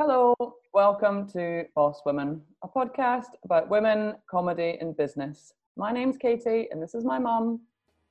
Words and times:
Hello, 0.00 0.32
welcome 0.72 1.28
to 1.30 1.64
Boss 1.74 2.02
Women, 2.06 2.40
a 2.62 2.68
podcast 2.68 3.30
about 3.42 3.68
women, 3.68 4.14
comedy, 4.30 4.78
and 4.80 4.96
business. 4.96 5.54
My 5.74 5.90
name's 5.90 6.16
Katie, 6.16 6.68
and 6.70 6.80
this 6.80 6.94
is 6.94 7.04
my 7.04 7.18
mum. 7.18 7.62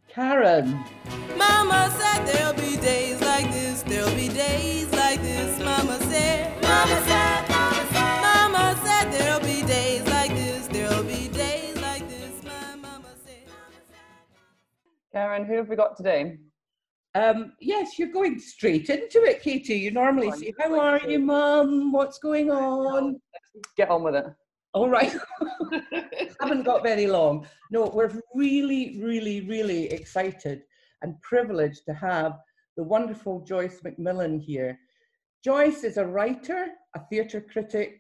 Karen. 0.10 0.84
Mama 1.38 1.90
said 1.98 2.26
there'll 2.26 2.54
be 2.56 2.76
days 2.76 3.22
like 3.22 3.50
this, 3.54 3.84
there'll 3.84 4.14
be 4.16 4.28
days 4.28 4.92
like 4.96 5.22
this. 5.22 5.58
Mama 5.64 5.98
said, 6.12 6.62
Mama 6.62 7.02
said, 7.08 7.48
Mama 7.48 7.88
said, 7.94 8.22
Mama 8.22 8.80
said 8.84 9.12
there'll 9.14 9.40
be 9.40 9.66
days 9.66 10.06
like 10.10 10.32
this, 10.32 10.68
there'll 10.68 11.04
be 11.04 11.30
days 11.30 11.82
like 11.82 12.06
this. 12.10 12.44
My 12.44 12.76
mama 12.76 13.14
said. 13.24 13.48
Karen, 15.14 15.46
who 15.46 15.54
have 15.54 15.70
we 15.70 15.78
got 15.78 15.96
today? 15.96 16.38
Um, 17.18 17.54
yes, 17.60 17.98
you're 17.98 18.12
going 18.12 18.38
straight 18.38 18.92
into 18.92 19.24
it, 19.24 19.42
Katie. 19.42 19.80
You 19.80 19.90
normally 19.90 20.32
say, 20.34 20.54
How 20.60 20.80
are 20.80 21.10
you. 21.10 21.18
Mum? 21.18 21.92
What's 21.92 22.20
going 22.20 22.52
on? 22.52 23.20
Get 23.76 23.90
on 23.90 24.04
with 24.04 24.14
it. 24.14 24.26
All 24.74 24.88
right. 24.88 25.12
Haven't 26.40 26.64
got 26.64 26.84
very 26.84 27.08
long. 27.08 27.48
No, 27.72 27.88
we're 27.88 28.12
really, 28.36 29.00
really, 29.02 29.42
really 29.42 29.86
excited 29.92 30.62
and 31.02 31.20
privileged 31.24 31.86
to 31.88 31.94
have 31.96 32.38
the 32.76 32.84
wonderful 32.84 33.42
Joyce 33.42 33.80
McMillan 33.84 34.40
here. 34.40 34.78
Joyce 35.44 35.84
is 35.84 35.98
a 35.98 36.06
writer, 36.06 36.68
a 36.96 37.00
theatre 37.10 37.42
critic, 37.42 38.00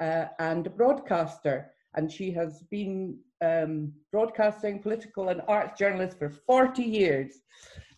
uh, 0.00 0.24
and 0.40 0.66
a 0.66 0.70
broadcaster, 0.70 1.70
and 1.94 2.10
she 2.10 2.32
has 2.32 2.64
been 2.68 3.16
um, 3.42 3.92
broadcasting, 4.10 4.80
political, 4.80 5.28
and 5.28 5.40
arts 5.46 5.78
journalist 5.78 6.18
for 6.18 6.30
40 6.30 6.82
years. 6.82 7.42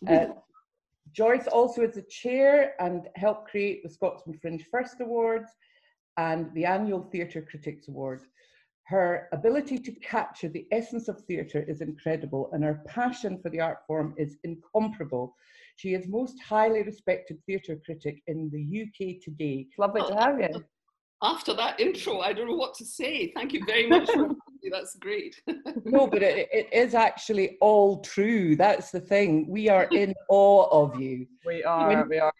Uh, 0.07 0.27
Joyce 1.13 1.47
also 1.47 1.83
is 1.83 1.97
a 1.97 2.01
chair 2.03 2.73
and 2.79 3.07
helped 3.15 3.49
create 3.49 3.83
the 3.83 3.89
Scotsman 3.89 4.37
Fringe 4.39 4.65
First 4.71 4.99
Awards 4.99 5.49
and 6.17 6.51
the 6.53 6.65
annual 6.65 7.03
Theatre 7.11 7.41
Critics 7.41 7.87
Award. 7.87 8.21
Her 8.85 9.29
ability 9.31 9.77
to 9.79 9.91
capture 9.93 10.49
the 10.49 10.67
essence 10.71 11.07
of 11.07 11.21
theatre 11.21 11.63
is 11.67 11.81
incredible, 11.81 12.49
and 12.51 12.63
her 12.63 12.83
passion 12.85 13.39
for 13.41 13.49
the 13.49 13.61
art 13.61 13.79
form 13.87 14.13
is 14.17 14.37
incomparable. 14.43 15.35
She 15.77 15.93
is 15.93 16.07
most 16.07 16.41
highly 16.41 16.83
respected 16.83 17.37
theatre 17.45 17.79
critic 17.85 18.21
in 18.27 18.49
the 18.51 18.81
UK 18.81 19.21
today. 19.23 19.67
It's 19.69 19.79
lovely 19.79 20.01
to 20.01 20.15
have 20.15 20.39
you. 20.39 20.63
after 21.21 21.53
that 21.53 21.79
intro, 21.79 22.19
I 22.19 22.33
don't 22.33 22.47
know 22.47 22.55
what 22.55 22.73
to 22.75 22.85
say. 22.85 23.31
Thank 23.35 23.53
you 23.53 23.63
very 23.65 23.87
much. 23.87 24.07
for 24.07 24.17
having 24.17 24.29
me. 24.29 24.35
That's 24.71 24.95
great. 24.95 25.41
No, 25.85 26.07
but 26.07 26.21
it, 26.23 26.47
it 26.53 26.69
is 26.71 26.93
actually 26.93 27.57
all 27.59 27.99
true. 28.01 28.55
That's 28.55 28.89
the 28.91 29.01
thing. 29.01 29.47
We 29.49 29.67
are 29.69 29.89
in 29.93 30.13
awe 30.29 30.67
of 30.71 30.99
you. 30.99 31.27
We 31.45 31.63
are, 31.63 32.07
we 32.07 32.19
are. 32.19 32.33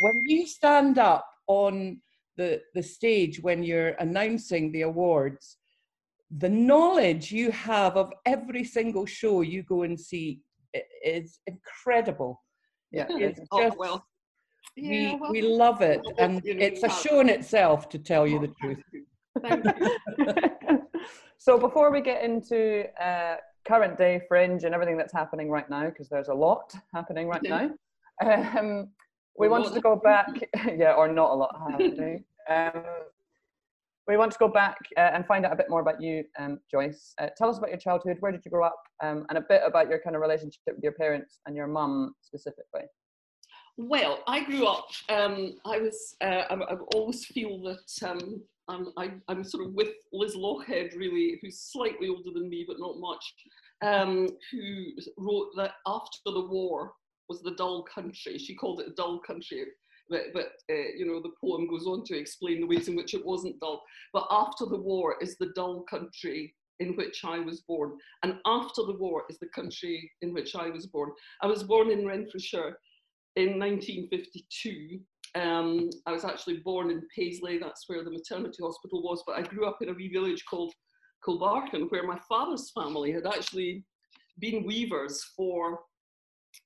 when 0.00 0.22
you 0.26 0.46
stand 0.46 0.98
up 0.98 1.26
on 1.46 2.00
the, 2.38 2.62
the 2.74 2.82
stage 2.82 3.40
when 3.42 3.62
you're 3.62 3.90
announcing 4.00 4.72
the 4.72 4.82
awards, 4.82 5.58
the 6.38 6.48
knowledge 6.48 7.32
you 7.32 7.50
have 7.50 7.96
of 7.96 8.12
every 8.24 8.64
single 8.64 9.04
show 9.04 9.42
you 9.42 9.62
go 9.62 9.82
and 9.82 9.98
see 9.98 10.40
is 11.04 11.40
incredible. 11.46 12.42
Yeah, 12.92 13.08
It's 13.10 13.40
Oh, 13.50 13.60
just, 13.62 13.78
well, 13.78 14.06
we, 14.76 14.82
yeah, 14.82 15.16
well, 15.20 15.30
we 15.32 15.42
love 15.42 15.82
it. 15.82 16.00
well, 16.02 16.14
And 16.18 16.42
it's 16.44 16.82
a 16.82 16.88
show 16.88 17.20
in 17.20 17.28
itself, 17.28 17.88
to 17.90 17.98
tell 17.98 18.26
you 18.26 18.38
the 18.38 18.48
truth. 18.60 18.82
Thank 19.42 19.64
you. 19.76 20.82
So 21.38 21.58
before 21.58 21.90
we 21.90 22.00
get 22.00 22.22
into 22.22 22.84
uh, 23.02 23.36
current 23.66 23.98
day 23.98 24.20
fringe 24.28 24.64
and 24.64 24.74
everything 24.74 24.96
that's 24.96 25.12
happening 25.12 25.50
right 25.50 25.68
now, 25.68 25.86
because 25.86 26.08
there's 26.08 26.28
a 26.28 26.34
lot 26.34 26.74
happening 26.94 27.28
right 27.28 27.42
now, 27.42 27.70
um, 28.24 28.88
we 29.38 29.48
wanted 29.48 29.72
to 29.74 29.80
go 29.80 29.96
back, 29.96 30.28
yeah, 30.76 30.94
or 30.94 31.08
not 31.08 31.30
a 31.30 31.34
lot 31.34 31.54
happening. 31.70 32.24
Um, 32.50 32.82
we 34.08 34.16
want 34.16 34.32
to 34.32 34.38
go 34.38 34.48
back 34.48 34.78
uh, 34.96 35.10
and 35.12 35.26
find 35.26 35.44
out 35.44 35.52
a 35.52 35.56
bit 35.56 35.68
more 35.68 35.80
about 35.80 36.00
you, 36.00 36.24
um, 36.38 36.58
Joyce. 36.70 37.14
Uh, 37.18 37.28
tell 37.36 37.50
us 37.50 37.58
about 37.58 37.68
your 37.68 37.78
childhood. 37.78 38.16
Where 38.20 38.32
did 38.32 38.40
you 38.44 38.50
grow 38.50 38.66
up? 38.66 38.82
Um, 39.02 39.26
and 39.28 39.36
a 39.36 39.42
bit 39.42 39.60
about 39.64 39.88
your 39.90 40.00
kind 40.00 40.16
of 40.16 40.22
relationship 40.22 40.60
with 40.66 40.82
your 40.82 40.92
parents 40.92 41.40
and 41.46 41.54
your 41.54 41.66
mum 41.66 42.14
specifically. 42.22 42.84
Well, 43.78 44.24
I 44.26 44.42
grew 44.42 44.66
up. 44.66 44.88
Um, 45.08 45.54
I 45.64 45.78
was. 45.78 46.16
Uh, 46.20 46.42
I, 46.50 46.54
I 46.54 46.74
always 46.96 47.24
feel 47.26 47.62
that 47.62 48.08
um, 48.10 48.42
I'm, 48.66 48.88
I, 48.96 49.12
I'm 49.28 49.44
sort 49.44 49.64
of 49.64 49.72
with 49.72 49.90
Liz 50.12 50.34
Lochhead, 50.34 50.96
really, 50.96 51.38
who's 51.40 51.60
slightly 51.60 52.08
older 52.08 52.30
than 52.34 52.50
me, 52.50 52.64
but 52.66 52.80
not 52.80 52.98
much. 52.98 53.24
Um, 53.80 54.30
who 54.50 54.86
wrote 55.16 55.50
that 55.56 55.74
after 55.86 56.18
the 56.24 56.44
war 56.44 56.94
was 57.28 57.40
the 57.40 57.52
dull 57.52 57.84
country. 57.84 58.36
She 58.36 58.56
called 58.56 58.80
it 58.80 58.88
a 58.88 58.94
dull 58.94 59.20
country. 59.20 59.64
But, 60.10 60.32
but 60.34 60.48
uh, 60.68 60.88
you 60.96 61.06
know, 61.06 61.22
the 61.22 61.34
poem 61.40 61.68
goes 61.68 61.86
on 61.86 62.02
to 62.06 62.18
explain 62.18 62.60
the 62.60 62.66
ways 62.66 62.88
in 62.88 62.96
which 62.96 63.14
it 63.14 63.24
wasn't 63.24 63.60
dull. 63.60 63.84
But 64.12 64.26
after 64.32 64.66
the 64.66 64.80
war 64.80 65.14
is 65.20 65.36
the 65.36 65.52
dull 65.54 65.84
country 65.88 66.52
in 66.80 66.96
which 66.96 67.24
I 67.24 67.38
was 67.38 67.60
born. 67.60 67.92
And 68.24 68.38
after 68.44 68.82
the 68.82 68.96
war 68.98 69.24
is 69.30 69.38
the 69.38 69.48
country 69.48 70.10
in 70.22 70.32
which 70.34 70.56
I 70.56 70.68
was 70.70 70.86
born. 70.86 71.10
I 71.42 71.46
was 71.46 71.62
born 71.62 71.90
in 71.90 72.06
Renfrewshire 72.06 72.76
in 73.38 73.58
1952. 73.58 74.98
Um, 75.34 75.90
I 76.06 76.12
was 76.12 76.24
actually 76.24 76.58
born 76.58 76.90
in 76.90 77.02
Paisley, 77.14 77.58
that's 77.58 77.84
where 77.86 78.02
the 78.02 78.10
maternity 78.10 78.58
hospital 78.62 79.02
was, 79.02 79.22
but 79.26 79.38
I 79.38 79.42
grew 79.42 79.66
up 79.66 79.78
in 79.80 79.90
a 79.90 79.92
wee 79.92 80.08
village 80.08 80.44
called 80.50 80.72
Kilbarchan, 81.24 81.90
where 81.90 82.06
my 82.06 82.18
father's 82.28 82.70
family 82.70 83.12
had 83.12 83.26
actually 83.26 83.84
been 84.40 84.66
weavers 84.66 85.22
for 85.36 85.80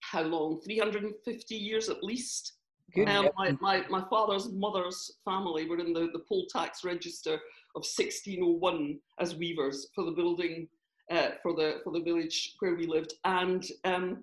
how 0.00 0.22
long? 0.22 0.60
350 0.64 1.54
years 1.54 1.88
at 1.88 2.02
least. 2.02 2.54
Um, 3.06 3.30
my, 3.36 3.56
my, 3.60 3.84
my 3.88 4.04
father's 4.10 4.50
mother's 4.52 5.12
family 5.24 5.68
were 5.68 5.78
in 5.78 5.92
the, 5.92 6.10
the 6.12 6.22
poll 6.28 6.46
tax 6.52 6.84
register 6.84 7.34
of 7.74 7.84
1601 7.84 8.98
as 9.18 9.34
weavers 9.34 9.88
for 9.94 10.04
the 10.04 10.10
building 10.10 10.68
uh, 11.10 11.30
for 11.42 11.54
the 11.54 11.80
for 11.82 11.92
the 11.92 12.00
village 12.02 12.54
where 12.60 12.74
we 12.74 12.86
lived, 12.86 13.14
and 13.24 13.66
um, 13.84 14.22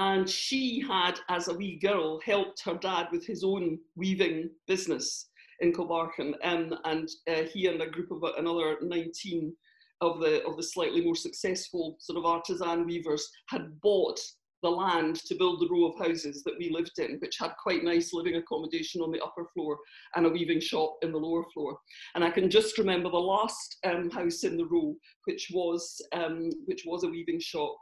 and 0.00 0.28
she 0.28 0.80
had, 0.80 1.20
as 1.28 1.48
a 1.48 1.54
wee 1.54 1.76
girl, 1.76 2.20
helped 2.24 2.62
her 2.64 2.74
dad 2.74 3.08
with 3.12 3.26
his 3.26 3.44
own 3.44 3.78
weaving 3.96 4.48
business 4.66 5.28
in 5.60 5.74
Kilbarchan, 5.74 6.34
um, 6.42 6.74
and 6.86 7.06
uh, 7.28 7.42
he 7.52 7.66
and 7.66 7.82
a 7.82 7.86
group 7.86 8.10
of 8.10 8.22
another 8.38 8.78
19 8.80 9.54
of 10.00 10.18
the 10.20 10.42
of 10.46 10.56
the 10.56 10.62
slightly 10.62 11.04
more 11.04 11.14
successful 11.14 11.96
sort 12.00 12.18
of 12.18 12.24
artisan 12.24 12.86
weavers 12.86 13.28
had 13.50 13.78
bought 13.82 14.18
the 14.62 14.70
land 14.70 15.16
to 15.16 15.34
build 15.34 15.60
the 15.60 15.68
row 15.68 15.92
of 15.92 15.98
houses 15.98 16.42
that 16.44 16.56
we 16.58 16.70
lived 16.70 16.98
in, 16.98 17.18
which 17.20 17.36
had 17.38 17.52
quite 17.62 17.84
nice 17.84 18.14
living 18.14 18.36
accommodation 18.36 19.02
on 19.02 19.12
the 19.12 19.22
upper 19.22 19.46
floor 19.52 19.78
and 20.16 20.24
a 20.24 20.30
weaving 20.30 20.60
shop 20.60 20.96
in 21.02 21.12
the 21.12 21.18
lower 21.18 21.44
floor. 21.52 21.78
And 22.14 22.24
I 22.24 22.30
can 22.30 22.48
just 22.48 22.78
remember 22.78 23.10
the 23.10 23.18
last 23.18 23.76
um, 23.84 24.08
house 24.08 24.44
in 24.44 24.56
the 24.56 24.66
row, 24.66 24.96
which 25.26 25.50
was 25.52 26.00
um, 26.12 26.50
which 26.64 26.84
was 26.86 27.04
a 27.04 27.08
weaving 27.08 27.40
shop. 27.40 27.76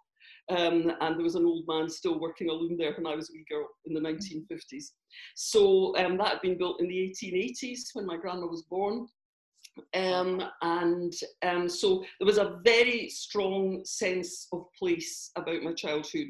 Um, 0.51 0.93
and 1.01 1.17
there 1.17 1.25
was 1.25 1.35
an 1.35 1.45
old 1.45 1.65
man 1.69 1.89
still 1.91 2.19
working 2.19 2.49
a 2.49 2.53
loom 2.53 2.79
there 2.79 2.95
when 2.95 3.07
I 3.07 3.15
was 3.15 3.29
a 3.29 3.33
wee 3.35 3.45
girl 3.51 3.69
in 3.85 3.93
the 3.93 4.01
1950s. 4.01 4.93
So 5.35 5.97
um, 5.99 6.17
that 6.19 6.29
had 6.29 6.41
been 6.41 6.57
built 6.57 6.81
in 6.81 6.89
the 6.89 7.15
1880s 7.23 7.91
when 7.93 8.07
my 8.07 8.17
grandma 8.17 8.47
was 8.47 8.63
born. 8.63 9.09
Um, 9.95 10.43
and 10.63 11.13
um, 11.43 11.69
so 11.69 12.05
there 12.19 12.27
was 12.27 12.39
a 12.39 12.61
very 12.65 13.09
strong 13.09 13.83
sense 13.85 14.49
of 14.53 14.67
place 14.79 15.31
about 15.37 15.63
my 15.63 15.73
childhood. 15.73 16.29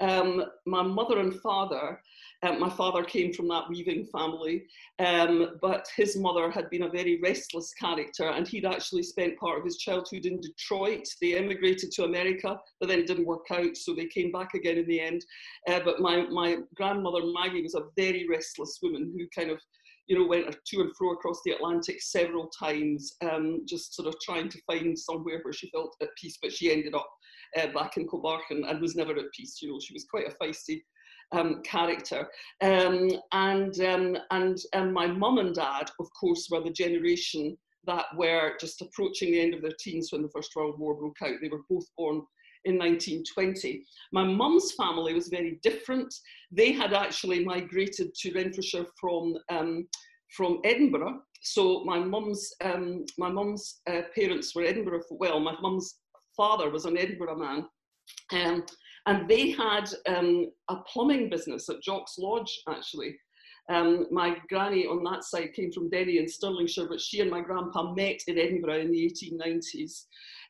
Um, 0.00 0.44
my 0.66 0.82
mother 0.82 1.18
and 1.18 1.34
father, 1.40 2.00
um, 2.42 2.60
my 2.60 2.70
father 2.70 3.02
came 3.02 3.32
from 3.32 3.48
that 3.48 3.68
weaving 3.68 4.06
family, 4.06 4.64
um, 5.00 5.58
but 5.60 5.88
his 5.96 6.16
mother 6.16 6.50
had 6.50 6.70
been 6.70 6.84
a 6.84 6.88
very 6.88 7.18
restless 7.20 7.72
character, 7.74 8.28
and 8.28 8.46
he'd 8.46 8.64
actually 8.64 9.02
spent 9.02 9.38
part 9.38 9.58
of 9.58 9.64
his 9.64 9.78
childhood 9.78 10.24
in 10.24 10.40
Detroit. 10.40 11.06
They 11.20 11.36
emigrated 11.36 11.90
to 11.92 12.04
America, 12.04 12.58
but 12.78 12.88
then 12.88 13.00
it 13.00 13.08
didn't 13.08 13.26
work 13.26 13.46
out, 13.50 13.76
so 13.76 13.92
they 13.94 14.06
came 14.06 14.30
back 14.30 14.54
again 14.54 14.78
in 14.78 14.86
the 14.86 15.00
end. 15.00 15.24
Uh, 15.68 15.80
but 15.84 16.00
my, 16.00 16.26
my 16.26 16.58
grandmother 16.76 17.26
Maggie 17.26 17.62
was 17.62 17.74
a 17.74 17.86
very 17.96 18.26
restless 18.28 18.78
woman 18.82 19.12
who 19.16 19.26
kind 19.36 19.50
of 19.50 19.60
you 20.06 20.18
know, 20.18 20.26
went 20.26 20.46
to 20.66 20.80
and 20.80 20.90
fro 20.96 21.12
across 21.12 21.40
the 21.44 21.50
Atlantic 21.50 22.00
several 22.00 22.48
times, 22.58 23.14
um, 23.20 23.60
just 23.66 23.94
sort 23.94 24.08
of 24.08 24.14
trying 24.20 24.48
to 24.48 24.58
find 24.66 24.98
somewhere 24.98 25.40
where 25.42 25.52
she 25.52 25.68
felt 25.70 25.94
at 26.00 26.08
peace. 26.18 26.38
But 26.40 26.52
she 26.52 26.72
ended 26.72 26.94
up 26.94 27.10
uh, 27.58 27.66
back 27.74 27.98
in 27.98 28.08
Kilbarchan 28.08 28.70
and 28.70 28.80
was 28.80 28.96
never 28.96 29.12
at 29.12 29.30
peace. 29.36 29.58
You 29.60 29.70
know, 29.70 29.78
she 29.80 29.92
was 29.92 30.06
quite 30.10 30.26
a 30.26 30.42
feisty 30.42 30.80
um, 31.32 31.62
character. 31.62 32.28
Um, 32.62 33.10
and 33.32 33.80
um, 33.80 34.16
and 34.30 34.58
and 34.72 34.92
my 34.92 35.06
mum 35.06 35.38
and 35.38 35.54
dad, 35.54 35.90
of 36.00 36.08
course, 36.18 36.48
were 36.50 36.62
the 36.62 36.70
generation 36.70 37.56
that 37.86 38.06
were 38.16 38.52
just 38.60 38.82
approaching 38.82 39.32
the 39.32 39.40
end 39.40 39.54
of 39.54 39.62
their 39.62 39.76
teens 39.78 40.12
when 40.12 40.22
the 40.22 40.28
First 40.28 40.54
World 40.54 40.78
War 40.78 40.94
broke 40.94 41.22
out. 41.22 41.36
They 41.40 41.48
were 41.48 41.62
both 41.70 41.86
born 41.96 42.22
in 42.64 42.76
1920. 42.76 43.82
My 44.12 44.24
mum's 44.24 44.72
family 44.72 45.14
was 45.14 45.28
very 45.28 45.58
different. 45.62 46.12
They 46.50 46.72
had 46.72 46.92
actually 46.92 47.44
migrated 47.44 48.14
to 48.14 48.32
Renfrewshire 48.32 48.86
from 49.00 49.36
um, 49.50 49.86
from 50.36 50.60
Edinburgh. 50.64 51.20
So 51.40 51.84
my 51.84 51.98
mum's 51.98 52.52
um, 52.62 53.04
my 53.16 53.30
mum's 53.30 53.80
uh, 53.90 54.02
parents 54.14 54.54
were 54.54 54.64
Edinburgh. 54.64 55.02
Well, 55.10 55.40
my 55.40 55.54
mum's 55.60 56.00
father 56.36 56.70
was 56.70 56.84
an 56.84 56.98
Edinburgh 56.98 57.36
man, 57.36 57.66
um, 58.32 58.64
and 59.06 59.28
they 59.28 59.50
had 59.50 59.88
um, 60.06 60.50
a 60.68 60.76
plumbing 60.76 61.30
business 61.30 61.68
at 61.68 61.82
Jock's 61.82 62.18
Lodge 62.18 62.60
actually. 62.68 63.16
Um, 63.70 64.06
my 64.10 64.36
granny 64.48 64.86
on 64.86 65.04
that 65.04 65.24
side 65.24 65.52
came 65.52 65.70
from 65.70 65.90
Denny 65.90 66.16
in 66.16 66.24
Stirlingshire, 66.24 66.88
but 66.88 67.00
she 67.00 67.20
and 67.20 67.30
my 67.30 67.42
grandpa 67.42 67.92
met 67.92 68.20
in 68.26 68.38
Edinburgh 68.38 68.80
in 68.80 68.90
the 68.90 69.12
1890s. 69.12 70.04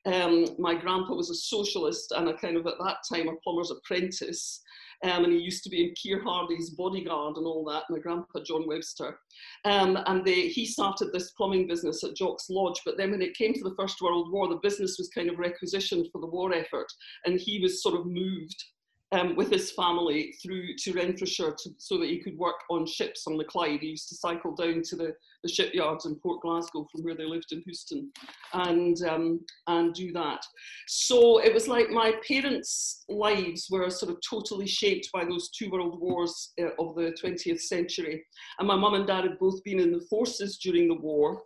Um, 0.06 0.46
my 0.58 0.74
grandpa 0.74 1.14
was 1.14 1.30
a 1.30 1.34
socialist 1.34 2.12
and 2.12 2.28
a 2.28 2.38
kind 2.38 2.56
of 2.56 2.66
at 2.66 2.78
that 2.78 2.98
time 3.12 3.28
a 3.28 3.34
plumber's 3.42 3.72
apprentice. 3.72 4.62
Um, 5.04 5.24
and 5.24 5.32
he 5.32 5.38
used 5.38 5.62
to 5.64 5.70
be 5.70 5.84
in 5.84 5.94
Keir 5.94 6.22
Hardie's 6.22 6.70
bodyguard 6.70 7.36
and 7.36 7.46
all 7.46 7.64
that, 7.66 7.84
my 7.88 7.98
grandpa 7.98 8.40
John 8.44 8.66
Webster. 8.66 9.18
Um, 9.64 9.98
and 10.06 10.24
they, 10.24 10.48
he 10.48 10.66
started 10.66 11.12
this 11.12 11.30
plumbing 11.32 11.68
business 11.68 12.02
at 12.02 12.16
Jock's 12.16 12.50
Lodge, 12.50 12.80
but 12.84 12.96
then 12.96 13.12
when 13.12 13.22
it 13.22 13.36
came 13.36 13.54
to 13.54 13.62
the 13.62 13.76
First 13.78 14.00
World 14.00 14.32
War, 14.32 14.48
the 14.48 14.60
business 14.62 14.96
was 14.98 15.08
kind 15.14 15.30
of 15.30 15.38
requisitioned 15.38 16.08
for 16.10 16.20
the 16.20 16.26
war 16.26 16.52
effort, 16.52 16.86
and 17.26 17.40
he 17.40 17.60
was 17.60 17.82
sort 17.82 17.94
of 17.94 18.06
moved 18.06 18.64
um, 19.12 19.36
with 19.36 19.50
his 19.50 19.70
family 19.72 20.34
through 20.42 20.74
to 20.76 20.92
Renfrewshire 20.92 21.56
to, 21.62 21.70
so 21.78 21.98
that 21.98 22.08
he 22.08 22.18
could 22.18 22.36
work 22.36 22.56
on 22.70 22.86
ships 22.86 23.26
on 23.26 23.36
the 23.38 23.44
Clyde. 23.44 23.80
He 23.80 23.88
used 23.88 24.08
to 24.10 24.16
cycle 24.16 24.54
down 24.54 24.82
to 24.82 24.96
the, 24.96 25.14
the 25.42 25.48
shipyards 25.48 26.04
in 26.04 26.16
Port 26.16 26.42
Glasgow 26.42 26.86
from 26.92 27.02
where 27.02 27.14
they 27.14 27.24
lived 27.24 27.52
in 27.52 27.62
Houston 27.62 28.10
and, 28.52 28.96
um, 29.08 29.40
and 29.66 29.94
do 29.94 30.12
that. 30.12 30.44
So 30.88 31.38
it 31.38 31.54
was 31.54 31.68
like 31.68 31.90
my 31.90 32.12
parents' 32.26 33.04
lives 33.08 33.68
were 33.70 33.88
sort 33.88 34.12
of 34.12 34.18
totally 34.28 34.66
shaped 34.66 35.08
by 35.12 35.24
those 35.24 35.48
two 35.50 35.70
world 35.70 35.98
wars 36.00 36.52
uh, 36.60 36.70
of 36.78 36.94
the 36.94 37.16
20th 37.22 37.60
century. 37.62 38.24
And 38.58 38.68
my 38.68 38.76
mum 38.76 38.94
and 38.94 39.06
dad 39.06 39.24
had 39.24 39.38
both 39.38 39.62
been 39.64 39.80
in 39.80 39.92
the 39.92 40.06
forces 40.10 40.58
during 40.58 40.88
the 40.88 40.94
war. 40.94 41.42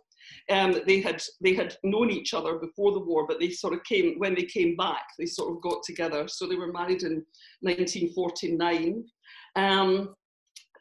Um, 0.49 0.81
they 0.85 1.01
had 1.01 1.21
they 1.41 1.53
had 1.53 1.75
known 1.83 2.09
each 2.09 2.33
other 2.33 2.57
before 2.57 2.91
the 2.91 2.99
war, 2.99 3.25
but 3.27 3.39
they 3.39 3.49
sort 3.49 3.73
of 3.73 3.83
came 3.83 4.19
when 4.19 4.35
they 4.35 4.43
came 4.43 4.75
back. 4.75 5.03
They 5.17 5.25
sort 5.25 5.55
of 5.55 5.61
got 5.61 5.83
together. 5.83 6.27
So 6.27 6.47
they 6.47 6.55
were 6.55 6.71
married 6.71 7.03
in 7.03 7.25
1949. 7.61 9.03
Um, 9.55 10.15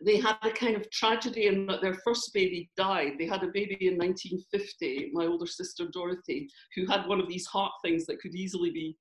they 0.05 0.19
had 0.19 0.37
a 0.43 0.51
kind 0.51 0.77
of 0.77 0.91
tragedy 0.91 1.47
in 1.47 1.67
that 1.67 1.81
their 1.81 1.99
first 2.05 2.33
baby 2.35 2.71
died. 2.77 3.13
They 3.19 3.27
had 3.27 3.43
a 3.43 3.49
baby 3.49 3.87
in 3.87 3.99
1950, 3.99 5.11
my 5.13 5.27
older 5.27 5.47
sister 5.47 5.87
Dorothy, 5.93 6.49
who 6.75 6.87
had 6.87 7.07
one 7.07 7.21
of 7.21 7.29
these 7.29 7.47
heart 7.47 7.73
things 7.85 8.07
that 8.07 8.21
could 8.21 8.35
easily 8.35 8.71
be 8.71 8.97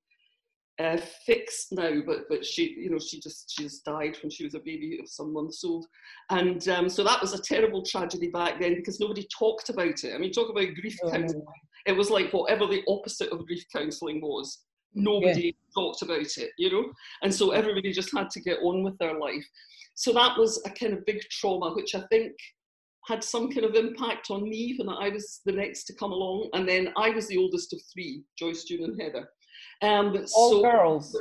uh, 0.78 0.96
fixed 1.26 1.72
now, 1.72 2.00
but 2.06 2.28
but 2.28 2.44
she, 2.44 2.74
you 2.78 2.90
know, 2.90 2.98
she 2.98 3.20
just 3.20 3.52
she 3.54 3.64
just 3.64 3.84
died 3.84 4.16
when 4.22 4.30
she 4.30 4.44
was 4.44 4.54
a 4.54 4.58
baby 4.60 4.98
of 5.00 5.08
some 5.08 5.32
months 5.32 5.62
old, 5.64 5.86
and 6.30 6.66
um, 6.68 6.88
so 6.88 7.04
that 7.04 7.20
was 7.20 7.34
a 7.34 7.42
terrible 7.42 7.84
tragedy 7.84 8.28
back 8.28 8.60
then 8.60 8.74
because 8.76 9.00
nobody 9.00 9.26
talked 9.36 9.68
about 9.68 10.04
it. 10.04 10.14
I 10.14 10.18
mean, 10.18 10.32
talk 10.32 10.50
about 10.50 10.74
grief 10.80 10.98
Oh, 11.04 11.10
counselling. 11.10 11.44
It 11.86 11.96
was 11.96 12.10
like 12.10 12.32
whatever 12.32 12.66
the 12.66 12.82
opposite 12.88 13.30
of 13.30 13.46
grief 13.46 13.64
counselling 13.74 14.20
was. 14.20 14.62
Nobody 14.94 15.56
talked 15.74 16.02
about 16.02 16.20
it, 16.20 16.50
you 16.58 16.70
know, 16.70 16.92
and 17.22 17.34
so 17.34 17.50
everybody 17.50 17.92
just 17.92 18.14
had 18.16 18.30
to 18.30 18.40
get 18.40 18.58
on 18.62 18.82
with 18.82 18.96
their 18.98 19.18
life. 19.18 19.44
So 19.94 20.12
that 20.12 20.38
was 20.38 20.62
a 20.66 20.70
kind 20.70 20.92
of 20.92 21.06
big 21.06 21.20
trauma, 21.30 21.72
which 21.74 21.94
I 21.94 22.02
think 22.10 22.32
had 23.06 23.24
some 23.24 23.50
kind 23.50 23.64
of 23.64 23.74
impact 23.74 24.30
on 24.30 24.48
me 24.48 24.76
when 24.78 24.88
I 24.88 25.08
was 25.08 25.40
the 25.44 25.52
next 25.52 25.84
to 25.84 25.94
come 25.94 26.12
along, 26.12 26.50
and 26.52 26.68
then 26.68 26.92
I 26.96 27.10
was 27.10 27.26
the 27.26 27.38
oldest 27.38 27.72
of 27.72 27.80
three, 27.92 28.22
Joyce, 28.38 28.64
June, 28.64 28.84
and 28.84 29.00
Heather. 29.00 29.28
Um, 29.82 30.16
All 30.34 30.50
so 30.50 30.62
girls. 30.62 31.16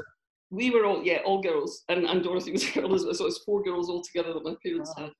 we 0.49 0.69
were 0.69 0.85
all 0.85 1.03
yeah 1.03 1.19
all 1.25 1.41
girls. 1.41 1.83
And, 1.89 2.05
and 2.05 2.23
dorothy 2.23 2.51
was 2.51 2.63
a 2.69 2.71
girl 2.81 2.93
as 2.95 3.03
well. 3.05 3.13
So 3.13 3.23
it 3.25 3.27
was 3.27 3.43
four 3.45 3.63
girls 3.63 3.89
all 3.89 4.01
together 4.03 4.33
that 4.33 4.43
my 4.43 4.55
parents 4.63 4.93
Wow. 4.97 5.05
had. 5.05 5.11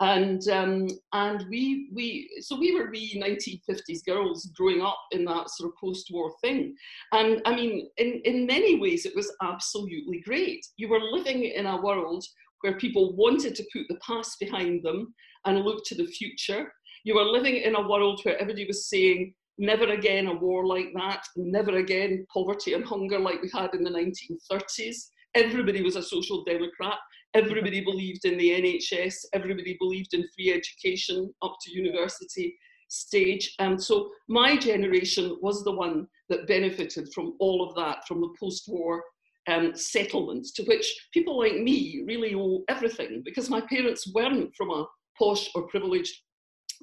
And 0.00 0.42
um, 0.48 0.88
and 1.12 1.44
we 1.50 1.88
we 1.94 2.28
so 2.40 2.58
we 2.58 2.74
were 2.74 2.90
wee 2.90 3.20
1950s 3.24 4.04
girls 4.04 4.50
growing 4.56 4.80
up 4.82 4.98
in 5.12 5.24
that 5.26 5.50
sort 5.50 5.68
of 5.70 5.76
post-war 5.80 6.32
thing. 6.42 6.74
And 7.12 7.40
i 7.44 7.54
mean 7.54 7.88
in 7.96 8.20
in 8.24 8.46
many 8.46 8.78
ways 8.80 9.06
it 9.06 9.14
was 9.14 9.30
absolutely 9.42 10.20
great. 10.26 10.60
You 10.76 10.88
were 10.88 11.00
living 11.00 11.44
in 11.44 11.66
a 11.66 11.80
world 11.80 12.24
where 12.62 12.76
people 12.76 13.14
wanted 13.16 13.54
to 13.56 13.64
put 13.72 13.86
the 13.88 13.98
past 14.04 14.36
behind 14.40 14.82
them 14.82 15.14
and 15.44 15.60
look 15.64 15.84
to 15.86 15.94
the 15.94 16.06
future. 16.06 16.72
You 17.04 17.14
were 17.14 17.24
living 17.36 17.56
in 17.56 17.76
a 17.76 17.88
world 17.88 18.20
where 18.24 18.36
everybody 18.40 18.66
was 18.66 18.88
saying 18.88 19.32
never 19.58 19.88
again 19.92 20.28
a 20.28 20.34
war 20.34 20.66
like 20.66 20.88
that, 20.94 21.22
never 21.36 21.76
again 21.76 22.26
poverty 22.32 22.74
and 22.74 22.84
hunger 22.84 23.18
like 23.18 23.42
we 23.42 23.50
had 23.52 23.74
in 23.74 23.82
the 23.82 23.90
1930s. 23.90 25.10
Everybody 25.34 25.82
was 25.82 25.96
a 25.96 26.02
social 26.02 26.44
democrat. 26.44 26.98
Everybody 27.34 27.80
believed 27.84 28.24
in 28.24 28.38
the 28.38 28.50
NHS. 28.50 29.14
Everybody 29.32 29.76
believed 29.78 30.14
in 30.14 30.24
free 30.34 30.52
education 30.52 31.32
up 31.42 31.56
to 31.62 31.72
university 31.72 32.56
stage. 32.88 33.54
And 33.58 33.82
so 33.82 34.10
my 34.28 34.56
generation 34.56 35.36
was 35.42 35.62
the 35.64 35.72
one 35.72 36.06
that 36.28 36.46
benefited 36.46 37.12
from 37.14 37.34
all 37.38 37.66
of 37.66 37.74
that, 37.74 38.06
from 38.06 38.20
the 38.20 38.34
post 38.38 38.64
war 38.68 39.02
um, 39.48 39.74
settlements, 39.74 40.52
to 40.52 40.62
which 40.64 40.94
people 41.12 41.38
like 41.38 41.58
me 41.58 42.02
really 42.06 42.34
owe 42.34 42.62
everything 42.68 43.22
because 43.24 43.50
my 43.50 43.60
parents 43.62 44.10
weren't 44.14 44.54
from 44.56 44.70
a 44.70 44.86
posh 45.18 45.50
or 45.54 45.66
privileged 45.68 46.14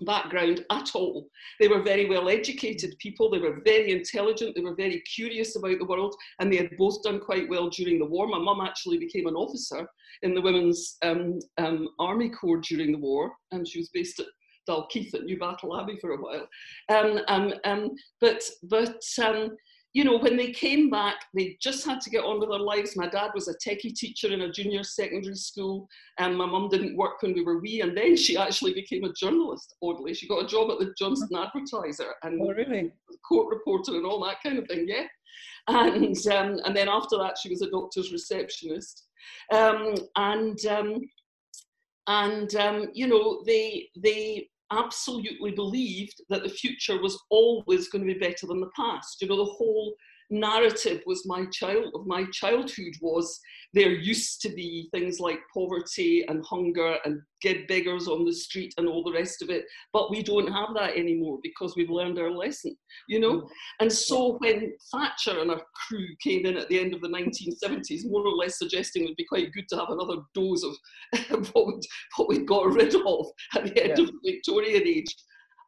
background 0.01 0.65
at 0.71 0.92
all. 0.95 1.27
They 1.59 1.68
were 1.68 1.81
very 1.81 2.09
well 2.09 2.30
educated 2.30 2.95
people, 3.00 3.30
they 3.30 3.39
were 3.39 3.62
very 3.63 3.92
intelligent, 3.92 4.56
they 4.56 4.62
were 4.62 4.75
very 4.75 5.01
curious 5.01 5.56
about 5.56 5.80
the 5.80 5.86
world, 5.86 6.15
and 6.39 6.51
they 6.51 6.57
had 6.57 6.77
both 6.77 7.01
done 7.03 7.19
quite 7.19 7.50
well 7.50 7.69
during 7.69 8.00
the 8.00 8.06
war. 8.06 8.27
My 8.27 8.39
mum 8.39 8.62
actually 8.62 8.97
became 8.97 9.27
an 9.27 9.36
officer 9.36 9.88
in 10.21 10.33
the 10.33 10.42
Women's 10.42 10.97
um, 11.03 11.39
um, 11.57 11.89
Army 12.00 12.30
Corps 12.30 12.62
during 12.62 12.92
the 12.92 13.00
war, 13.00 13.33
and 13.51 13.68
she 13.68 13.80
was 13.80 13.89
based 13.94 14.19
at 14.19 14.27
Dalkeith 14.68 15.13
at 15.13 15.21
Newbattle 15.21 15.80
Abbey 15.80 15.97
for 16.01 16.12
a 16.12 16.18
while. 16.18 16.47
Um, 16.89 17.19
um, 17.27 17.53
um, 17.65 17.92
but 18.19 18.44
but 18.63 19.01
um, 19.24 19.56
you 19.95 20.03
know, 20.03 20.18
when 20.18 20.36
they 20.36 20.51
came 20.51 20.89
back, 20.89 21.15
they 21.33 21.57
just 21.62 21.86
had 21.86 22.01
to 22.01 22.09
get 22.09 22.25
on 22.25 22.42
with 22.42 22.50
their 22.50 22.59
lives. 22.59 22.97
My 22.97 23.07
dad 23.07 23.31
was 23.33 23.47
a 23.47 23.53
techie 23.53 23.95
teacher 23.95 24.27
in 24.27 24.42
a 24.42 24.51
junior 24.51 24.83
secondary 24.83 25.38
school, 25.38 25.88
and 26.19 26.38
my 26.38 26.45
mum 26.45 26.68
didn't 26.68 26.97
work 26.97 27.21
when 27.21 27.33
we 27.33 27.45
were 27.45 27.62
wee. 27.62 27.80
And 27.80 27.97
then 27.97 28.18
she 28.18 28.36
actually 28.36 28.74
became 28.74 29.06
a 29.06 29.13
journalist, 29.13 29.74
oddly. 29.81 30.13
She 30.13 30.27
got 30.27 30.44
a 30.44 30.47
job 30.47 30.69
at 30.69 30.80
the 30.80 30.94
Johnstone 31.00 31.42
Advertiser 31.42 32.12
and 32.24 32.42
Oh, 32.42 32.51
really? 32.51 32.92
court 33.25 33.47
reporter 33.50 33.95
and 33.95 34.06
all 34.06 34.21
that 34.25 34.44
kind 34.44 34.59
of 34.59 34.68
thing, 34.68 34.86
yeah. 34.86 35.06
And, 35.69 36.18
um, 36.27 36.59
and 36.65 36.75
then 36.75 36.89
after 36.89 37.18
that, 37.19 37.38
she 37.42 37.50
was 37.50 37.62
a 37.62 37.71
doctor's 37.71 38.12
receptionist. 38.12 39.06
Um, 39.53 39.95
and, 40.18 40.65
um, 40.65 41.00
and 42.07 42.53
um, 42.56 42.88
you 42.94 43.07
know, 43.07 43.44
they, 43.45 43.88
they 43.95 44.50
absolutely 44.71 45.51
believed 45.51 46.21
that 46.29 46.44
the 46.44 46.50
future 46.50 47.01
was 47.01 47.21
always 47.29 47.89
going 47.89 48.06
to 48.06 48.13
be 48.13 48.19
better 48.19 48.47
than 48.47 48.59
the 48.59 48.71
past. 48.75 49.21
You 49.21 49.27
know, 49.27 49.38
the 49.38 49.51
whole 49.51 49.95
narrative 50.30 51.01
was 51.06 51.25
my 51.25 51.45
child 51.48 51.92
of 51.94 52.06
my 52.07 52.25
childhood 52.31 52.94
was 53.01 53.39
there 53.74 53.92
used 53.92 54.42
to 54.42 54.50
be 54.50 54.88
things 54.92 55.19
like 55.19 55.39
poverty 55.54 56.25
and 56.27 56.44
hunger 56.45 56.98
and 57.06 57.22
get 57.42 57.68
beggars 57.68 58.07
on 58.07 58.25
the 58.25 58.33
street 58.33 58.74
and 58.77 58.88
all 58.88 59.04
the 59.04 59.12
rest 59.12 59.42
of 59.42 59.50
it 59.50 59.66
but 59.94 60.10
we 60.10 60.24
don't 60.24 60.51
have 60.51 60.69
that 60.74 60.95
anymore 60.95 61.38
because 61.44 61.76
we've 61.76 61.90
learned 61.90 62.18
our 62.18 62.31
lesson 62.31 62.76
you 63.07 63.19
know 63.19 63.42
mm. 63.42 63.47
and 63.81 63.92
so 63.92 64.38
when 64.40 64.73
thatcher 64.92 65.40
and 65.40 65.52
her 65.52 65.61
crew 65.88 66.07
came 66.23 66.45
in 66.45 66.57
at 66.57 66.68
the 66.69 66.80
end 66.80 66.94
of 66.94 67.02
the 67.02 67.07
1970s 67.07 68.09
more 68.09 68.26
or 68.26 68.33
less 68.33 68.57
suggesting 68.57 69.04
it 69.04 69.09
would 69.09 69.18
be 69.18 69.26
quite 69.26 69.52
good 69.54 69.68
to 69.69 69.76
have 69.76 69.90
another 69.90 70.21
dose 70.33 70.64
of 70.64 70.76
what, 71.54 71.68
we'd, 71.68 71.83
what 72.18 72.30
we'd 72.30 72.47
got 72.47 72.66
rid 72.73 72.95
of 72.95 73.26
at 73.56 73.66
the 73.66 73.83
end 73.83 73.97
Yeah. 73.97 74.04
of 74.06 74.11
the 74.11 74.31
victorian 74.31 74.88
age 74.88 75.14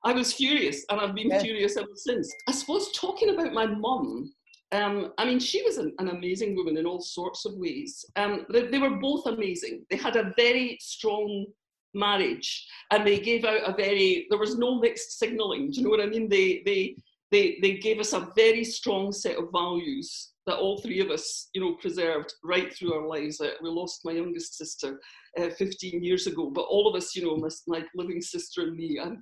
I 0.03 0.13
was 0.13 0.31
furious, 0.33 0.85
and 0.89 1.01
I've 1.01 1.15
been 1.15 1.29
Yeah. 1.29 1.41
furious 1.41 1.75
ever 1.75 1.87
since. 1.95 2.31
I 2.47 2.51
suppose 2.51 2.91
talking 2.93 3.29
about 3.29 3.51
my 3.51 3.65
mum, 3.65 4.31
um, 4.71 5.13
I 5.17 5.25
mean, 5.25 5.39
she 5.39 5.63
was 5.63 5.77
an, 5.77 5.93
an 5.99 6.09
amazing 6.09 6.55
woman 6.55 6.77
in 6.77 6.85
all 6.85 6.99
sorts 6.99 7.45
of 7.45 7.53
ways. 7.55 8.03
Um, 8.15 8.45
they, 8.51 8.67
they 8.67 8.79
were 8.79 8.97
both 8.97 9.25
amazing. 9.25 9.85
They 9.89 9.97
had 9.97 10.15
a 10.15 10.33
very 10.35 10.77
strong 10.81 11.45
marriage, 11.93 12.67
and 12.91 13.07
they 13.07 13.19
gave 13.19 13.45
out 13.45 13.61
a 13.65 13.73
very. 13.73 14.27
There 14.29 14.39
was 14.39 14.57
no 14.57 14.79
mixed 14.79 15.19
signalling. 15.19 15.71
Do 15.71 15.77
you 15.77 15.83
know 15.83 15.89
what 15.89 16.01
I 16.01 16.07
mean? 16.07 16.27
They 16.27 16.61
they 16.65 16.95
they 17.31 17.59
they 17.61 17.77
gave 17.77 17.99
us 17.99 18.13
a 18.13 18.29
very 18.35 18.65
strong 18.65 19.11
set 19.11 19.37
of 19.37 19.51
values 19.53 20.31
that 20.47 20.57
all 20.57 20.77
three 20.79 21.01
of 21.01 21.11
us, 21.11 21.49
you 21.53 21.61
know, 21.61 21.75
preserved 21.75 22.33
right 22.43 22.73
through 22.73 22.93
our 22.93 23.05
lives. 23.05 23.39
Uh, 23.39 23.51
We 23.61 23.69
lost 23.69 24.05
my 24.05 24.13
youngest 24.13 24.57
sister 24.57 24.99
uh, 25.37 25.49
15 25.49 26.03
years 26.03 26.25
ago, 26.25 26.49
but 26.49 26.61
all 26.61 26.87
of 26.87 26.95
us, 26.95 27.15
you 27.15 27.25
know, 27.25 27.35
my, 27.35 27.49
my 27.67 27.85
living 27.95 28.21
sister 28.21 28.61
and 28.61 28.75
me, 28.75 28.97
and 28.97 29.17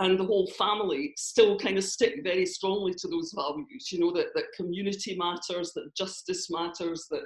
and 0.00 0.18
the 0.18 0.24
whole 0.24 0.46
family 0.58 1.12
still 1.16 1.58
kind 1.58 1.78
of 1.78 1.84
stick 1.84 2.20
very 2.24 2.46
strongly 2.46 2.94
to 2.94 3.08
those 3.08 3.32
values. 3.34 3.92
You 3.92 4.00
know 4.00 4.12
that 4.12 4.34
that 4.34 4.52
community 4.56 5.16
matters, 5.16 5.72
that 5.74 5.94
justice 5.94 6.50
matters, 6.50 7.06
that 7.10 7.24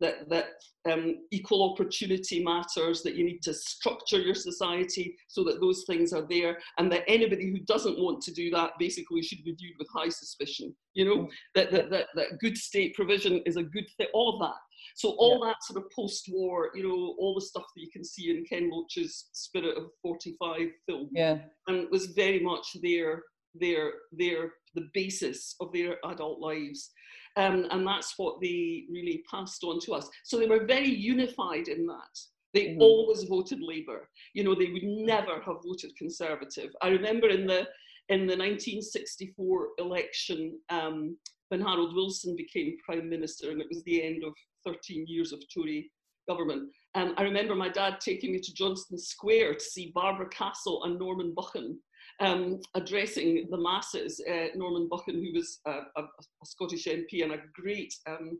that 0.00 0.28
that 0.28 0.46
um, 0.90 1.16
equal 1.30 1.72
opportunity 1.72 2.42
matters, 2.42 3.02
that 3.02 3.14
you 3.14 3.24
need 3.24 3.40
to 3.42 3.54
structure 3.54 4.18
your 4.18 4.34
society 4.34 5.16
so 5.28 5.44
that 5.44 5.60
those 5.60 5.84
things 5.86 6.12
are 6.12 6.26
there, 6.28 6.58
and 6.78 6.90
that 6.92 7.04
anybody 7.08 7.50
who 7.50 7.58
doesn't 7.60 7.98
want 7.98 8.20
to 8.22 8.32
do 8.32 8.50
that 8.50 8.72
basically 8.78 9.22
should 9.22 9.44
be 9.44 9.54
viewed 9.54 9.74
with 9.78 9.88
high 9.94 10.08
suspicion. 10.08 10.74
You 10.94 11.04
know 11.04 11.28
that 11.54 11.70
that 11.72 11.90
that, 11.90 12.06
that 12.14 12.38
good 12.40 12.56
state 12.56 12.94
provision 12.94 13.42
is 13.46 13.56
a 13.56 13.62
good 13.62 13.86
thing. 13.96 14.08
All 14.14 14.34
of 14.34 14.40
that. 14.40 14.58
So 14.96 15.10
all 15.10 15.40
that 15.44 15.62
sort 15.64 15.82
of 15.84 15.90
post-war, 15.90 16.70
you 16.74 16.82
know, 16.88 17.14
all 17.18 17.34
the 17.34 17.40
stuff 17.40 17.64
that 17.74 17.82
you 17.82 17.90
can 17.90 18.04
see 18.04 18.30
in 18.30 18.44
Ken 18.44 18.70
Loach's 18.70 19.28
Spirit 19.32 19.76
of 19.76 19.90
45 20.02 20.68
film 20.86 21.08
Yeah. 21.12 21.38
and 21.68 21.88
was 21.90 22.06
very 22.06 22.40
much 22.40 22.66
their 22.82 23.24
their 23.54 23.92
their 24.12 24.54
the 24.74 24.88
basis 24.94 25.54
of 25.60 25.70
their 25.74 25.98
adult 26.06 26.38
lives 26.40 26.90
um, 27.36 27.66
and 27.70 27.86
that's 27.86 28.14
what 28.16 28.40
they 28.40 28.86
really 28.90 29.22
passed 29.30 29.62
on 29.62 29.78
to 29.80 29.92
us 29.92 30.08
so 30.24 30.38
they 30.38 30.46
were 30.46 30.64
very 30.64 30.88
unified 30.88 31.68
in 31.68 31.86
that 31.86 32.14
They 32.54 32.68
Mhm. 32.68 32.80
always 32.80 33.22
voted 33.24 33.60
Labour. 33.62 34.08
You 34.34 34.44
know, 34.44 34.54
they 34.54 34.70
would 34.72 34.82
never 34.84 35.40
have 35.40 35.62
voted 35.64 35.96
Conservative. 35.96 36.70
I 36.82 36.88
remember 36.88 37.28
in 37.28 37.46
the 37.46 37.60
in 38.08 38.26
the 38.26 38.36
1964 38.36 39.70
election 39.78 40.58
um, 40.68 41.16
when 41.48 41.60
Harold 41.62 41.94
Wilson 41.94 42.34
became 42.36 42.76
Prime 42.86 43.08
Minister, 43.08 43.50
and 43.50 43.60
it 43.62 43.68
was 43.68 43.82
the 43.84 44.02
end 44.02 44.22
of 44.24 44.34
13 44.64 45.06
years 45.08 45.32
of 45.32 45.40
Tory 45.52 45.90
government. 46.28 46.70
Um, 46.94 47.14
I 47.16 47.22
remember 47.22 47.54
my 47.54 47.68
dad 47.68 48.00
taking 48.00 48.32
me 48.32 48.40
to 48.40 48.54
Johnston 48.54 48.98
Square 48.98 49.54
to 49.54 49.60
see 49.60 49.92
Barbara 49.94 50.28
Castle 50.28 50.84
and 50.84 50.98
Norman 50.98 51.34
Buchan 51.34 51.78
um, 52.20 52.60
addressing 52.74 53.48
the 53.50 53.58
masses. 53.58 54.20
Uh, 54.30 54.48
Norman 54.54 54.88
Buchan, 54.90 55.22
who 55.22 55.32
was 55.32 55.60
a, 55.66 55.70
a, 55.70 56.02
a 56.02 56.46
Scottish 56.46 56.86
MP 56.86 57.22
and 57.22 57.32
a 57.32 57.40
great 57.54 57.94
um, 58.06 58.38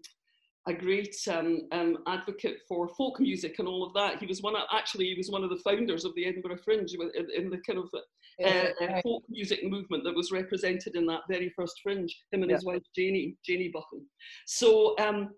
a 0.68 0.72
great 0.72 1.16
um, 1.28 1.62
um, 1.72 1.98
advocate 2.06 2.58
for 2.68 2.88
folk 2.90 3.18
music 3.18 3.58
and 3.58 3.66
all 3.66 3.84
of 3.84 3.92
that. 3.94 4.20
He 4.20 4.26
was 4.26 4.42
one 4.42 4.54
of, 4.54 4.62
actually 4.72 5.06
he 5.06 5.16
was 5.16 5.28
one 5.28 5.42
of 5.42 5.50
the 5.50 5.56
founders 5.56 6.04
of 6.04 6.14
the 6.14 6.24
Edinburgh 6.24 6.58
Fringe 6.64 6.94
in, 6.94 7.26
in 7.36 7.50
the 7.50 7.58
kind 7.66 7.80
of 7.80 7.90
uh, 7.92 7.98
Yes, 8.38 8.74
uh, 8.80 9.00
folk 9.02 9.22
music 9.28 9.60
movement 9.64 10.04
that 10.04 10.14
was 10.14 10.32
represented 10.32 10.96
in 10.96 11.06
that 11.06 11.20
very 11.28 11.50
first 11.50 11.80
fringe. 11.82 12.18
Him 12.30 12.42
and 12.42 12.50
his 12.50 12.64
wife 12.64 12.82
Janie, 12.96 13.36
Janie 13.44 13.68
Buchan. 13.68 14.06
So, 14.46 14.96
um, 14.98 15.30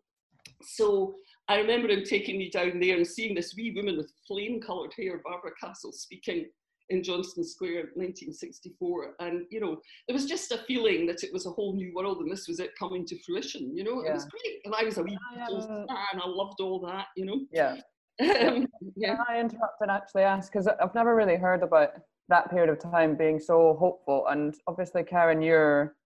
so 0.63 1.15
I 1.49 1.57
remember 1.57 1.89
him 1.89 2.05
taking 2.05 2.39
me 2.39 2.51
down 2.51 2.81
there 2.81 2.97
and 2.97 3.07
seeing 3.07 3.35
this 3.35 3.55
wee 3.57 3.73
woman 3.77 3.97
with 3.97 4.13
flame-coloured 4.27 4.93
hair, 4.97 5.21
Barbara 5.25 5.53
Castle, 5.61 5.93
speaking 5.93 6.47
in 6.91 7.03
Johnston 7.03 7.45
Square, 7.45 7.91
in 7.97 8.03
1964. 8.03 9.15
And 9.21 9.47
you 9.51 9.61
know, 9.61 9.81
there 10.07 10.15
was 10.15 10.27
just 10.27 10.53
a 10.53 10.59
feeling 10.67 11.07
that 11.07 11.23
it 11.23 11.33
was 11.33 11.47
a 11.47 11.51
whole 11.51 11.75
new 11.75 11.93
world, 11.95 12.19
and 12.19 12.31
this 12.31 12.49
was 12.49 12.61
it 12.61 12.71
coming 12.79 13.07
to 13.07 13.19
fruition. 13.23 13.77
You 13.77 13.85
know, 13.85 14.01
it 14.01 14.13
was 14.13 14.27
great, 14.27 14.61
and 14.65 14.75
I 14.75 14.85
was 14.85 14.99
a 14.99 15.03
wee 15.03 15.19
Beatles 15.37 15.67
fan. 15.67 15.87
I 15.89 16.27
loved 16.27 16.61
all 16.61 16.81
that. 16.87 17.07
You 17.17 17.27
know. 17.27 17.41
Yeah. 17.53 17.77
Um, 18.21 18.69
yeah. 18.95 19.17
Can 19.17 19.25
I 19.29 19.41
interrupt 19.41 19.81
and 19.81 19.91
actually 19.91 20.23
ask? 20.23 20.53
Because 20.53 20.69
I've 20.69 20.95
never 20.95 21.17
really 21.17 21.35
heard 21.35 21.65
about 21.65 21.95
that 22.29 22.49
period 22.49 22.71
of 22.71 22.79
time 22.79 23.17
being 23.17 23.41
so 23.41 23.77
hopeful. 23.81 24.29
And 24.29 24.55
obviously, 24.69 25.03
Karen, 25.03 25.43
you're 25.43 25.97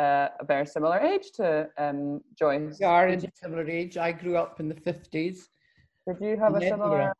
uh, 0.00 0.28
a 0.40 0.44
very 0.44 0.66
similar 0.66 0.98
age 0.98 1.30
to 1.34 1.68
um, 1.76 2.22
Joyce. 2.38 2.78
We 2.80 2.86
are 2.86 3.08
in 3.08 3.20
similar 3.34 3.68
age. 3.68 3.98
I 3.98 4.12
grew 4.12 4.36
up 4.36 4.58
in 4.60 4.68
the 4.68 4.74
50s. 4.74 5.38
Did 6.06 6.16
you 6.20 6.36
have 6.38 6.56
a 6.56 6.60
similar 6.60 7.12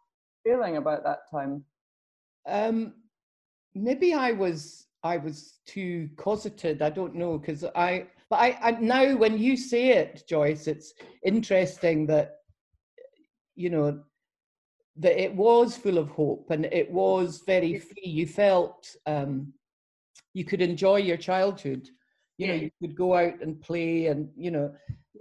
feeling 0.45 0.79
about 0.79 1.05
that 1.05 1.31
time? 1.31 1.65
Um, 2.49 2.95
maybe 3.75 4.15
I 4.15 4.33
was 4.33 4.87
I 5.03 5.19
was 5.19 5.59
too 5.67 6.09
cosseted. 6.17 6.81
I 6.83 6.91
don't 6.91 7.15
know 7.15 7.39
because 7.39 7.65
I. 7.77 8.07
But 8.31 8.41
I, 8.41 8.59
I 8.63 8.71
now 8.73 9.17
when 9.17 9.39
you 9.39 9.57
say 9.57 9.91
it, 9.91 10.23
Joyce, 10.29 10.67
it's 10.67 10.95
interesting 11.25 12.07
that 12.07 12.37
you 13.57 13.69
know 13.69 14.01
that 14.97 15.23
it 15.23 15.35
was 15.35 15.77
full 15.77 15.99
of 15.99 16.09
hope 16.09 16.51
and 16.51 16.65
it 16.67 16.91
was 16.91 17.43
very 17.47 17.79
free. 17.79 18.11
You 18.21 18.27
felt 18.27 18.89
um, 19.07 19.53
you 20.33 20.45
could 20.45 20.63
enjoy 20.63 20.97
your 20.97 21.17
childhood. 21.17 21.89
You 22.41 22.49
know, 22.49 22.55
Yeah. 22.55 22.63
you 22.65 22.71
could 22.81 22.97
go 22.97 23.15
out 23.15 23.43
and 23.43 23.61
play, 23.61 24.07
and 24.07 24.31
you 24.37 24.51
know, 24.51 24.73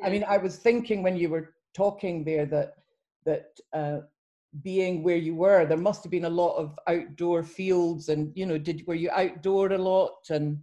I 0.04 0.10
mean, 0.10 0.24
I 0.24 0.38
was 0.38 0.58
thinking 0.58 1.04
when 1.04 1.18
you 1.18 1.30
were 1.30 1.54
talking 1.74 2.24
there 2.24 2.46
that 2.48 2.76
that 3.26 3.60
uh, 3.74 4.00
being 4.64 5.04
where 5.04 5.18
you 5.18 5.36
were, 5.36 5.66
there 5.66 5.78
must 5.78 6.04
have 6.04 6.12
been 6.12 6.26
a 6.26 6.30
lot 6.44 6.56
of 6.56 6.80
outdoor 6.88 7.44
fields, 7.44 8.10
and 8.10 8.32
you 8.36 8.46
know, 8.46 8.58
did 8.58 8.88
were 8.88 8.96
you 8.96 9.12
outdoor 9.12 9.72
a 9.74 9.78
lot? 9.78 10.30
And 10.30 10.60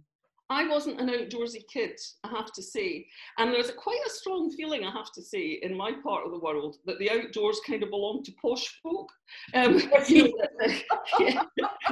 I 0.49 0.67
wasn't 0.67 1.01
an 1.01 1.09
outdoorsy 1.09 1.67
kid, 1.71 1.99
I 2.23 2.29
have 2.29 2.53
to 2.53 2.63
say. 2.63 3.05
And 3.37 3.53
there's 3.53 3.69
a, 3.69 3.73
quite 3.73 3.99
a 4.05 4.09
strong 4.09 4.49
feeling, 4.51 4.85
I 4.85 4.91
have 4.91 5.11
to 5.13 5.21
say, 5.21 5.59
in 5.61 5.75
my 5.75 5.91
part 6.03 6.25
of 6.25 6.31
the 6.31 6.39
world 6.39 6.77
that 6.85 6.99
the 6.99 7.11
outdoors 7.11 7.59
kind 7.67 7.83
of 7.83 7.89
belong 7.89 8.23
to 8.23 8.31
posh 8.41 8.79
folk. 8.81 9.09
Um, 9.53 9.81
you 10.07 10.23
know, 10.23 10.33
that- 10.59 10.83
yeah, 11.19 11.43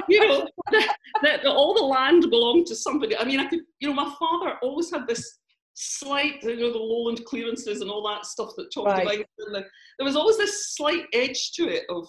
you 0.08 0.26
know 0.26 0.48
that, 0.72 0.96
that 1.22 1.44
all 1.46 1.74
the 1.74 1.82
land 1.84 2.30
belonged 2.30 2.66
to 2.68 2.74
somebody. 2.74 3.16
I 3.16 3.24
mean, 3.24 3.40
I 3.40 3.46
could, 3.46 3.60
you 3.80 3.88
know, 3.88 3.94
my 3.94 4.14
father 4.18 4.54
always 4.62 4.90
had 4.90 5.06
this 5.06 5.38
slight, 5.74 6.42
you 6.42 6.56
know, 6.56 6.72
the 6.72 6.78
lowland 6.78 7.22
clearances 7.26 7.82
and 7.82 7.90
all 7.90 8.06
that 8.08 8.24
stuff 8.24 8.50
that 8.56 8.72
talked 8.72 8.88
Right. 8.88 9.02
about. 9.02 9.26
And 9.46 9.54
the, 9.54 9.64
there 9.98 10.06
was 10.06 10.16
always 10.16 10.38
this 10.38 10.74
slight 10.74 11.04
edge 11.12 11.52
to 11.52 11.68
it 11.68 11.84
of, 11.90 12.06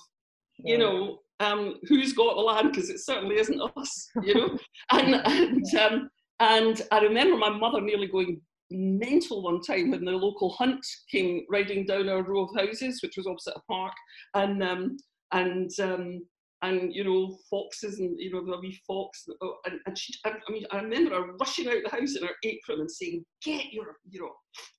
you 0.59 0.77
Yeah. 0.77 0.83
know, 0.85 1.19
um, 1.41 1.75
who's 1.87 2.13
got 2.13 2.35
the 2.35 2.41
land 2.41 2.71
because 2.71 2.89
it 2.89 2.99
certainly 2.99 3.37
isn't 3.37 3.61
us, 3.75 4.09
you 4.23 4.33
know. 4.33 4.57
and 4.93 5.15
and 5.15 5.75
um, 5.75 6.09
and 6.39 6.81
I 6.91 6.99
remember 6.99 7.37
my 7.37 7.49
mother 7.49 7.81
nearly 7.81 8.07
going 8.07 8.41
mental 8.69 9.43
one 9.43 9.61
time 9.61 9.91
when 9.91 10.03
the 10.03 10.11
local 10.11 10.49
hunt 10.51 10.85
came 11.09 11.45
riding 11.49 11.85
down 11.85 12.09
our 12.09 12.23
row 12.23 12.43
of 12.45 12.55
houses, 12.55 13.01
which 13.01 13.15
was 13.17 13.27
opposite 13.27 13.55
a 13.55 13.61
park, 13.71 13.93
and 14.33 14.63
um, 14.63 14.97
and 15.31 15.71
um, 15.79 16.25
and 16.63 16.93
you 16.93 17.03
know 17.03 17.37
foxes 17.49 17.99
and 17.99 18.19
you 18.19 18.31
know 18.31 18.43
the 18.43 18.59
wee 18.59 18.79
fox 18.87 19.25
oh, 19.41 19.55
and, 19.65 19.79
and 19.85 19.97
she 19.97 20.13
I, 20.25 20.31
I 20.31 20.51
mean 20.51 20.65
I 20.71 20.79
remember 20.79 21.15
her 21.15 21.33
rushing 21.39 21.67
out 21.67 21.75
the 21.83 21.89
house 21.95 22.15
in 22.15 22.23
her 22.23 22.33
apron 22.43 22.79
and 22.81 22.89
saying 22.91 23.23
get 23.43 23.71
your 23.71 23.97
you 24.09 24.21
know 24.21 24.31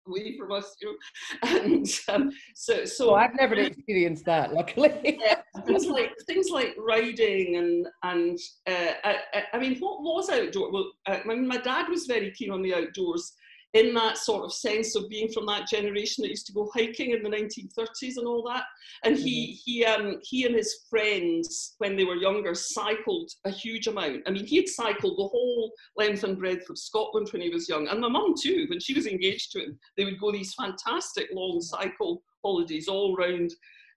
away 0.08 0.36
from 0.36 0.52
us 0.52 0.74
you 0.80 0.88
know 0.88 1.48
and 1.60 1.86
um, 2.08 2.32
so 2.54 2.84
so 2.84 3.08
so 3.08 3.14
I've 3.14 3.34
never 3.34 3.54
experienced 3.54 4.24
that, 4.26 4.52
luckily. 4.52 4.92
yeah, 5.20 5.40
things 5.64 5.86
like 5.86 6.10
things 6.26 6.50
like 6.50 6.74
riding 6.76 7.56
and 7.56 7.86
and 8.02 8.38
uh, 8.66 8.92
I, 9.04 9.44
I- 9.54 9.58
mean, 9.58 9.78
what 9.78 10.02
was 10.02 10.28
outdoor? 10.28 10.70
Well, 10.70 10.90
uh, 11.06 11.18
I 11.24 11.26
mean, 11.26 11.46
my 11.46 11.56
dad 11.56 11.88
was 11.88 12.04
very 12.06 12.30
keen 12.32 12.50
on 12.50 12.62
the 12.62 12.74
outdoors 12.74 13.32
in 13.74 13.92
that 13.94 14.16
sort 14.16 14.44
of 14.44 14.52
sense 14.52 14.96
of 14.96 15.08
being 15.08 15.30
from 15.30 15.44
that 15.46 15.68
generation 15.68 16.22
that 16.22 16.30
used 16.30 16.46
to 16.46 16.52
go 16.52 16.70
hiking 16.74 17.10
in 17.10 17.22
the 17.22 17.28
1930s 17.28 18.16
and 18.16 18.26
all 18.26 18.42
that. 18.48 18.64
And 19.04 19.16
he 19.16 19.58
he 19.64 19.84
um 19.84 20.18
he 20.22 20.46
and 20.46 20.54
his 20.54 20.86
friends 20.88 21.74
when 21.78 21.96
they 21.96 22.04
were 22.04 22.16
younger 22.16 22.54
cycled 22.54 23.30
a 23.44 23.50
huge 23.50 23.86
amount. 23.86 24.22
I 24.26 24.30
mean, 24.30 24.46
he 24.46 24.56
had 24.56 24.68
cycled 24.68 25.18
the 25.18 25.28
whole 25.28 25.72
length 25.96 26.24
and 26.24 26.38
breadth 26.38 26.70
of 26.70 26.78
Scotland 26.78 27.28
when 27.32 27.42
he 27.42 27.50
was 27.50 27.68
young, 27.68 27.88
and 27.88 28.00
my 28.00 28.08
mum 28.08 28.34
too. 28.40 28.66
When 28.68 28.80
she 28.80 28.94
was 28.94 29.06
engaged 29.06 29.52
to 29.52 29.60
him, 29.60 29.78
they 29.96 30.04
would 30.04 30.20
go 30.20 30.32
these 30.32 30.54
fantastic 30.54 31.28
long 31.32 31.60
cycle 31.60 32.22
holidays 32.42 32.88
all 32.88 33.16
round 33.16 33.52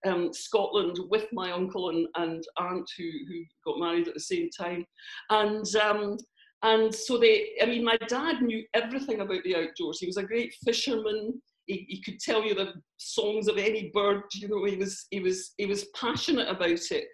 um, 0.05 0.33
Scotland 0.33 0.97
with 1.09 1.27
my 1.31 1.51
uncle 1.51 1.89
and, 1.89 2.07
and 2.15 2.43
aunt 2.57 2.89
who, 2.97 3.03
who 3.27 3.43
got 3.65 3.79
married 3.79 4.07
at 4.07 4.13
the 4.13 4.19
same 4.19 4.49
time. 4.49 4.85
And, 5.29 5.65
um, 5.75 6.17
and 6.63 6.93
so 6.93 7.17
they, 7.17 7.49
I 7.61 7.65
mean, 7.65 7.83
my 7.83 7.97
dad 8.07 8.41
knew 8.41 8.63
everything 8.73 9.21
about 9.21 9.43
the 9.43 9.55
outdoors. 9.55 9.99
He 9.99 10.05
was 10.05 10.17
a 10.17 10.23
great 10.23 10.53
fisherman. 10.63 11.41
He, 11.65 11.85
he 11.89 12.01
could 12.01 12.19
tell 12.19 12.43
you 12.43 12.53
the 12.53 12.73
songs 12.97 13.47
of 13.47 13.57
any 13.57 13.89
bird, 13.93 14.23
you 14.35 14.47
know, 14.47 14.63
he 14.65 14.75
was, 14.75 15.07
he 15.11 15.19
was, 15.19 15.53
he 15.57 15.65
was 15.65 15.85
passionate 15.95 16.49
about 16.49 16.69
it. 16.91 17.05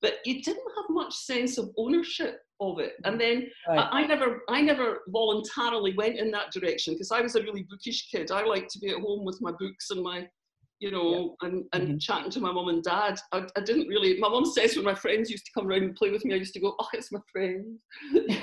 But 0.00 0.16
he 0.24 0.40
didn't 0.40 0.70
have 0.76 0.84
much 0.90 1.14
sense 1.14 1.58
of 1.58 1.70
ownership 1.78 2.40
of 2.60 2.78
it. 2.78 2.94
And 3.04 3.20
then 3.20 3.50
Right. 3.68 3.78
I, 3.78 4.02
I 4.02 4.06
never 4.06 4.42
I 4.48 4.60
never 4.60 5.02
voluntarily 5.08 5.94
went 5.94 6.18
in 6.18 6.30
that 6.32 6.52
direction 6.52 6.94
because 6.94 7.10
I 7.10 7.20
was 7.20 7.36
a 7.36 7.42
really 7.42 7.62
bookish 7.62 8.10
kid. 8.10 8.30
I 8.30 8.44
liked 8.44 8.70
to 8.72 8.78
be 8.78 8.90
at 8.90 9.00
home 9.00 9.24
with 9.24 9.38
my 9.40 9.52
books 9.58 9.90
and 9.90 10.02
my 10.02 10.28
you 10.84 10.90
know 10.90 11.34
and, 11.44 11.64
and 11.72 11.84
Mhm. 11.88 12.00
chatting 12.06 12.30
to 12.32 12.40
my 12.40 12.52
mum 12.52 12.68
and 12.68 12.82
dad. 12.82 13.14
I, 13.32 13.38
I 13.56 13.60
didn't 13.68 13.88
really 13.88 14.18
my 14.24 14.28
mum 14.28 14.44
says 14.44 14.76
when 14.76 14.84
my 14.84 14.94
friends 15.04 15.30
used 15.30 15.46
to 15.46 15.52
come 15.54 15.66
around 15.66 15.84
and 15.84 15.94
play 16.00 16.10
with 16.10 16.24
me, 16.26 16.34
I 16.34 16.42
used 16.44 16.52
to 16.54 16.60
go, 16.60 16.70
Oh, 16.78 16.88
it's 16.92 17.10
my 17.10 17.20
friend. 17.32 17.78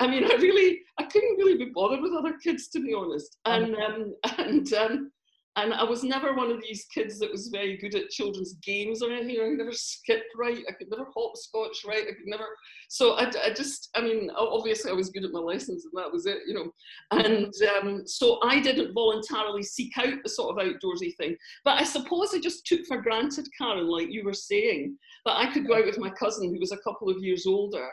I 0.00 0.06
mean 0.12 0.24
I 0.24 0.34
really 0.46 0.80
I 0.98 1.04
couldn't 1.04 1.36
really 1.40 1.56
be 1.64 1.70
bothered 1.72 2.02
with 2.02 2.12
other 2.12 2.34
kids 2.44 2.68
to 2.70 2.80
be 2.80 2.92
honest. 2.92 3.38
And 3.44 3.76
um 3.76 4.14
and 4.38 4.72
um 4.74 5.12
and 5.62 5.74
I 5.74 5.84
was 5.84 6.02
never 6.02 6.34
one 6.34 6.50
of 6.50 6.62
these 6.62 6.86
kids 6.92 7.18
that 7.18 7.30
was 7.30 7.48
very 7.48 7.76
good 7.76 7.94
at 7.94 8.10
children's 8.10 8.54
games 8.54 9.02
or 9.02 9.10
anything. 9.10 9.40
I 9.40 9.48
could 9.48 9.58
never 9.58 9.72
skip 9.72 10.22
right. 10.36 10.62
I 10.68 10.72
could 10.72 10.90
never 10.90 11.06
hopscotch 11.14 11.84
right. 11.86 12.02
I 12.02 12.12
could 12.12 12.26
never. 12.26 12.46
So 12.88 13.12
I, 13.12 13.30
I 13.44 13.52
just, 13.54 13.90
I 13.94 14.00
mean, 14.00 14.30
obviously 14.36 14.90
I 14.90 14.94
was 14.94 15.10
good 15.10 15.24
at 15.24 15.32
my 15.32 15.40
lessons 15.40 15.84
and 15.84 15.92
that 16.02 16.12
was 16.12 16.26
it, 16.26 16.38
you 16.46 16.54
know. 16.54 16.70
And 17.10 17.52
um, 17.78 18.06
so 18.06 18.38
I 18.42 18.60
didn't 18.60 18.94
voluntarily 18.94 19.62
seek 19.62 19.96
out 19.98 20.14
the 20.22 20.30
sort 20.30 20.58
of 20.58 20.66
outdoorsy 20.66 21.16
thing. 21.16 21.36
But 21.64 21.80
I 21.80 21.84
suppose 21.84 22.34
I 22.34 22.40
just 22.40 22.66
took 22.66 22.86
for 22.86 23.00
granted, 23.00 23.46
Karen, 23.56 23.88
like 23.88 24.10
you 24.10 24.24
were 24.24 24.34
saying, 24.34 24.96
that 25.26 25.36
I 25.36 25.52
could 25.52 25.66
go 25.66 25.76
out 25.76 25.86
with 25.86 25.98
my 25.98 26.10
cousin 26.10 26.52
who 26.52 26.60
was 26.60 26.72
a 26.72 26.78
couple 26.78 27.08
of 27.08 27.22
years 27.22 27.46
older 27.46 27.88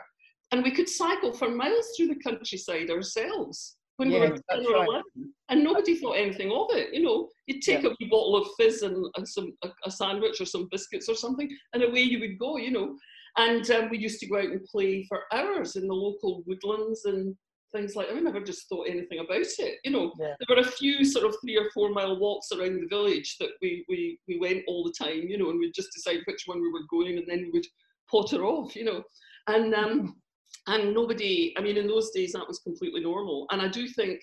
and 0.50 0.62
we 0.62 0.70
could 0.70 0.88
cycle 0.88 1.32
for 1.32 1.50
miles 1.50 1.92
through 1.96 2.08
the 2.08 2.20
countryside 2.24 2.90
ourselves 2.90 3.77
when 3.98 4.10
we 4.10 4.18
were 4.18 4.28
10 4.28 4.40
that's 4.48 4.66
or 4.66 4.84
right. 4.86 5.02
and 5.50 5.62
nobody 5.62 5.96
thought 5.96 6.12
anything 6.12 6.50
of 6.52 6.68
it. 6.70 6.94
You 6.94 7.02
know, 7.02 7.28
you'd 7.46 7.62
take 7.62 7.84
a 7.84 7.90
wee 8.00 8.08
bottle 8.08 8.36
of 8.36 8.48
fizz 8.56 8.82
and, 8.82 9.04
and 9.16 9.28
some 9.28 9.52
a, 9.64 9.68
a 9.84 9.90
sandwich 9.90 10.40
or 10.40 10.46
some 10.46 10.68
biscuits 10.70 11.08
or 11.08 11.14
something, 11.16 11.50
and 11.74 11.82
away 11.82 12.02
you 12.02 12.20
would 12.20 12.38
go. 12.38 12.56
You 12.56 12.70
know, 12.70 12.96
and 13.36 13.68
um, 13.72 13.90
we 13.90 13.98
used 13.98 14.20
to 14.20 14.28
go 14.28 14.38
out 14.38 14.44
and 14.44 14.64
play 14.64 15.04
for 15.08 15.22
hours 15.32 15.76
in 15.76 15.86
the 15.88 15.94
local 15.94 16.42
woodlands 16.46 17.04
and 17.04 17.36
things 17.72 17.96
like. 17.96 18.08
that. 18.08 18.16
I 18.16 18.20
never 18.20 18.40
just 18.40 18.68
thought 18.68 18.88
anything 18.88 19.18
about 19.18 19.40
it. 19.40 19.78
You 19.84 19.90
know, 19.90 20.12
Yeah. 20.18 20.34
there 20.38 20.56
were 20.56 20.62
a 20.62 20.70
few 20.72 21.04
sort 21.04 21.26
of 21.26 21.34
three 21.42 21.56
or 21.56 21.68
four 21.74 21.90
mile 21.90 22.18
walks 22.20 22.52
around 22.52 22.80
the 22.80 22.86
village 22.88 23.36
that 23.40 23.50
we 23.60 23.84
we 23.88 24.18
we 24.28 24.38
went 24.38 24.62
all 24.68 24.84
the 24.84 24.94
time. 24.96 25.22
You 25.28 25.38
know, 25.38 25.50
and 25.50 25.58
we'd 25.58 25.74
just 25.74 25.92
decide 25.92 26.20
which 26.26 26.44
one 26.46 26.62
we 26.62 26.70
were 26.72 26.86
going, 26.88 27.18
and 27.18 27.26
then 27.26 27.40
we 27.46 27.50
would 27.50 27.66
potter 28.08 28.44
off. 28.44 28.76
You 28.76 28.84
know, 28.84 29.02
and 29.48 29.74
um, 29.74 30.16
and 30.68 30.94
nobody. 30.94 31.54
I 31.58 31.60
mean, 31.60 31.76
in 31.76 31.86
those 31.88 32.10
days 32.10 32.32
that 32.32 32.46
was 32.46 32.60
completely 32.60 33.00
normal, 33.00 33.46
and 33.50 33.60
I 33.60 33.68
do 33.68 33.88
think. 33.88 34.20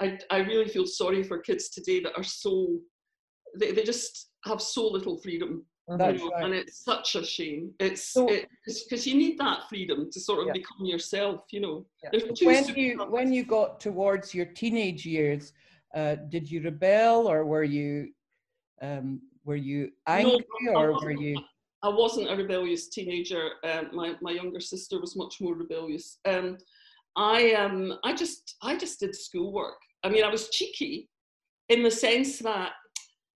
I, 0.00 0.18
I 0.30 0.38
really 0.38 0.68
feel 0.68 0.86
sorry 0.86 1.22
for 1.22 1.38
kids 1.38 1.68
today 1.68 2.00
that 2.00 2.14
are 2.16 2.24
so 2.24 2.80
they, 3.56 3.70
they 3.70 3.84
just 3.84 4.30
have 4.44 4.60
so 4.60 4.88
little 4.88 5.16
freedom. 5.18 5.64
You 5.88 5.96
know, 5.96 6.30
right. 6.30 6.44
and 6.44 6.54
it's 6.54 6.84
such 6.84 7.16
a 7.16 7.24
shame. 7.24 7.72
It's 7.78 8.02
So- 8.02 8.26
because 8.64 9.06
you 9.06 9.14
need 9.14 9.38
that 9.38 9.68
freedom 9.68 10.10
to 10.10 10.20
sort 10.20 10.40
of 10.40 10.46
Yeah. 10.46 10.52
become 10.54 10.86
yourself. 10.86 11.44
You 11.50 11.60
know, 11.60 11.86
Yeah. 12.02 12.10
When 12.42 12.64
you 12.74 12.98
when 13.16 13.32
you 13.32 13.44
got 13.44 13.80
towards 13.80 14.34
your 14.34 14.46
teenage 14.46 15.04
years, 15.04 15.52
uh, 15.94 16.14
did 16.34 16.50
you 16.50 16.62
rebel 16.62 17.28
or 17.28 17.44
were 17.44 17.64
you 17.64 18.12
um, 18.80 19.20
were 19.44 19.56
you 19.70 19.92
angry 20.06 20.44
I 20.68 20.74
or 20.74 20.92
were 21.00 21.10
you? 21.26 21.36
I 21.82 21.88
wasn't 21.88 22.30
a 22.30 22.36
rebellious 22.36 22.88
teenager. 22.88 23.50
Um, 23.64 23.88
my 23.92 24.14
my 24.22 24.32
younger 24.32 24.60
sister 24.60 25.00
was 25.00 25.16
much 25.16 25.40
more 25.40 25.54
rebellious. 25.54 26.18
Um, 26.24 26.58
I 27.16 27.52
um 27.54 27.98
I 28.04 28.14
just 28.14 28.56
I 28.62 28.76
just 28.76 29.00
did 29.00 29.14
schoolwork. 29.14 29.76
I 30.04 30.08
mean, 30.08 30.24
I 30.24 30.30
was 30.30 30.48
cheeky 30.50 31.08
in 31.68 31.82
the 31.82 31.90
sense 31.90 32.38
that 32.40 32.72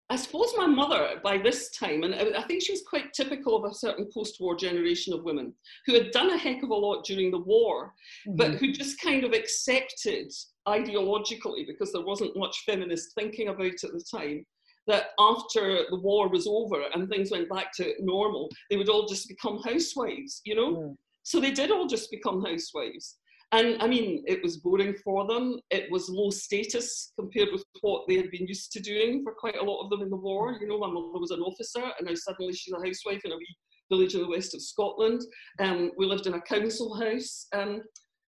I 0.08 0.14
suppose 0.14 0.54
my 0.56 0.66
mother 0.68 1.20
by 1.24 1.36
this 1.36 1.70
time, 1.72 2.04
and 2.04 2.14
I 2.14 2.42
think 2.42 2.62
she 2.62 2.70
was 2.72 2.84
quite 2.88 3.12
typical 3.12 3.56
of 3.56 3.68
a 3.68 3.74
certain 3.74 4.08
post-war 4.14 4.54
generation 4.54 5.12
of 5.12 5.24
women 5.24 5.52
who 5.84 5.94
had 5.94 6.12
done 6.12 6.30
a 6.30 6.38
heck 6.38 6.62
of 6.62 6.70
a 6.70 6.74
lot 6.74 7.04
during 7.04 7.32
the 7.32 7.40
war, 7.40 7.92
but 8.36 8.52
Mm-hmm. 8.52 8.56
who 8.58 8.72
just 8.72 9.00
kind 9.00 9.24
of 9.24 9.32
accepted 9.32 10.30
ideologically 10.68 11.66
because 11.66 11.92
there 11.92 12.04
wasn't 12.04 12.36
much 12.36 12.62
feminist 12.66 13.14
thinking 13.14 13.48
about 13.48 13.66
at 13.66 13.92
the 13.92 14.04
time 14.08 14.44
that 14.86 15.06
after 15.18 15.80
the 15.90 15.98
war 15.98 16.28
was 16.28 16.46
over 16.46 16.82
and 16.94 17.08
things 17.08 17.30
went 17.30 17.48
back 17.48 17.72
to 17.72 17.92
normal 18.00 18.48
they 18.70 18.76
would 18.76 18.88
all 18.88 19.06
just 19.06 19.28
become 19.28 19.60
housewives 19.62 20.40
you 20.44 20.54
know? 20.54 20.76
Mm. 20.76 20.94
so 21.22 21.40
they 21.40 21.50
did 21.50 21.70
all 21.70 21.86
just 21.86 22.10
become 22.10 22.44
housewives. 22.44 23.18
And 23.52 23.80
i 23.80 23.86
mean 23.86 24.24
it 24.26 24.42
was 24.42 24.56
boring 24.56 24.94
for 25.04 25.26
them. 25.26 25.60
It 25.70 25.90
was 25.90 26.08
low 26.08 26.30
status 26.30 27.12
compared 27.18 27.50
with 27.52 27.64
what 27.80 28.02
they 28.08 28.16
had 28.16 28.30
been 28.30 28.46
used 28.46 28.72
to 28.72 28.80
doing 28.80 29.22
for 29.22 29.34
quite 29.34 29.56
a 29.56 29.62
lot 29.62 29.82
of 29.82 29.90
them 29.90 30.02
in 30.02 30.10
the 30.10 30.16
war. 30.16 30.56
You 30.60 30.66
know 30.66 30.78
my 30.78 30.88
mother 30.88 31.20
was 31.20 31.30
an 31.30 31.40
officer 31.40 31.84
and 31.98 32.08
now 32.08 32.14
suddenly 32.14 32.52
she's 32.54 32.74
a 32.74 32.84
housewife 32.84 33.24
in 33.24 33.32
a 33.32 33.36
wee 33.36 33.56
village 33.90 34.14
in 34.14 34.22
the 34.22 34.28
west 34.28 34.54
of 34.54 34.62
scotland. 34.62 35.20
Um, 35.60 35.92
we 35.96 36.06
lived 36.06 36.26
in 36.26 36.34
a 36.34 36.40
council 36.40 36.98
house 36.98 37.46
um, 37.52 37.82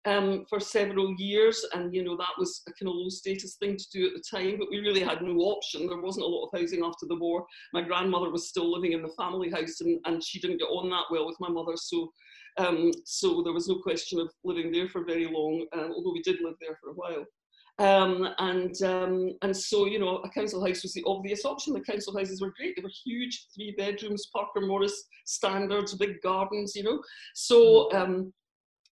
um, 0.07 0.45
for 0.49 0.59
several 0.59 1.13
years, 1.17 1.63
and 1.73 1.93
you 1.93 2.03
know 2.03 2.15
that 2.15 2.37
was 2.37 2.61
a 2.67 2.71
kind 2.71 2.89
of 2.89 2.95
low 2.95 3.09
status 3.09 3.55
thing 3.55 3.75
to 3.75 3.85
do 3.91 4.07
at 4.07 4.13
the 4.13 4.23
time. 4.31 4.57
But 4.57 4.69
we 4.71 4.79
really 4.79 5.01
had 5.01 5.21
no 5.21 5.35
option. 5.39 5.85
There 5.85 6.01
wasn't 6.01 6.25
a 6.25 6.29
lot 6.29 6.45
of 6.45 6.59
housing 6.59 6.83
after 6.83 7.05
the 7.07 7.15
war. 7.15 7.45
My 7.73 7.81
grandmother 7.81 8.29
was 8.29 8.47
still 8.47 8.71
living 8.71 8.93
in 8.93 9.01
the 9.01 9.13
family 9.17 9.51
house, 9.51 9.81
and, 9.81 9.99
and 10.05 10.23
she 10.23 10.39
didn't 10.39 10.59
get 10.59 10.69
on 10.69 10.89
that 10.91 11.05
well 11.11 11.27
with 11.27 11.37
my 11.41 11.49
mother, 11.49 11.73
so 11.75 12.09
um, 12.57 12.91
so 13.05 13.43
there 13.43 13.53
was 13.53 13.67
no 13.67 13.79
question 13.79 14.19
of 14.19 14.31
living 14.43 14.71
there 14.71 14.87
for 14.87 15.03
very 15.03 15.27
long. 15.27 15.65
Um, 15.73 15.91
although 15.95 16.13
we 16.13 16.23
did 16.23 16.39
live 16.41 16.55
there 16.61 16.77
for 16.81 16.91
a 16.91 16.93
while. 16.93 17.25
Um, 17.79 18.27
and 18.39 18.81
um, 18.81 19.33
and 19.43 19.55
so 19.55 19.85
you 19.85 19.99
know 19.99 20.17
a 20.17 20.29
council 20.29 20.65
house 20.65 20.81
was 20.81 20.93
the 20.93 21.03
obvious 21.05 21.45
option. 21.45 21.73
The 21.73 21.81
council 21.81 22.17
houses 22.17 22.41
were 22.41 22.53
great; 22.57 22.75
they 22.75 22.81
were 22.81 22.89
huge, 23.05 23.47
three 23.53 23.75
bedrooms, 23.77 24.25
Parker 24.33 24.61
Morris 24.61 25.03
standards, 25.25 25.93
big 25.95 26.15
gardens, 26.23 26.75
you 26.75 26.83
know. 26.83 26.99
So 27.35 27.91
um, 27.91 28.33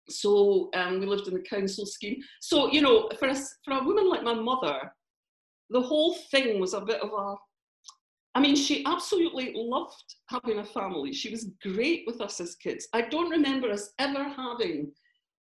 so 0.08 0.70
um, 0.74 1.00
we 1.00 1.06
lived 1.06 1.28
in 1.28 1.34
the 1.34 1.40
council 1.40 1.86
scheme. 1.86 2.20
So 2.40 2.70
you 2.70 2.80
know, 2.80 3.08
for 3.18 3.28
a, 3.28 3.34
for 3.64 3.74
a 3.74 3.84
woman 3.84 4.08
like 4.08 4.22
my 4.22 4.34
mother, 4.34 4.92
the 5.70 5.80
whole 5.80 6.14
thing 6.30 6.60
was 6.60 6.74
a 6.74 6.80
bit 6.80 7.00
of 7.00 7.10
a. 7.10 7.34
I 8.36 8.40
mean, 8.40 8.56
she 8.56 8.84
absolutely 8.84 9.52
loved 9.54 10.16
having 10.28 10.58
a 10.58 10.64
family. 10.64 11.12
She 11.12 11.30
was 11.30 11.50
great 11.62 12.02
with 12.04 12.20
us 12.20 12.40
as 12.40 12.56
kids. 12.56 12.88
I 12.92 13.02
don't 13.02 13.30
remember 13.30 13.70
us 13.70 13.92
ever 14.00 14.24
having 14.24 14.90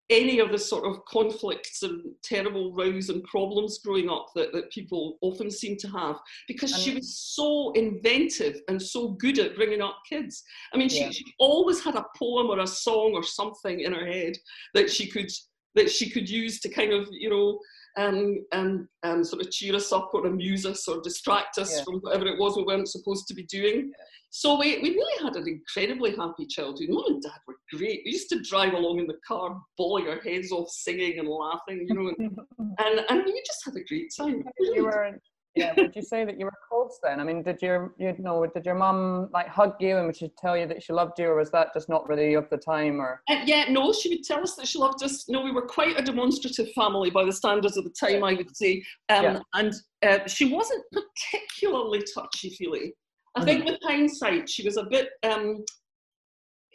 any 0.09 0.39
of 0.39 0.51
the 0.51 0.57
sort 0.57 0.85
of 0.85 1.03
conflicts 1.05 1.83
and 1.83 2.01
terrible 2.23 2.73
rows 2.73 3.09
and 3.09 3.23
problems 3.23 3.79
growing 3.79 4.09
up 4.09 4.27
that, 4.35 4.51
that 4.53 4.71
people 4.71 5.17
often 5.21 5.51
seem 5.51 5.77
to 5.77 5.87
have 5.89 6.17
because 6.47 6.75
she 6.75 6.91
mm. 6.91 6.95
was 6.95 7.17
so 7.17 7.71
inventive 7.73 8.59
and 8.67 8.81
so 8.81 9.09
good 9.09 9.37
at 9.37 9.55
bringing 9.55 9.81
up 9.81 9.97
kids. 10.09 10.43
I 10.73 10.77
mean, 10.77 10.89
she, 10.89 11.01
Yeah. 11.01 11.11
she 11.11 11.25
always 11.37 11.83
had 11.83 11.95
a 11.95 12.05
poem 12.17 12.47
or 12.47 12.59
a 12.59 12.67
song 12.67 13.13
or 13.13 13.23
something 13.23 13.81
in 13.81 13.93
her 13.93 14.05
head 14.05 14.37
that 14.73 14.89
she 14.89 15.07
could 15.07 15.31
that 15.75 15.89
she 15.89 16.09
could 16.09 16.27
use 16.27 16.59
to 16.59 16.69
kind 16.69 16.91
of 16.91 17.07
you 17.11 17.29
know 17.29 17.59
um, 17.99 18.45
um, 18.53 18.87
um, 19.03 19.23
sort 19.23 19.41
of 19.41 19.51
cheer 19.51 19.75
us 19.75 19.91
up 19.91 20.11
or 20.13 20.25
amuse 20.25 20.65
us 20.65 20.87
or 20.87 21.01
distract 21.01 21.57
us 21.57 21.75
Yeah. 21.77 21.83
from 21.83 21.95
whatever 21.99 22.27
it 22.27 22.39
was 22.39 22.55
we 22.55 22.63
weren't 22.63 22.87
supposed 22.87 23.27
to 23.27 23.33
be 23.33 23.43
doing. 23.43 23.91
So 24.31 24.57
we, 24.59 24.79
we 24.79 24.91
really 24.91 25.23
had 25.23 25.35
an 25.35 25.47
incredibly 25.47 26.15
happy 26.15 26.45
childhood. 26.45 26.89
Mum 26.89 27.03
and 27.07 27.21
dad 27.21 27.39
were 27.47 27.55
great. 27.71 28.01
We 28.05 28.11
used 28.11 28.29
to 28.29 28.41
drive 28.41 28.73
along 28.73 28.99
in 28.99 29.07
the 29.07 29.17
car, 29.27 29.59
bawling 29.77 30.07
our 30.07 30.21
heads 30.21 30.51
off, 30.51 30.69
singing 30.69 31.19
and 31.19 31.27
laughing, 31.27 31.85
you 31.87 31.95
know, 31.95 32.13
and, 32.17 32.37
and, 32.79 33.05
and 33.09 33.25
we 33.25 33.43
just 33.45 33.65
had 33.65 33.75
a 33.75 33.83
great 33.83 34.13
time. 34.15 34.43
You 34.59 34.71
really 34.71 34.81
were 34.81 35.19
yeah 35.59 35.73
would 35.77 35.95
you 35.95 36.01
say 36.01 36.25
that 36.25 36.39
you 36.39 36.45
were 36.45 36.59
close 36.67 36.99
then 37.03 37.19
i 37.19 37.23
mean 37.23 37.43
did 37.43 37.61
your 37.61 37.93
you 37.97 38.15
know 38.19 38.45
did 38.45 38.65
your 38.65 38.75
mum 38.75 39.29
like 39.33 39.47
hug 39.47 39.73
you 39.79 39.97
and 39.97 40.07
would 40.07 40.15
she 40.15 40.29
tell 40.37 40.57
you 40.57 40.65
that 40.65 40.81
she 40.81 40.93
loved 40.93 41.17
you 41.19 41.27
or 41.27 41.35
was 41.35 41.51
that 41.51 41.73
just 41.73 41.89
not 41.89 42.07
really 42.07 42.33
of 42.33 42.49
the 42.49 42.57
time 42.57 42.99
or 42.99 43.21
Uh, 43.29 43.41
yeah, 43.45 43.65
no, 43.69 43.93
she 43.93 44.09
would 44.09 44.23
tell 44.23 44.41
us 44.41 44.55
that 44.55 44.67
she 44.67 44.79
loved 44.79 45.03
us. 45.03 45.27
No, 45.29 45.41
we 45.41 45.51
were 45.51 45.65
quite 45.65 45.99
a 45.99 46.03
demonstrative 46.03 46.71
family 46.73 47.09
by 47.09 47.23
the 47.23 47.33
standards 47.33 47.77
of 47.77 47.83
the 47.83 47.91
time, 47.91 48.23
I 48.23 48.33
would 48.33 48.55
say. 48.55 48.83
Um, 49.09 49.23
Yeah. 49.23 49.39
And 49.53 49.73
uh, 50.05 50.27
she 50.27 50.51
wasn't 50.51 50.83
particularly 50.91 52.03
touchy 52.13 52.49
feely. 52.51 52.93
I 53.35 53.45
think 53.45 53.65
with 53.65 53.79
hindsight, 53.83 54.49
she 54.49 54.63
was 54.63 54.77
a 54.77 54.83
bit. 54.83 55.09
Um, 55.23 55.63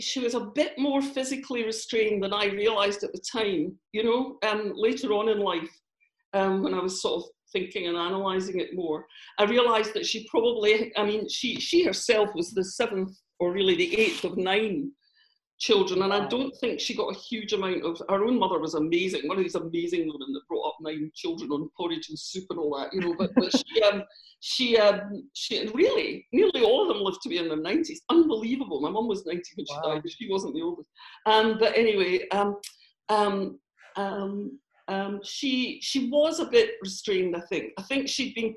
she 0.00 0.20
was 0.20 0.34
a 0.34 0.40
bit 0.40 0.72
more 0.78 1.02
physically 1.02 1.64
restrained 1.64 2.22
than 2.22 2.32
I 2.32 2.46
realised 2.46 3.04
at 3.04 3.12
the 3.12 3.22
time. 3.32 3.78
You 3.92 4.04
know, 4.04 4.38
um, 4.48 4.72
later 4.74 5.12
on 5.12 5.28
in 5.28 5.40
life, 5.40 5.70
um, 6.32 6.62
when 6.62 6.74
I 6.74 6.80
was 6.80 7.02
sort 7.02 7.22
of 7.22 7.30
thinking 7.54 7.86
and 7.86 7.96
analysing 7.96 8.60
it 8.60 8.74
more, 8.74 9.06
I 9.38 9.44
realised 9.44 9.94
that 9.94 10.04
she 10.04 10.28
probably. 10.28 10.92
I 10.96 11.04
mean, 11.06 11.26
she 11.28 11.58
she 11.60 11.84
herself 11.84 12.28
was 12.34 12.50
the 12.52 12.64
seventh 12.64 13.16
or 13.38 13.52
really 13.52 13.76
the 13.76 13.98
eighth 13.98 14.24
of 14.24 14.36
nine 14.36 14.90
children, 15.58 16.02
and 16.02 16.12
I 16.12 16.26
don't 16.28 16.54
think 16.60 16.80
she 16.80 16.96
got 16.96 17.14
a 17.14 17.18
huge 17.18 17.52
amount 17.52 17.84
of. 17.84 18.02
Her 18.10 18.24
own 18.24 18.38
mother 18.38 18.58
was 18.58 18.74
amazing, 18.74 19.28
one 19.28 19.38
of 19.38 19.44
these 19.44 19.54
amazing 19.54 20.00
women 20.00 20.32
that 20.34 20.48
brought 20.48 20.68
up 20.68 20.76
nine 20.80 21.10
children 21.14 21.50
on 21.50 21.70
porridge 21.76 22.08
and 22.10 22.18
soup 22.18 22.44
and 22.50 22.58
all 22.58 22.76
that, 22.78 22.92
you 22.92 23.00
know. 23.00 23.14
But, 23.18 23.30
but 23.36 23.50
she, 23.56 23.82
um, 23.88 24.02
she, 24.40 24.76
um, 24.76 25.28
she 25.32 25.66
really, 25.74 26.26
nearly 26.32 26.62
all 26.62 26.82
of 26.82 26.88
them 26.88 27.02
lived 27.02 27.22
to 27.22 27.28
be 27.28 27.38
in 27.38 27.48
their 27.48 27.56
nineties. 27.56 28.02
Unbelievable. 28.10 28.80
My 28.80 28.90
mum 28.90 29.08
was 29.08 29.24
ninety 29.26 29.50
when 29.54 29.66
she 29.66 29.74
Wow. 29.76 29.94
died, 29.94 30.02
but 30.02 30.12
she 30.12 30.28
wasn't 30.30 30.54
the 30.54 30.62
oldest. 30.62 30.90
Um, 31.26 31.56
but 31.58 31.76
anyway, 31.78 32.28
um, 32.30 32.56
um, 33.08 33.58
um, 34.88 35.20
she 35.22 35.78
she 35.82 36.08
was 36.10 36.40
a 36.40 36.46
bit 36.46 36.72
restrained. 36.82 37.36
I 37.36 37.40
think. 37.40 37.72
I 37.78 37.82
think 37.82 38.08
she'd 38.08 38.34
been 38.34 38.54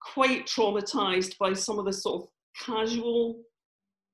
quite 0.00 0.46
traumatized 0.46 1.38
by 1.38 1.52
some 1.52 1.78
of 1.78 1.84
the 1.84 1.92
sort 1.92 2.22
of 2.22 2.28
casual 2.66 3.40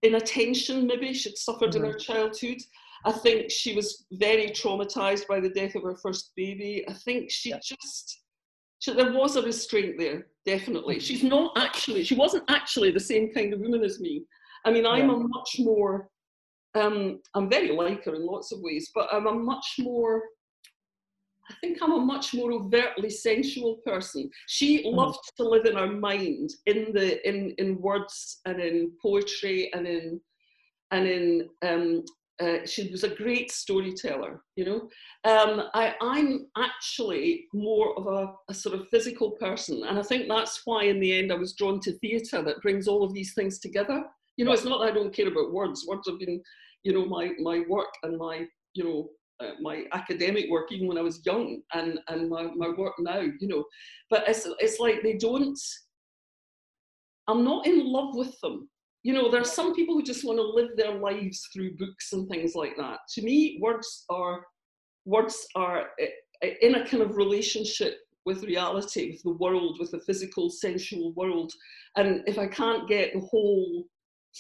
inattention 0.03 0.87
maybe 0.87 1.13
she'd 1.13 1.37
suffered 1.37 1.75
in 1.75 1.85
her 1.85 1.95
childhood. 1.95 2.59
I 3.05 3.13
think 3.13 3.51
she 3.51 3.75
was 3.75 4.07
very 4.13 4.51
traumatized 4.51 5.27
by 5.27 5.41
the 5.41 5.51
death 5.51 5.75
of 5.75 5.83
her 5.83 5.97
first 5.97 6.33
baby. 6.37 6.85
I 6.89 6.93
think 6.93 7.31
she 7.31 7.51
Yeah. 7.51 7.59
just 7.63 8.23
she, 8.81 8.93
there 8.93 9.13
was 9.13 9.35
a 9.35 9.43
restraint 9.43 9.99
there, 9.99 10.29
definitely. 10.47 11.01
She's 11.01 11.25
not 11.25 11.57
actually, 11.59 12.05
she 12.05 12.15
wasn't 12.15 12.49
actually 12.49 12.93
the 12.93 13.01
same 13.01 13.33
kind 13.33 13.53
of 13.53 13.59
woman 13.59 13.83
as 13.83 13.99
me. 13.99 14.25
I 14.65 14.71
mean, 14.71 14.87
I'm 14.87 15.09
Yeah. 15.09 15.17
a 15.17 15.19
much 15.19 15.57
more, 15.59 16.09
um, 16.77 17.21
I'm 17.35 17.51
very 17.51 17.73
like 17.73 18.05
her 18.05 18.15
in 18.15 18.25
lots 18.25 18.53
of 18.53 18.61
ways, 18.61 18.91
but 18.95 19.13
I'm 19.13 19.27
a 19.27 19.35
much 19.35 19.77
more, 19.81 20.23
I 21.51 21.55
think 21.61 21.79
I'm 21.81 21.93
a 21.93 22.01
much 22.01 22.35
more 22.35 22.53
overtly 22.53 23.11
sensual 23.11 23.77
person. 23.85 24.31
She 24.47 24.85
loved 24.85 25.21
to 25.37 25.49
live 25.49 25.67
in 25.67 25.77
her 25.77 25.87
mind, 25.87 26.51
in 26.67 26.93
the 26.93 27.27
in 27.29 27.55
in 27.59 27.81
words 27.81 28.41
and 28.45 28.61
in 28.61 28.93
poetry 29.03 29.71
and 29.73 29.87
in 29.87 30.21
and 30.91 31.07
in 31.07 31.49
um, 31.63 32.05
uh, 32.41 32.65
she 32.65 32.89
was 32.91 33.05
a 33.05 33.15
great 33.15 33.51
storyteller. 33.51 34.43
You 34.57 34.65
know, 34.65 34.81
um, 35.31 35.65
I, 35.75 35.95
I'm 36.01 36.47
actually 36.57 37.47
more 37.53 37.99
of 37.99 38.07
a, 38.07 38.33
a 38.49 38.55
sort 38.55 38.79
of 38.79 38.89
physical 38.89 39.33
person, 39.33 39.85
and 39.85 39.99
I 39.99 40.03
think 40.03 40.29
that's 40.29 40.63
why 40.65 40.85
in 40.85 41.01
the 41.01 41.19
end 41.19 41.33
I 41.33 41.37
was 41.37 41.55
drawn 41.55 41.81
to 41.81 41.99
theatre 41.99 42.43
that 42.43 42.63
brings 42.63 42.87
all 42.87 43.03
of 43.03 43.15
these 43.15 43.35
things 43.35 43.59
together. 43.59 44.05
You 44.37 44.45
know, 44.45 44.53
it's 44.53 44.65
not 44.65 44.79
that 44.81 44.93
I 44.93 44.95
don't 44.95 45.15
care 45.15 45.29
about 45.29 45.53
words. 45.53 45.85
Words 45.89 46.09
have 46.09 46.19
been, 46.19 46.41
you 46.85 46.93
know, 46.93 47.07
my 47.07 47.33
my 47.41 47.65
work 47.69 47.93
and 48.03 48.17
my 48.19 48.47
you 48.75 48.85
know 48.85 49.09
uh, 49.41 49.53
my 49.61 49.85
academic 49.93 50.51
work 50.51 50.73
even 50.73 50.89
when 50.89 50.99
I 50.99 51.03
was 51.03 51.25
young 51.25 51.61
and 51.75 52.01
and 52.09 52.29
my, 52.29 52.45
my 52.57 52.71
work 52.71 52.95
now. 52.99 53.21
You 53.21 53.49
know, 53.49 53.65
but 54.11 54.29
it's 54.29 54.47
it's 54.59 54.79
like 54.79 55.03
they 55.03 55.17
don't. 55.17 55.59
I'm 57.29 57.45
not 57.45 57.67
in 57.67 57.85
love 57.87 58.15
with 58.15 58.39
them. 58.41 58.69
You 59.03 59.13
know, 59.13 59.31
there 59.31 59.41
are 59.41 59.45
some 59.45 59.75
people 59.75 59.95
who 59.95 60.03
just 60.03 60.25
want 60.25 60.39
to 60.39 60.43
live 60.43 60.71
their 60.77 60.95
lives 60.99 61.49
through 61.53 61.77
books 61.77 62.13
and 62.13 62.29
things 62.29 62.55
like 62.55 62.77
that. 62.79 63.01
To 63.15 63.23
me, 63.23 63.59
words 63.61 64.05
are 64.11 64.45
words 65.05 65.47
are 65.55 65.87
eh, 66.01 66.55
in 66.63 66.75
a 66.77 66.87
kind 66.87 67.03
of 67.03 67.17
relationship 67.17 67.99
with 68.27 68.43
reality, 68.45 69.13
with 69.13 69.23
the 69.23 69.33
world, 69.45 69.79
with 69.81 69.91
the 69.91 70.01
physical, 70.01 70.51
sensual 70.51 71.13
world. 71.15 71.53
And 71.97 72.23
if 72.27 72.39
I 72.39 72.47
can't 72.47 72.89
get 72.89 73.15
the 73.15 73.21
whole 73.21 73.85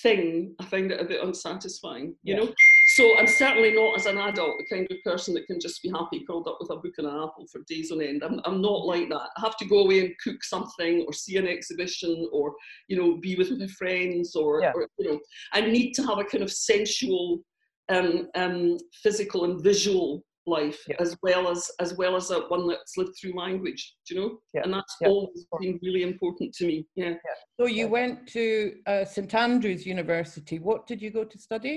thing, 0.02 0.54
I 0.60 0.64
find 0.66 0.92
it 0.92 1.00
a 1.00 1.04
bit 1.04 1.22
unsatisfying, 1.22 2.14
you 2.22 2.34
Yeah. 2.34 2.40
know? 2.40 2.52
So 2.98 3.16
I'm 3.16 3.28
certainly 3.28 3.72
not, 3.72 3.96
as 3.96 4.06
an 4.06 4.18
adult, 4.18 4.58
the 4.58 4.66
kind 4.74 4.84
of 4.90 4.96
person 5.04 5.32
that 5.34 5.46
can 5.46 5.60
just 5.60 5.80
be 5.84 5.88
happy 5.88 6.24
curled 6.26 6.48
up 6.48 6.58
with 6.60 6.70
a 6.70 6.76
book 6.76 6.94
and 6.98 7.06
an 7.06 7.14
apple 7.14 7.46
for 7.52 7.60
days 7.68 7.92
on 7.92 8.02
end. 8.02 8.24
I'm, 8.24 8.40
I'm 8.44 8.60
not 8.60 8.86
like 8.86 9.08
that. 9.10 9.28
I 9.36 9.40
have 9.40 9.56
to 9.58 9.66
go 9.66 9.84
away 9.84 10.00
and 10.00 10.14
cook 10.24 10.42
something, 10.42 11.04
or 11.06 11.12
see 11.12 11.36
an 11.36 11.46
exhibition, 11.46 12.28
or 12.32 12.54
you 12.88 12.96
know, 12.96 13.16
be 13.20 13.36
with 13.36 13.52
my 13.52 13.68
friends, 13.68 14.34
or, 14.34 14.62
Yeah. 14.62 14.72
or 14.74 14.88
you 14.98 15.12
know, 15.12 15.20
I 15.52 15.60
need 15.60 15.92
to 15.92 16.02
have 16.08 16.18
a 16.18 16.24
kind 16.24 16.42
of 16.42 16.52
sensual, 16.52 17.44
um, 17.88 18.28
um, 18.34 18.78
physical 19.04 19.44
and 19.44 19.62
visual 19.62 20.24
life 20.46 20.80
Yeah. 20.88 20.96
as 20.98 21.16
well 21.22 21.48
as 21.54 21.70
as 21.78 21.94
well 22.00 22.16
as 22.16 22.30
a 22.30 22.40
one 22.48 22.66
that's 22.66 22.96
lived 22.96 23.14
through 23.20 23.36
language. 23.38 23.94
Do 24.06 24.14
you 24.14 24.20
know? 24.20 24.38
Yeah. 24.54 24.62
And 24.64 24.72
that's 24.72 24.96
Yeah. 25.00 25.08
always 25.08 25.46
been 25.60 25.78
really 25.82 26.02
important 26.02 26.52
to 26.54 26.66
me. 26.66 26.86
Yeah. 26.96 27.14
So 27.60 27.66
you 27.66 27.86
went 27.86 28.26
to 28.30 28.74
uh, 28.86 29.04
St 29.04 29.32
Andrews 29.34 29.86
University. 29.86 30.58
What 30.58 30.86
did 30.86 31.00
you 31.00 31.10
go 31.10 31.22
to 31.24 31.38
study? 31.38 31.76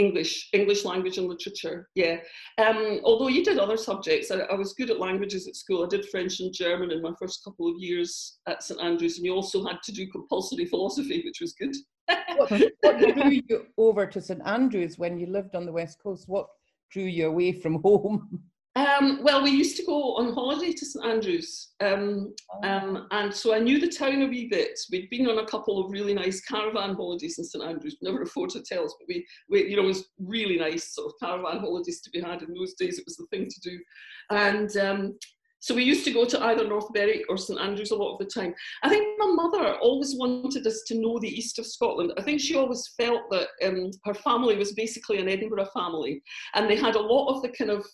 English, 0.00 0.48
English 0.52 0.84
language 0.84 1.18
and 1.18 1.28
literature. 1.28 1.88
Yeah. 1.94 2.16
Um, 2.58 3.00
although 3.04 3.28
you 3.28 3.44
did 3.44 3.58
other 3.58 3.76
subjects, 3.76 4.30
I, 4.30 4.38
I 4.38 4.54
was 4.54 4.72
good 4.72 4.90
at 4.90 4.98
languages 4.98 5.46
at 5.46 5.56
school. 5.56 5.84
I 5.84 5.88
did 5.88 6.08
French 6.08 6.40
and 6.40 6.52
German 6.52 6.90
in 6.90 7.02
my 7.02 7.12
first 7.18 7.44
couple 7.44 7.68
of 7.68 7.76
years 7.78 8.38
at 8.46 8.62
St 8.62 8.80
Andrews, 8.80 9.16
and 9.16 9.26
you 9.26 9.34
also 9.34 9.64
had 9.64 9.82
to 9.84 9.92
do 9.92 10.06
compulsory 10.06 10.64
philosophy, 10.72 11.22
which 11.24 11.40
was 11.40 11.52
good. 11.52 11.74
What, 12.36 12.50
what 12.80 12.98
drew 13.14 13.30
you 13.30 13.66
over 13.76 14.06
to 14.06 14.20
St 14.20 14.40
Andrews 14.46 14.98
when 14.98 15.18
you 15.18 15.26
lived 15.26 15.54
on 15.54 15.66
the 15.66 15.72
west 15.72 15.98
coast? 16.02 16.24
What 16.28 16.46
drew 16.90 17.04
you 17.04 17.28
away 17.28 17.52
from 17.52 17.82
home? 17.82 18.42
Um, 18.76 19.20
well, 19.24 19.42
we 19.42 19.50
used 19.50 19.76
to 19.78 19.84
go 19.84 20.14
on 20.14 20.32
holiday 20.32 20.72
to 20.72 20.86
St 20.86 21.04
Andrews, 21.04 21.72
um, 21.80 22.32
um, 22.62 23.08
and 23.10 23.34
so 23.34 23.52
I 23.52 23.58
knew 23.58 23.80
the 23.80 23.88
town 23.88 24.22
a 24.22 24.26
wee 24.26 24.46
bit. 24.48 24.78
We'd 24.92 25.10
been 25.10 25.28
on 25.28 25.38
a 25.38 25.46
couple 25.46 25.84
of 25.84 25.90
really 25.90 26.14
nice 26.14 26.40
caravan 26.42 26.94
holidays 26.94 27.38
in 27.38 27.44
St 27.44 27.64
Andrews. 27.64 27.96
Never 28.00 28.22
afford 28.22 28.52
hotels, 28.52 28.94
but 29.00 29.08
we, 29.08 29.26
we, 29.48 29.68
you 29.68 29.76
know, 29.76 29.82
it 29.82 29.86
was 29.86 30.08
really 30.20 30.56
nice 30.56 30.94
sort 30.94 31.08
of 31.08 31.18
caravan 31.20 31.58
holidays 31.58 32.00
to 32.02 32.10
be 32.10 32.20
had 32.20 32.42
in 32.42 32.54
those 32.54 32.74
days. 32.74 32.96
It 32.96 33.04
was 33.06 33.16
the 33.16 33.26
thing 33.32 33.48
to 33.48 33.60
do, 33.60 33.76
and 34.30 34.76
um, 34.76 35.18
so 35.60 35.74
we 35.74 35.84
used 35.84 36.04
to 36.06 36.12
go 36.12 36.24
to 36.24 36.42
either 36.46 36.66
North 36.66 36.88
Berwick 36.94 37.24
or 37.28 37.36
St 37.36 37.60
Andrews 37.60 37.90
a 37.90 37.96
lot 37.96 38.14
of 38.14 38.18
the 38.18 38.24
time. 38.24 38.54
I 38.82 38.88
think 38.88 39.18
my 39.18 39.26
mother 39.26 39.76
always 39.78 40.16
wanted 40.16 40.66
us 40.66 40.82
to 40.86 40.98
know 40.98 41.18
the 41.18 41.28
east 41.28 41.58
of 41.58 41.66
Scotland. 41.66 42.14
I 42.16 42.22
think 42.22 42.40
she 42.40 42.56
always 42.56 42.94
felt 42.96 43.22
that 43.30 43.48
um, 43.66 43.90
her 44.04 44.14
family 44.14 44.56
was 44.56 44.72
basically 44.72 45.18
an 45.18 45.28
Edinburgh 45.28 45.68
family, 45.74 46.22
and 46.54 46.68
they 46.68 46.76
had 46.76 46.94
a 46.94 47.00
lot 47.00 47.34
of 47.34 47.42
the 47.42 47.50
kind 47.50 47.70
of 47.70 47.84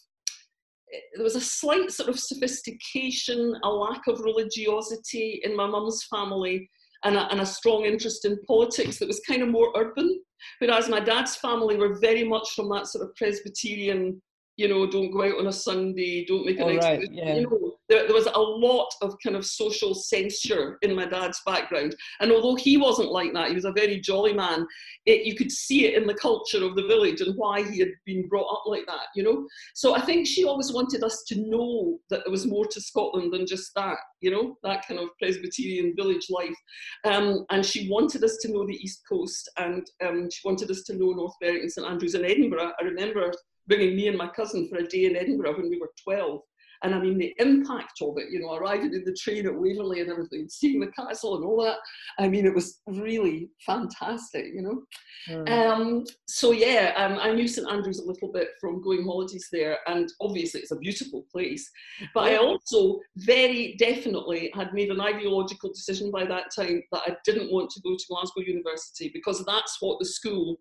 there 1.14 1.24
was 1.24 1.36
a 1.36 1.40
slight 1.40 1.90
sort 1.90 2.08
of 2.08 2.18
sophistication, 2.18 3.54
a 3.62 3.68
lack 3.68 4.06
of 4.06 4.20
religiosity 4.20 5.40
in 5.44 5.56
my 5.56 5.66
mum's 5.66 6.04
family, 6.10 6.68
and 7.04 7.16
a, 7.16 7.30
and 7.30 7.40
a 7.40 7.46
strong 7.46 7.84
interest 7.84 8.24
in 8.24 8.38
politics 8.46 8.98
that 8.98 9.08
was 9.08 9.20
kind 9.28 9.42
of 9.42 9.48
more 9.48 9.72
urban. 9.76 10.20
Whereas 10.58 10.88
my 10.88 11.00
dad's 11.00 11.36
family 11.36 11.76
were 11.76 11.98
very 11.98 12.24
much 12.24 12.50
from 12.54 12.68
that 12.70 12.86
sort 12.86 13.04
of 13.04 13.14
Presbyterian, 13.16 14.20
you 14.56 14.68
know, 14.68 14.86
don't 14.86 15.10
go 15.10 15.22
out 15.22 15.38
on 15.38 15.48
a 15.48 15.52
Sunday, 15.52 16.24
don't 16.24 16.46
make 16.46 16.58
an 16.58 16.64
Oh, 16.64 16.76
right, 16.76 17.08
yeah. 17.12 17.34
You 17.34 17.42
know, 17.42 17.76
there, 17.88 18.06
there 18.06 18.14
was 18.14 18.26
a 18.26 18.40
lot 18.40 18.88
of 19.02 19.14
kind 19.22 19.36
of 19.36 19.44
social 19.44 19.94
censure 19.94 20.78
in 20.82 20.94
my 20.94 21.04
dad's 21.04 21.40
background. 21.44 21.94
And 22.20 22.32
although 22.32 22.56
he 22.56 22.76
wasn't 22.78 23.12
like 23.12 23.32
that, 23.34 23.48
he 23.50 23.54
was 23.54 23.66
a 23.66 23.72
very 23.72 24.00
jolly 24.00 24.32
man, 24.32 24.66
it, 25.04 25.26
you 25.26 25.34
could 25.34 25.52
see 25.52 25.86
it 25.86 26.00
in 26.00 26.06
the 26.06 26.14
culture 26.14 26.64
of 26.64 26.74
the 26.74 26.86
village 26.86 27.20
and 27.20 27.36
why 27.36 27.62
he 27.62 27.78
had 27.78 27.90
been 28.06 28.28
brought 28.28 28.50
up 28.50 28.64
like 28.66 28.86
that, 28.86 29.06
you 29.14 29.22
know? 29.22 29.46
So 29.74 29.94
I 29.94 30.00
think 30.00 30.26
she 30.26 30.44
always 30.44 30.72
wanted 30.72 31.04
us 31.04 31.22
to 31.28 31.36
know 31.38 31.98
that 32.08 32.22
there 32.24 32.32
was 32.32 32.46
more 32.46 32.66
to 32.66 32.80
Scotland 32.80 33.32
than 33.32 33.46
just 33.46 33.72
that, 33.76 33.98
you 34.20 34.30
know, 34.30 34.56
that 34.62 34.86
kind 34.88 34.98
of 34.98 35.10
Presbyterian 35.20 35.94
village 35.96 36.26
life. 36.30 36.56
Um, 37.04 37.44
and 37.50 37.64
she 37.64 37.90
wanted 37.90 38.24
us 38.24 38.38
to 38.38 38.50
know 38.50 38.66
the 38.66 38.78
East 38.82 39.02
Coast 39.08 39.50
and 39.58 39.86
um, 40.04 40.30
she 40.30 40.40
wanted 40.46 40.70
us 40.70 40.82
to 40.84 40.94
know 40.94 41.12
North 41.12 41.34
Berwick 41.40 41.62
and 41.62 41.72
St 41.72 41.86
Andrews 41.86 42.14
and 42.14 42.24
Edinburgh. 42.24 42.72
I 42.80 42.84
remember 42.84 43.32
bringing 43.66 43.96
me 43.96 44.08
and 44.08 44.18
my 44.18 44.28
cousin 44.28 44.68
for 44.68 44.78
a 44.78 44.86
day 44.86 45.06
in 45.06 45.16
Edinburgh 45.16 45.56
when 45.56 45.70
we 45.70 45.78
were 45.78 45.92
12. 46.04 46.40
And 46.82 46.94
I 46.94 47.00
mean, 47.00 47.18
the 47.18 47.34
impact 47.38 48.00
of 48.02 48.18
it, 48.18 48.30
you 48.30 48.40
know, 48.40 48.54
arriving 48.54 48.92
in 48.92 49.04
the 49.04 49.14
train 49.14 49.46
at 49.46 49.54
Waverley 49.54 50.00
and 50.00 50.10
everything, 50.10 50.48
seeing 50.48 50.80
the 50.80 50.88
castle 50.88 51.36
and 51.36 51.44
all 51.44 51.62
that. 51.64 51.78
I 52.18 52.28
mean, 52.28 52.46
it 52.46 52.54
was 52.54 52.80
really 52.86 53.50
fantastic, 53.64 54.46
you 54.54 54.62
know. 54.62 54.82
Mm. 55.28 55.50
Um, 55.50 56.04
so 56.28 56.52
yeah, 56.52 56.92
um, 56.96 57.18
I 57.20 57.32
knew 57.32 57.48
St 57.48 57.68
Andrews 57.68 57.98
a 57.98 58.06
little 58.06 58.30
bit 58.30 58.48
from 58.60 58.82
going 58.82 59.04
holidays 59.04 59.48
there, 59.50 59.78
and 59.86 60.12
obviously 60.20 60.60
it's 60.60 60.70
a 60.70 60.76
beautiful 60.76 61.24
place. 61.32 61.68
But 62.14 62.24
I 62.24 62.36
also 62.36 63.00
very 63.16 63.74
definitely 63.78 64.50
had 64.54 64.74
made 64.74 64.90
an 64.90 65.00
ideological 65.00 65.70
decision 65.70 66.10
by 66.10 66.24
that 66.26 66.54
time 66.54 66.82
that 66.92 67.02
I 67.06 67.16
didn't 67.24 67.52
want 67.52 67.70
to 67.70 67.80
go 67.80 67.96
to 67.96 68.04
Glasgow 68.08 68.42
University 68.42 69.10
because 69.12 69.44
that's 69.44 69.78
what 69.80 69.98
the 69.98 70.04
school, 70.04 70.60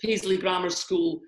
Paisley 0.00 0.38
Grammar 0.38 0.70
School, 0.70 1.20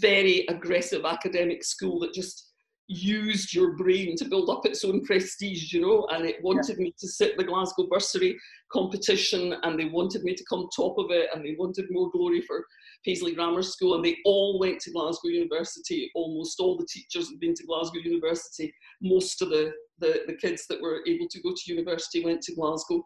very 0.00 0.46
aggressive 0.48 1.04
academic 1.04 1.64
school 1.64 2.00
that 2.00 2.14
just 2.14 2.50
used 2.86 3.54
your 3.54 3.76
brain 3.76 4.14
to 4.16 4.26
build 4.26 4.50
up 4.50 4.66
its 4.66 4.84
own 4.84 5.02
prestige, 5.04 5.72
you 5.72 5.80
know, 5.80 6.06
and 6.10 6.26
it 6.26 6.42
wanted 6.42 6.78
me 6.78 6.94
to 6.98 7.08
sit 7.08 7.36
the 7.36 7.44
Glasgow 7.44 7.86
bursary 7.90 8.36
competition 8.70 9.54
and 9.62 9.78
they 9.78 9.86
wanted 9.86 10.22
me 10.22 10.34
to 10.34 10.44
come 10.48 10.68
top 10.74 10.98
of 10.98 11.10
it 11.10 11.28
and 11.34 11.44
they 11.44 11.54
wanted 11.58 11.86
more 11.90 12.10
glory 12.10 12.42
for 12.42 12.64
Paisley 13.04 13.34
Grammar 13.34 13.62
School 13.62 13.94
and 13.94 14.04
they 14.04 14.16
all 14.26 14.58
went 14.58 14.80
to 14.80 14.90
Glasgow 14.90 15.28
University. 15.28 16.10
Almost 16.14 16.60
all 16.60 16.76
the 16.76 16.86
teachers 16.90 17.30
had 17.30 17.40
been 17.40 17.54
to 17.54 17.66
Glasgow 17.66 18.00
University. 18.00 18.72
Most 19.00 19.40
of 19.40 19.48
the, 19.48 19.72
the, 19.98 20.22
the 20.26 20.34
kids 20.34 20.66
that 20.68 20.80
were 20.80 21.00
able 21.06 21.28
to 21.28 21.40
go 21.42 21.52
to 21.52 21.72
university 21.72 22.24
went 22.24 22.42
to 22.42 22.54
Glasgow. 22.54 23.02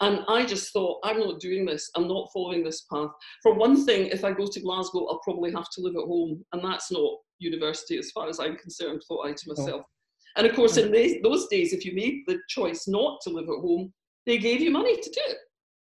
And 0.00 0.20
I 0.28 0.44
just 0.44 0.72
thought, 0.72 1.00
I'm 1.04 1.20
not 1.20 1.40
doing 1.40 1.64
this. 1.64 1.90
I'm 1.96 2.08
not 2.08 2.28
following 2.32 2.64
this 2.64 2.86
path. 2.92 3.10
For 3.42 3.54
one 3.54 3.84
thing, 3.84 4.06
if 4.06 4.24
I 4.24 4.32
go 4.32 4.46
to 4.46 4.60
Glasgow, 4.60 5.06
I'll 5.06 5.20
probably 5.20 5.52
have 5.52 5.70
to 5.74 5.80
live 5.80 5.96
at 5.96 6.08
home. 6.08 6.44
And 6.52 6.64
that's 6.64 6.90
not 6.90 7.18
university 7.38 7.98
as 7.98 8.10
far 8.10 8.28
as 8.28 8.40
I'm 8.40 8.56
concerned, 8.56 9.02
thought 9.06 9.26
I 9.26 9.32
to 9.32 9.44
oh. 9.50 9.54
myself. 9.54 9.82
And 10.36 10.46
of 10.46 10.54
course, 10.54 10.76
in 10.78 10.90
those 11.22 11.46
days, 11.48 11.72
if 11.72 11.84
you 11.84 11.94
made 11.94 12.22
the 12.26 12.38
choice 12.48 12.88
not 12.88 13.20
to 13.22 13.30
live 13.30 13.48
at 13.48 13.60
home, 13.60 13.92
they 14.24 14.38
gave 14.38 14.60
you 14.60 14.70
money 14.70 14.96
to 14.96 15.10
do 15.10 15.20
it. 15.26 15.36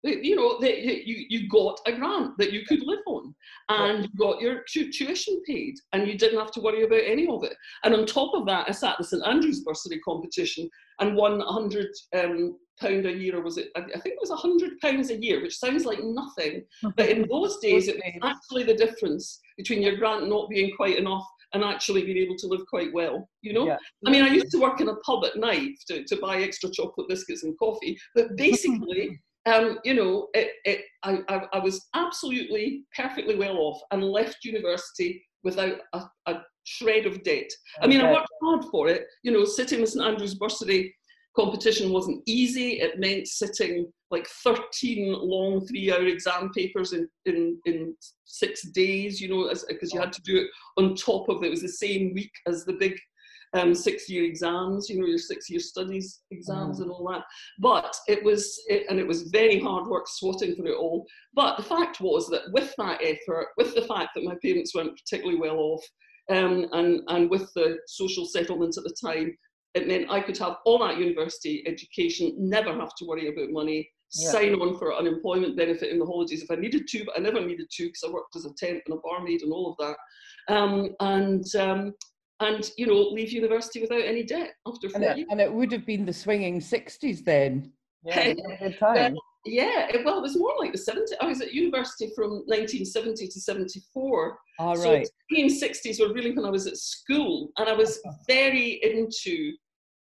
You 0.06 0.36
know, 0.36 0.58
they, 0.60 1.02
you, 1.04 1.26
you 1.28 1.48
got 1.48 1.80
a 1.86 1.92
grant 1.92 2.36
that 2.38 2.52
you 2.52 2.64
could 2.66 2.82
live 2.84 3.00
on 3.06 3.34
and 3.68 4.04
you 4.04 4.10
got 4.18 4.40
your 4.40 4.62
tu- 4.70 4.90
tuition 4.92 5.42
paid 5.46 5.74
and 5.92 6.06
you 6.06 6.16
didn't 6.16 6.38
have 6.38 6.52
to 6.52 6.60
worry 6.60 6.84
about 6.84 7.02
any 7.04 7.26
of 7.28 7.44
it. 7.44 7.54
And 7.84 7.94
on 7.94 8.06
top 8.06 8.34
of 8.34 8.46
that, 8.46 8.66
I 8.68 8.72
sat 8.72 8.96
the 8.98 9.04
St 9.04 9.26
Andrews 9.26 9.60
bursary 9.60 10.00
competition 10.00 10.68
and 11.00 11.16
won 11.16 11.38
100 11.38 11.88
um, 12.14 12.56
pound 12.80 13.06
a 13.06 13.12
year, 13.12 13.36
or 13.36 13.42
was 13.42 13.58
it? 13.58 13.68
I 13.76 13.80
I 13.80 14.00
think 14.00 14.14
it 14.14 14.20
was 14.20 14.30
100 14.30 14.78
pounds 14.80 15.10
a 15.10 15.16
year, 15.16 15.42
which 15.42 15.58
sounds 15.58 15.84
like 15.84 16.02
nothing. 16.02 16.64
But 16.96 17.08
in 17.08 17.26
those 17.30 17.58
days, 17.58 17.88
it 17.88 17.96
was 17.96 18.14
actually 18.22 18.64
the 18.64 18.74
difference 18.74 19.40
between 19.56 19.82
your 19.82 19.96
grant 19.96 20.28
not 20.28 20.50
being 20.50 20.74
quite 20.76 20.98
enough 20.98 21.26
and 21.52 21.64
actually 21.64 22.04
being 22.04 22.18
able 22.18 22.36
to 22.36 22.46
live 22.46 22.66
quite 22.66 22.92
well, 22.92 23.28
you 23.40 23.52
know? 23.52 23.66
Yeah. 23.66 23.78
I 24.06 24.10
mean, 24.10 24.22
I 24.22 24.28
used 24.28 24.50
to 24.50 24.58
work 24.58 24.80
in 24.80 24.88
a 24.88 24.96
pub 24.96 25.24
at 25.24 25.36
night 25.36 25.72
to, 25.88 26.04
to 26.04 26.16
buy 26.16 26.42
extra 26.42 26.70
chocolate 26.70 27.08
biscuits 27.08 27.44
and 27.44 27.58
coffee, 27.58 27.98
but 28.14 28.36
basically, 28.36 29.18
um, 29.46 29.78
you 29.84 29.94
know, 29.94 30.28
it, 30.34 30.50
it, 30.64 30.80
I, 31.02 31.20
I, 31.28 31.42
I 31.54 31.58
was 31.60 31.86
absolutely 31.94 32.84
perfectly 32.94 33.36
well 33.36 33.58
off 33.58 33.80
and 33.92 34.02
left 34.02 34.44
university 34.44 35.24
without 35.44 35.76
a, 35.92 36.02
a 36.26 36.42
shred 36.64 37.06
of 37.06 37.22
debt. 37.22 37.48
I 37.80 37.86
mean, 37.86 38.00
I 38.00 38.12
worked 38.12 38.28
hard 38.42 38.64
for 38.70 38.88
it. 38.88 39.06
You 39.22 39.32
know, 39.32 39.44
sitting 39.44 39.80
the 39.80 39.86
St 39.86 40.04
Andrews 40.04 40.34
bursary 40.34 40.94
competition 41.36 41.92
wasn't 41.92 42.22
easy. 42.26 42.80
It 42.80 42.98
meant 42.98 43.28
sitting 43.28 43.86
like 44.10 44.26
13 44.26 45.12
long 45.12 45.64
three-hour 45.66 46.06
exam 46.06 46.50
papers 46.52 46.92
in, 46.92 47.08
in, 47.26 47.58
in 47.66 47.94
six 48.24 48.62
days, 48.70 49.20
you 49.20 49.28
know, 49.28 49.52
because 49.68 49.92
you 49.92 50.00
had 50.00 50.12
to 50.12 50.22
do 50.22 50.38
it 50.38 50.48
on 50.76 50.96
top 50.96 51.28
of 51.28 51.42
it. 51.42 51.46
It 51.46 51.50
was 51.50 51.62
the 51.62 51.68
same 51.68 52.12
week 52.14 52.32
as 52.48 52.64
the 52.64 52.74
big 52.74 52.98
um, 53.54 53.74
six-year 53.74 54.24
exams, 54.24 54.88
you 54.88 55.00
know, 55.00 55.06
your 55.06 55.18
six-year 55.18 55.60
studies 55.60 56.20
exams 56.30 56.80
and 56.80 56.90
all 56.90 57.08
that. 57.10 57.22
But 57.58 57.94
it 58.08 58.22
was, 58.24 58.60
it, 58.68 58.86
and 58.88 58.98
it 58.98 59.06
was 59.06 59.22
very 59.24 59.60
hard 59.60 59.86
work 59.86 60.06
swatting 60.08 60.54
through 60.54 60.72
it 60.72 60.78
all. 60.78 61.06
But 61.34 61.56
the 61.56 61.62
fact 61.62 62.00
was 62.00 62.28
that 62.28 62.42
with 62.52 62.74
that 62.78 63.00
effort, 63.02 63.48
with 63.56 63.74
the 63.74 63.82
fact 63.82 64.10
that 64.14 64.24
my 64.24 64.34
parents 64.42 64.74
weren't 64.74 64.98
particularly 64.98 65.38
well 65.38 65.58
off, 65.58 65.84
um, 66.30 66.66
and, 66.72 67.02
and 67.08 67.30
with 67.30 67.52
the 67.54 67.78
social 67.86 68.26
settlement 68.26 68.76
at 68.76 68.84
the 68.84 68.96
time, 69.00 69.36
it 69.74 69.86
meant 69.86 70.10
I 70.10 70.20
could 70.20 70.38
have 70.38 70.56
all 70.64 70.78
that 70.80 70.98
university 70.98 71.62
education, 71.66 72.34
never 72.38 72.72
have 72.72 72.94
to 72.96 73.04
worry 73.06 73.28
about 73.28 73.50
money, 73.50 73.88
Yeah. 74.14 74.30
sign 74.30 74.54
on 74.54 74.78
for 74.78 74.94
unemployment 74.94 75.56
benefit 75.56 75.90
in 75.92 75.98
the 75.98 76.06
holidays 76.06 76.42
if 76.42 76.50
I 76.50 76.54
needed 76.56 76.88
to, 76.88 77.04
but 77.04 77.18
I 77.18 77.20
never 77.20 77.44
needed 77.44 77.68
to 77.70 77.84
because 77.86 78.04
I 78.04 78.10
worked 78.10 78.36
as 78.36 78.46
a 78.46 78.54
temp 78.54 78.82
and 78.86 78.96
a 78.96 79.00
barmaid 79.02 79.42
and 79.42 79.52
all 79.52 79.70
of 79.70 79.76
that. 79.78 79.96
Um, 80.54 80.94
and 81.00 81.44
um, 81.56 81.92
and 82.40 82.70
you 82.76 82.86
know, 82.86 82.94
leave 82.94 83.32
university 83.32 83.80
without 83.80 84.02
any 84.02 84.22
debt 84.22 84.54
after 84.66 84.88
four 84.88 85.00
And 85.00 85.04
it, 85.04 85.16
years. 85.18 85.28
and 85.30 85.40
it 85.40 85.52
would 85.52 85.72
have 85.72 85.86
been 85.86 86.04
the 86.04 86.12
swinging 86.12 86.60
60s 86.60 87.24
then. 87.24 87.72
Yeah, 88.04 88.20
a 88.20 88.34
good 88.58 88.78
time. 88.78 89.16
Yeah, 89.48 89.86
it, 89.90 90.04
well, 90.04 90.18
it 90.18 90.22
was 90.22 90.36
more 90.36 90.54
like 90.58 90.72
the 90.72 90.78
70s. 90.78 91.12
I 91.20 91.26
was 91.26 91.40
at 91.40 91.54
university 91.54 92.10
from 92.16 92.30
1970 92.46 93.28
to 93.28 93.40
74. 93.40 94.38
All 94.58 94.74
so 94.74 94.90
the 94.90 95.08
1960s 95.32 96.00
were 96.00 96.12
really 96.12 96.32
when 96.32 96.44
I 96.44 96.50
was 96.50 96.66
at 96.66 96.76
school, 96.76 97.52
and 97.56 97.68
I 97.68 97.72
was 97.72 98.00
oh. 98.04 98.10
very 98.26 98.80
into 98.82 99.52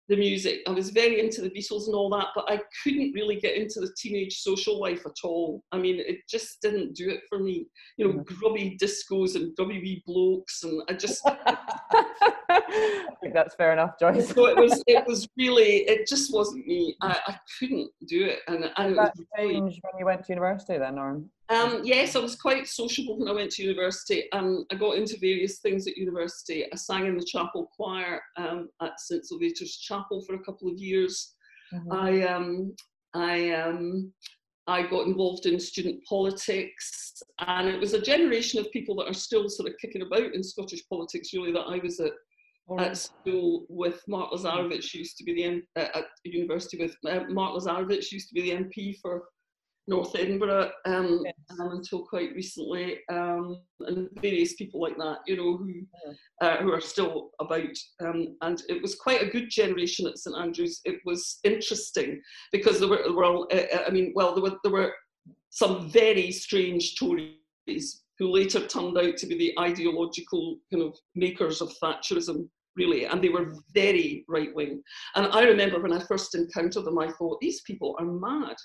the 0.08 0.16
music. 0.16 0.60
I 0.66 0.70
was 0.70 0.90
very 0.90 1.20
into 1.20 1.40
the 1.40 1.50
Beatles 1.50 1.86
and 1.86 1.94
all 1.94 2.10
that, 2.10 2.28
but 2.34 2.44
I 2.48 2.60
couldn't 2.82 3.12
really 3.14 3.36
get 3.36 3.56
into 3.56 3.80
the 3.80 3.94
teenage 3.96 4.40
social 4.40 4.78
life 4.78 5.06
at 5.06 5.16
all. 5.24 5.62
I 5.72 5.78
mean, 5.78 5.98
it 5.98 6.18
just 6.28 6.60
didn't 6.60 6.94
do 6.94 7.08
it 7.08 7.20
for 7.28 7.38
me. 7.38 7.66
You 7.96 8.06
know, 8.06 8.12
mm-hmm. 8.14 8.34
grubby 8.34 8.78
discos 8.80 9.34
and 9.34 9.54
grubby 9.56 9.80
wee 9.80 10.02
blokes, 10.06 10.62
and 10.62 10.82
I 10.88 10.94
just. 10.94 11.22
I 12.46 13.06
think 13.22 13.34
that's 13.34 13.54
fair 13.54 13.72
enough, 13.72 13.98
Joyce. 13.98 14.28
so 14.28 14.46
it 14.46 14.56
was. 14.56 14.82
It 14.86 15.04
was 15.06 15.26
really. 15.36 15.88
It 15.88 16.06
just 16.06 16.32
wasn't 16.32 16.66
me. 16.66 16.96
I, 17.00 17.18
I 17.26 17.38
couldn't 17.58 17.90
do 18.06 18.24
it, 18.24 18.40
and, 18.48 18.70
and 18.76 18.88
Did 18.90 18.98
that 18.98 19.14
really, 19.38 19.54
change 19.54 19.80
when 19.82 19.98
you 19.98 20.04
went 20.04 20.24
to 20.24 20.32
university 20.32 20.78
then, 20.78 20.98
or? 20.98 21.22
Um, 21.50 21.82
yes, 21.84 22.16
I 22.16 22.20
was 22.20 22.36
quite 22.36 22.66
sociable 22.66 23.18
when 23.18 23.28
I 23.28 23.32
went 23.32 23.50
to 23.52 23.62
university. 23.62 24.30
Um, 24.32 24.64
I 24.70 24.76
got 24.76 24.96
into 24.96 25.18
various 25.18 25.58
things 25.58 25.86
at 25.86 25.96
university. 25.96 26.64
I 26.72 26.76
sang 26.76 27.06
in 27.06 27.18
the 27.18 27.24
chapel 27.24 27.68
choir 27.76 28.22
um, 28.36 28.68
at 28.80 28.98
St 28.98 29.24
Salvator's 29.26 29.76
Chapel 29.76 30.22
for 30.26 30.34
a 30.36 30.42
couple 30.42 30.68
of 30.70 30.78
years. 30.78 31.34
Mhm. 31.72 31.92
I 31.92 32.22
um, 32.26 32.74
I 33.14 33.50
um, 33.52 34.12
I 34.66 34.82
got 34.86 35.06
involved 35.06 35.44
in 35.44 35.60
student 35.60 36.02
politics, 36.06 37.22
and 37.40 37.68
it 37.68 37.78
was 37.78 37.92
a 37.92 38.00
generation 38.00 38.58
of 38.58 38.72
people 38.72 38.94
that 38.96 39.08
are 39.08 39.14
still 39.14 39.48
sort 39.50 39.68
of 39.68 39.76
kicking 39.78 40.02
about 40.02 40.32
in 40.34 40.42
Scottish 40.42 40.82
politics. 40.88 41.34
Really, 41.34 41.52
that 41.52 41.68
I 41.68 41.78
was 41.78 42.00
at 42.00 42.12
Or- 42.66 42.80
at 42.80 42.96
school 42.96 43.66
with 43.68 44.02
Mark 44.08 44.32
Lazarowicz, 44.32 44.94
used 44.94 45.18
to 45.18 45.24
be 45.24 45.34
the 45.34 45.62
uh, 45.76 45.88
at 45.98 46.06
university 46.24 46.78
with 46.78 46.96
uh, 47.06 47.24
Mark 47.28 47.54
Lazarowicz, 47.54 48.10
used 48.10 48.28
to 48.30 48.34
be 48.34 48.40
the 48.40 48.56
MP 48.56 48.96
for 49.02 49.24
North 49.86 50.16
Edinburgh 50.16 50.72
um, 50.86 51.22
Yes. 51.24 51.34
um, 51.60 51.72
until 51.72 52.06
quite 52.06 52.34
recently, 52.34 52.98
um, 53.10 53.60
and 53.80 54.08
various 54.20 54.54
people 54.54 54.80
like 54.80 54.96
that, 54.96 55.18
you 55.26 55.36
know, 55.36 55.56
who 55.58 55.66
Mhm. 55.66 56.16
uh, 56.40 56.56
who 56.62 56.72
are 56.72 56.80
still 56.80 57.30
about. 57.38 57.76
Um, 58.00 58.36
and 58.40 58.62
it 58.68 58.80
was 58.80 58.94
quite 58.94 59.22
a 59.22 59.30
good 59.30 59.50
generation 59.50 60.06
at 60.06 60.18
St 60.18 60.36
Andrews. 60.36 60.80
It 60.84 61.00
was 61.04 61.38
interesting 61.44 62.22
because 62.50 62.78
there 62.80 62.88
were, 62.88 63.02
there 63.04 63.12
were 63.12 63.24
all- 63.24 63.48
uh, 63.52 63.66
uh, 63.74 63.84
I 63.86 63.90
mean, 63.90 64.12
well, 64.14 64.34
there 64.34 64.42
were 64.42 64.58
there 64.62 64.72
were 64.72 64.94
some 65.50 65.88
very 65.90 66.32
strange 66.32 66.96
Tories 66.98 68.02
who 68.18 68.28
later 68.28 68.66
turned 68.66 68.96
out 68.98 69.16
to 69.18 69.26
be 69.26 69.36
the 69.36 69.58
ideological 69.58 70.58
kind 70.72 70.82
of 70.82 70.96
makers 71.14 71.60
of 71.60 71.72
Thatcherism, 71.82 72.48
really, 72.76 73.04
and 73.06 73.22
they 73.22 73.28
were 73.28 73.54
very 73.72 74.24
right 74.28 74.54
wing. 74.54 74.82
And 75.14 75.26
I 75.26 75.42
remember 75.44 75.80
when 75.80 75.92
I 75.92 75.98
first 76.00 76.34
encountered 76.34 76.84
them, 76.84 76.98
I 76.98 77.10
thought, 77.12 77.40
these 77.40 77.60
people 77.62 77.96
are 77.98 78.06
mad. 78.06 78.56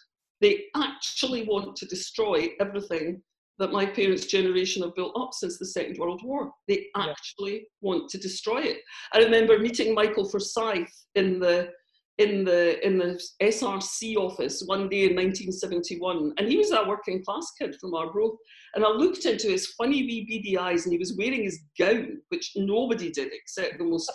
They 0.41 0.65
actually 0.75 1.43
want 1.43 1.75
to 1.77 1.85
destroy 1.85 2.49
everything 2.59 3.21
that 3.59 3.71
my 3.73 3.85
parents' 3.85 4.25
generation 4.25 4.81
have 4.83 4.95
built 4.95 5.11
up 5.19 5.33
since 5.33 5.59
the 5.59 5.65
Second 5.65 5.97
World 5.97 6.21
War. 6.23 6.51
They 6.67 6.87
Yeah. 6.95 7.09
actually 7.09 7.67
want 7.81 8.09
to 8.09 8.17
destroy 8.17 8.61
it. 8.61 8.81
I 9.13 9.19
remember 9.19 9.59
meeting 9.59 9.93
Michael 9.93 10.27
Forsyth 10.29 11.05
in 11.15 11.39
the 11.39 11.71
in 12.19 12.43
the 12.43 12.85
in 12.85 12.97
the 12.97 13.17
SRC 13.41 14.17
office 14.17 14.61
one 14.65 14.89
day 14.89 15.05
in 15.05 15.15
1971, 15.15 16.33
and 16.37 16.47
he 16.49 16.57
was 16.57 16.71
a 16.71 16.83
working 16.85 17.23
class 17.23 17.49
kid 17.57 17.75
from 17.79 17.93
Arbroath. 17.93 18.37
And 18.75 18.83
I 18.85 18.89
looked 18.89 19.25
into 19.25 19.47
his 19.47 19.67
funny 19.67 20.03
wee 20.03 20.25
beady 20.25 20.57
eyes, 20.57 20.83
and 20.85 20.91
he 20.91 20.99
was 20.99 21.15
wearing 21.17 21.43
his 21.43 21.61
gown, 21.77 22.21
which 22.27 22.51
nobody 22.57 23.09
did 23.09 23.31
except 23.33 23.77
the 23.77 23.85
most 23.85 24.11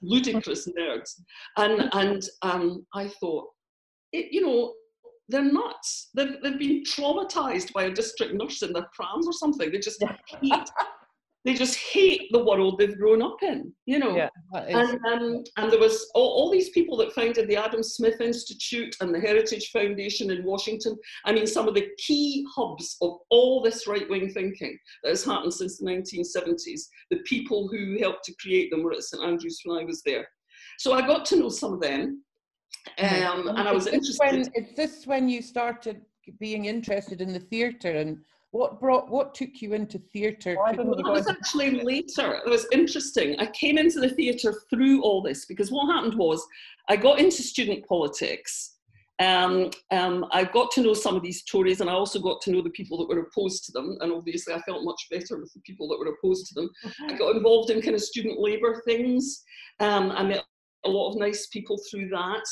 ludicrous 0.00 0.68
nerds. 0.68 1.20
And 1.56 1.88
and 1.92 2.22
um, 2.42 2.86
I 2.94 3.08
thought, 3.08 3.48
it, 4.12 4.32
you 4.32 4.42
know, 4.42 4.74
they're 5.30 5.52
nuts. 5.52 6.10
They've, 6.14 6.36
they've 6.42 6.58
been 6.58 6.82
traumatized 6.84 7.72
by 7.72 7.84
a 7.84 7.90
district 7.90 8.34
nurse 8.34 8.62
in 8.62 8.72
their 8.72 8.86
prams 8.94 9.26
or 9.26 9.32
something. 9.32 9.70
They 9.70 9.78
just 9.78 10.02
hate. 10.40 10.70
They 11.44 11.54
just 11.54 11.78
hate 11.78 12.28
the 12.32 12.44
world 12.44 12.78
they've 12.78 12.98
grown 12.98 13.22
up 13.22 13.42
in, 13.42 13.72
you 13.86 13.98
know. 13.98 14.14
Yeah. 14.14 14.28
And, 14.54 14.98
um, 15.06 15.42
and 15.56 15.72
there 15.72 15.80
was 15.80 16.10
all, 16.14 16.28
all 16.28 16.50
these 16.50 16.68
people 16.70 16.98
that 16.98 17.14
founded 17.14 17.48
the 17.48 17.56
Adam 17.56 17.82
Smith 17.82 18.20
Institute 18.20 18.94
and 19.00 19.14
the 19.14 19.20
Heritage 19.20 19.70
Foundation 19.70 20.30
in 20.30 20.44
Washington. 20.44 20.98
I 21.24 21.32
mean, 21.32 21.46
some 21.46 21.66
of 21.66 21.74
the 21.74 21.88
key 21.96 22.46
hubs 22.54 22.98
of 23.00 23.20
all 23.30 23.62
this 23.62 23.86
right-wing 23.86 24.30
thinking 24.34 24.78
that 25.02 25.10
has 25.10 25.24
happened 25.24 25.54
since 25.54 25.78
the 25.78 25.86
1970s, 25.86 26.82
the 27.10 27.20
people 27.24 27.68
who 27.68 27.96
helped 27.98 28.24
to 28.24 28.34
create 28.38 28.70
them 28.70 28.82
were 28.82 28.92
at 28.92 29.02
St 29.02 29.24
Andrews 29.24 29.60
when 29.64 29.80
I 29.80 29.84
was 29.84 30.02
there. 30.04 30.28
So 30.78 30.92
I 30.92 31.06
got 31.06 31.24
to 31.26 31.36
know 31.36 31.48
some 31.48 31.72
of 31.72 31.80
them, 31.80 32.22
um, 32.98 33.48
and 33.48 33.68
I 33.68 33.72
was 33.72 33.86
interested. 33.86 34.18
When, 34.24 34.40
is 34.40 34.74
this 34.76 35.06
when 35.06 35.28
you 35.28 35.42
started 35.42 36.02
being 36.38 36.66
interested 36.66 37.20
in 37.20 37.32
the 37.32 37.40
theatre 37.40 37.90
and 37.92 38.18
what 38.52 38.80
brought 38.80 39.08
what 39.08 39.34
took 39.34 39.62
you 39.62 39.74
into 39.74 39.98
theatre? 39.98 40.54
To- 40.54 40.76
That 40.76 41.04
was 41.04 41.28
actually 41.28 41.82
later. 41.82 42.40
It 42.44 42.50
was 42.50 42.66
interesting. 42.72 43.38
I 43.38 43.46
came 43.46 43.78
into 43.78 44.00
the 44.00 44.10
theatre 44.10 44.54
through 44.68 45.02
all 45.02 45.22
this 45.22 45.44
because 45.44 45.70
what 45.70 45.92
happened 45.92 46.14
was 46.14 46.44
I 46.88 46.96
got 46.96 47.20
into 47.20 47.42
student 47.42 47.86
politics. 47.86 48.76
Um, 49.20 49.70
um, 49.90 50.24
I 50.32 50.44
got 50.44 50.70
to 50.72 50.80
know 50.80 50.94
some 50.94 51.14
of 51.14 51.22
these 51.22 51.44
Tories, 51.44 51.82
and 51.82 51.90
I 51.90 51.92
also 51.92 52.18
got 52.18 52.40
to 52.40 52.50
know 52.50 52.62
the 52.62 52.70
people 52.70 52.96
that 52.98 53.08
were 53.14 53.20
opposed 53.20 53.66
to 53.66 53.72
them. 53.72 53.98
And 54.00 54.12
obviously, 54.12 54.54
I 54.54 54.60
felt 54.62 54.82
much 54.82 55.08
better 55.10 55.38
with 55.38 55.52
the 55.52 55.60
people 55.60 55.86
that 55.88 55.98
were 55.98 56.14
opposed 56.14 56.46
to 56.46 56.54
them. 56.54 56.70
I 57.06 57.12
got 57.18 57.36
involved 57.36 57.68
in 57.68 57.82
kind 57.82 57.94
of 57.94 58.00
student 58.00 58.40
labour 58.40 58.82
things. 58.86 59.44
Um, 59.78 60.10
I 60.12 60.22
met 60.22 60.42
a 60.84 60.88
lot 60.88 61.10
of 61.10 61.18
nice 61.18 61.46
people 61.48 61.78
through 61.90 62.08
that. 62.08 62.44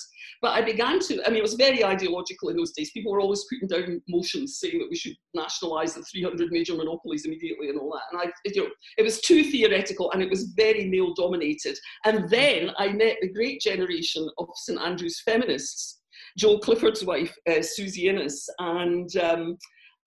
But 0.42 0.52
I 0.52 0.62
began 0.62 1.00
to, 1.00 1.22
I 1.26 1.28
mean, 1.28 1.38
it 1.38 1.42
was 1.42 1.54
very 1.54 1.84
ideological 1.84 2.48
in 2.50 2.56
those 2.56 2.72
days. 2.72 2.90
People 2.90 3.12
were 3.12 3.20
always 3.20 3.44
putting 3.50 3.68
down 3.68 4.02
motions 4.08 4.58
saying 4.58 4.78
that 4.78 4.90
we 4.90 4.96
should 4.96 5.14
nationalise 5.34 5.94
the 5.94 6.02
300 6.02 6.52
major 6.52 6.74
monopolies 6.74 7.24
immediately 7.24 7.70
and 7.70 7.78
all 7.78 7.92
that. 7.92 8.02
And 8.12 8.20
I, 8.20 8.32
you 8.44 8.62
know, 8.62 8.70
it 8.96 9.02
was 9.02 9.20
too 9.20 9.44
theoretical 9.44 10.10
and 10.12 10.22
it 10.22 10.30
was 10.30 10.52
very 10.56 10.86
male 10.88 11.14
dominated. 11.14 11.78
And 12.04 12.28
then 12.28 12.70
I 12.78 12.88
met 12.88 13.16
the 13.20 13.32
great 13.32 13.60
generation 13.60 14.28
of 14.38 14.48
St 14.54 14.80
Andrews 14.80 15.22
feminists, 15.24 16.00
Joel 16.36 16.60
Clifford's 16.60 17.04
wife, 17.04 17.34
uh, 17.48 17.62
Susie 17.62 18.08
Innes, 18.08 18.48
and 18.58 19.16
um, 19.16 19.58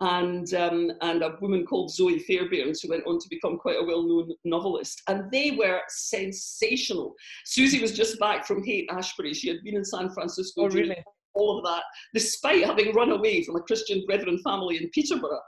and 0.01 0.53
um, 0.55 0.91
and 1.01 1.21
a 1.21 1.37
woman 1.41 1.65
called 1.65 1.93
Zoe 1.93 2.19
Fairbairns, 2.19 2.81
who 2.81 2.89
went 2.89 3.05
on 3.05 3.19
to 3.19 3.29
become 3.29 3.57
quite 3.57 3.77
a 3.79 3.83
well-known 3.83 4.31
novelist. 4.43 5.01
And 5.07 5.31
they 5.31 5.51
were 5.51 5.81
sensational. 5.89 7.13
Susie 7.45 7.81
was 7.81 7.91
just 7.95 8.19
back 8.19 8.45
from 8.45 8.63
Haight 8.63 8.89
Ashbury. 8.91 9.33
She 9.33 9.47
had 9.47 9.63
been 9.63 9.75
in 9.75 9.85
San 9.85 10.09
Francisco 10.09 10.63
Oh, 10.63 10.69
really? 10.69 11.03
All 11.33 11.57
of 11.57 11.65
that, 11.65 11.83
despite 12.13 12.65
having 12.65 12.93
run 12.93 13.11
away 13.11 13.43
from 13.43 13.55
a 13.55 13.61
Christian 13.61 14.03
Brethren 14.05 14.39
family 14.43 14.77
in 14.77 14.89
Peterborough. 14.89 15.39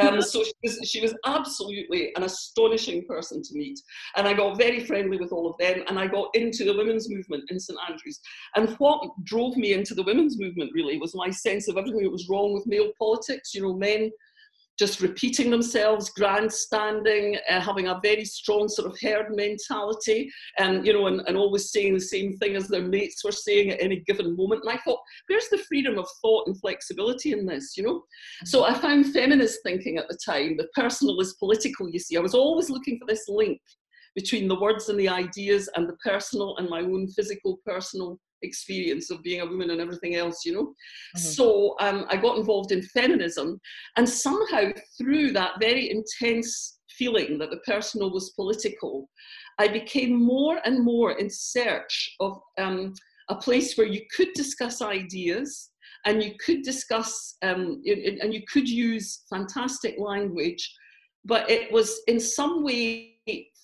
Um, 0.00 0.20
so 0.22 0.42
she 0.44 0.52
was, 0.62 0.78
she 0.84 1.00
was 1.00 1.14
absolutely 1.26 2.12
an 2.16 2.22
astonishing 2.22 3.04
person 3.06 3.42
to 3.42 3.54
meet. 3.54 3.78
And 4.16 4.26
I 4.26 4.34
got 4.34 4.58
very 4.58 4.84
friendly 4.84 5.18
with 5.18 5.32
all 5.32 5.50
of 5.50 5.58
them, 5.58 5.82
and 5.88 5.98
I 5.98 6.06
got 6.06 6.28
into 6.34 6.64
the 6.64 6.76
women's 6.76 7.10
movement 7.10 7.44
in 7.50 7.58
St 7.58 7.78
Andrews. 7.88 8.20
And 8.56 8.70
what 8.78 9.02
drove 9.24 9.56
me 9.56 9.72
into 9.72 9.94
the 9.94 10.02
women's 10.02 10.38
movement 10.38 10.70
really 10.74 10.98
was 10.98 11.14
my 11.14 11.30
sense 11.30 11.68
of 11.68 11.76
everything 11.76 12.02
that 12.02 12.10
was 12.10 12.28
wrong 12.28 12.52
with 12.52 12.66
male 12.66 12.92
politics. 12.98 13.54
You 13.54 13.62
know, 13.62 13.74
men 13.74 14.10
just 14.78 15.00
repeating 15.00 15.50
themselves, 15.50 16.10
grandstanding, 16.10 17.38
uh, 17.48 17.60
having 17.60 17.88
a 17.88 18.00
very 18.02 18.24
strong 18.24 18.68
sort 18.68 18.90
of 18.90 18.98
herd 19.00 19.26
mentality, 19.30 20.30
and 20.58 20.86
you 20.86 20.92
know, 20.92 21.06
and, 21.06 21.20
and 21.26 21.36
always 21.36 21.70
saying 21.70 21.94
the 21.94 22.00
same 22.00 22.36
thing 22.38 22.56
as 22.56 22.68
their 22.68 22.82
mates 22.82 23.22
were 23.24 23.32
saying 23.32 23.70
at 23.70 23.82
any 23.82 24.00
given 24.06 24.36
moment. 24.36 24.62
And 24.64 24.72
I 24.72 24.80
thought, 24.82 25.00
where's 25.28 25.48
the 25.50 25.62
freedom 25.68 25.98
of 25.98 26.08
thought 26.20 26.46
and 26.46 26.58
flexibility 26.60 27.32
in 27.32 27.46
this, 27.46 27.76
you 27.76 27.82
know? 27.82 28.02
So 28.44 28.64
I 28.64 28.74
found 28.74 29.12
feminist 29.12 29.60
thinking 29.64 29.98
at 29.98 30.08
the 30.08 30.18
time, 30.24 30.56
the 30.56 30.68
personal 30.74 31.20
is 31.20 31.34
political, 31.34 31.88
you 31.88 31.98
see. 31.98 32.16
I 32.16 32.20
was 32.20 32.34
always 32.34 32.70
looking 32.70 32.98
for 32.98 33.06
this 33.06 33.28
link 33.28 33.60
between 34.14 34.48
the 34.48 34.58
words 34.58 34.88
and 34.88 34.98
the 34.98 35.08
ideas 35.08 35.68
and 35.74 35.88
the 35.88 35.96
personal 36.04 36.56
and 36.58 36.68
my 36.68 36.80
own 36.80 37.08
physical 37.08 37.58
personal 37.64 38.18
experience 38.42 39.10
of 39.10 39.22
being 39.22 39.40
a 39.40 39.46
woman 39.46 39.70
and 39.70 39.80
everything 39.80 40.14
else, 40.16 40.44
you 40.44 40.52
know. 40.52 40.74
Mhm. 41.16 41.20
So 41.20 41.76
um, 41.80 42.06
I 42.08 42.16
got 42.16 42.38
involved 42.38 42.72
in 42.72 42.82
feminism, 42.82 43.60
and 43.96 44.08
somehow 44.08 44.70
through 44.98 45.32
that 45.32 45.60
very 45.60 45.90
intense 45.90 46.80
feeling 46.90 47.38
that 47.38 47.50
the 47.50 47.58
personal 47.58 48.12
was 48.12 48.30
political, 48.30 49.08
I 49.58 49.68
became 49.68 50.14
more 50.22 50.60
and 50.64 50.84
more 50.84 51.12
in 51.12 51.28
search 51.30 52.14
of 52.20 52.38
um, 52.58 52.94
a 53.28 53.36
place 53.36 53.76
where 53.76 53.86
you 53.86 54.02
could 54.14 54.32
discuss 54.34 54.82
ideas 54.82 55.70
and 56.04 56.22
you 56.22 56.34
could 56.44 56.62
discuss 56.62 57.36
um, 57.42 57.82
and 57.86 58.34
you 58.34 58.42
could 58.52 58.68
use 58.68 59.22
fantastic 59.30 59.96
language, 59.98 60.72
but 61.24 61.48
it 61.48 61.70
was 61.72 62.00
in 62.08 62.18
some 62.18 62.64
way 62.64 63.11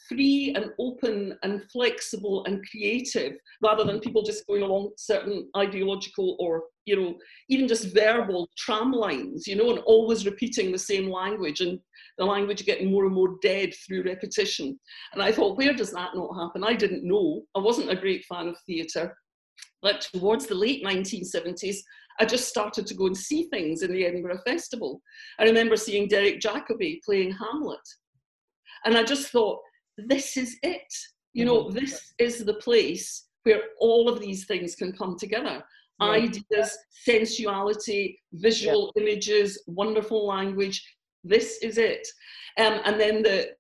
free 0.09 0.53
and 0.57 0.73
open 0.79 1.37
and 1.43 1.63
flexible 1.71 2.45
and 2.47 2.65
creative 2.71 3.35
rather 3.63 3.85
than 3.85 4.01
people 4.01 4.23
just 4.23 4.47
going 4.47 4.63
along 4.63 4.91
certain 4.97 5.49
ideological 5.57 6.37
or 6.41 6.65
you 6.87 6.97
know 6.97 7.15
even 7.49 7.69
just 7.69 7.95
verbal 7.95 8.49
tram 8.57 8.93
lines 8.93 9.47
you 9.47 9.57
know 9.57 9.71
and 9.71 9.81
always 9.81 10.25
repeating 10.25 10.73
the 10.73 10.79
same 10.79 11.11
language 11.11 11.61
and 11.61 11.79
the 12.17 12.25
language 12.25 12.65
getting 12.65 12.91
more 12.91 13.05
and 13.05 13.15
more 13.15 13.37
dead 13.43 13.73
through 13.87 14.03
repetition 14.03 14.79
and 15.13 15.23
i 15.23 15.31
thought 15.31 15.59
where 15.59 15.75
does 15.75 15.93
that 15.93 16.15
not 16.15 16.33
happen 16.35 16.65
i 16.65 16.75
didn't 16.75 17.07
know 17.07 17.43
i 17.55 17.59
wasn't 17.59 17.91
a 17.91 17.97
great 17.97 18.25
fan 18.25 18.49
of 18.49 18.57
theatre 18.67 19.15
but 19.83 20.01
towards 20.13 20.47
the 20.47 20.55
late 20.55 20.85
1970s 20.85 21.77
I 22.21 22.25
just 22.25 22.49
started 22.49 22.85
to 22.87 22.95
go 22.95 23.07
and 23.07 23.17
see 23.17 23.45
things 23.45 23.83
in 23.83 23.93
the 23.93 24.05
Edinburgh 24.05 24.41
Festival. 24.45 25.01
I 25.39 25.45
remember 25.45 25.77
seeing 25.77 26.09
Derek 26.09 26.41
Jacobi 26.41 26.99
playing 27.05 27.33
Hamlet. 27.33 27.79
And 28.85 28.97
I 28.97 29.05
just 29.05 29.31
thought, 29.31 29.61
this 30.07 30.37
is 30.37 30.57
it. 30.63 30.93
You 31.35 31.45
know, 31.45 31.71
this 31.71 32.15
is 32.19 32.45
the 32.45 32.55
place 32.55 33.27
where 33.45 33.61
all 33.81 34.09
of 34.09 34.21
these 34.21 34.47
things 34.47 34.75
can 34.75 34.93
come 34.93 35.17
together 35.19 35.63
Yeah. 36.01 36.11
ideas, 36.11 36.77
sensuality, 36.91 38.19
visual 38.33 38.93
images, 38.97 39.63
wonderful 39.67 40.27
language. 40.27 40.83
This 41.25 41.59
is 41.63 41.79
it. 41.79 42.07
Um, 42.59 42.81
and 42.85 43.01
then 43.01 43.23
the, 43.23 43.51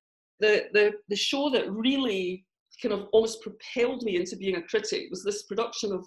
the, 0.40 0.66
the, 0.72 0.92
the 1.08 1.16
show 1.16 1.50
that 1.50 1.70
really 1.70 2.44
kind 2.82 2.94
of 2.94 3.08
almost 3.12 3.42
propelled 3.42 4.02
me 4.02 4.16
into 4.16 4.36
being 4.36 4.56
a 4.56 4.62
critic 4.62 5.06
was 5.10 5.24
this 5.24 5.42
production 5.44 5.92
of 5.92 6.06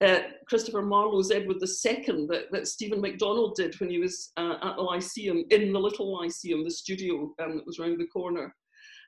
uh, 0.00 0.20
Christopher 0.48 0.82
Marlowe's 0.82 1.30
Edward 1.30 1.58
II 1.62 2.26
that, 2.26 2.46
that 2.50 2.66
Stephen 2.66 3.00
MacDonald 3.00 3.54
did 3.54 3.78
when 3.78 3.88
he 3.88 3.98
was 3.98 4.32
uh, 4.36 4.56
at 4.62 4.76
the 4.76 4.82
Lyceum, 4.82 5.44
in 5.50 5.72
the 5.72 5.78
Little 5.78 6.12
Lyceum, 6.18 6.64
the 6.64 6.70
studio 6.70 7.32
um, 7.40 7.56
that 7.56 7.66
was 7.66 7.78
round 7.78 8.00
the 8.00 8.06
corner. 8.06 8.52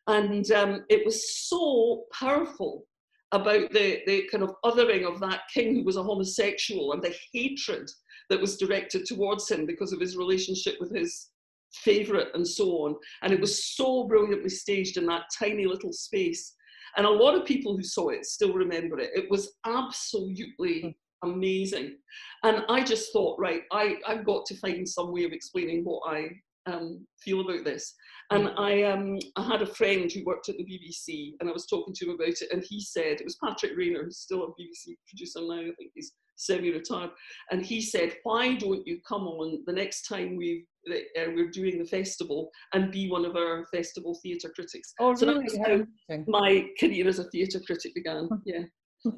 And 0.06 0.50
um, 0.52 0.84
it 0.88 1.04
was 1.04 1.48
so 1.48 2.04
powerful 2.12 2.86
about 3.32 3.70
the, 3.72 4.00
the 4.06 4.28
kind 4.30 4.44
of 4.44 4.54
othering 4.64 5.04
of 5.06 5.18
that 5.20 5.42
king 5.52 5.74
who 5.74 5.84
was 5.84 5.96
a 5.96 6.02
homosexual 6.02 6.92
and 6.92 7.02
the 7.02 7.14
hatred 7.32 7.90
that 8.30 8.40
was 8.40 8.56
directed 8.56 9.04
towards 9.04 9.50
him 9.50 9.66
because 9.66 9.92
of 9.92 10.00
his 10.00 10.16
relationship 10.16 10.76
with 10.80 10.94
his 10.94 11.30
favourite 11.72 12.28
and 12.34 12.46
so 12.46 12.66
on. 12.84 12.94
And 13.22 13.32
it 13.32 13.40
was 13.40 13.74
so 13.74 14.04
brilliantly 14.04 14.50
staged 14.50 14.96
in 14.96 15.06
that 15.06 15.24
tiny 15.36 15.66
little 15.66 15.92
space. 15.92 16.54
And 16.96 17.06
a 17.06 17.10
lot 17.10 17.34
of 17.34 17.44
people 17.44 17.76
who 17.76 17.82
saw 17.82 18.10
it 18.10 18.24
still 18.24 18.52
remember 18.52 18.98
it. 19.00 19.10
It 19.14 19.30
was 19.30 19.52
absolutely 19.66 20.96
amazing. 21.24 21.96
And 22.44 22.64
I 22.68 22.84
just 22.84 23.12
thought, 23.12 23.40
right, 23.40 23.62
I, 23.72 23.96
I've 24.06 24.24
got 24.24 24.46
to 24.46 24.56
find 24.56 24.88
some 24.88 25.12
way 25.12 25.24
of 25.24 25.32
explaining 25.32 25.84
what 25.84 26.02
I 26.06 26.28
um, 26.66 27.06
feel 27.20 27.40
about 27.40 27.64
this. 27.64 27.94
And 28.30 28.50
I, 28.56 28.82
um, 28.84 29.18
I 29.36 29.42
had 29.42 29.62
a 29.62 29.66
friend 29.66 30.10
who 30.10 30.24
worked 30.24 30.48
at 30.48 30.56
the 30.56 30.64
BBC, 30.64 31.34
and 31.40 31.48
I 31.48 31.52
was 31.52 31.66
talking 31.66 31.94
to 31.94 32.06
him 32.06 32.14
about 32.14 32.28
it, 32.28 32.50
and 32.52 32.64
he 32.66 32.80
said, 32.80 33.20
it 33.20 33.24
was 33.24 33.38
Patrick 33.42 33.72
Rayner, 33.76 34.02
who's 34.02 34.18
still 34.18 34.44
a 34.44 34.48
BBC 34.48 34.96
producer 35.08 35.40
now, 35.40 35.60
I 35.60 35.74
think 35.76 35.92
he's 35.94 36.12
semi-retired, 36.36 37.10
and 37.50 37.64
he 37.64 37.80
said, 37.80 38.16
why 38.22 38.54
don't 38.54 38.86
you 38.86 38.98
come 39.06 39.22
on 39.22 39.62
the 39.66 39.72
next 39.72 40.02
time 40.08 40.36
we 40.36 40.66
uh, 40.90 41.30
we're 41.34 41.50
doing 41.50 41.78
the 41.78 41.84
festival 41.84 42.50
and 42.74 42.92
be 42.92 43.08
one 43.08 43.24
of 43.24 43.36
our 43.36 43.64
festival 43.72 44.18
theatre 44.22 44.52
critics. 44.54 44.92
Oh, 45.00 45.14
So 45.14 45.24
that 45.26 45.42
was 45.42 46.26
my 46.28 46.66
career 46.78 47.08
as 47.08 47.18
a 47.18 47.24
theatre 47.30 47.60
critic 47.60 47.94
began. 47.94 48.28
Yeah. 48.44 48.64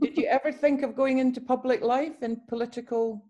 Did 0.01 0.17
you 0.17 0.27
ever 0.27 0.53
think 0.53 0.83
of 0.83 0.97
going 0.97 1.19
into 1.19 1.41
public 1.41 1.81
life 1.81 2.23
and 2.23 2.39
political? 2.49 3.25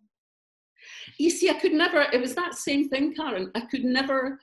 You 1.19 1.31
see, 1.31 1.51
I 1.51 1.55
could 1.55 1.73
never, 1.73 2.07
it 2.13 2.21
was 2.21 2.35
that 2.35 2.55
same 2.55 2.89
thing, 2.89 3.15
Karen. 3.15 3.51
I 3.55 3.61
could 3.61 3.85
never, 3.85 4.41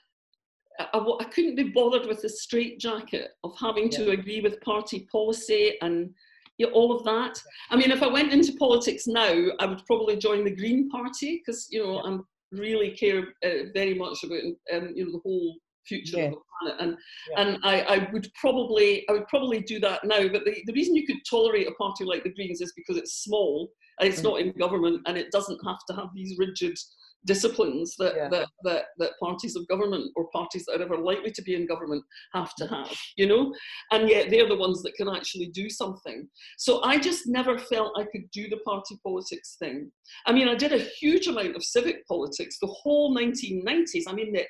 I, 0.80 0.98
I 0.98 1.24
couldn't 1.26 1.56
be 1.56 1.70
bothered 1.70 2.06
with 2.08 2.22
the 2.22 2.30
straitjacket 2.30 3.32
of 3.44 3.56
having 3.60 3.90
to 3.92 4.12
agree 4.12 4.42
with 4.42 4.62
party 4.62 5.08
policy 5.12 5.78
and 5.82 6.10
you 6.58 6.68
know, 6.68 6.74
all 6.74 6.96
of 6.96 7.04
that. 7.06 7.42
I 7.72 7.76
mean, 7.76 7.92
if 7.92 8.04
I 8.04 8.08
went 8.08 8.32
into 8.32 8.54
politics 8.54 9.08
now, 9.08 9.48
I 9.60 9.66
would 9.66 9.86
probably 9.88 10.18
join 10.18 10.44
the 10.44 10.56
Green 10.56 10.90
Party 10.90 11.42
because, 11.44 11.68
you 11.72 11.84
know, 11.84 12.00
I'm 12.00 12.26
really 12.52 12.92
care 12.92 13.34
uh, 13.44 13.70
very 13.74 13.96
much 13.96 14.24
about, 14.24 14.44
um, 14.74 14.94
you 14.96 15.06
know, 15.06 15.12
the 15.14 15.22
whole 15.24 15.58
future 15.88 16.18
Yeah. 16.18 16.26
of 16.26 16.32
the 16.34 16.38
planet. 16.62 16.82
And, 16.82 16.98
Yeah. 17.32 17.42
and 17.42 17.58
I, 17.64 17.82
I 17.82 18.12
would 18.12 18.28
probably, 18.40 19.08
I 19.10 19.14
would 19.14 19.28
probably 19.28 19.62
do 19.62 19.80
that 19.80 20.04
now. 20.04 20.28
But 20.28 20.46
the, 20.46 20.56
the 20.66 20.74
reason 20.74 20.96
you 20.96 21.06
could 21.08 21.20
tolerate 21.30 21.68
a 21.68 21.72
party 21.74 22.04
like 22.06 22.24
the 22.24 22.34
Greens 22.34 22.62
is 22.62 22.74
because 22.76 22.98
it's 22.98 23.24
small 23.24 23.72
and 24.00 24.10
it's 24.10 24.22
Mm. 24.22 24.24
not 24.24 24.40
in 24.42 24.52
government 24.54 25.02
and 25.06 25.18
it 25.18 25.32
doesn't 25.32 25.60
have 25.66 25.80
to 25.90 25.96
have 25.96 26.10
these 26.16 26.38
rigid 26.38 26.76
disciplines 27.26 27.96
that, 27.98 28.16
Yeah. 28.16 28.28
that, 28.30 28.48
that, 28.64 28.86
that 28.98 29.12
parties 29.22 29.56
of 29.56 29.66
government 29.70 30.12
or 30.18 30.30
parties 30.32 30.66
that 30.66 30.80
are 30.80 30.84
ever 30.84 30.98
likely 30.98 31.32
to 31.32 31.42
be 31.42 31.56
in 31.56 31.66
government 31.66 32.04
have 32.34 32.54
to 32.56 32.68
have, 32.68 32.94
you 33.16 33.28
know? 33.28 33.54
And 33.92 34.10
yet 34.10 34.30
they're 34.30 34.48
the 34.50 34.58
ones 34.58 34.82
that 34.84 34.96
can 34.96 35.08
actually 35.08 35.48
do 35.48 35.70
something. 35.70 36.28
So 36.58 36.84
I 36.84 36.98
just 37.00 37.28
never 37.28 37.58
felt 37.58 37.98
I 37.98 38.04
could 38.12 38.30
do 38.32 38.50
the 38.50 38.58
party 38.58 39.00
politics 39.06 39.56
thing. 39.58 39.90
I 40.26 40.34
mean, 40.34 40.50
I 40.50 40.56
did 40.56 40.74
a 40.74 40.80
huge 40.80 41.28
amount 41.28 41.56
of 41.56 41.64
civic 41.64 42.06
politics 42.08 42.58
the 42.60 42.68
whole 42.68 43.16
1990s. 43.16 44.04
I 44.08 44.14
mean, 44.14 44.34
the 44.34 44.44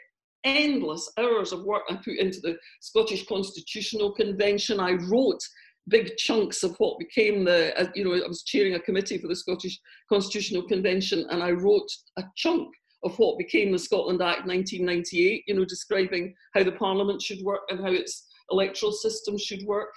endless 0.43 1.09
hours 1.17 1.51
of 1.51 1.63
work 1.63 1.83
I 1.89 1.95
put 1.95 2.17
into 2.17 2.39
the 2.41 2.57
Scottish 2.81 3.25
Constitutional 3.25 4.13
Convention. 4.13 4.79
I 4.79 4.93
wrote 4.93 5.41
big 5.89 6.15
chunks 6.17 6.63
of 6.63 6.75
what 6.77 6.99
became 6.99 7.43
the, 7.43 7.77
uh, 7.79 7.87
you 7.93 8.03
know, 8.03 8.13
I 8.13 8.27
was 8.27 8.43
chairing 8.43 8.75
a 8.75 8.79
committee 8.79 9.17
for 9.17 9.27
the 9.27 9.35
Scottish 9.35 9.79
Constitutional 10.09 10.63
Convention, 10.63 11.25
and 11.29 11.43
I 11.43 11.51
wrote 11.51 11.89
a 12.17 12.23
chunk 12.35 12.69
of 13.03 13.17
what 13.19 13.37
became 13.37 13.71
the 13.71 13.79
Scotland 13.79 14.21
Act 14.21 14.47
1998, 14.47 15.43
you 15.47 15.55
know, 15.55 15.65
describing 15.65 16.33
how 16.53 16.63
the 16.63 16.71
Parliament 16.71 17.21
should 17.21 17.41
work 17.41 17.61
and 17.69 17.81
how 17.81 17.91
its 17.91 18.27
electoral 18.51 18.91
system 18.91 19.37
should 19.37 19.63
work. 19.65 19.89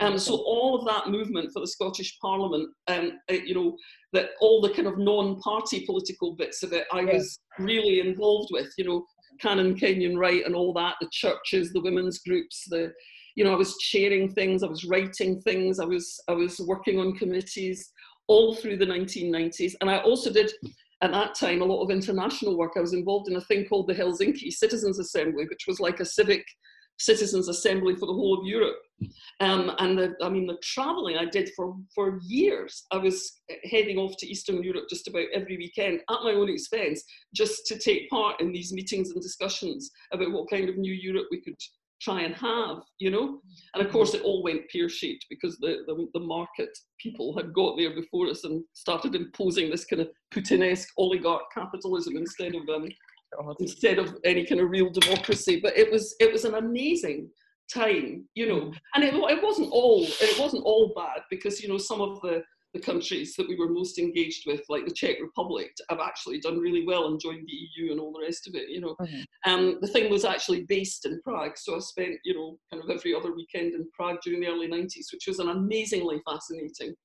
Um, 0.00 0.18
so 0.18 0.34
all 0.34 0.78
of 0.78 0.86
that 0.86 1.10
movement 1.10 1.50
for 1.52 1.60
the 1.60 1.66
Scottish 1.66 2.18
Parliament, 2.20 2.68
um, 2.88 3.12
uh, 3.30 3.34
you 3.34 3.54
know, 3.54 3.76
that 4.12 4.30
all 4.40 4.60
the 4.60 4.70
kind 4.70 4.88
of 4.88 4.98
non-party 4.98 5.84
political 5.84 6.36
bits 6.36 6.62
of 6.62 6.72
it, 6.72 6.86
I 6.92 7.04
was 7.04 7.38
really 7.58 8.00
involved 8.00 8.48
with, 8.52 8.72
you 8.78 8.84
know, 8.84 9.04
Canon 9.40 9.76
Kenyon 9.78 10.18
Wright 10.18 10.44
and 10.44 10.54
all 10.54 10.72
that, 10.74 10.96
the 11.00 11.08
churches, 11.12 11.72
the 11.72 11.80
women's 11.80 12.18
groups, 12.20 12.64
the, 12.68 12.92
you 13.36 13.44
know, 13.44 13.52
I 13.52 13.56
was 13.56 13.76
chairing 13.78 14.30
things, 14.32 14.62
I 14.62 14.68
was 14.68 14.84
writing 14.84 15.40
things, 15.40 15.80
I 15.80 15.84
was, 15.84 16.20
I 16.28 16.32
was 16.32 16.60
working 16.60 16.98
on 16.98 17.16
committees 17.16 17.92
all 18.28 18.54
through 18.54 18.78
the 18.78 18.86
1990s. 18.86 19.74
And 19.80 19.90
I 19.90 19.98
also 19.98 20.32
did, 20.32 20.50
at 21.02 21.12
that 21.12 21.34
time, 21.34 21.60
a 21.60 21.64
lot 21.64 21.82
of 21.82 21.90
international 21.90 22.56
work. 22.56 22.72
I 22.76 22.80
was 22.80 22.94
involved 22.94 23.28
in 23.28 23.36
a 23.36 23.40
thing 23.42 23.66
called 23.66 23.88
the 23.88 23.94
Helsinki 23.94 24.50
Citizens 24.50 24.98
Assembly, 24.98 25.44
which 25.48 25.66
was 25.66 25.80
like 25.80 26.00
a 26.00 26.04
civic 26.04 26.44
citizens 26.98 27.48
assembly 27.48 27.94
for 27.96 28.06
the 28.06 28.12
whole 28.12 28.38
of 28.38 28.46
Europe. 28.46 28.76
Um, 29.40 29.72
and 29.78 29.98
the, 29.98 30.14
I 30.22 30.28
mean, 30.28 30.46
the 30.46 30.58
traveling 30.62 31.16
I 31.16 31.24
did 31.24 31.50
for, 31.56 31.76
for 31.94 32.20
years, 32.22 32.84
I 32.92 32.98
was 32.98 33.40
heading 33.64 33.98
off 33.98 34.16
to 34.18 34.26
Eastern 34.26 34.62
Europe 34.62 34.84
just 34.88 35.08
about 35.08 35.26
every 35.34 35.56
weekend 35.56 36.00
at 36.10 36.22
my 36.22 36.32
own 36.32 36.48
expense, 36.48 37.02
just 37.34 37.66
to 37.66 37.78
take 37.78 38.08
part 38.08 38.40
in 38.40 38.52
these 38.52 38.72
meetings 38.72 39.10
and 39.10 39.20
discussions 39.20 39.90
about 40.12 40.32
what 40.32 40.48
kind 40.50 40.68
of 40.68 40.76
new 40.76 40.92
Europe 40.92 41.26
we 41.30 41.40
could 41.42 41.56
try 42.00 42.22
and 42.22 42.34
have, 42.34 42.78
you 42.98 43.10
know? 43.10 43.40
And 43.74 43.84
of 43.84 43.90
course, 43.90 44.14
it 44.14 44.22
all 44.22 44.42
went 44.42 44.68
pear 44.70 44.88
shaped 44.88 45.26
because 45.30 45.56
the, 45.58 45.84
the, 45.86 46.06
the 46.12 46.20
market 46.20 46.68
people 47.00 47.36
had 47.36 47.52
got 47.52 47.76
there 47.76 47.94
before 47.94 48.28
us 48.28 48.44
and 48.44 48.62
started 48.74 49.14
imposing 49.14 49.70
this 49.70 49.84
kind 49.84 50.02
of 50.02 50.08
Putinesque 50.32 50.88
oligarch 50.98 51.42
capitalism 51.52 52.16
instead 52.16 52.54
of 52.54 52.68
um, 52.68 52.88
God. 53.38 53.56
instead 53.60 53.98
of 53.98 54.16
any 54.24 54.44
kind 54.44 54.60
of 54.60 54.70
real 54.70 54.90
democracy. 54.90 55.60
But 55.62 55.76
it 55.76 55.90
was 55.90 56.14
it 56.20 56.32
was 56.32 56.44
an 56.44 56.54
amazing 56.54 57.30
time, 57.72 58.28
you 58.34 58.46
know, 58.46 58.72
and 58.94 59.04
it, 59.04 59.14
it 59.14 59.42
wasn't 59.42 59.70
all 59.72 60.04
it 60.04 60.38
wasn't 60.38 60.64
all 60.64 60.92
bad 60.94 61.22
because 61.30 61.62
you 61.62 61.68
know 61.68 61.78
some 61.78 62.00
of 62.00 62.20
the 62.20 62.42
the 62.74 62.80
countries 62.80 63.36
that 63.36 63.48
we 63.48 63.54
were 63.56 63.68
most 63.68 64.00
engaged 64.00 64.48
with, 64.48 64.60
like 64.68 64.84
the 64.84 64.92
Czech 64.92 65.18
Republic, 65.22 65.70
have 65.90 66.00
actually 66.00 66.40
done 66.40 66.58
really 66.58 66.84
well 66.84 67.06
and 67.06 67.20
joined 67.20 67.46
the 67.46 67.52
EU 67.52 67.92
and 67.92 68.00
all 68.00 68.12
the 68.12 68.20
rest 68.20 68.48
of 68.48 68.56
it. 68.56 68.68
You 68.68 68.80
know, 68.80 68.96
Mhm. 69.00 69.24
um, 69.46 69.78
the 69.80 69.86
thing 69.86 70.10
was 70.10 70.24
actually 70.24 70.64
based 70.64 71.06
in 71.06 71.20
Prague, 71.22 71.56
so 71.56 71.76
I 71.76 71.78
spent 71.78 72.16
you 72.24 72.34
know 72.34 72.58
kind 72.70 72.82
of 72.82 72.90
every 72.90 73.14
other 73.14 73.32
weekend 73.32 73.74
in 73.74 73.88
Prague 73.92 74.20
during 74.22 74.40
the 74.40 74.48
early 74.48 74.66
'90s, 74.66 75.12
which 75.12 75.26
was 75.28 75.38
an 75.38 75.50
amazingly 75.50 76.20
fascinating 76.28 76.96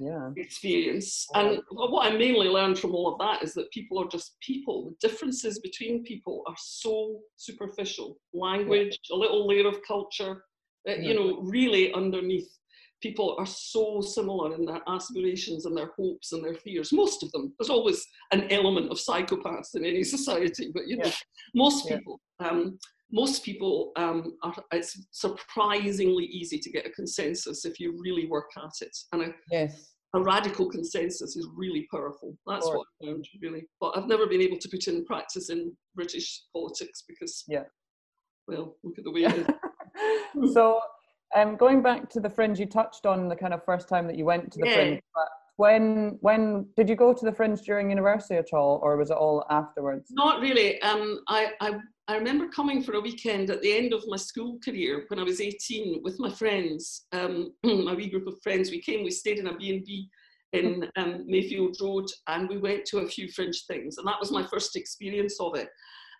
Yeah. 0.00 0.30
experience. 0.36 1.26
And 1.34 1.60
what 1.72 2.06
I 2.10 2.16
mainly 2.16 2.48
learned 2.48 2.78
from 2.78 2.94
all 2.94 3.12
of 3.12 3.18
that 3.18 3.42
is 3.42 3.52
that 3.54 3.70
people 3.70 4.00
are 4.02 4.08
just 4.08 4.36
people. 4.40 4.94
The 5.00 5.08
differences 5.08 5.58
between 5.58 6.04
people 6.04 6.42
are 6.46 6.54
so 6.58 7.20
superficial. 7.36 8.16
Language, 8.32 8.98
a 9.12 9.14
little 9.14 9.46
layer 9.46 9.68
of 9.68 9.78
culture, 9.86 10.44
uh, 10.88 10.92
you 10.94 11.12
know, 11.14 11.40
really 11.42 11.92
underneath. 11.92 12.50
People 13.02 13.36
are 13.38 13.46
so 13.46 14.00
similar 14.00 14.54
in 14.54 14.64
their 14.64 14.80
aspirations 14.88 15.66
and 15.66 15.76
their 15.76 15.90
hopes 15.98 16.32
and 16.32 16.42
their 16.44 16.54
fears. 16.54 16.92
Most 16.92 17.22
of 17.22 17.30
them. 17.32 17.52
There's 17.58 17.70
always 17.70 18.06
an 18.32 18.50
element 18.50 18.90
of 18.90 18.98
psychopaths 18.98 19.74
in 19.74 19.84
any 19.84 20.02
society, 20.16 20.70
but 20.72 20.86
you 20.88 20.96
know, 20.96 21.04
Yeah. 21.06 21.12
most 21.54 21.84
Yeah. 21.90 21.98
people. 21.98 22.20
Um, 22.38 22.78
most 23.12 23.42
people, 23.44 23.90
um, 23.96 24.36
are, 24.44 24.54
it's 24.72 25.06
surprisingly 25.10 26.26
easy 26.26 26.58
to 26.60 26.70
get 26.70 26.86
a 26.86 26.90
consensus 26.90 27.64
if 27.64 27.80
you 27.80 27.98
really 28.00 28.26
work 28.28 28.50
at 28.56 28.70
it. 28.86 28.96
And 29.12 29.22
I, 29.22 29.34
Yes. 29.50 29.89
A 30.14 30.20
radical 30.20 30.68
consensus 30.68 31.36
is 31.36 31.48
really 31.54 31.86
powerful. 31.90 32.36
That's 32.46 32.66
Sure. 32.66 32.78
what 32.78 32.86
I 33.02 33.06
found, 33.06 33.28
really. 33.40 33.66
But 33.80 33.96
I've 33.96 34.08
never 34.08 34.26
been 34.26 34.40
able 34.40 34.58
to 34.58 34.68
put 34.68 34.88
in 34.88 35.04
practice 35.04 35.50
in 35.50 35.76
British 35.94 36.42
politics 36.52 37.04
because, 37.06 37.44
Yeah. 37.48 37.64
well, 38.48 38.76
look 38.82 38.98
at 38.98 39.04
the 39.04 39.10
way 39.12 39.24
it 39.24 39.46
is. 40.38 40.52
so 40.54 40.80
um, 41.36 41.56
going 41.56 41.80
back 41.82 42.08
to 42.10 42.20
the 42.20 42.28
fringe 42.30 42.58
you 42.58 42.66
touched 42.66 43.06
on 43.06 43.28
the 43.28 43.36
kind 43.36 43.54
of 43.54 43.64
first 43.64 43.88
time 43.88 44.06
that 44.08 44.16
you 44.16 44.24
went 44.24 44.52
to 44.52 44.58
the 44.60 44.66
Yeah. 44.66 44.74
fringe 44.74 45.00
but 45.14 45.28
when 45.56 46.18
when 46.22 46.66
did 46.76 46.88
you 46.88 46.96
go 46.96 47.12
to 47.12 47.24
the 47.24 47.32
fringe 47.32 47.60
during 47.62 47.90
university 47.90 48.34
at 48.36 48.52
all 48.52 48.80
or 48.82 48.96
was 48.96 49.10
it 49.10 49.16
all 49.16 49.44
afterwards 49.50 50.10
Not 50.10 50.40
really. 50.40 50.80
Um, 50.82 51.20
I, 51.28 51.52
I, 51.60 51.78
I 52.10 52.16
remember 52.16 52.48
coming 52.48 52.82
for 52.82 52.94
a 52.94 53.00
weekend 53.00 53.50
at 53.50 53.62
the 53.62 53.72
end 53.72 53.92
of 53.92 54.02
my 54.08 54.16
school 54.16 54.58
career 54.64 55.04
when 55.06 55.20
I 55.20 55.22
was 55.22 55.40
18 55.40 56.00
with 56.02 56.18
my 56.18 56.28
friends, 56.28 57.06
um, 57.12 57.52
my 57.62 57.94
wee 57.94 58.10
group 58.10 58.26
of 58.26 58.42
friends. 58.42 58.72
We 58.72 58.82
came, 58.82 59.04
we 59.04 59.12
stayed 59.12 59.38
in 59.38 59.46
a 59.46 59.56
B&B 59.56 60.08
in 60.52 60.90
um, 60.96 61.22
Mayfield 61.28 61.76
Road 61.80 62.06
and 62.26 62.48
we 62.48 62.58
went 62.58 62.84
to 62.86 62.98
a 62.98 63.06
few 63.06 63.28
fringe 63.28 63.64
things. 63.68 63.98
And 63.98 64.08
that 64.08 64.18
was 64.18 64.32
my 64.32 64.44
first 64.44 64.74
experience 64.74 65.38
of 65.38 65.54
it. 65.54 65.68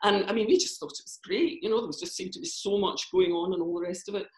And 0.05 0.31
I 0.31 0.33
mean, 0.33 0.47
we 0.47 0.59
just 0.59 0.79
thought 0.79 0.93
it 0.93 1.05
was 1.05 1.19
great. 1.25 1.61
You 1.61 1.71
know, 1.71 1.79
there 1.79 1.89
was 1.89 1.99
just 1.99 2.15
seemed 2.15 2.35
to 2.35 2.41
be 2.41 2.47
so 2.47 2.79
much 2.79 3.11
going 3.11 3.33
on 3.33 3.53
and 3.53 3.61
all 3.61 3.75
the 3.75 3.89
rest 3.89 4.09
of 4.09 4.15
it. 4.15 4.29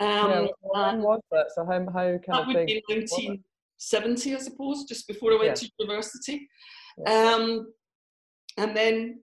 Um, 0.00 0.30
yeah, 0.30 0.46
well, 0.62 0.84
when 0.84 0.94
and 0.94 1.02
was 1.02 1.20
that 1.30 1.48
so 1.54 1.66
how, 1.66 1.78
how 1.92 2.16
kind 2.16 2.22
that 2.26 2.46
would 2.46 2.66
be 2.66 2.82
was 2.88 3.12
it? 3.18 3.40
70, 3.76 4.34
I 4.34 4.38
suppose, 4.38 4.84
just 4.84 5.06
before 5.06 5.32
I 5.34 5.36
went 5.36 5.48
Yeah. 5.48 5.54
to 5.54 5.70
university. 5.78 6.48
Yeah. 6.96 7.34
Um, 7.34 7.72
and 8.56 8.74
then 8.74 9.20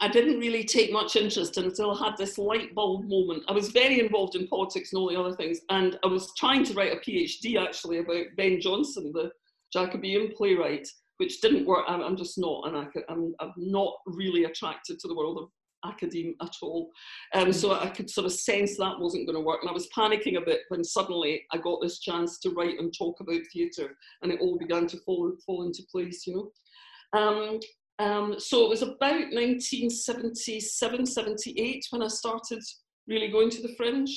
I 0.00 0.08
didn't 0.08 0.40
really 0.40 0.64
take 0.64 0.92
much 0.92 1.16
interest 1.16 1.56
until 1.56 1.92
I 1.92 2.04
had 2.04 2.16
this 2.16 2.38
light 2.38 2.74
bulb 2.74 3.08
moment. 3.08 3.44
I 3.48 3.52
was 3.52 3.68
very 3.68 4.00
involved 4.00 4.34
in 4.34 4.48
politics 4.48 4.92
and 4.92 5.00
all 5.00 5.08
the 5.08 5.18
other 5.18 5.34
things, 5.34 5.60
and 5.70 5.98
I 6.04 6.08
was 6.08 6.32
trying 6.36 6.64
to 6.64 6.74
write 6.74 6.92
a 6.92 6.96
PhD 6.96 7.60
actually 7.60 7.98
about 7.98 8.26
Ben 8.36 8.60
Jonson, 8.60 9.12
the 9.12 9.30
Jacobean 9.72 10.32
playwright, 10.36 10.88
which 11.18 11.40
didn't 11.40 11.66
work. 11.66 11.84
I'm, 11.88 12.16
just 12.16 12.38
not, 12.38 12.66
and 12.66 12.76
I'm, 13.08 13.34
I'm 13.40 13.52
not 13.56 13.94
really 14.06 14.44
attracted 14.44 14.98
to 15.00 15.08
the 15.08 15.14
world 15.14 15.38
of 15.38 15.48
academe 15.84 16.34
at 16.42 16.54
all. 16.62 16.90
Um, 17.34 17.52
so 17.52 17.72
I 17.74 17.88
could 17.88 18.10
sort 18.10 18.26
of 18.26 18.32
sense 18.32 18.76
that 18.76 18.98
wasn't 18.98 19.26
going 19.26 19.36
to 19.36 19.44
work, 19.44 19.60
and 19.62 19.70
I 19.70 19.74
was 19.74 19.88
panicking 19.96 20.36
a 20.36 20.44
bit 20.44 20.60
when 20.68 20.84
suddenly 20.84 21.44
I 21.52 21.58
got 21.58 21.80
this 21.80 22.00
chance 22.00 22.38
to 22.40 22.50
write 22.50 22.78
and 22.78 22.92
talk 22.96 23.20
about 23.20 23.40
theatre, 23.52 23.96
and 24.22 24.32
it 24.32 24.40
all 24.40 24.58
began 24.58 24.86
to 24.88 24.98
fall 24.98 25.32
fall 25.44 25.64
into 25.66 25.82
place, 25.90 26.26
you 26.26 26.34
know. 26.34 27.20
Um, 27.20 27.60
um, 27.98 28.34
so 28.38 28.64
it 28.64 28.68
was 28.68 28.82
about 28.82 29.32
1977, 29.32 31.06
78 31.06 31.84
when 31.90 32.02
I 32.02 32.08
started 32.08 32.62
really 33.08 33.28
going 33.28 33.50
to 33.50 33.62
the 33.62 33.74
Fringe 33.76 34.10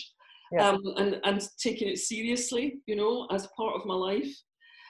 Yeah. 0.52 0.70
um, 0.70 0.82
and, 0.98 1.20
and 1.24 1.42
taking 1.62 1.88
it 1.90 2.00
seriously, 2.00 2.76
you 2.88 2.96
know, 2.96 3.28
as 3.32 3.48
part 3.56 3.76
of 3.76 3.86
my 3.86 3.94
life. 3.94 4.34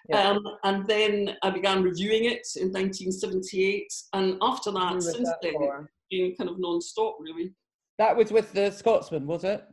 Yeah. 0.07 0.29
Um, 0.29 0.39
and 0.63 0.87
then 0.87 1.35
I 1.43 1.49
began 1.51 1.83
reviewing 1.83 2.25
it 2.25 2.47
in 2.55 2.69
1978. 2.71 3.85
And 4.13 4.37
after 4.41 4.71
that, 4.71 5.03
since 5.03 5.29
that 5.29 5.37
then, 5.41 5.53
for? 5.53 5.81
it's 5.81 5.91
been 6.09 6.35
kind 6.35 6.49
of 6.49 6.59
non-stop, 6.59 7.17
really. 7.19 7.53
That 7.99 8.15
was 8.15 8.31
with 8.31 8.53
the 8.53 8.71
Scotsman, 8.71 9.27
was 9.27 9.43
it? 9.43 9.63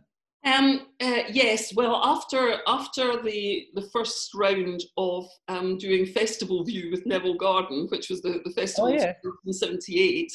Um, 0.47 0.82
uh, 1.03 1.24
yes, 1.28 1.74
well, 1.74 1.97
after 2.05 2.59
after 2.68 3.20
the 3.20 3.66
the 3.74 3.88
first 3.92 4.32
round 4.32 4.84
of 4.97 5.26
um, 5.49 5.76
doing 5.76 6.07
Festival 6.07 6.62
View 6.64 6.90
with 6.92 7.05
Neville 7.05 7.34
Garden, 7.34 7.88
which 7.90 8.09
was 8.09 8.22
the, 8.22 8.40
the 8.44 8.53
festival 8.53 8.90
Oh, 8.90 8.94
yeah. 8.94 9.12
in 9.44 9.53
'78, 9.53 10.30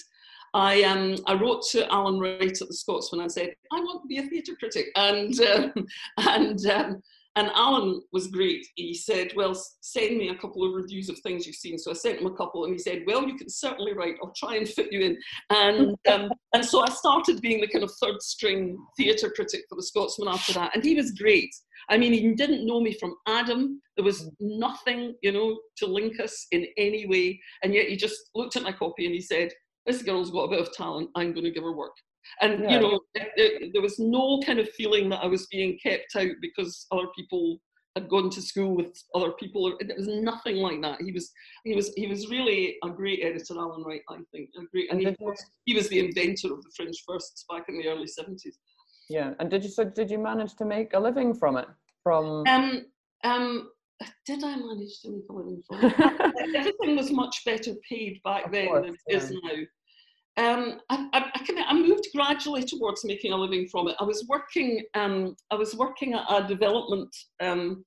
I 0.54 0.84
um 0.84 1.16
I 1.28 1.34
wrote 1.36 1.64
to 1.72 1.90
Allen 1.92 2.20
Wright 2.20 2.62
at 2.62 2.68
the 2.68 2.74
Scotsman 2.74 3.22
and 3.22 3.32
said 3.32 3.56
I 3.72 3.80
want 3.80 4.02
to 4.04 4.08
be 4.08 4.18
a 4.18 4.24
theatre 4.24 4.56
critic, 4.60 4.88
and 4.98 5.40
um, 5.42 5.74
and 6.18 6.66
um, 6.66 7.02
and 7.36 7.50
Allen 7.56 8.02
was 8.12 8.28
great. 8.28 8.66
He 8.76 8.94
said, 8.94 9.32
"Well, 9.36 9.54
send 9.82 10.18
me 10.18 10.30
a 10.30 10.36
couple 10.36 10.64
of 10.64 10.74
reviews 10.74 11.10
of 11.10 11.18
things 11.20 11.46
you've 11.46 11.56
seen." 11.56 11.78
So 11.78 11.92
I 11.92 11.94
sent 11.94 12.20
him 12.20 12.28
a 12.28 12.36
couple, 12.36 12.66
and 12.66 12.74
he 12.74 12.80
said, 12.80 13.04
"Well, 13.08 13.28
you 13.28 13.38
can 13.38 13.50
certainly 13.50 13.94
write. 13.94 14.16
I'll 14.22 14.34
try 14.36 14.58
and 14.58 14.68
fit 14.78 14.92
you 14.92 15.02
in." 15.02 15.18
And 15.50 15.96
um, 16.10 16.32
and 16.54 16.66
so 16.66 16.82
I 16.82 16.90
started 16.90 17.42
being 17.42 17.62
the 17.62 17.68
kind 17.68 17.84
of 17.84 17.92
third 18.02 18.22
string 18.22 18.78
theatre 18.98 19.32
critic 19.34 19.62
for 19.70 19.76
the 19.76 19.84
Scotsman 19.84 20.28
after 20.28 20.54
that, 20.54 20.76
and 20.76 20.84
he 20.84 20.96
was 20.96 21.12
great. 21.12 21.54
I 21.90 21.98
mean, 21.98 22.14
he 22.14 22.34
didn't 22.34 22.66
know 22.66 22.80
me 22.80 22.94
from 23.00 23.16
Adam. 23.28 23.82
There 23.96 24.06
was 24.06 24.30
nothing, 24.40 25.16
you 25.24 25.32
know, 25.32 25.60
to 25.78 25.88
link 25.88 26.20
us 26.20 26.48
in 26.52 26.68
any 26.78 27.08
way, 27.08 27.40
and 27.64 27.74
yet 27.74 27.88
he 27.88 27.96
just 27.96 28.30
looked 28.36 28.56
at 28.56 28.64
my 28.64 28.72
copy 28.72 29.06
and 29.06 29.16
he 29.16 29.22
said, 29.22 29.52
"This 29.86 30.04
girl's 30.04 30.32
got 30.32 30.44
a 30.44 30.50
bit 30.50 30.60
of 30.60 30.74
talent. 30.74 31.10
I'm 31.16 31.34
going 31.34 31.46
to 31.46 31.52
give 31.52 31.64
her 31.64 31.76
work." 31.76 31.94
And 32.42 32.64
Yeah. 32.64 32.72
you 32.72 32.80
know, 32.80 33.00
it- 33.16 33.32
it- 33.36 33.74
there 33.74 33.82
was 33.82 34.00
no 34.00 34.40
kind 34.46 34.60
of 34.60 34.70
feeling 34.72 35.10
that 35.10 35.24
I 35.24 35.28
was 35.28 35.48
being 35.48 35.78
kept 35.80 36.16
out 36.16 36.32
because 36.42 36.88
other 36.92 37.08
people 37.16 37.60
had 37.96 38.08
gone 38.08 38.30
to 38.30 38.42
school 38.42 38.74
with 38.74 38.98
other 39.14 39.32
people. 39.34 39.76
It 39.80 39.96
was 39.98 40.08
nothing 40.08 40.58
like 40.58 40.82
that. 40.82 41.02
He 41.02 41.12
was, 41.12 41.30
he 41.66 41.76
was, 41.76 41.94
he 41.96 42.08
was 42.08 42.30
really 42.30 42.78
a 42.86 42.90
great 42.90 43.20
editor, 43.22 43.56
Allen 43.58 43.84
Wright. 43.84 44.02
I 44.10 44.18
think 44.32 44.50
a 44.58 44.64
great, 44.72 44.90
and 44.92 45.02
And 45.06 45.18
he, 45.20 45.26
you, 45.26 45.36
he 45.66 45.76
was 45.76 45.90
the 45.90 46.00
inventor 46.00 46.54
of 46.54 46.64
the 46.64 46.72
fringe 46.76 47.04
firsts 47.06 47.44
back 47.50 47.66
in 47.68 47.78
the 47.78 47.88
early 47.90 48.08
seventies. 48.08 48.58
yeah, 49.10 49.34
and 49.40 49.50
did 49.52 49.64
you 49.66 49.70
so 49.70 49.84
did 49.84 50.10
you 50.10 50.20
manage 50.20 50.56
to 50.56 50.64
make 50.66 50.94
a 50.94 51.00
living 51.00 51.34
from 51.34 51.58
it? 51.58 51.68
From 52.04 52.48
Um, 52.48 52.86
um, 53.26 53.70
did 54.26 54.42
I 54.44 54.56
manage 54.56 55.02
to 55.02 55.10
make 55.12 55.28
a 55.30 55.34
living 55.34 55.62
from 55.68 55.84
it? 55.84 55.94
Everything 56.56 56.96
was 56.96 57.12
much 57.12 57.44
better 57.44 57.76
paid 57.90 58.22
back 58.24 58.46
Of 58.46 58.52
then 58.54 58.68
course, 58.68 58.86
than 58.86 58.96
it 59.08 59.16
is 59.16 59.32
now. 59.32 59.58
Um, 60.42 60.80
I, 60.90 61.08
I, 61.14 61.32
I, 61.36 61.46
kind 61.46 61.60
of, 61.60 61.66
I 61.68 61.74
moved 61.74 62.08
gradually 62.16 62.64
towards 62.64 63.06
making 63.06 63.32
a 63.32 63.38
living 63.38 63.68
from 63.68 63.88
it. 63.90 63.96
I 64.00 64.04
was 64.04 64.26
working. 64.28 64.84
Um, 64.96 65.36
I 65.52 65.56
was 65.56 65.76
working 65.76 66.14
at 66.14 66.26
a 66.30 66.48
development 66.48 67.16
um, 67.42 67.86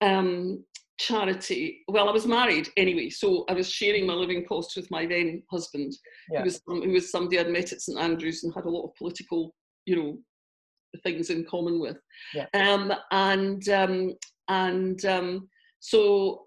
um, 0.00 0.64
charity. 0.98 1.80
Well, 1.88 2.08
I 2.08 2.12
was 2.12 2.26
married 2.26 2.68
anyway, 2.76 3.10
so 3.10 3.44
I 3.48 3.54
was 3.54 3.68
sharing 3.68 4.06
my 4.06 4.14
living 4.14 4.44
costs 4.44 4.76
with 4.76 4.88
my 4.90 5.04
then 5.04 5.42
husband, 5.50 5.92
Yeah. 6.30 6.40
who 6.40 6.44
was 6.44 6.60
who 6.66 6.92
was 6.92 7.10
somebody 7.10 7.40
I'd 7.40 7.50
met 7.50 7.72
at 7.72 7.80
St 7.80 7.98
Andrews 7.98 8.44
and 8.44 8.54
had 8.54 8.66
a 8.66 8.70
lot 8.70 8.84
of 8.84 8.94
political, 8.94 9.52
you 9.86 9.96
know, 9.96 10.18
things 11.02 11.30
in 11.30 11.44
common 11.44 11.80
with. 11.80 11.96
Yeah. 12.34 12.46
Um, 12.54 12.92
and 13.10 13.68
um, 13.68 14.14
and 14.48 15.04
um, 15.06 15.48
so 15.80 16.44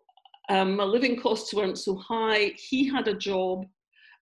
um, 0.49 0.77
my 0.77 0.85
living 0.85 1.19
costs 1.19 1.53
weren't 1.53 1.77
so 1.77 1.95
high. 1.97 2.53
He 2.55 2.87
had 2.87 3.07
a 3.09 3.13
job. 3.13 3.65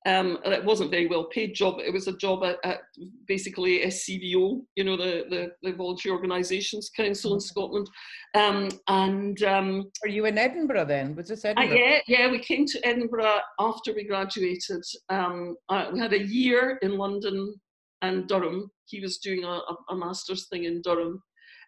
Um, 0.05 0.37
and 0.45 0.53
it 0.53 0.63
wasn't 0.63 0.89
a 0.89 0.91
very 0.91 1.07
well 1.07 1.23
paid 1.25 1.55
job. 1.55 1.79
It 1.79 1.91
was 1.91 2.07
a 2.07 2.15
job 2.17 2.43
at, 2.43 2.57
at 2.63 2.81
basically 3.27 3.79
SCVO, 3.79 4.61
you 4.75 4.83
know, 4.83 4.97
the, 4.97 5.25
the, 5.29 5.51
the 5.63 5.75
Voluntary 5.75 6.13
Organisations 6.13 6.91
Council 6.95 7.33
in 7.33 7.39
Scotland. 7.39 7.89
Um, 8.35 8.69
and 8.87 9.41
um, 9.43 9.91
Were 10.03 10.09
you 10.09 10.25
in 10.25 10.37
Edinburgh 10.37 10.85
then? 10.85 11.15
Was 11.15 11.29
this 11.29 11.43
uh, 11.43 11.53
Edinburgh? 11.57 11.77
yeah, 11.77 11.99
yeah, 12.07 12.29
we 12.29 12.37
came 12.37 12.67
to 12.67 12.87
Edinburgh 12.87 13.39
after 13.59 13.93
we 13.93 14.03
graduated. 14.03 14.83
Um, 15.09 15.55
uh, 15.69 15.89
we 15.91 15.99
had 15.99 16.13
a 16.13 16.23
year 16.23 16.77
in 16.83 16.99
London 16.99 17.55
and 18.03 18.27
Durham. 18.27 18.69
He 18.85 18.99
was 18.99 19.17
doing 19.17 19.43
a, 19.43 19.47
a, 19.47 19.75
a 19.89 19.95
master's 19.95 20.47
thing 20.49 20.65
in 20.65 20.83
Durham. 20.83 21.21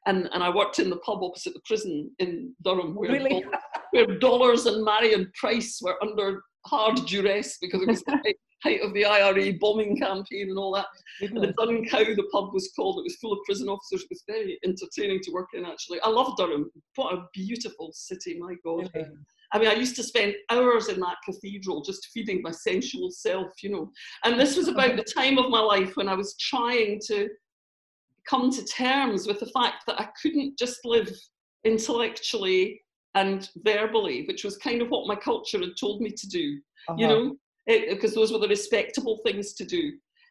And, 0.05 0.29
and 0.31 0.43
I 0.43 0.49
worked 0.49 0.77
in 0.77 0.91
the 0.91 0.97
pub 0.97 1.23
opposite 1.23 1.53
the 1.53 1.61
prison 1.65 2.11
in 2.19 2.53
Durham, 2.63 2.93
where, 2.93 3.11
Really? 3.11 3.43
Where 3.91 4.19
Dolours 4.19 4.67
and 4.67 4.85
Marian 4.85 5.31
Price 5.39 5.79
were 5.81 6.01
under 6.03 6.43
hard 6.67 7.05
duress 7.05 7.57
because 7.61 7.81
it 7.81 7.87
was 7.87 8.03
the 8.03 8.19
height- 8.23 8.35
of 8.83 8.93
the 8.93 9.05
IRA 9.05 9.53
bombing 9.59 9.95
campaign 9.97 10.49
and 10.49 10.57
all 10.57 10.73
that. 10.73 10.87
And 11.21 11.37
the 11.37 11.53
Dun 11.59 11.85
Cow, 11.85 12.03
the 12.03 12.27
pub 12.31 12.53
was 12.53 12.71
called. 12.75 12.99
It 12.99 13.03
was 13.03 13.15
full 13.17 13.31
of 13.31 13.39
prison 13.45 13.69
officers. 13.69 14.01
It 14.01 14.09
was 14.09 14.23
very 14.27 14.59
entertaining 14.65 15.19
to 15.23 15.31
work 15.31 15.49
in, 15.53 15.63
actually. 15.63 16.01
I 16.01 16.09
love 16.09 16.35
Durham. 16.37 16.71
What 16.95 17.13
a 17.13 17.25
beautiful 17.33 17.91
city, 17.93 18.37
my 18.39 18.55
God. 18.65 18.89
Really? 18.93 19.09
I 19.53 19.59
mean, 19.59 19.69
I 19.69 19.73
used 19.73 19.95
to 19.97 20.03
spend 20.03 20.35
hours 20.49 20.89
in 20.89 20.99
that 20.99 21.17
cathedral 21.23 21.81
just 21.81 22.07
feeding 22.13 22.41
my 22.41 22.51
sensual 22.51 23.11
self, 23.11 23.47
you 23.63 23.69
know. 23.69 23.91
And 24.25 24.39
this 24.39 24.57
was 24.57 24.67
about 24.67 24.97
the 24.97 25.03
time 25.03 25.37
of 25.37 25.49
my 25.49 25.61
life 25.61 25.95
when 25.95 26.09
I 26.09 26.15
was 26.15 26.35
trying 26.37 26.99
to 27.07 27.29
come 28.27 28.51
to 28.51 28.65
terms 28.65 29.27
with 29.27 29.39
the 29.39 29.45
fact 29.47 29.83
that 29.87 30.01
I 30.01 30.09
couldn't 30.21 30.57
just 30.57 30.79
live 30.83 31.09
intellectually 31.63 32.81
and 33.19 33.39
verbally, 33.71 34.17
which 34.27 34.43
was 34.43 34.57
kind 34.67 34.81
of 34.81 34.89
what 34.89 35.07
my 35.11 35.15
culture 35.29 35.59
had 35.65 35.75
told 35.79 35.97
me 36.01 36.11
to 36.21 36.27
do 36.39 36.47
you 36.97 37.05
Uh-huh. 37.05 37.07
know, 37.07 37.23
because 37.93 38.13
those 38.15 38.31
were 38.31 38.39
the 38.39 38.47
respectable 38.57 39.17
things 39.25 39.53
to 39.59 39.65
do. 39.65 39.83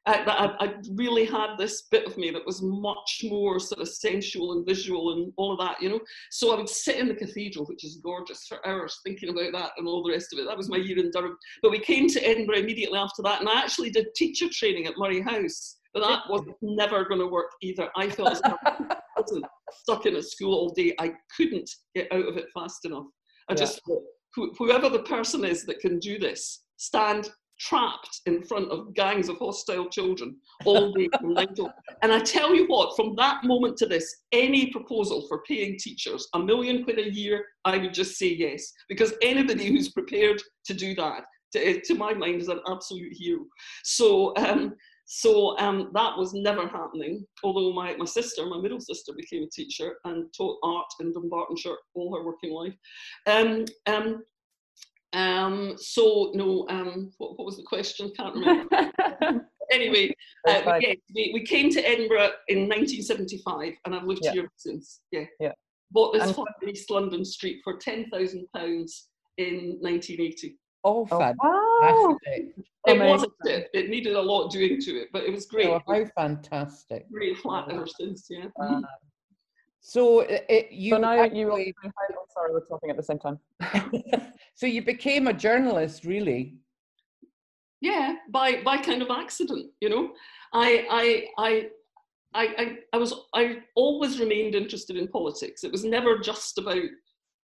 I, 0.06 0.14
I, 0.42 0.64
I 0.64 0.74
really 1.02 1.26
had 1.38 1.50
this 1.58 1.76
bit 1.90 2.06
of 2.06 2.16
me 2.16 2.30
that 2.30 2.46
was 2.46 2.62
much 2.62 3.12
more 3.24 3.58
sort 3.58 3.80
of 3.82 3.88
sensual 3.88 4.52
and 4.52 4.64
visual 4.64 5.04
and 5.12 5.32
all 5.36 5.52
of 5.52 5.58
that, 5.58 5.82
you 5.82 5.88
know. 5.90 6.00
So 6.30 6.44
I 6.52 6.56
would 6.56 6.68
sit 6.68 6.96
in 7.02 7.08
the 7.08 7.14
cathedral, 7.24 7.66
which 7.66 7.84
is 7.84 8.00
gorgeous, 8.08 8.46
for 8.48 8.64
hours 8.66 9.00
thinking 9.04 9.30
about 9.30 9.52
that 9.58 9.72
and 9.76 9.86
all 9.88 10.02
the 10.04 10.12
rest 10.12 10.32
of 10.32 10.38
it. 10.38 10.46
That 10.46 10.56
was 10.56 10.70
my 10.70 10.76
year 10.86 10.98
in 10.98 11.10
Durham. 11.10 11.36
But 11.62 11.72
we 11.72 11.80
came 11.80 12.06
to 12.08 12.20
Edinburgh 12.30 12.62
immediately 12.64 12.98
after 13.06 13.20
that, 13.24 13.40
and 13.40 13.48
I 13.48 13.56
actually 13.64 13.90
did 13.90 14.14
teacher 14.14 14.46
training 14.50 14.86
at 14.86 14.96
Moray 14.96 15.20
House. 15.20 15.76
But 15.96 16.06
that 16.06 16.28
was 16.28 16.42
never 16.60 17.06
going 17.06 17.20
to 17.20 17.26
work 17.26 17.52
either. 17.62 17.88
I 17.96 18.10
felt 18.10 18.32
as 18.32 18.42
I 18.44 18.54
wasn't 19.16 19.46
stuck 19.72 20.04
in 20.04 20.16
a 20.16 20.22
school 20.22 20.52
all 20.52 20.68
day. 20.74 20.94
I 21.00 21.14
couldn't 21.34 21.70
get 21.94 22.12
out 22.12 22.28
of 22.28 22.36
it 22.36 22.48
fast 22.52 22.84
enough. 22.84 23.06
I 23.48 23.54
Yeah. 23.54 23.60
just 23.60 23.80
thought, 23.86 24.02
whoever 24.58 24.90
the 24.90 25.04
person 25.04 25.42
is 25.42 25.64
that 25.64 25.80
can 25.80 25.98
do 25.98 26.18
this, 26.18 26.64
stand 26.76 27.30
trapped 27.58 28.20
in 28.26 28.42
front 28.42 28.70
of 28.70 28.92
gangs 28.92 29.30
of 29.30 29.38
hostile 29.38 29.88
children 29.88 30.36
all 30.66 30.92
day 30.92 31.08
from 31.18 31.32
nine 31.32 31.54
till. 31.54 31.72
And 32.02 32.12
I 32.12 32.18
tell 32.20 32.54
you 32.54 32.66
what, 32.66 32.94
from 32.94 33.16
that 33.16 33.44
moment 33.44 33.78
to 33.78 33.86
this, 33.86 34.24
any 34.32 34.70
proposal 34.72 35.26
for 35.28 35.42
paying 35.48 35.78
teachers 35.78 36.28
a 36.34 36.38
million 36.38 36.84
quid 36.84 36.98
a 36.98 37.10
year, 37.10 37.42
I 37.64 37.78
would 37.78 37.94
just 37.94 38.18
say 38.18 38.34
yes. 38.34 38.70
Because 38.90 39.14
anybody 39.22 39.68
who's 39.68 39.88
prepared 39.92 40.42
to 40.66 40.74
do 40.74 40.94
that, 40.96 41.24
to, 41.54 41.80
to 41.80 41.94
my 41.94 42.12
mind, 42.12 42.42
is 42.42 42.48
an 42.48 42.60
absolute 42.68 43.14
hero. 43.14 43.46
So, 43.82 44.34
um, 44.36 44.74
so 45.06 45.56
um, 45.58 45.90
that 45.94 46.18
was 46.18 46.34
never 46.34 46.66
happening, 46.66 47.24
although 47.44 47.72
my, 47.72 47.94
my 47.96 48.04
sister, 48.04 48.44
my 48.44 48.60
middle 48.60 48.80
sister, 48.80 49.12
became 49.16 49.44
a 49.44 49.48
teacher 49.48 49.94
and 50.04 50.26
taught 50.36 50.58
art 50.64 50.88
in 51.00 51.14
Dunbartonshire 51.14 51.76
all 51.94 52.16
her 52.16 52.24
working 52.24 52.52
life. 52.52 52.74
Um, 53.26 53.64
um, 53.86 54.24
um, 55.12 55.74
so, 55.78 56.32
no, 56.34 56.66
um, 56.68 57.12
what, 57.18 57.38
what 57.38 57.46
was 57.46 57.56
the 57.56 57.62
question? 57.62 58.10
Can't 58.16 58.34
remember. 58.34 58.90
anyway, 59.72 60.12
uh, 60.48 60.80
we, 61.14 61.30
we, 61.32 61.46
came 61.46 61.70
to 61.70 61.88
Edinburgh 61.88 62.32
in 62.48 62.68
1975 62.68 63.74
and 63.84 63.94
I've 63.94 64.04
lived 64.04 64.22
yeah. 64.24 64.32
here 64.32 64.52
since. 64.56 65.02
Yeah. 65.12 65.24
yeah. 65.38 65.52
Bought 65.92 66.14
this 66.14 66.32
flat 66.32 66.48
in 66.62 66.70
East 66.70 66.90
London 66.90 67.24
Street 67.24 67.60
for 67.62 67.78
£10,000 67.78 68.10
in 69.38 69.78
1980 69.80 70.58
all 70.86 71.08
oh, 71.10 71.18
wow. 71.18 72.18
fantastic. 72.22 72.54
It 72.86 72.98
wasn't 73.00 73.32
it. 73.44 73.70
It 73.74 73.90
needed 73.90 74.14
a 74.14 74.22
lot 74.22 74.50
doing 74.50 74.80
to 74.80 74.92
it, 74.92 75.08
but 75.12 75.24
it 75.24 75.32
was 75.32 75.46
great. 75.46 75.66
Oh, 75.66 75.82
how 75.86 76.04
fantastic. 76.14 77.10
Great 77.10 77.36
flat 77.38 77.68
ever 77.70 77.86
since, 77.86 78.28
yeah. 78.30 78.46
Uh, 78.60 78.80
so 79.80 80.20
it, 80.20 80.70
you. 80.70 80.92
So 80.92 80.98
now 80.98 81.20
actually, 81.20 81.40
you. 81.40 81.46
Were, 81.46 81.58
oh, 81.58 82.24
sorry, 82.32 82.52
we're 82.52 82.66
talking 82.66 82.90
at 82.90 82.96
the 82.96 83.02
same 83.02 83.18
time. 83.18 83.40
so 84.54 84.66
you 84.66 84.82
became 84.82 85.26
a 85.26 85.32
journalist, 85.32 86.04
really? 86.04 86.54
Yeah, 87.80 88.14
by 88.30 88.62
by 88.62 88.76
kind 88.78 89.02
of 89.02 89.10
accident, 89.10 89.72
you 89.80 89.88
know. 89.88 90.12
I 90.52 90.86
I 90.88 91.44
I 91.44 91.66
I, 92.34 92.54
I, 92.58 92.76
I, 92.92 92.96
was 92.98 93.14
I 93.34 93.60
always 93.76 94.20
remained 94.20 94.54
interested 94.54 94.96
in 94.96 95.08
politics. 95.08 95.64
It 95.64 95.72
was 95.72 95.84
never 95.84 96.18
just 96.18 96.58
about 96.58 96.82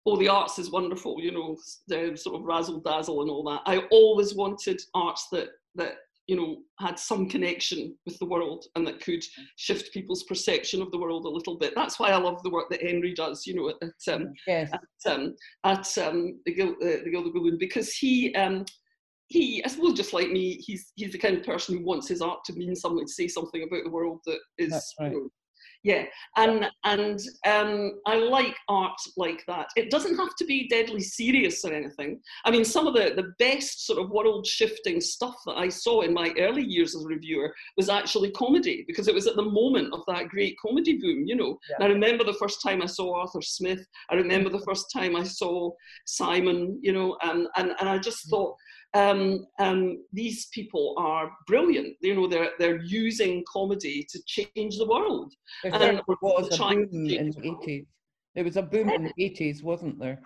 oh 0.07 0.17
the 0.17 0.29
arts 0.29 0.57
is 0.57 0.71
wonderful, 0.71 1.17
you 1.19 1.31
know, 1.31 1.57
the 1.87 2.15
sort 2.15 2.37
of 2.37 2.45
razzle 2.45 2.79
dazzle 2.79 3.21
and 3.21 3.29
all 3.29 3.43
that. 3.43 3.61
I 3.65 3.79
always 3.91 4.33
wanted 4.33 4.81
arts 4.95 5.27
that 5.33 5.49
that 5.75 5.95
you 6.27 6.35
know 6.35 6.57
had 6.79 6.97
some 6.97 7.27
connection 7.27 7.95
with 8.05 8.17
the 8.19 8.25
world 8.25 8.65
and 8.75 8.87
that 8.87 9.01
could 9.01 9.23
shift 9.57 9.93
people's 9.93 10.23
perception 10.23 10.81
of 10.81 10.91
the 10.91 10.97
world 10.97 11.25
a 11.25 11.29
little 11.29 11.57
bit. 11.57 11.73
That's 11.75 11.99
why 11.99 12.11
I 12.11 12.17
love 12.17 12.41
the 12.43 12.49
work 12.49 12.69
that 12.69 12.81
Henry 12.81 13.13
does, 13.13 13.45
you 13.45 13.55
know, 13.55 13.69
at 13.69 14.13
um, 14.13 14.33
Yes. 14.47 14.71
at 14.73 15.11
um, 15.11 15.35
at 15.65 15.97
um, 15.97 16.39
the, 16.45 16.53
Gil- 16.53 16.75
uh, 16.81 17.03
the 17.03 17.11
Gilded 17.11 17.33
Balloon 17.33 17.57
because 17.57 17.93
he 17.93 18.33
um, 18.35 18.65
he 19.27 19.61
I 19.65 19.67
suppose 19.67 19.93
just 19.93 20.13
like 20.13 20.29
me 20.29 20.55
he's 20.55 20.93
he's 20.95 21.11
the 21.11 21.17
kind 21.17 21.37
of 21.37 21.43
person 21.43 21.77
who 21.77 21.85
wants 21.85 22.07
his 22.07 22.21
art 22.21 22.39
to 22.45 22.53
mean 22.53 22.75
something 22.75 23.05
to 23.05 23.11
say 23.11 23.27
something 23.27 23.63
about 23.63 23.83
the 23.83 23.91
world 23.91 24.21
that 24.25 24.39
is 24.57 24.71
That's 24.71 24.93
you 25.01 25.09
know, 25.09 25.29
yeah 25.91 26.03
and 26.35 26.65
and 26.83 27.19
um, 27.45 27.99
I 28.05 28.15
like 28.17 28.55
art 28.67 28.99
like 29.15 29.43
that. 29.47 29.67
It 29.75 29.89
doesn't 29.89 30.17
have 30.17 30.35
to 30.39 30.45
be 30.45 30.67
deadly 30.67 31.01
serious 31.01 31.63
or 31.65 31.73
anything. 31.73 32.19
I 32.45 32.51
mean 32.51 32.65
some 32.65 32.88
of 32.88 32.93
the 32.93 33.13
the 33.15 33.31
best 33.39 33.85
sort 33.88 33.99
of 33.99 34.09
world 34.09 34.45
shifting 34.45 34.99
stuff 35.01 35.38
that 35.45 35.57
I 35.57 35.69
saw 35.69 36.01
in 36.01 36.13
my 36.13 36.33
early 36.38 36.63
years 36.63 36.95
as 36.95 37.03
a 37.03 37.07
reviewer 37.07 37.53
was 37.77 37.89
actually 37.89 38.31
comedy 38.31 38.83
because 38.88 39.07
it 39.07 39.15
was 39.15 39.27
at 39.27 39.35
the 39.35 39.51
moment 39.61 39.93
of 39.93 40.01
that 40.07 40.29
great 40.29 40.55
comedy 40.59 40.97
boom 40.97 41.25
you 41.25 41.35
know. 41.35 41.57
Yeah. 41.69 41.85
I 41.85 41.89
remember 41.89 42.23
the 42.23 42.41
first 42.41 42.61
time 42.61 42.81
I 42.81 42.85
saw 42.85 43.19
Arthur 43.21 43.41
Smith. 43.41 43.85
I 44.09 44.15
remember 44.15 44.49
the 44.49 44.65
first 44.69 44.85
time 44.91 45.15
I 45.15 45.23
saw 45.23 45.71
Simon, 46.05 46.79
you 46.81 46.93
know, 46.93 47.17
and, 47.21 47.47
and, 47.55 47.71
and 47.79 47.89
I 47.89 47.97
just 47.97 48.29
thought 48.29 48.55
um, 48.97 49.45
um, 49.59 50.03
these 50.11 50.47
people 50.47 50.95
are 50.97 51.31
brilliant. 51.45 51.95
You 52.01 52.15
know, 52.15 52.27
they're, 52.27 52.51
they're 52.59 52.81
using 52.81 53.43
comedy 53.51 54.05
to 54.09 54.19
change 54.25 54.77
the 54.77 54.87
world. 54.87 55.33
There 55.63 55.73
And 55.73 56.01
was 56.07 56.59
a 56.59 56.73
boom 56.73 56.89
in 56.91 57.03
the 57.07 57.17
80s. 57.17 57.85
There 58.35 58.43
was 58.43 58.57
a 58.57 58.61
boom 58.61 58.89
in 58.89 59.03
the 59.03 59.13
80s, 59.29 59.63
wasn't 59.63 59.99
there? 59.99 60.19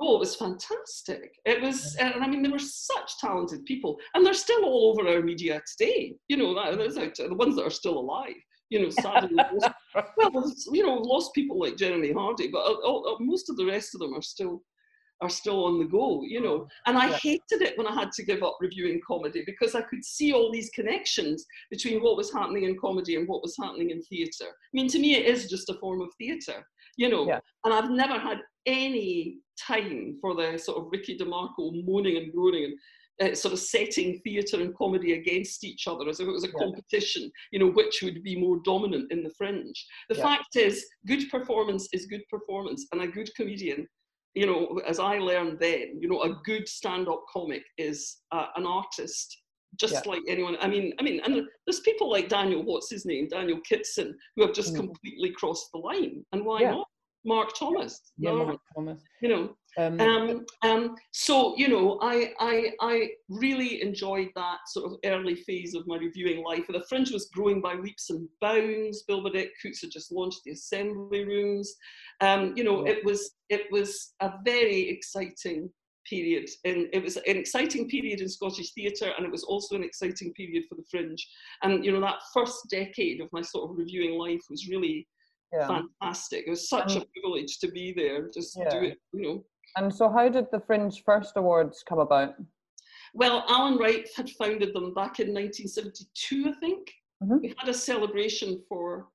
Oh, 0.00 0.16
it 0.16 0.20
was 0.20 0.34
fantastic. 0.36 1.30
It 1.44 1.62
was, 1.62 1.94
and 1.96 2.14
I 2.24 2.26
mean, 2.26 2.42
there 2.42 2.50
were 2.50 2.58
such 2.58 3.18
talented 3.20 3.64
people, 3.66 3.98
and 4.14 4.24
they're 4.26 4.34
still 4.34 4.64
all 4.64 4.90
over 4.90 5.08
our 5.08 5.22
media 5.22 5.62
today. 5.70 6.14
You 6.28 6.38
know, 6.38 6.54
that, 6.54 6.76
there's 6.76 6.96
out- 6.96 7.14
the 7.14 7.34
ones 7.34 7.56
that 7.56 7.64
are 7.64 7.70
still 7.70 7.98
alive. 7.98 8.34
You 8.70 8.82
know, 8.82 8.90
sadly, 8.90 9.36
well, 10.16 10.52
you 10.72 10.82
know, 10.82 10.96
we've 10.96 11.06
lost 11.06 11.34
people 11.34 11.60
like 11.60 11.76
Jeremy 11.76 12.12
Hardy, 12.12 12.48
but 12.48 12.64
uh, 12.64 13.00
uh, 13.00 13.16
most 13.20 13.50
of 13.50 13.56
the 13.56 13.66
rest 13.66 13.94
of 13.94 14.00
them 14.00 14.14
are 14.14 14.22
still 14.22 14.62
are 15.22 15.28
still 15.30 15.64
on 15.64 15.78
the 15.78 15.84
go, 15.84 16.22
you 16.24 16.40
know. 16.40 16.66
And 16.86 16.98
I 16.98 17.08
Yeah. 17.10 17.16
hated 17.18 17.62
it 17.62 17.78
when 17.78 17.86
I 17.86 17.94
had 17.94 18.10
to 18.12 18.24
give 18.24 18.42
up 18.42 18.58
reviewing 18.60 19.00
comedy 19.06 19.44
because 19.46 19.74
I 19.74 19.82
could 19.82 20.04
see 20.04 20.32
all 20.32 20.50
these 20.52 20.68
connections 20.70 21.46
between 21.70 22.02
what 22.02 22.16
was 22.16 22.32
happening 22.32 22.64
in 22.64 22.76
comedy 22.76 23.14
and 23.16 23.28
what 23.28 23.40
was 23.42 23.56
happening 23.56 23.90
in 23.90 24.02
theatre. 24.02 24.48
I 24.50 24.70
mean, 24.72 24.88
to 24.88 24.98
me, 24.98 25.14
it 25.14 25.26
is 25.26 25.48
just 25.48 25.70
a 25.70 25.74
form 25.74 26.00
of 26.02 26.12
theatre, 26.18 26.66
you 26.96 27.08
know. 27.08 27.26
Yeah. 27.26 27.40
And 27.64 27.72
I've 27.72 27.90
never 27.90 28.18
had 28.18 28.40
any 28.66 29.38
time 29.58 30.18
for 30.20 30.34
the 30.34 30.58
sort 30.58 30.78
of 30.78 30.90
Ricky 30.90 31.16
DeMarco 31.16 31.84
moaning 31.86 32.16
and 32.16 32.32
groaning 32.32 32.64
and 32.64 33.32
uh, 33.32 33.34
sort 33.34 33.52
of 33.52 33.60
setting 33.60 34.18
theatre 34.24 34.60
and 34.60 34.74
comedy 34.74 35.12
against 35.12 35.62
each 35.62 35.86
other 35.86 36.08
as 36.08 36.18
if 36.18 36.26
it 36.26 36.32
was 36.32 36.44
a 36.44 36.48
Yeah. 36.48 36.58
competition, 36.64 37.30
you 37.52 37.58
know, 37.60 37.68
which 37.70 38.02
would 38.02 38.22
be 38.24 38.34
more 38.34 38.58
dominant 38.64 39.12
in 39.12 39.22
the 39.22 39.30
fringe. 39.38 39.86
The 40.08 40.16
Yeah. 40.16 40.22
fact 40.22 40.56
is, 40.56 40.84
good 41.06 41.28
performance 41.30 41.88
is 41.92 42.06
good 42.06 42.26
performance, 42.28 42.86
and 42.90 43.02
a 43.02 43.06
good 43.06 43.32
comedian, 43.36 43.86
you 44.34 44.46
know, 44.46 44.80
as 44.86 44.98
I 44.98 45.18
learned 45.18 45.58
then, 45.60 45.98
you 46.00 46.08
know, 46.08 46.22
a 46.22 46.40
good 46.44 46.68
stand-up 46.68 47.24
comic 47.32 47.62
is 47.78 48.18
uh, 48.32 48.46
an 48.56 48.66
artist. 48.66 49.38
Just 49.76 50.04
like 50.06 50.20
anyone, 50.28 50.56
I 50.60 50.68
mean, 50.68 50.92
I 51.00 51.02
mean, 51.02 51.20
and 51.24 51.46
there's 51.66 51.80
people 51.80 52.10
like 52.10 52.28
Daniel, 52.28 52.62
what's 52.62 52.90
his 52.90 53.06
name, 53.06 53.28
Daniel 53.28 53.58
Kitson, 53.66 54.14
who 54.36 54.42
have 54.42 54.54
just 54.54 54.74
Mm. 54.74 54.80
completely 54.80 55.30
crossed 55.32 55.70
the 55.72 55.78
line. 55.78 56.24
And 56.32 56.44
why 56.44 56.60
Yeah. 56.60 56.72
not? 56.72 56.88
Mark 57.24 57.54
Thomas, 57.56 58.12
Yeah, 58.18 58.32
Mark 58.32 58.60
Thomas. 58.74 59.00
you 59.22 59.28
know, 59.30 59.56
Um, 59.78 60.00
um, 60.00 60.46
um, 60.62 60.94
so 61.12 61.56
you 61.56 61.68
know, 61.68 61.98
I, 62.02 62.34
I 62.38 62.72
I 62.80 63.10
really 63.28 63.82
enjoyed 63.82 64.28
that 64.36 64.58
sort 64.66 64.92
of 64.92 64.98
early 65.04 65.34
phase 65.34 65.74
of 65.74 65.86
my 65.86 65.96
reviewing 65.96 66.44
life. 66.44 66.64
The 66.68 66.84
Fringe 66.88 67.10
was 67.10 67.30
growing 67.32 67.60
by 67.62 67.74
leaps 67.74 68.10
and 68.10 68.28
bounds. 68.40 69.02
Bill 69.04 69.22
Burdett 69.22 69.50
Coots 69.62 69.80
had 69.80 69.90
just 69.90 70.12
launched 70.12 70.40
the 70.44 70.52
Assembly 70.52 71.24
Rooms. 71.24 71.74
Um, 72.20 72.54
you 72.56 72.64
know, 72.64 72.86
it 72.86 73.04
was 73.04 73.32
it 73.48 73.62
was 73.70 74.14
a 74.20 74.32
very 74.44 74.88
exciting 74.90 75.70
period, 76.08 76.50
and 76.64 76.88
it 76.92 77.02
was 77.02 77.16
an 77.16 77.36
exciting 77.36 77.88
period 77.88 78.20
in 78.20 78.28
Scottish 78.28 78.72
theatre, 78.74 79.12
and 79.16 79.24
it 79.24 79.32
was 79.32 79.44
also 79.44 79.76
an 79.76 79.84
exciting 79.84 80.34
period 80.34 80.64
for 80.68 80.74
the 80.74 80.84
Fringe. 80.90 81.26
And 81.62 81.82
you 81.84 81.92
know, 81.92 82.00
that 82.00 82.20
first 82.34 82.68
decade 82.70 83.20
of 83.22 83.28
my 83.32 83.40
sort 83.40 83.70
of 83.70 83.78
reviewing 83.78 84.18
life 84.18 84.42
was 84.50 84.68
really 84.68 85.08
Yeah. 85.52 85.66
fantastic. 85.66 86.44
It 86.46 86.50
was 86.50 86.68
such 86.68 86.96
Um, 86.96 87.02
a 87.02 87.06
privilege 87.14 87.58
to 87.60 87.68
be 87.70 87.92
there, 87.92 88.30
just 88.30 88.56
Yeah. 88.58 88.68
do 88.70 88.82
it, 88.88 88.98
you 89.12 89.22
know. 89.22 89.44
And 89.76 89.94
so, 89.94 90.10
how 90.10 90.28
did 90.28 90.46
the 90.50 90.60
Fringe 90.60 91.02
First 91.04 91.36
Awards 91.36 91.82
come 91.86 91.98
about? 91.98 92.34
Well, 93.14 93.44
Allen 93.48 93.78
Wright 93.78 94.08
had 94.16 94.30
founded 94.30 94.74
them 94.74 94.94
back 94.94 95.20
in 95.20 95.34
1972, 95.34 96.48
I 96.48 96.52
think. 96.60 96.92
Mhm. 97.22 97.40
We 97.40 97.54
had 97.58 97.68
a 97.68 97.74
celebration 97.74 98.62
for 98.68 99.08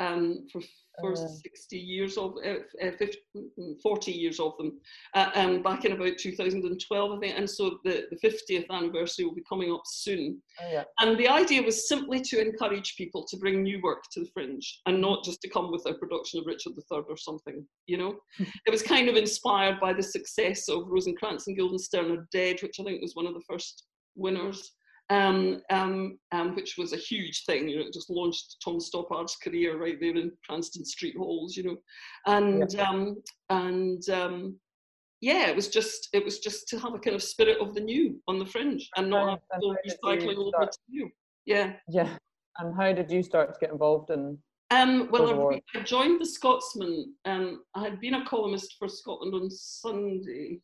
um, 0.00 0.48
for 0.50 0.60
for 1.00 1.12
Uh. 1.12 1.16
60 1.16 1.78
years 1.78 2.16
of 2.16 2.34
uh, 2.44 2.60
uh, 2.84 2.90
50, 2.98 3.18
mm, 3.36 3.80
40 3.82 4.12
years 4.12 4.40
of 4.40 4.56
them 4.58 4.80
uh, 5.14 5.30
um, 5.34 5.62
back 5.62 5.84
in 5.84 5.92
about 5.92 6.18
2012, 6.18 7.12
I 7.12 7.18
think. 7.18 7.38
And 7.38 7.48
so 7.48 7.78
the, 7.84 8.06
the 8.10 8.28
50th 8.28 8.68
anniversary 8.70 9.24
will 9.24 9.34
be 9.34 9.44
coming 9.48 9.72
up 9.72 9.82
soon. 9.86 10.40
Oh, 10.60 10.70
yeah. 10.70 10.84
And 11.00 11.18
the 11.18 11.28
idea 11.28 11.62
was 11.62 11.88
simply 11.88 12.20
to 12.20 12.40
encourage 12.40 12.96
people 12.96 13.26
to 13.28 13.36
bring 13.36 13.62
new 13.62 13.80
work 13.82 14.04
to 14.12 14.20
the 14.20 14.30
fringe 14.32 14.80
and 14.86 15.00
not 15.00 15.24
just 15.24 15.40
to 15.42 15.48
come 15.48 15.70
with 15.70 15.84
a 15.86 15.94
production 15.94 16.40
of 16.40 16.46
Richard 16.46 16.72
III 16.76 17.02
or 17.08 17.16
something, 17.16 17.66
you 17.86 17.96
know? 17.96 18.16
it 18.38 18.70
was 18.70 18.82
kind 18.82 19.08
of 19.08 19.16
inspired 19.16 19.80
by 19.80 19.92
the 19.92 20.02
success 20.02 20.68
of 20.68 20.86
Rosencrantz 20.86 21.46
and 21.46 21.56
Guildenstern 21.56 22.12
are 22.12 22.26
Dead, 22.32 22.60
which 22.62 22.78
I 22.80 22.84
think 22.84 23.02
was 23.02 23.14
one 23.14 23.26
of 23.26 23.34
the 23.34 23.44
first 23.48 23.84
winners, 24.14 24.72
um, 25.10 25.60
um, 25.70 26.18
um, 26.32 26.54
which 26.54 26.76
was 26.78 26.92
a 26.92 26.96
huge 26.96 27.44
thing. 27.44 27.68
You 27.68 27.78
know, 27.80 27.86
it 27.86 27.92
just 27.92 28.10
launched 28.10 28.56
Tom 28.64 28.80
Stoppard's 28.80 29.36
career 29.36 29.78
right 29.78 29.98
there 30.00 30.16
in 30.16 30.32
Cranston 30.46 30.84
Street 30.84 31.16
Halls, 31.16 31.56
you 31.56 31.64
know? 31.64 31.76
And, 32.26 32.78
um, 32.80 33.16
and, 33.50 34.08
um, 34.08 34.56
yeah, 35.20 35.48
it 35.48 35.56
was 35.56 35.68
just 35.68 36.08
it 36.12 36.22
was 36.22 36.38
just 36.38 36.68
to 36.68 36.78
have 36.78 36.92
a 36.92 36.98
kind 36.98 37.16
of 37.16 37.22
spirit 37.22 37.58
of 37.58 37.74
the 37.74 37.80
new 37.80 38.20
on 38.28 38.38
the 38.38 38.44
fringe 38.44 38.90
and 38.96 39.08
not 39.08 39.40
And 39.52 39.62
people 39.62 39.76
how 40.04 40.12
you 40.12 40.20
recycling 40.20 40.36
old 40.36 40.54
start? 40.54 40.76
material. 40.90 41.10
Yeah. 41.46 41.72
Yeah. 41.88 42.16
And 42.58 42.76
how 42.76 42.92
did 42.92 43.10
you 43.10 43.22
start 43.22 43.54
to 43.54 43.60
get 43.60 43.72
involved 43.72 44.10
in? 44.10 44.36
Um, 44.70 45.08
well, 45.10 45.50
I. 45.50 45.60
I 45.78 45.82
joined 45.82 46.20
the 46.20 46.26
Scotsman. 46.26 47.14
Um, 47.24 47.62
I 47.74 47.84
had 47.84 48.00
been 48.00 48.14
a 48.14 48.26
columnist 48.26 48.76
for 48.78 48.88
Scotland 48.88 49.34
on 49.34 49.50
Sunday. 49.50 50.60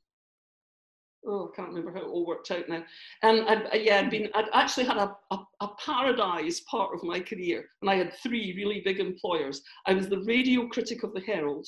Oh, 1.26 1.50
I 1.52 1.56
can't 1.56 1.68
remember 1.68 1.92
how 1.92 2.06
it 2.06 2.08
all 2.08 2.26
worked 2.26 2.50
out 2.50 2.68
now. 2.68 2.82
And 3.22 3.40
I'd, 3.46 3.66
uh, 3.66 3.76
yeah, 3.76 3.98
I'd 3.98 4.10
been. 4.10 4.28
I'd 4.34 4.48
actually 4.54 4.86
had 4.86 4.96
a, 4.96 5.14
a, 5.30 5.38
a 5.60 5.68
paradise 5.84 6.60
part 6.60 6.94
of 6.94 7.02
my 7.02 7.20
career, 7.20 7.66
and 7.82 7.90
I 7.90 7.96
had 7.96 8.14
three 8.22 8.54
really 8.56 8.80
big 8.84 9.00
employers. 9.00 9.60
I 9.86 9.92
was 9.92 10.08
the 10.08 10.22
radio 10.22 10.66
critic 10.68 11.02
of 11.02 11.12
the 11.12 11.20
Herald. 11.20 11.66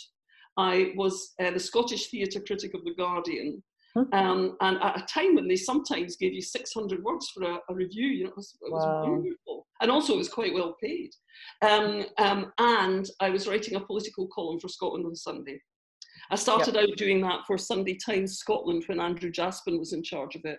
I 0.56 0.92
was 0.96 1.32
uh, 1.42 1.50
the 1.50 1.60
Scottish 1.60 2.08
theatre 2.08 2.40
critic 2.40 2.72
of 2.74 2.84
the 2.84 2.94
Guardian. 2.94 3.62
Um, 4.14 4.56
and 4.62 4.78
at 4.82 5.02
a 5.02 5.04
time 5.06 5.34
when 5.34 5.48
they 5.48 5.56
sometimes 5.56 6.16
gave 6.16 6.32
you 6.32 6.40
600 6.40 7.02
words 7.02 7.28
for 7.28 7.42
a, 7.44 7.58
a 7.68 7.74
review, 7.74 8.06
you 8.06 8.24
know, 8.24 8.30
it 8.30 8.36
was, 8.36 8.56
it 8.62 8.72
was 8.72 8.86
Wow. 8.86 9.10
wonderful. 9.12 9.66
And 9.82 9.90
also, 9.90 10.14
it 10.14 10.18
was 10.18 10.30
quite 10.30 10.54
well 10.54 10.74
paid. 10.82 11.10
Um, 11.60 12.06
um, 12.16 12.52
and 12.58 13.06
I 13.20 13.28
was 13.28 13.46
writing 13.46 13.76
a 13.76 13.80
political 13.80 14.28
column 14.34 14.60
for 14.60 14.68
Scotland 14.68 15.04
on 15.04 15.14
Sunday. 15.14 15.60
I 16.32 16.36
started 16.36 16.78
out 16.78 16.96
doing 16.96 17.20
that 17.20 17.40
for 17.46 17.58
Sunday 17.58 17.94
Times 17.94 18.38
Scotland 18.38 18.84
when 18.86 19.00
Andrew 19.00 19.30
Jaspan 19.30 19.78
was 19.78 19.92
in 19.92 20.02
charge 20.02 20.34
of 20.34 20.46
it. 20.46 20.58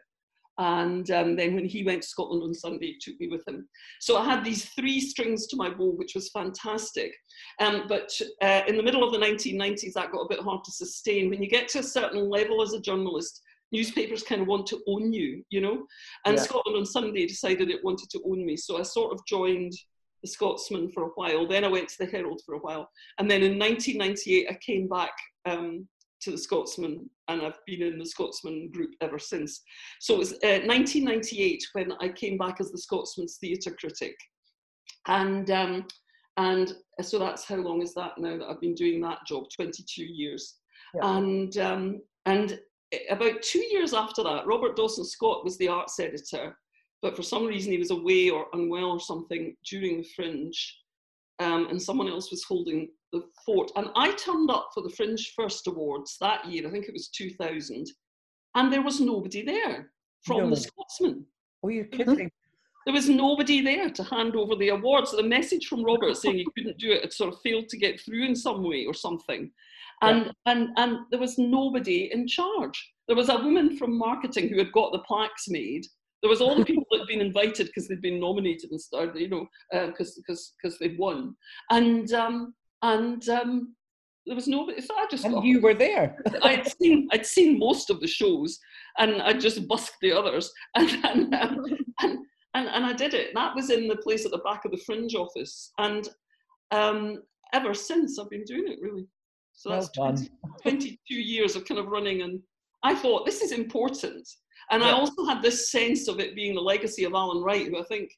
And 0.59 1.09
um, 1.09 1.35
then 1.35 1.55
when 1.55 1.65
he 1.65 1.83
went 1.83 2.03
to 2.03 2.07
Scotland 2.07 2.43
on 2.43 2.53
Sunday, 2.53 2.93
he 2.93 2.99
took 3.01 3.19
me 3.19 3.27
with 3.27 3.41
him. 3.47 3.67
So 3.99 4.17
I 4.17 4.23
had 4.23 4.45
these 4.45 4.65
three 4.65 4.99
strings 4.99 5.47
to 5.47 5.55
my 5.55 5.71
bow, 5.71 5.89
which 5.95 6.13
was 6.13 6.29
fantastic. 6.29 7.11
Um, 7.59 7.85
but 7.89 8.11
uh, 8.43 8.61
in 8.67 8.77
the 8.77 8.83
middle 8.83 9.03
of 9.03 9.11
the 9.11 9.25
1990s, 9.25 9.93
that 9.93 10.11
got 10.11 10.21
a 10.21 10.29
bit 10.29 10.41
hard 10.41 10.63
to 10.63 10.71
sustain. 10.71 11.31
When 11.31 11.41
you 11.41 11.49
get 11.49 11.69
to 11.69 11.79
a 11.79 11.83
certain 11.83 12.29
level 12.29 12.61
as 12.61 12.73
a 12.73 12.79
journalist, 12.79 13.41
newspapers 13.71 14.21
kind 14.21 14.41
of 14.41 14.47
want 14.47 14.67
to 14.67 14.83
own 14.87 15.11
you, 15.11 15.43
you 15.49 15.59
know? 15.59 15.87
And 16.27 16.35
Yeah. 16.37 16.43
Scotland 16.43 16.77
on 16.77 16.85
Sunday 16.85 17.25
decided 17.25 17.71
it 17.71 17.83
wanted 17.83 18.11
to 18.11 18.21
own 18.23 18.45
me. 18.45 18.55
So 18.55 18.77
I 18.77 18.83
sort 18.83 19.11
of 19.11 19.25
joined 19.25 19.73
the 20.23 20.29
Scotsman 20.29 20.89
for 20.89 21.03
a 21.03 21.11
while. 21.15 21.47
Then 21.47 21.63
I 21.63 21.67
went 21.67 21.89
to 21.89 21.97
the 21.99 22.11
Herald 22.11 22.41
for 22.45 22.55
a 22.55 22.59
while. 22.59 22.89
And 23.19 23.29
then 23.29 23.43
in 23.43 23.59
1998, 23.59 24.47
I 24.49 24.57
came 24.65 24.87
back 24.87 25.11
um, 25.45 25.87
to 26.21 26.31
the 26.31 26.37
Scotsman 26.37 27.09
and 27.27 27.41
I've 27.41 27.59
been 27.67 27.83
in 27.83 27.99
the 27.99 28.05
Scotsman 28.05 28.71
group 28.71 28.91
ever 29.01 29.19
since. 29.19 29.61
So 29.99 30.15
it 30.15 30.19
was 30.19 30.33
uh, 30.33 30.65
1998 30.65 31.63
when 31.73 31.91
I 31.99 32.09
came 32.09 32.37
back 32.37 32.59
as 32.59 32.71
the 32.71 32.77
Scotsman's 32.77 33.37
theatre 33.37 33.75
critic. 33.79 34.15
And 35.07 35.51
um, 35.51 35.85
and 36.37 36.73
so 37.01 37.19
that's 37.19 37.45
how 37.45 37.57
long 37.57 37.81
is 37.81 37.93
that 37.93 38.13
now 38.17 38.37
that 38.37 38.47
I've 38.49 38.61
been 38.61 38.73
doing 38.73 39.01
that 39.01 39.19
job? 39.27 39.45
22 39.55 40.03
years. 40.03 40.55
Yeah. 40.95 41.17
And 41.17 41.57
um, 41.57 42.01
and 42.25 42.59
about 43.09 43.41
two 43.41 43.63
years 43.65 43.93
after 43.93 44.23
that, 44.23 44.47
Robert 44.47 44.75
Dawson 44.75 45.05
Scott 45.05 45.43
was 45.43 45.57
the 45.57 45.67
arts 45.67 45.99
editor, 45.99 46.57
but 47.03 47.15
for 47.15 47.21
some 47.21 47.45
reason 47.45 47.71
he 47.71 47.77
was 47.77 47.91
away 47.91 48.29
or 48.29 48.47
unwell 48.53 48.91
or 48.91 48.99
something 48.99 49.55
during 49.69 49.97
the 49.97 50.07
Fringe, 50.15 50.79
um, 51.39 51.67
and 51.69 51.79
someone 51.79 52.07
else 52.07 52.31
was 52.31 52.45
holding 52.45 52.87
the 53.11 53.21
fort. 53.45 53.69
And 53.75 53.89
I 53.95 54.13
turned 54.13 54.49
up 54.49 54.69
for 54.73 54.81
the 54.81 54.89
Fringe 54.89 55.33
First 55.35 55.67
Awards 55.67 56.17
that 56.21 56.45
year. 56.45 56.65
I 56.65 56.71
think 56.71 56.85
it 56.85 56.93
was 56.93 57.09
2000, 57.09 57.87
and 58.55 58.71
there 58.71 58.81
was 58.81 59.01
nobody 59.01 59.43
there 59.43 59.91
from 60.25 60.43
No. 60.43 60.49
the 60.51 60.55
Scotsman. 60.55 61.25
Oh, 61.61 61.67
you're 61.67 61.85
kidding. 61.85 62.31
There 62.85 62.93
was 62.93 63.09
nobody 63.09 63.61
there 63.61 63.89
to 63.89 64.03
hand 64.03 64.35
over 64.35 64.55
the 64.55 64.69
awards. 64.69 65.11
The 65.11 65.23
message 65.23 65.67
from 65.67 65.83
Robert 65.83 66.17
saying 66.17 66.37
he 66.37 66.47
couldn't 66.55 66.77
do 66.77 66.91
it 66.91 67.01
had 67.01 67.13
sort 67.13 67.33
of 67.33 67.39
failed 67.41 67.69
to 67.69 67.77
get 67.77 67.99
through 68.01 68.25
in 68.25 68.35
some 68.35 68.63
way 68.63 68.85
or 68.85 68.93
something. 68.93 69.51
And, 70.01 70.33
and, 70.47 70.69
and 70.75 70.99
there 71.09 71.19
was 71.19 71.37
nobody 71.37 72.11
in 72.11 72.27
charge. 72.27 72.91
There 73.07 73.15
was 73.15 73.29
a 73.29 73.37
woman 73.37 73.77
from 73.77 73.97
marketing 73.97 74.49
who 74.49 74.57
had 74.57 74.73
got 74.73 74.91
the 74.91 74.99
plaques 74.99 75.47
made. 75.47 75.85
There 76.23 76.29
was 76.29 76.41
all 76.41 76.55
the 76.55 76.65
people 76.65 76.85
that 76.89 76.99
had 77.01 77.07
been 77.13 77.21
invited 77.21 77.67
because 77.67 77.87
they'd 77.87 78.01
been 78.01 78.19
nominated 78.19 78.71
and 78.71 78.81
started, 78.81 79.19
you 79.19 79.29
know, 79.29 79.45
because 79.87 80.15
because 80.15 80.53
because 80.61 80.79
they'd 80.79 80.97
won. 80.97 81.35
And 81.69 82.11
um, 82.13 82.55
and 82.81 83.27
um, 83.29 83.75
there 84.25 84.35
was 84.35 84.47
nobody. 84.47 84.81
So 84.81 84.95
I 84.95 85.05
just 85.11 85.25
And 85.25 85.35
got 85.35 85.43
you 85.43 85.61
were 85.61 85.73
there. 85.73 86.17
I'd 86.41 86.67
seen 86.79 87.09
I'd 87.11 87.25
seen 87.25 87.59
most 87.59 87.89
of 87.89 87.99
the 87.99 88.07
shows, 88.07 88.57
and 88.97 89.21
I 89.21 89.33
just 89.33 89.67
busked 89.67 89.97
the 90.01 90.13
others, 90.13 90.51
and 90.75 90.89
and, 91.05 91.35
um, 91.35 91.65
and 92.01 92.19
and 92.53 92.67
and 92.69 92.85
I 92.85 92.93
did 92.93 93.13
it. 93.13 93.31
That 93.35 93.55
was 93.55 93.69
in 93.69 93.87
the 93.87 93.97
place 93.97 94.25
at 94.25 94.31
the 94.31 94.37
back 94.39 94.65
of 94.65 94.71
the 94.71 94.81
Fringe 94.85 95.13
office, 95.15 95.71
and 95.77 96.07
um, 96.71 97.21
ever 97.53 97.73
since 97.73 98.17
I've 98.17 98.29
been 98.29 98.45
doing 98.45 98.71
it 98.71 98.79
really. 98.81 99.07
So 99.55 99.69
Well 99.69 99.81
that's 99.81 99.91
done. 99.91 100.15
20, 100.63 100.97
22 101.03 101.13
years 101.13 101.55
of 101.55 101.65
kind 101.65 101.79
of 101.79 101.87
running, 101.87 102.21
and 102.21 102.41
I 102.83 102.95
thought 102.95 103.25
this 103.25 103.41
is 103.41 103.51
important, 103.51 104.27
and 104.73 104.83
I 104.83 104.91
also 104.91 105.25
had 105.25 105.41
this 105.41 105.71
sense 105.71 106.07
of 106.07 106.19
it 106.19 106.35
being 106.35 106.55
the 106.55 106.61
legacy 106.61 107.03
of 107.03 107.13
Allen 107.13 107.43
Wright, 107.43 107.67
who 107.67 107.79
I 107.79 107.83
think 107.83 108.09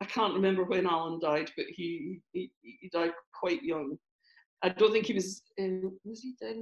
I 0.00 0.04
can't 0.06 0.34
remember 0.34 0.64
when 0.64 0.86
Allen 0.86 1.18
died, 1.20 1.50
but 1.56 1.66
he 1.68 2.20
he, 2.32 2.50
he 2.62 2.90
died 2.92 3.12
quite 3.32 3.62
young. 3.62 3.96
I 4.62 4.70
don't 4.70 4.92
think 4.92 5.06
he 5.06 5.12
was. 5.12 5.42
Uh, 5.60 5.88
was 6.04 6.20
he 6.22 6.34
dead? 6.40 6.56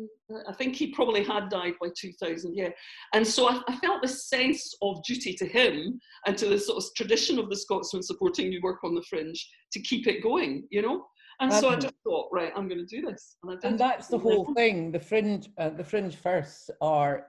I 0.49 0.53
think 0.53 0.75
he 0.75 0.89
probably 0.93 1.23
had 1.23 1.49
died 1.49 1.75
by 1.81 1.89
2000. 1.97 2.55
Yeah, 2.57 2.71
and 3.15 3.27
so 3.27 3.49
I, 3.49 3.61
I 3.69 3.77
felt 3.77 4.03
this 4.03 4.29
sense 4.29 4.75
of 4.83 5.03
duty 5.05 5.35
to 5.35 5.47
him 5.47 6.01
and 6.27 6.37
to 6.39 6.47
the 6.47 6.59
sort 6.59 6.83
of 6.83 6.91
tradition 6.97 7.39
of 7.39 7.49
the 7.49 7.57
Scotsman 7.57 8.03
supporting 8.03 8.49
new 8.49 8.61
work 8.61 8.83
on 8.85 8.95
the 8.95 9.05
fringe 9.09 9.49
to 9.73 9.81
keep 9.81 10.07
it 10.07 10.23
going. 10.23 10.67
You 10.71 10.83
know, 10.83 11.07
and 11.41 11.53
so 11.53 11.71
I 11.71 11.77
just 11.77 11.95
thought, 12.05 12.29
right, 12.33 12.53
I'm 12.57 12.69
going 12.69 12.85
to 12.85 12.97
do 12.97 13.07
this, 13.07 13.37
and 13.43 13.53
I 13.53 13.55
did. 13.55 13.65
and 13.65 13.79
that's 13.79 14.09
the 14.09 14.19
whole 14.19 14.53
thing. 14.55 14.93
The 14.93 15.01
fringe, 15.01 15.49
uh, 15.59 15.71
the 15.71 15.85
fringe 15.85 16.17
firsts 16.17 16.71
are 16.81 17.27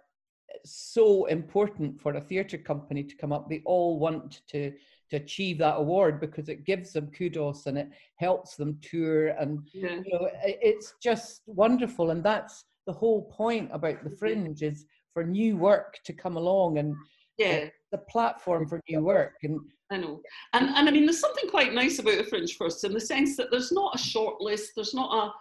so 0.66 1.26
important 1.26 2.00
for 2.00 2.14
a 2.14 2.22
theatre 2.22 2.58
company 2.58 3.04
to 3.04 3.16
come 3.16 3.32
up. 3.32 3.50
They 3.50 3.62
all 3.66 4.00
want 4.00 4.42
to 4.50 4.72
to 5.10 5.18
achieve 5.18 5.60
that 5.60 5.76
award 5.78 6.20
because 6.20 6.50
it 6.50 6.66
gives 6.66 6.94
them 6.94 7.12
kudos 7.12 7.68
and 7.68 7.78
it 7.78 7.90
helps 8.16 8.56
them 8.56 8.80
tour 8.82 9.28
and 9.28 9.60
Yeah, 9.72 10.02
you 10.04 10.12
know 10.12 10.30
it's 10.44 10.96
just 11.04 11.42
wonderful 11.46 12.10
and 12.10 12.24
that's 12.24 12.66
the 12.88 12.94
whole 12.94 13.24
point 13.30 13.70
about 13.72 13.96
Mm-hmm. 13.98 14.10
the 14.10 14.16
fringe 14.16 14.64
is 14.64 14.86
for 15.14 15.24
new 15.24 15.56
work 15.56 16.00
to 16.06 16.14
come 16.14 16.36
along 16.36 16.80
and 16.80 16.96
yeah. 17.38 17.66
the 17.92 18.00
platform 18.00 18.68
for 18.68 18.82
new 18.90 19.02
work 19.02 19.36
and 19.44 19.60
I 19.92 19.98
know. 19.98 20.22
And, 20.54 20.70
and 20.70 20.90
I 20.90 20.92
mean, 20.92 21.06
there's 21.06 21.20
something 21.20 21.48
quite 21.50 21.74
nice 21.74 22.00
about 22.00 22.18
the 22.18 22.24
Fringe 22.24 22.56
First 22.58 22.84
in 22.84 22.94
the 22.94 23.00
sense 23.00 23.38
that 23.38 23.52
there's 23.52 23.72
not 23.72 23.94
a 23.94 24.00
short 24.00 24.42
list, 24.42 24.72
there's 24.76 24.96
not 24.96 25.14
a, 25.14 25.32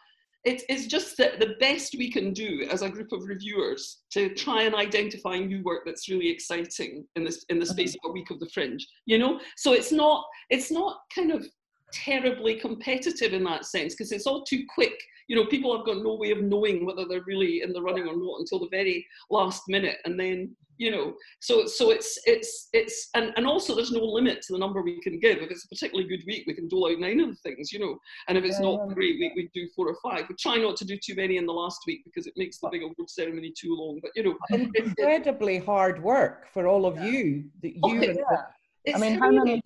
it, 0.44 0.62
it's 0.68 0.86
just 0.86 1.16
that 1.18 1.38
the 1.38 1.54
best 1.60 1.94
we 1.96 2.10
can 2.10 2.32
do 2.32 2.66
as 2.70 2.82
a 2.82 2.88
group 2.88 3.12
of 3.12 3.28
reviewers 3.28 4.00
to 4.10 4.34
try 4.34 4.62
and 4.62 4.74
identify 4.74 5.38
new 5.38 5.62
work 5.62 5.82
that's 5.86 6.08
really 6.08 6.28
exciting 6.28 7.06
in 7.14 7.24
this 7.24 7.44
in 7.48 7.58
the 7.58 7.64
uh-huh. 7.64 7.72
space 7.72 7.94
of 7.94 8.10
a 8.10 8.12
week 8.12 8.30
of 8.30 8.40
the 8.40 8.48
Fringe, 8.48 8.84
you 9.06 9.18
know? 9.18 9.40
So 9.56 9.72
it's 9.72 9.92
not, 9.92 10.24
it's 10.50 10.70
not 10.70 11.00
kind 11.14 11.30
of 11.30 11.46
terribly 11.92 12.56
competitive 12.56 13.34
in 13.34 13.44
that 13.44 13.66
sense 13.66 13.94
because 13.94 14.10
it's 14.10 14.26
all 14.26 14.42
too 14.42 14.64
quick. 14.74 14.94
You 15.32 15.38
know, 15.38 15.46
people 15.46 15.74
have 15.74 15.86
got 15.86 16.02
no 16.02 16.14
way 16.14 16.30
of 16.30 16.42
knowing 16.42 16.84
whether 16.84 17.06
they're 17.08 17.24
really 17.26 17.62
in 17.62 17.72
the 17.72 17.80
running 17.80 18.06
or 18.06 18.14
not 18.14 18.40
until 18.40 18.58
the 18.58 18.68
very 18.68 19.06
last 19.30 19.62
minute. 19.66 19.96
And 20.04 20.20
then, 20.20 20.54
you 20.76 20.90
know, 20.90 21.14
so 21.40 21.64
so 21.64 21.88
it's 21.90 22.18
it's 22.26 22.68
it's 22.74 23.08
and, 23.14 23.32
and 23.38 23.46
also 23.46 23.74
there's 23.74 23.92
no 23.92 24.04
limit 24.04 24.42
to 24.42 24.52
the 24.52 24.58
number 24.58 24.82
we 24.82 25.00
can 25.00 25.18
give. 25.18 25.38
If 25.38 25.50
it's 25.50 25.64
a 25.64 25.68
particularly 25.68 26.06
good 26.06 26.22
week, 26.26 26.44
we 26.46 26.52
can 26.52 26.68
dole 26.68 26.90
out 26.90 26.98
nine 27.00 27.18
of 27.20 27.30
the 27.30 27.36
things, 27.36 27.72
you 27.72 27.78
know. 27.78 27.96
And 28.28 28.36
if 28.36 28.44
it's 28.44 28.60
Yeah, 28.60 28.66
not 28.66 28.88
yeah. 28.88 28.94
great, 28.94 29.16
we, 29.20 29.32
we 29.34 29.48
do 29.54 29.66
four 29.74 29.88
or 29.88 29.96
five. 30.02 30.26
We 30.28 30.34
try 30.34 30.56
not 30.58 30.76
to 30.76 30.84
do 30.84 30.98
too 31.02 31.14
many 31.14 31.38
in 31.38 31.46
the 31.46 31.52
last 31.54 31.80
week 31.86 32.02
because 32.04 32.26
it 32.26 32.34
makes 32.36 32.58
the 32.58 32.68
big 32.70 32.82
award 32.82 33.08
ceremony 33.08 33.54
too 33.58 33.74
long. 33.74 34.00
But 34.02 34.10
you 34.14 34.24
know, 34.24 34.36
it- 34.50 34.68
it- 34.74 34.84
incredibly 34.84 35.56
hard 35.56 36.02
work 36.02 36.46
for 36.52 36.66
all 36.66 36.84
of 36.84 36.98
you 36.98 37.44
that 37.62 37.72
Oh, 37.82 37.88
you 37.88 38.02
and 38.02 38.18
Yeah. 38.18 38.36
It's 38.84 39.00
mean, 39.00 39.18
how 39.18 39.30
many. 39.30 39.62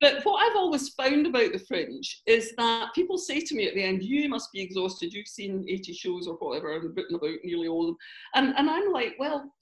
But 0.00 0.24
what 0.24 0.42
I've 0.42 0.56
always 0.56 0.88
found 0.90 1.26
about 1.26 1.52
the 1.52 1.58
Fringe 1.58 2.22
is 2.26 2.54
that 2.56 2.94
people 2.94 3.18
say 3.18 3.40
to 3.40 3.54
me 3.54 3.68
at 3.68 3.74
the 3.74 3.84
end, 3.84 4.02
"You 4.02 4.28
must 4.28 4.50
be 4.52 4.60
exhausted. 4.60 5.12
You've 5.12 5.28
seen 5.28 5.66
80 5.68 5.92
shows 5.92 6.26
or 6.26 6.36
whatever 6.36 6.74
and 6.74 6.96
written 6.96 7.16
about 7.16 7.38
nearly 7.44 7.68
all 7.68 7.82
of 7.82 7.86
them," 7.88 7.96
and 8.34 8.54
and 8.56 8.70
I'm 8.70 8.92
like, 8.92 9.14
well. 9.18 9.52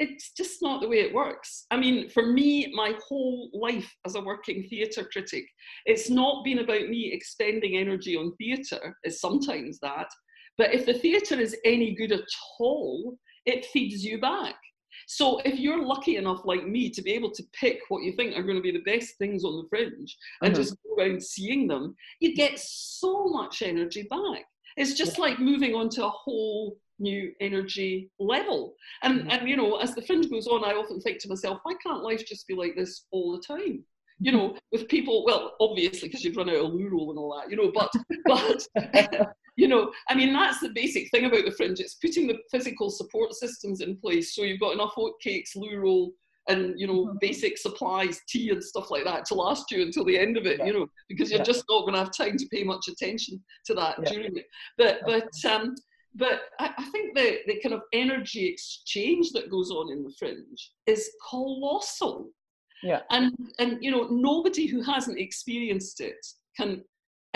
It's 0.00 0.30
just 0.32 0.62
not 0.62 0.80
the 0.80 0.86
way 0.86 1.00
it 1.00 1.12
works. 1.12 1.66
I 1.72 1.76
mean, 1.76 2.08
for 2.08 2.24
me, 2.24 2.72
my 2.72 2.94
whole 3.08 3.50
life 3.52 3.92
as 4.06 4.14
a 4.14 4.20
working 4.20 4.62
theatre 4.62 5.02
critic, 5.02 5.44
it's 5.86 6.08
not 6.08 6.44
been 6.44 6.60
about 6.60 6.88
me 6.88 7.10
expending 7.12 7.76
energy 7.76 8.16
on 8.16 8.32
theatre. 8.36 8.96
It's 9.02 9.20
sometimes 9.20 9.80
that, 9.80 10.06
but 10.56 10.72
if 10.72 10.86
the 10.86 10.94
theatre 10.94 11.40
is 11.40 11.56
any 11.64 11.96
good 11.96 12.12
at 12.12 12.28
all, 12.60 13.18
it 13.44 13.66
feeds 13.72 14.04
you 14.04 14.20
back. 14.20 14.54
So 15.10 15.38
if 15.46 15.58
you're 15.58 15.82
lucky 15.82 16.16
enough, 16.16 16.42
like 16.44 16.66
me, 16.66 16.90
to 16.90 17.00
be 17.00 17.12
able 17.12 17.30
to 17.30 17.42
pick 17.58 17.80
what 17.88 18.02
you 18.02 18.12
think 18.12 18.36
are 18.36 18.42
going 18.42 18.56
to 18.56 18.62
be 18.62 18.70
the 18.70 18.80
best 18.80 19.16
things 19.16 19.42
on 19.42 19.56
the 19.56 19.68
fringe 19.70 20.14
and 20.42 20.52
Mhm. 20.52 20.56
just 20.56 20.76
go 20.84 21.02
around 21.02 21.22
seeing 21.22 21.66
them, 21.66 21.96
you 22.20 22.34
get 22.34 22.58
so 22.58 23.24
much 23.28 23.62
energy 23.62 24.02
back. 24.02 24.44
It's 24.76 24.92
just 24.92 25.18
like 25.18 25.40
moving 25.40 25.74
on 25.74 25.88
to 25.90 26.04
a 26.04 26.10
whole 26.10 26.78
new 26.98 27.32
energy 27.40 28.10
level. 28.18 28.76
And 29.02 29.22
Mhm. 29.22 29.32
and 29.32 29.48
you 29.48 29.56
know, 29.56 29.76
as 29.76 29.94
the 29.94 30.02
fringe 30.02 30.28
goes 30.28 30.46
on, 30.46 30.62
I 30.62 30.74
often 30.74 31.00
think 31.00 31.20
to 31.20 31.28
myself, 31.30 31.60
why 31.62 31.72
can't 31.82 32.02
life 32.02 32.26
just 32.26 32.46
be 32.46 32.54
like 32.54 32.76
this 32.76 33.06
all 33.10 33.32
the 33.32 33.42
time? 33.42 33.86
You 34.20 34.32
know, 34.32 34.58
with 34.72 34.88
people, 34.88 35.24
well, 35.24 35.56
obviously 35.58 36.08
because 36.08 36.22
you'd 36.22 36.36
run 36.36 36.50
out 36.50 36.56
of 36.56 36.74
loo 36.74 36.90
roll 36.90 37.10
and 37.10 37.18
all 37.18 37.34
that, 37.38 37.50
you 37.50 37.56
know, 37.56 37.72
but 37.72 37.90
but 38.26 38.66
you 39.58 39.66
know, 39.66 39.90
I 40.08 40.14
mean, 40.14 40.32
that's 40.32 40.60
the 40.60 40.70
basic 40.82 41.10
thing 41.10 41.24
about 41.24 41.44
the 41.44 41.50
fringe. 41.50 41.80
It's 41.80 41.94
putting 42.04 42.28
the 42.28 42.38
physical 42.52 42.90
support 42.90 43.34
systems 43.34 43.80
in 43.80 43.96
place. 43.96 44.34
So 44.34 44.42
you've 44.44 44.60
got 44.60 44.72
enough 44.74 44.94
oatcakes, 44.96 45.56
loo 45.56 45.78
roll, 45.78 46.12
and 46.48 46.78
you 46.80 46.86
know, 46.86 47.00
Mhm. 47.06 47.20
basic 47.20 47.58
supplies, 47.58 48.20
tea 48.28 48.50
and 48.50 48.62
stuff 48.62 48.88
like 48.92 49.04
that 49.04 49.24
to 49.26 49.34
last 49.34 49.64
you 49.72 49.82
until 49.82 50.04
the 50.04 50.16
end 50.16 50.36
of 50.36 50.46
it. 50.46 50.58
You 50.64 50.72
know, 50.74 50.86
because 51.08 51.28
you're 51.30 51.40
Yeah. 51.40 51.52
just 51.52 51.64
not 51.68 51.80
going 51.80 51.94
to 51.94 52.04
have 52.04 52.12
time 52.16 52.36
to 52.38 52.46
pay 52.54 52.62
much 52.62 52.86
attention 52.88 53.34
to 53.66 53.74
that 53.74 53.94
Yeah. 53.98 54.12
during 54.12 54.36
it. 54.36 54.46
But 54.76 55.00
but 55.04 55.32
um, 55.44 55.74
but 56.14 56.36
I, 56.60 56.66
I 56.78 56.84
think 56.92 57.16
the 57.16 57.28
the 57.48 57.60
kind 57.60 57.74
of 57.74 57.82
energy 57.92 58.46
exchange 58.46 59.32
that 59.32 59.50
goes 59.50 59.70
on 59.72 59.90
in 59.94 60.04
the 60.04 60.14
fringe 60.20 60.60
is 60.86 61.10
colossal. 61.28 62.30
Yeah. 62.84 63.02
And 63.10 63.34
and 63.58 63.82
you 63.84 63.90
know, 63.90 64.04
nobody 64.30 64.66
who 64.66 64.80
hasn't 64.82 65.18
experienced 65.18 66.00
it 66.00 66.22
can 66.56 66.84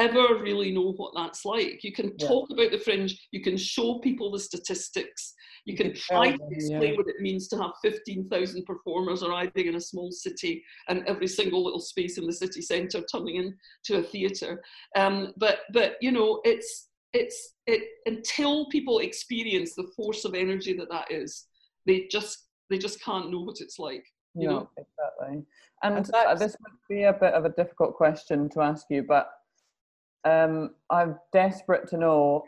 ever 0.03 0.43
really 0.43 0.73
know 0.73 0.93
what 0.93 1.13
that's 1.15 1.45
like. 1.45 1.85
You 1.85 1.93
can 1.93 2.15
Yeah. 2.19 2.29
talk 2.29 2.51
about 2.51 2.71
the 2.71 2.79
fringe, 2.79 3.13
you 3.31 3.41
can 3.41 3.57
show 3.57 3.99
people 4.01 4.31
the 4.31 4.39
statistics, 4.39 5.35
you 5.65 5.77
can 5.77 5.93
can 5.93 5.95
try 5.95 6.29
tell 6.31 6.49
to 6.49 6.55
explain 6.55 6.93
yeah. 6.93 6.97
what 6.97 7.09
it 7.09 7.21
means 7.21 7.49
to 7.49 7.57
have 7.57 7.73
15,000 7.83 8.65
performers 8.65 9.23
arriving 9.23 9.67
in 9.67 9.77
a 9.77 9.81
small 9.81 10.11
city 10.11 10.65
and 10.89 11.07
every 11.07 11.29
single 11.29 11.63
little 11.63 11.81
space 11.81 12.19
in 12.19 12.27
the 12.27 12.33
city 12.33 12.63
centre 12.63 13.03
turning 13.13 13.37
into 13.37 14.01
a 14.01 14.03
theatre. 14.03 14.63
Um, 14.97 15.33
but 15.37 15.61
but 15.73 15.97
you 16.01 16.13
know, 16.13 16.41
it's 16.45 16.89
it's 17.13 17.55
it 17.67 17.83
until 18.07 18.67
people 18.71 18.99
experience 18.99 19.75
the 19.75 19.91
force 19.97 20.25
of 20.25 20.35
energy 20.35 20.73
that 20.75 20.91
that 20.91 21.11
is, 21.11 21.47
they 21.87 22.09
just 22.11 22.49
they 22.71 22.79
just 22.79 23.01
can't 23.03 23.31
know 23.31 23.41
what 23.41 23.61
it's 23.61 23.79
like. 23.79 24.05
You 24.35 24.49
no, 24.49 24.53
know? 24.53 24.71
exactly. 24.79 25.45
And, 25.83 25.97
And 25.97 26.15
uh, 26.15 26.35
this 26.35 26.57
would 26.63 26.79
be 26.89 27.03
a 27.03 27.13
bit 27.13 27.35
of 27.35 27.45
a 27.45 27.51
difficult 27.51 27.95
question 27.97 28.49
to 28.51 28.63
ask 28.63 28.87
you, 28.89 29.03
but 29.03 29.31
um, 30.25 30.75
I'm 30.91 31.19
desperate 31.33 31.89
to 31.89 31.97
know, 31.97 32.45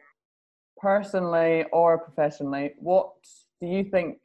personally 0.78 1.64
or 1.72 1.98
professionally, 1.98 2.72
what 2.78 3.12
do 3.60 3.66
you 3.66 3.84
think 3.84 4.18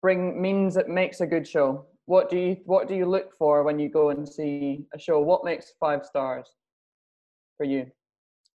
bring 0.00 0.40
means 0.40 0.76
it 0.76 0.88
makes 0.88 1.20
a 1.20 1.26
good 1.26 1.46
show? 1.46 1.86
What 2.06 2.28
do 2.28 2.36
you 2.36 2.56
what 2.64 2.88
do 2.88 2.94
you 2.94 3.06
look 3.06 3.36
for 3.36 3.62
when 3.62 3.78
you 3.78 3.88
go 3.88 4.10
and 4.10 4.28
see 4.28 4.84
a 4.94 4.98
show? 4.98 5.20
What 5.20 5.44
makes 5.44 5.72
five 5.78 6.04
stars 6.04 6.46
for 7.56 7.64
you? 7.64 7.86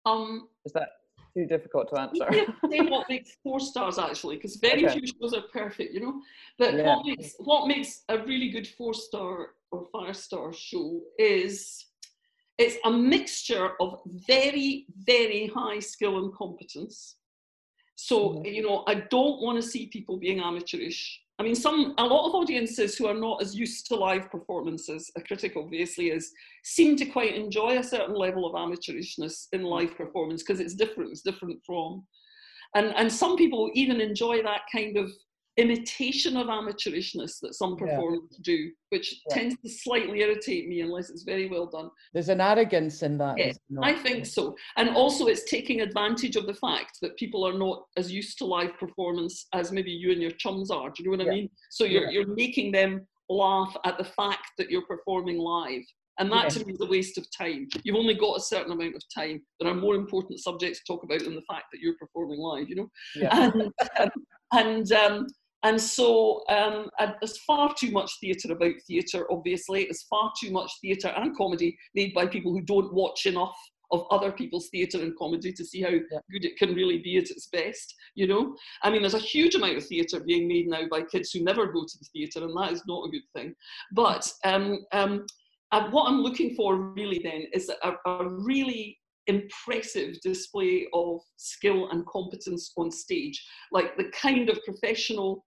Um, 0.05 0.49
Is 0.66 0.74
that 0.74 0.89
too 1.38 1.45
difficult 1.45 1.89
to 1.89 1.99
answer? 1.99 2.28
say 2.72 2.82
what 2.82 3.07
makes 3.09 3.38
four 3.43 3.59
stars 3.59 3.99
actually, 3.99 4.38
because 4.38 4.55
very 4.55 4.86
Okay. 4.86 4.99
few 4.99 5.07
shows 5.07 5.34
are 5.34 5.43
perfect, 5.53 5.93
you 5.93 5.99
know. 6.01 6.22
But 6.57 6.76
Yeah. 6.76 6.84
what 6.95 7.05
makes 7.05 7.36
what 7.38 7.68
makes 7.68 8.03
a 8.09 8.18
really 8.18 8.49
good 8.49 8.68
four 8.68 8.93
star 8.93 9.49
or 9.72 9.86
five 9.91 10.18
star 10.18 10.51
show 10.53 11.01
is 11.20 11.86
it's 12.58 12.78
a 12.86 12.91
mixture 12.91 13.72
of 13.80 13.99
very, 14.28 14.86
very 15.06 15.47
high 15.47 15.80
skill 15.80 16.18
and 16.24 16.34
competence. 16.34 17.18
So, 17.95 18.30
Mhm. 18.30 18.53
you 18.53 18.62
know, 18.62 18.84
I 18.88 18.95
don't 18.95 19.41
want 19.41 19.62
to 19.62 19.68
see 19.68 19.88
people 19.88 20.18
being 20.18 20.39
amateurish. 20.39 21.22
I 21.38 21.43
mean, 21.43 21.56
some 21.56 21.93
a 21.97 22.06
lot 22.06 22.28
of 22.28 22.36
audiences 22.36 22.97
who 22.97 23.08
are 23.08 23.14
not 23.14 23.41
as 23.41 23.56
used 23.56 23.88
to 23.88 23.95
live 23.95 24.30
performances, 24.32 25.12
a 25.18 25.22
critic 25.22 25.58
obviously 25.58 26.10
is, 26.12 26.32
seem 26.64 26.95
to 26.95 27.06
quite 27.06 27.36
enjoy 27.36 27.78
a 27.78 27.84
certain 27.84 28.16
level 28.16 28.45
of 28.45 28.53
amateurishness 28.53 29.47
in 29.51 29.64
live 29.64 29.95
performance 29.97 30.43
because 30.43 30.62
it's 30.62 30.76
different. 30.76 31.12
It's 31.12 31.22
different 31.22 31.62
from, 31.66 32.08
and 32.74 32.88
and 32.95 33.12
some 33.12 33.36
people 33.36 33.70
even 33.74 33.99
enjoy 33.99 34.41
that 34.43 34.62
kind 34.72 34.95
of 34.97 35.12
imitation 35.58 36.36
of 36.36 36.47
amateurishness 36.47 37.39
that 37.41 37.53
some 37.56 37.78
Yeah. 37.80 37.86
performers 37.86 38.38
do, 38.41 38.72
which 38.89 39.22
Yeah. 39.30 39.36
tends 39.36 39.62
to 39.62 39.70
slightly 39.70 40.20
irritate 40.20 40.68
me 40.68 40.82
unless 40.82 41.10
it's 41.10 41.24
very 41.24 41.47
well 41.47 41.66
done. 41.68 41.89
There's 42.14 42.30
an 42.30 42.41
arrogance 42.41 43.03
in 43.03 43.18
that. 43.20 43.38
Yeah, 43.38 43.47
is 43.47 43.60
there 43.70 43.80
not? 43.82 43.86
I 43.86 43.93
think 43.97 44.26
so. 44.26 44.56
And 44.76 44.89
also, 44.89 45.28
it's 45.28 45.49
taking 45.49 45.82
advantage 45.82 46.36
of 46.36 46.45
the 46.45 46.53
fact 46.56 46.99
that 47.01 47.16
people 47.18 47.45
are 47.47 47.58
not 47.58 47.86
as 47.95 48.12
used 48.12 48.38
to 48.39 48.45
live 48.45 48.78
performance 48.78 49.47
as 49.53 49.72
maybe 49.72 49.91
you 49.91 50.12
and 50.12 50.22
your 50.22 50.32
chums 50.32 50.70
are. 50.72 50.89
Do 50.89 51.03
you 51.03 51.06
know 51.10 51.18
what 51.18 51.22
I 51.22 51.30
Yeah. 51.32 51.41
mean? 51.41 51.49
So 51.70 51.86
you're, 51.86 52.03
Yeah. 52.06 52.10
you're 52.12 52.36
making 52.36 52.72
them 52.72 53.08
laugh 53.30 53.76
at 53.86 53.97
the 53.97 54.03
fact 54.03 54.51
that 54.58 54.70
you're 54.70 54.86
performing 54.86 55.38
live. 55.38 55.84
And 56.18 56.32
that 56.32 56.49
to 56.51 56.66
me 56.66 56.72
is 56.74 56.80
a 56.80 56.86
waste 56.86 57.18
of 57.18 57.26
time. 57.36 57.68
You've 57.84 57.97
only 57.97 58.14
got 58.14 58.38
a 58.38 58.41
certain 58.41 58.72
amount 58.72 58.95
of 58.95 59.03
time. 59.14 59.45
There 59.60 59.70
are 59.70 59.76
more 59.76 59.95
important 59.95 60.39
subjects 60.39 60.80
to 60.80 60.86
talk 60.86 61.03
about 61.03 61.20
than 61.20 61.36
the 61.36 61.41
fact 61.41 61.66
that 61.74 61.82
you're 61.82 61.97
performing 61.97 62.39
live, 62.39 62.70
you 62.70 62.76
know? 62.76 62.89
Yeah. 63.16 63.51
And, 63.51 64.12
and, 64.53 64.91
um, 64.93 65.28
and 65.66 65.82
so 65.82 66.43
um, 66.47 66.89
there's 67.20 67.39
far 67.39 67.74
too 67.74 67.89
much 67.89 68.20
theatre 68.22 68.53
about 68.53 68.76
theatre, 68.88 69.26
obviously. 69.32 69.86
There's 69.86 70.03
far 70.03 70.32
too 70.39 70.51
much 70.51 70.72
theatre 70.80 71.07
and 71.07 71.36
comedy 71.36 71.76
made 71.95 72.13
by 72.13 72.28
people 72.28 72.51
who 72.53 72.61
don't 72.61 72.93
watch 72.93 73.26
enough 73.26 73.57
of 73.91 74.05
other 74.11 74.32
people's 74.32 74.70
theatre 74.70 75.01
and 75.01 75.18
comedy 75.18 75.51
to 75.53 75.66
see 75.66 75.82
how 75.82 75.89
Yeah. 75.89 76.20
good 76.32 76.45
it 76.45 76.57
can 76.57 76.76
really 76.76 76.99
be 76.99 77.18
at 77.18 77.32
its 77.32 77.47
best, 77.47 77.95
you 78.13 78.28
know? 78.28 78.55
I 78.84 78.91
mean, 78.91 79.01
there's 79.01 79.16
a 79.16 79.20
huge 79.20 79.55
amount 79.55 79.78
of 79.78 79.86
theatre 79.88 80.20
being 80.20 80.47
made 80.47 80.68
now 80.68 80.88
by 80.88 81.01
kids 81.01 81.32
who 81.32 81.41
never 81.41 81.66
go 81.66 81.84
to 81.84 81.97
the 81.97 82.05
theatre, 82.13 82.43
and 82.43 82.55
that 82.57 82.72
is 82.72 82.84
not 82.88 83.07
a 83.07 83.11
good 83.11 83.26
thing. 83.36 83.55
But 83.91 84.32
um, 84.43 84.86
um, 84.91 85.26
and 85.72 85.91
what 85.91 86.07
I'm 86.07 86.22
looking 86.22 86.53
for 86.53 86.76
really 86.76 87.20
then 87.24 87.47
is 87.53 87.72
a, 87.84 87.93
a 88.05 88.30
really 88.30 88.99
impressive 89.28 90.22
display 90.22 90.88
of 90.93 91.22
skill 91.38 91.89
and 91.89 92.05
competence 92.05 92.72
on 92.78 92.91
stage, 92.91 93.43
like 93.72 93.97
the 93.97 94.11
kind 94.11 94.49
of 94.49 94.63
professional 94.63 95.43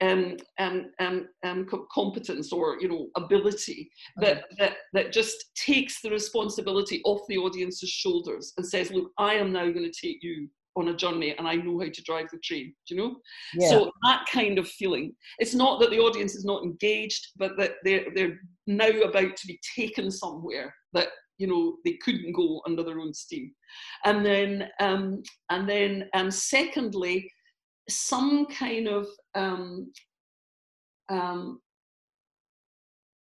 um, 0.00 0.36
um, 0.58 0.90
um, 1.00 1.28
um, 1.44 1.66
competence 1.92 2.52
or 2.52 2.80
you 2.80 2.88
know 2.88 3.08
ability 3.16 3.90
that, 4.18 4.44
that 4.58 4.76
that 4.92 5.12
just 5.12 5.36
takes 5.56 6.00
the 6.00 6.10
responsibility 6.10 7.02
off 7.04 7.20
the 7.28 7.38
audience's 7.38 7.90
shoulders 7.90 8.52
and 8.56 8.66
says, 8.66 8.90
"Look, 8.90 9.10
I 9.18 9.34
am 9.34 9.52
now 9.52 9.70
going 9.70 9.90
to 9.90 10.06
take 10.06 10.18
you 10.22 10.48
on 10.76 10.88
a 10.88 10.96
journey, 10.96 11.34
and 11.36 11.48
I 11.48 11.56
know 11.56 11.80
how 11.80 11.86
to 11.92 12.02
drive 12.02 12.26
the 12.30 12.38
train." 12.38 12.74
Do 12.86 12.94
you 12.94 13.00
know? 13.00 13.16
Yeah. 13.54 13.70
So 13.70 13.92
that 14.04 14.24
kind 14.32 14.58
of 14.58 14.68
feeling. 14.68 15.14
It's 15.38 15.54
not 15.54 15.80
that 15.80 15.90
the 15.90 16.00
audience 16.00 16.34
is 16.34 16.44
not 16.44 16.62
engaged, 16.62 17.28
but 17.36 17.52
that 17.58 17.72
they're 17.84 18.06
they're 18.14 18.38
now 18.66 18.90
about 19.00 19.36
to 19.36 19.46
be 19.46 19.58
taken 19.76 20.10
somewhere 20.10 20.74
that 20.92 21.08
you 21.38 21.48
know 21.48 21.76
they 21.84 21.98
couldn't 22.04 22.32
go 22.32 22.60
under 22.66 22.84
their 22.84 23.00
own 23.00 23.14
steam. 23.14 23.50
And 24.04 24.24
then 24.24 24.68
um, 24.80 25.22
and 25.50 25.68
then 25.68 26.08
um, 26.14 26.30
secondly, 26.30 27.28
some 27.88 28.46
kind 28.46 28.86
of 28.86 29.06
um, 29.38 29.92
um, 31.08 31.60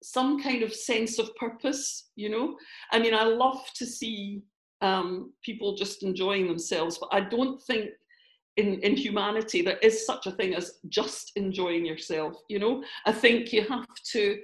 some 0.02 0.42
kind 0.42 0.62
of 0.62 0.74
sense 0.74 1.18
of 1.18 1.34
purpose. 1.36 2.10
You 2.16 2.30
know, 2.30 2.56
I 2.92 2.98
mean, 2.98 3.14
I 3.14 3.24
love 3.24 3.60
to 3.76 3.86
see 3.86 4.42
um, 4.80 5.32
people 5.44 5.76
just 5.76 6.02
enjoying 6.02 6.46
themselves, 6.46 6.98
but 6.98 7.08
I 7.12 7.20
don't 7.20 7.62
think 7.62 7.90
in, 8.56 8.80
in 8.80 8.96
humanity 8.96 9.62
there 9.62 9.78
is 9.78 10.06
such 10.06 10.26
a 10.26 10.32
thing 10.32 10.54
as 10.54 10.78
just 10.88 11.32
enjoying 11.36 11.86
yourself 11.86 12.34
you 12.48 12.58
know 12.58 12.84
i 13.06 13.12
think 13.12 13.52
you 13.52 13.66
have 13.66 13.86
to 14.04 14.38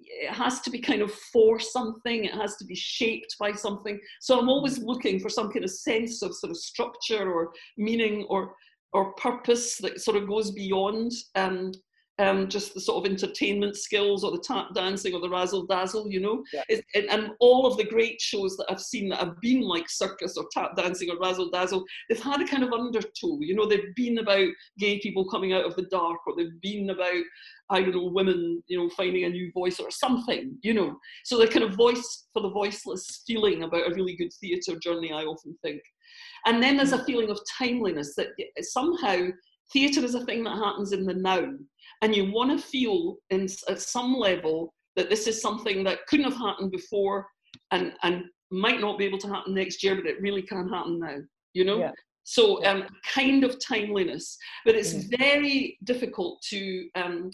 it 0.00 0.32
has 0.32 0.60
to 0.60 0.70
be 0.70 0.80
kind 0.80 1.02
of 1.02 1.12
for 1.12 1.60
something 1.60 2.24
it 2.24 2.34
has 2.34 2.56
to 2.56 2.64
be 2.64 2.74
shaped 2.74 3.36
by 3.38 3.52
something 3.52 4.00
so 4.20 4.38
i'm 4.38 4.48
always 4.48 4.78
looking 4.78 5.20
for 5.20 5.28
some 5.28 5.50
kind 5.50 5.64
of 5.64 5.70
sense 5.70 6.22
of 6.22 6.34
sort 6.34 6.50
of 6.50 6.56
structure 6.56 7.30
or 7.30 7.52
meaning 7.76 8.26
or 8.30 8.54
or 8.92 9.12
purpose 9.14 9.76
that 9.78 10.00
sort 10.00 10.16
of 10.16 10.28
goes 10.28 10.50
beyond 10.50 11.12
um, 11.34 11.72
um, 12.18 12.48
just 12.48 12.74
the 12.74 12.80
sort 12.80 13.04
of 13.04 13.10
entertainment 13.10 13.76
skills 13.76 14.22
or 14.22 14.30
the 14.30 14.44
tap 14.46 14.74
dancing 14.74 15.14
or 15.14 15.20
the 15.20 15.28
razzle 15.28 15.66
dazzle, 15.66 16.10
you 16.10 16.20
know. 16.20 16.44
Yeah. 16.52 16.62
It, 16.68 16.84
and, 16.94 17.06
and 17.10 17.30
all 17.40 17.66
of 17.66 17.76
the 17.76 17.84
great 17.84 18.20
shows 18.20 18.56
that 18.56 18.66
I've 18.68 18.80
seen 18.80 19.08
that 19.08 19.18
have 19.18 19.40
been 19.40 19.62
like 19.62 19.88
circus 19.88 20.36
or 20.36 20.44
tap 20.52 20.76
dancing 20.76 21.10
or 21.10 21.18
razzle 21.18 21.50
dazzle, 21.50 21.84
they've 22.08 22.22
had 22.22 22.42
a 22.42 22.46
kind 22.46 22.62
of 22.62 22.72
undertow, 22.72 23.38
you 23.40 23.54
know. 23.54 23.66
They've 23.66 23.94
been 23.96 24.18
about 24.18 24.48
gay 24.78 25.00
people 25.00 25.28
coming 25.28 25.52
out 25.52 25.64
of 25.64 25.74
the 25.74 25.86
dark, 25.90 26.18
or 26.26 26.34
they've 26.36 26.60
been 26.60 26.90
about 26.90 27.22
I 27.70 27.80
don't 27.80 27.94
know 27.94 28.10
women, 28.12 28.62
you 28.66 28.78
know, 28.78 28.90
finding 28.90 29.24
a 29.24 29.30
new 29.30 29.50
voice 29.52 29.80
or 29.80 29.90
something, 29.90 30.56
you 30.62 30.74
know. 30.74 30.98
So 31.24 31.38
the 31.38 31.48
kind 31.48 31.64
of 31.64 31.74
voice 31.74 32.26
for 32.34 32.42
the 32.42 32.50
voiceless 32.50 33.22
feeling 33.26 33.62
about 33.62 33.90
a 33.90 33.94
really 33.94 34.16
good 34.16 34.32
theatre 34.34 34.78
journey, 34.78 35.12
I 35.12 35.22
often 35.22 35.56
think. 35.62 35.80
And 36.46 36.62
then 36.62 36.76
there's 36.76 36.92
a 36.92 37.04
feeling 37.04 37.30
of 37.30 37.40
timeliness 37.58 38.14
that 38.16 38.28
somehow 38.60 39.28
theatre 39.72 40.04
is 40.04 40.14
a 40.14 40.24
thing 40.24 40.44
that 40.44 40.56
happens 40.56 40.92
in 40.92 41.04
the 41.04 41.14
now 41.14 41.46
and 42.02 42.14
you 42.14 42.30
want 42.30 42.50
to 42.50 42.66
feel 42.66 43.16
in, 43.30 43.48
at 43.68 43.80
some 43.80 44.14
level 44.14 44.74
that 44.96 45.08
this 45.08 45.26
is 45.26 45.40
something 45.40 45.84
that 45.84 46.06
couldn't 46.08 46.30
have 46.30 46.36
happened 46.36 46.70
before 46.72 47.26
and, 47.70 47.92
and 48.02 48.24
might 48.50 48.80
not 48.80 48.98
be 48.98 49.04
able 49.04 49.18
to 49.18 49.28
happen 49.28 49.54
next 49.54 49.82
year, 49.82 49.94
but 49.94 50.06
it 50.06 50.20
really 50.20 50.42
can 50.42 50.68
happen 50.68 50.98
now, 50.98 51.16
you 51.54 51.64
know? 51.64 51.78
Yeah. 51.78 51.92
So, 52.24 52.64
um, 52.64 52.84
kind 53.08 53.42
of 53.44 53.56
timeliness, 53.64 54.36
but 54.64 54.76
it's 54.76 54.94
Mhm. 54.94 55.18
very 55.18 55.78
difficult 55.84 56.40
to 56.50 56.88
um, 56.94 57.30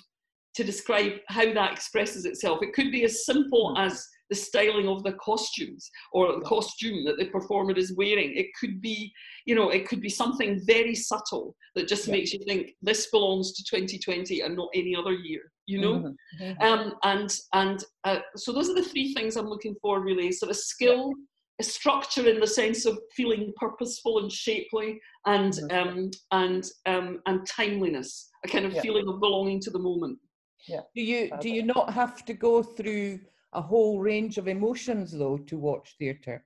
to 0.54 0.64
describe 0.64 1.12
how 1.28 1.52
that 1.52 1.72
expresses 1.72 2.24
itself. 2.24 2.62
It 2.62 2.72
could 2.72 2.90
be 2.90 3.04
as 3.04 3.24
simple 3.24 3.76
as 3.78 4.04
the 4.30 4.36
styling 4.36 4.88
of 4.88 5.02
the 5.02 5.12
costumes 5.14 5.90
or 6.12 6.32
the 6.32 6.40
costume 6.44 7.04
that 7.04 7.16
the 7.18 7.26
performer 7.26 7.72
is 7.76 7.94
wearing. 7.96 8.32
It 8.36 8.46
could 8.60 8.80
be, 8.80 9.12
you 9.46 9.54
know, 9.54 9.70
it 9.70 9.88
could 9.88 10.00
be 10.00 10.08
something 10.08 10.60
very 10.66 10.94
subtle 10.94 11.56
that 11.74 11.88
just 11.88 12.06
Yeah. 12.08 12.12
makes 12.12 12.32
you 12.32 12.40
think 12.46 12.72
this 12.82 13.10
belongs 13.10 13.52
to 13.54 13.64
2020 13.64 14.40
and 14.42 14.56
not 14.56 14.68
any 14.74 14.94
other 14.94 15.12
year. 15.12 15.42
You 15.66 15.80
know, 15.80 15.92
Mhm, 15.92 16.16
mhm. 16.40 16.62
um, 16.62 16.94
and 17.04 17.30
and 17.52 17.84
uh, 18.04 18.20
so 18.36 18.52
those 18.52 18.70
are 18.70 18.74
the 18.74 18.82
three 18.82 19.12
things 19.12 19.36
I'm 19.36 19.48
looking 19.48 19.76
for 19.82 20.00
really. 20.00 20.32
Sort 20.32 20.50
of 20.50 20.56
skill, 20.56 21.12
a 21.60 21.62
structure 21.62 22.26
in 22.26 22.40
the 22.40 22.46
sense 22.46 22.86
of 22.86 22.98
feeling 23.14 23.52
purposeful 23.56 24.20
and 24.20 24.32
shapely, 24.32 24.98
and 25.26 25.52
Mhm. 25.52 25.70
um, 25.72 26.10
and 26.30 26.64
um, 26.86 27.20
and 27.26 27.46
timeliness, 27.46 28.30
a 28.46 28.48
kind 28.48 28.64
of 28.64 28.72
Yeah. 28.74 28.80
feeling 28.80 29.08
of 29.08 29.20
belonging 29.20 29.60
to 29.60 29.70
the 29.70 29.78
moment. 29.78 30.18
Yeah. 30.66 30.82
Do 30.94 31.02
you 31.02 31.30
do 31.40 31.48
you 31.50 31.62
not 31.62 31.92
have 31.92 32.24
to 32.24 32.32
go 32.32 32.62
through 32.62 33.20
a 33.52 33.62
whole 33.62 34.00
range 34.00 34.38
of 34.38 34.48
emotions 34.48 35.12
though 35.12 35.38
to 35.38 35.58
watch 35.58 35.94
theatre? 35.98 36.44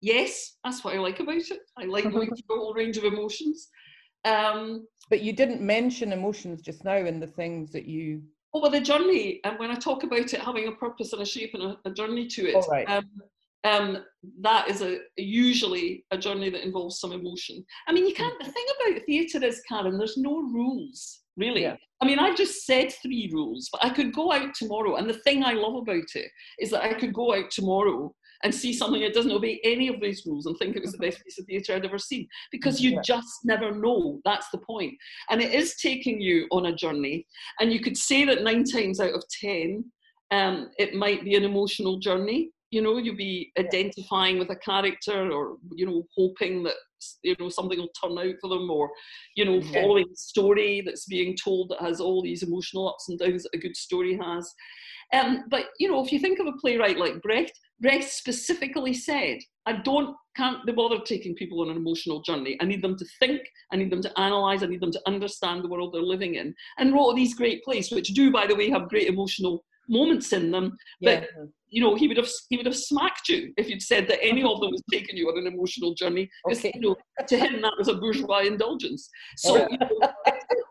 Yes, 0.00 0.56
that's 0.62 0.84
what 0.84 0.94
I 0.94 0.98
like 0.98 1.20
about 1.20 1.36
it. 1.36 1.60
I 1.76 1.84
like 1.84 2.04
going 2.04 2.28
through 2.28 2.56
a 2.56 2.58
whole 2.60 2.74
range 2.74 2.96
of 2.96 3.04
emotions. 3.04 3.68
Um, 4.24 4.86
But 5.10 5.22
you 5.22 5.32
didn't 5.32 5.60
mention 5.60 6.12
emotions 6.12 6.62
just 6.62 6.84
now 6.84 6.96
in 6.96 7.18
the 7.18 7.26
things 7.26 7.72
that 7.72 7.86
you. 7.86 8.22
Oh, 8.54 8.60
well, 8.60 8.70
the 8.70 8.80
journey, 8.80 9.40
and 9.44 9.58
when 9.58 9.70
I 9.70 9.74
talk 9.74 10.04
about 10.04 10.32
it 10.32 10.40
having 10.40 10.68
a 10.68 10.72
purpose 10.72 11.12
and 11.12 11.22
a 11.22 11.26
shape 11.26 11.54
and 11.54 11.62
a, 11.62 11.78
a 11.84 11.90
journey 11.90 12.26
to 12.28 12.48
it, 12.48 12.64
right. 12.70 12.88
um, 12.88 13.08
um, 13.64 13.98
that 14.40 14.68
is 14.68 14.82
a 14.82 14.98
usually 15.16 16.04
a 16.10 16.18
journey 16.18 16.50
that 16.50 16.64
involves 16.64 17.00
some 17.00 17.12
emotion. 17.12 17.64
I 17.86 17.92
mean, 17.92 18.06
you 18.06 18.14
can't. 18.14 18.38
The 18.38 18.50
thing 18.50 18.66
about 18.90 19.02
theatre 19.06 19.44
is, 19.44 19.60
Karen, 19.68 19.98
there's 19.98 20.16
no 20.16 20.36
rules 20.36 21.20
really. 21.36 21.62
Yeah. 21.62 21.76
I 22.00 22.06
mean, 22.06 22.18
I've 22.18 22.36
just 22.36 22.66
said 22.66 22.92
three 23.02 23.30
rules, 23.32 23.68
but 23.72 23.84
I 23.84 23.90
could 23.90 24.12
go 24.12 24.32
out 24.32 24.54
tomorrow, 24.54 24.96
and 24.96 25.08
the 25.08 25.14
thing 25.14 25.42
I 25.44 25.52
love 25.52 25.76
about 25.76 26.04
it 26.14 26.30
is 26.58 26.70
that 26.70 26.82
I 26.82 26.94
could 26.94 27.12
go 27.14 27.34
out 27.34 27.50
tomorrow 27.50 28.12
and 28.44 28.54
see 28.54 28.72
something 28.72 29.00
that 29.00 29.14
doesn't 29.14 29.32
obey 29.32 29.60
any 29.64 29.88
of 29.88 30.00
these 30.00 30.22
rules 30.24 30.46
and 30.46 30.56
think 30.58 30.76
it 30.76 30.82
was 30.82 30.92
the 30.92 30.98
best 30.98 31.22
piece 31.24 31.38
of 31.40 31.46
theatre 31.46 31.74
I'd 31.74 31.84
ever 31.84 31.98
seen 31.98 32.28
because 32.52 32.80
you 32.80 32.92
Yeah. 32.92 33.00
just 33.04 33.44
never 33.44 33.72
know. 33.72 34.20
That's 34.24 34.48
the 34.50 34.58
point. 34.58 34.94
And 35.28 35.42
it 35.42 35.52
is 35.52 35.74
taking 35.76 36.20
you 36.20 36.46
on 36.52 36.66
a 36.66 36.74
journey. 36.74 37.26
And 37.58 37.72
you 37.72 37.80
could 37.80 37.96
say 37.96 38.24
that 38.26 38.42
nine 38.44 38.62
times 38.62 39.00
out 39.00 39.12
of 39.12 39.24
10, 39.40 39.84
um, 40.30 40.70
it 40.78 40.94
might 40.94 41.24
be 41.24 41.34
an 41.34 41.42
emotional 41.42 41.98
journey. 41.98 42.52
You 42.70 42.82
know, 42.82 42.98
you'll 42.98 43.16
be 43.16 43.52
identifying 43.58 44.38
with 44.38 44.50
a 44.50 44.56
character 44.56 45.30
or, 45.30 45.56
you 45.74 45.86
know, 45.86 46.06
hoping 46.16 46.62
that, 46.64 46.74
you 47.22 47.34
know, 47.38 47.48
something 47.48 47.78
will 47.78 47.88
turn 48.00 48.18
out 48.18 48.34
for 48.40 48.48
them 48.48 48.68
or, 48.70 48.90
you 49.36 49.44
know, 49.44 49.58
Yeah. 49.58 49.72
following 49.72 50.06
a 50.12 50.16
story 50.16 50.82
that's 50.84 51.06
being 51.06 51.36
told 51.36 51.70
that 51.70 51.80
has 51.80 52.00
all 52.00 52.22
these 52.22 52.42
emotional 52.42 52.88
ups 52.88 53.08
and 53.08 53.18
downs 53.18 53.44
that 53.44 53.54
a 53.54 53.58
good 53.58 53.76
story 53.76 54.18
has. 54.20 54.52
Um, 55.14 55.44
but, 55.48 55.66
you 55.78 55.90
know, 55.90 56.04
if 56.04 56.12
you 56.12 56.18
think 56.18 56.38
of 56.38 56.46
a 56.46 56.52
playwright 56.60 56.98
like 56.98 57.22
Brecht, 57.22 57.58
Brecht 57.80 58.10
specifically 58.10 58.92
said, 58.92 59.38
I 59.64 59.72
don't, 59.72 60.14
can't 60.36 60.64
be 60.66 60.72
bothered 60.72 61.06
taking 61.06 61.34
people 61.34 61.62
on 61.62 61.70
an 61.70 61.76
emotional 61.76 62.20
journey. 62.22 62.58
I 62.60 62.64
need 62.66 62.82
them 62.82 62.96
to 62.98 63.06
think, 63.18 63.40
I 63.72 63.76
need 63.76 63.90
them 63.90 64.02
to 64.02 64.12
analyse, 64.20 64.62
I 64.62 64.66
need 64.66 64.80
them 64.80 64.92
to 64.92 65.02
understand 65.06 65.64
the 65.64 65.68
world 65.68 65.94
they're 65.94 66.02
living 66.02 66.34
in. 66.34 66.54
And 66.78 66.92
wrote 66.92 67.14
these 67.16 67.34
great 67.34 67.64
plays, 67.64 67.90
which 67.90 68.08
do, 68.08 68.30
by 68.30 68.46
the 68.46 68.54
way, 68.54 68.68
have 68.70 68.88
great 68.90 69.08
emotional 69.08 69.64
moments 69.88 70.32
in 70.32 70.50
them. 70.50 70.76
Yeah. 71.00 71.20
But 71.20 71.28
you 71.70 71.82
know, 71.82 71.94
he 71.94 72.08
would 72.08 72.16
have 72.16 72.28
he 72.48 72.56
would 72.56 72.66
have 72.66 72.76
smacked 72.76 73.28
you 73.28 73.52
if 73.56 73.68
you'd 73.68 73.82
said 73.82 74.08
that 74.08 74.22
any 74.22 74.42
of 74.42 74.60
them 74.60 74.70
was 74.70 74.82
taking 74.92 75.16
you 75.16 75.28
on 75.28 75.38
an 75.38 75.46
emotional 75.52 75.94
journey. 75.94 76.28
Okay. 76.50 76.72
You 76.74 76.80
know, 76.80 76.96
to 77.26 77.36
him 77.36 77.60
that 77.62 77.74
was 77.78 77.88
a 77.88 77.94
bourgeois 77.94 78.40
indulgence. 78.40 79.08
So 79.36 79.56
Yeah. 79.56 79.66
you 79.70 79.78
know, 79.78 79.88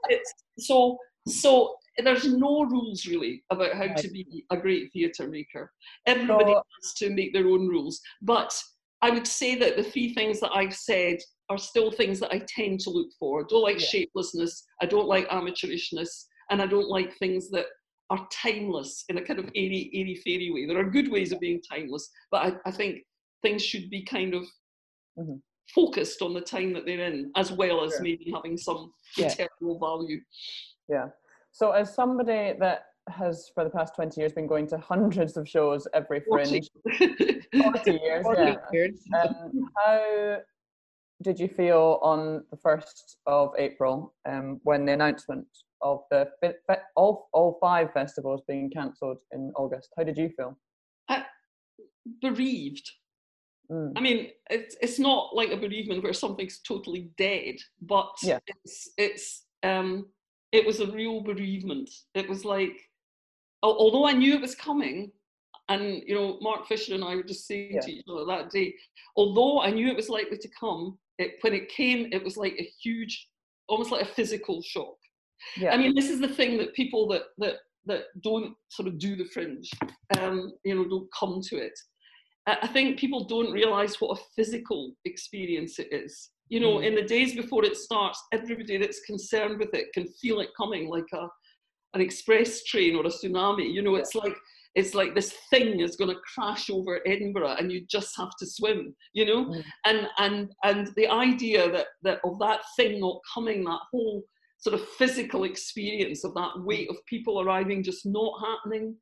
it's 0.09 0.33
so 0.59 0.97
so 1.27 1.75
there's 2.03 2.27
no 2.31 2.63
rules 2.63 3.05
really 3.07 3.43
about 3.49 3.73
how 3.73 3.87
Right. 3.87 3.97
to 3.97 4.07
be 4.09 4.45
a 4.51 4.57
great 4.57 4.91
theatre 4.93 5.27
maker. 5.27 5.71
Everybody 6.05 6.51
So- 6.53 6.63
has 6.81 6.93
to 6.95 7.09
make 7.09 7.33
their 7.33 7.47
own 7.47 7.67
rules. 7.67 7.99
But 8.21 8.53
I 9.01 9.09
would 9.11 9.27
say 9.27 9.55
that 9.55 9.75
the 9.77 9.83
three 9.83 10.13
things 10.13 10.39
that 10.39 10.51
I've 10.53 10.75
said 10.75 11.17
are 11.49 11.57
still 11.57 11.91
things 11.91 12.19
that 12.19 12.33
I 12.33 12.41
tend 12.47 12.79
to 12.81 12.89
look 12.89 13.09
for. 13.19 13.41
I 13.41 13.45
don't 13.49 13.61
like 13.61 13.79
Yeah. 13.79 13.87
shapelessness, 13.87 14.65
I 14.81 14.85
don't 14.85 15.07
like 15.07 15.27
amateurishness, 15.29 16.25
and 16.49 16.61
I 16.61 16.67
don't 16.67 16.89
like 16.89 17.15
things 17.17 17.49
that 17.51 17.67
are 18.09 18.27
timeless 18.31 19.03
in 19.09 19.17
a 19.17 19.21
kind 19.21 19.39
of 19.39 19.45
airy, 19.55 19.89
airy 19.93 20.15
fairy 20.15 20.51
way. 20.51 20.65
There 20.65 20.77
are 20.79 20.89
good 20.89 21.11
ways 21.11 21.31
of 21.31 21.39
being 21.39 21.61
timeless, 21.61 22.09
but 22.31 22.37
I, 22.65 22.69
I 22.69 22.71
think 22.71 22.99
things 23.41 23.63
should 23.63 23.89
be 23.89 24.03
kind 24.03 24.33
of 24.33 24.45
Mhm. 25.19 25.41
focused 25.73 26.21
on 26.21 26.33
the 26.33 26.41
time 26.41 26.71
that 26.73 26.85
they're 26.85 27.01
in, 27.11 27.31
as 27.35 27.51
well 27.51 27.83
as 27.83 27.93
Sure. 27.93 28.01
maybe 28.03 28.31
having 28.33 28.55
some 28.55 28.93
Yeah. 29.17 29.31
eternal 29.33 29.79
value. 29.79 30.19
Yeah. 30.87 31.09
So 31.51 31.71
as 31.71 31.93
somebody 31.93 32.53
that 32.59 32.85
has 33.09 33.49
for 33.55 33.63
the 33.63 33.69
past 33.69 33.95
20 33.95 34.21
years 34.21 34.31
been 34.33 34.47
going 34.47 34.67
to 34.67 34.77
hundreds 34.77 35.35
of 35.37 35.49
shows 35.49 35.87
every 35.93 36.19
fringe, 36.21 36.69
40 36.97 37.91
years, 37.91 38.25
yeah. 38.37 38.55
Years. 38.71 39.03
Um, 39.21 39.71
how 39.75 40.41
did 41.23 41.39
you 41.39 41.47
feel 41.47 41.99
on 42.03 42.45
the 42.51 42.57
1st 42.57 43.17
of 43.25 43.53
April 43.57 44.13
um, 44.25 44.59
when 44.63 44.85
the 44.85 44.93
announcement 44.93 45.47
of 45.81 46.01
the 46.11 46.27
all, 46.95 47.29
all 47.33 47.57
five 47.61 47.91
festivals 47.93 48.41
being 48.47 48.69
cancelled 48.69 49.17
in 49.31 49.51
August? 49.55 49.89
How 49.97 50.03
did 50.03 50.17
you 50.17 50.29
feel? 50.35 50.57
Bereaved. 52.21 52.89
Mm. 53.71 53.91
I 53.97 53.99
mean, 53.99 54.29
it's 54.49 54.77
it's 54.81 54.97
not 54.97 55.35
like 55.35 55.51
a 55.51 55.57
bereavement 55.57 56.01
where 56.01 56.13
something's 56.13 56.59
totally 56.59 57.11
dead, 57.17 57.55
but 57.81 58.09
Yeah. 58.23 58.39
it's 58.47 58.89
it's 58.97 59.45
um 59.63 60.07
it 60.53 60.65
was 60.65 60.79
a 60.79 60.89
real 60.91 61.19
bereavement. 61.21 61.89
It 62.15 62.29
was 62.29 62.45
like, 62.45 62.77
although 63.61 64.07
I 64.07 64.13
knew 64.13 64.35
it 64.35 64.41
was 64.41 64.55
coming, 64.55 65.11
and 65.67 66.01
you 66.07 66.15
know, 66.15 66.37
Mark 66.39 66.65
Fisher 66.65 66.95
and 66.95 67.03
I 67.03 67.15
were 67.17 67.23
just 67.23 67.45
saying 67.45 67.73
Yeah. 67.73 67.81
to 67.81 67.91
each 67.91 68.05
other 68.09 68.23
that 68.25 68.51
day, 68.51 68.73
although 69.17 69.59
I 69.61 69.71
knew 69.71 69.89
it 69.89 69.97
was 69.97 70.07
likely 70.09 70.37
to 70.37 70.49
come, 70.57 70.97
it 71.17 71.35
when 71.41 71.53
it 71.53 71.67
came, 71.67 72.07
it 72.13 72.23
was 72.23 72.37
like 72.37 72.53
a 72.57 72.71
huge, 72.81 73.27
almost 73.67 73.91
like 73.91 74.03
a 74.03 74.13
physical 74.13 74.61
shock. 74.61 74.95
Yeah. 75.57 75.71
I 75.73 75.77
mean, 75.77 75.93
this 75.95 76.09
is 76.09 76.19
the 76.19 76.27
thing 76.27 76.57
that 76.57 76.73
people 76.73 77.07
that 77.09 77.23
that 77.37 77.55
that 77.85 78.03
don't 78.21 78.53
sort 78.69 78.87
of 78.87 78.99
do 78.99 79.15
the 79.15 79.25
fringe, 79.25 79.69
um, 80.19 80.51
you 80.65 80.75
know, 80.75 80.85
don't 80.89 81.07
come 81.17 81.41
to 81.49 81.55
it. 81.57 81.77
I 82.45 82.67
think 82.67 82.97
people 82.99 83.25
don't 83.25 83.51
realise 83.51 83.99
what 83.99 84.17
a 84.17 84.23
physical 84.35 84.93
experience 85.05 85.79
it 85.79 85.89
is. 85.91 86.29
You 86.49 86.61
know, 86.61 86.75
Mm. 86.77 86.85
in 86.87 86.95
the 86.95 87.01
days 87.01 87.35
before 87.35 87.65
it 87.65 87.75
starts, 87.75 88.21
everybody 88.31 88.77
that's 88.77 89.01
concerned 89.01 89.59
with 89.59 89.73
it 89.73 89.91
can 89.93 90.07
feel 90.21 90.39
it 90.39 90.49
coming 90.55 90.87
like 90.89 91.11
a 91.13 91.27
an 91.93 92.01
express 92.01 92.63
train 92.65 92.95
or 92.95 93.05
a 93.05 93.09
tsunami. 93.09 93.73
You 93.73 93.81
know, 93.81 93.95
it's 93.95 94.15
like 94.15 94.35
it's 94.75 94.93
like 94.93 95.15
this 95.15 95.31
thing 95.49 95.79
is 95.79 95.95
going 95.95 96.13
to 96.13 96.21
crash 96.33 96.69
over 96.69 97.01
Edinburgh, 97.07 97.55
and 97.57 97.71
you 97.71 97.85
just 97.89 98.15
have 98.17 98.31
to 98.39 98.45
swim. 98.45 98.95
You 99.13 99.25
know, 99.25 99.45
Mm. 99.45 99.63
and 99.85 99.99
and 100.19 100.53
and 100.63 100.87
the 100.95 101.07
idea 101.07 101.69
that 101.71 101.87
that 102.03 102.19
of 102.23 102.37
that 102.39 102.61
thing 102.77 102.99
not 102.99 103.19
coming, 103.33 103.63
that 103.63 103.81
whole 103.91 104.23
sort 104.59 104.73
of 104.73 104.87
physical 104.97 105.43
experience 105.43 106.23
of 106.23 106.33
that 106.33 106.51
weight 106.57 106.89
of 106.89 106.97
people 107.05 107.41
arriving 107.41 107.83
just 107.83 108.05
not 108.05 108.33
happening. 108.43 108.95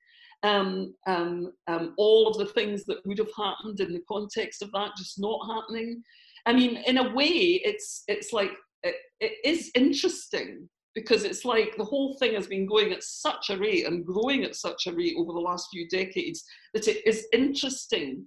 Um, 0.44 0.94
um, 1.08 1.54
um, 1.68 1.94
all 1.98 2.28
of 2.28 2.38
the 2.38 2.54
things 2.54 2.86
that 2.86 3.06
would 3.06 3.18
have 3.18 3.32
happened 3.36 3.80
in 3.80 3.94
the 3.94 4.04
context 4.08 4.62
of 4.62 4.72
that 4.74 4.92
just 4.98 5.20
not 5.20 5.40
happening. 5.48 6.04
I 6.46 6.54
mean, 6.54 6.78
in 6.86 6.98
a 6.98 7.14
way, 7.14 7.62
it's 7.64 8.04
it's 8.08 8.32
like 8.32 8.52
it, 8.84 8.96
it 9.20 9.34
is 9.44 9.72
interesting 9.74 10.70
because 10.94 11.24
it's 11.24 11.46
like 11.46 11.76
the 11.78 11.84
whole 11.84 12.16
thing 12.18 12.34
has 12.36 12.48
been 12.48 12.66
going 12.66 12.92
at 12.92 13.04
such 13.04 13.50
a 13.50 13.58
rate 13.58 13.86
and 13.86 14.06
growing 14.06 14.44
at 14.44 14.56
such 14.56 14.88
a 14.88 14.94
rate 14.94 15.16
over 15.18 15.34
the 15.34 15.40
last 15.40 15.68
few 15.72 15.88
decades 15.90 16.44
that 16.74 16.88
it 16.88 17.06
is 17.06 17.28
interesting 17.34 18.26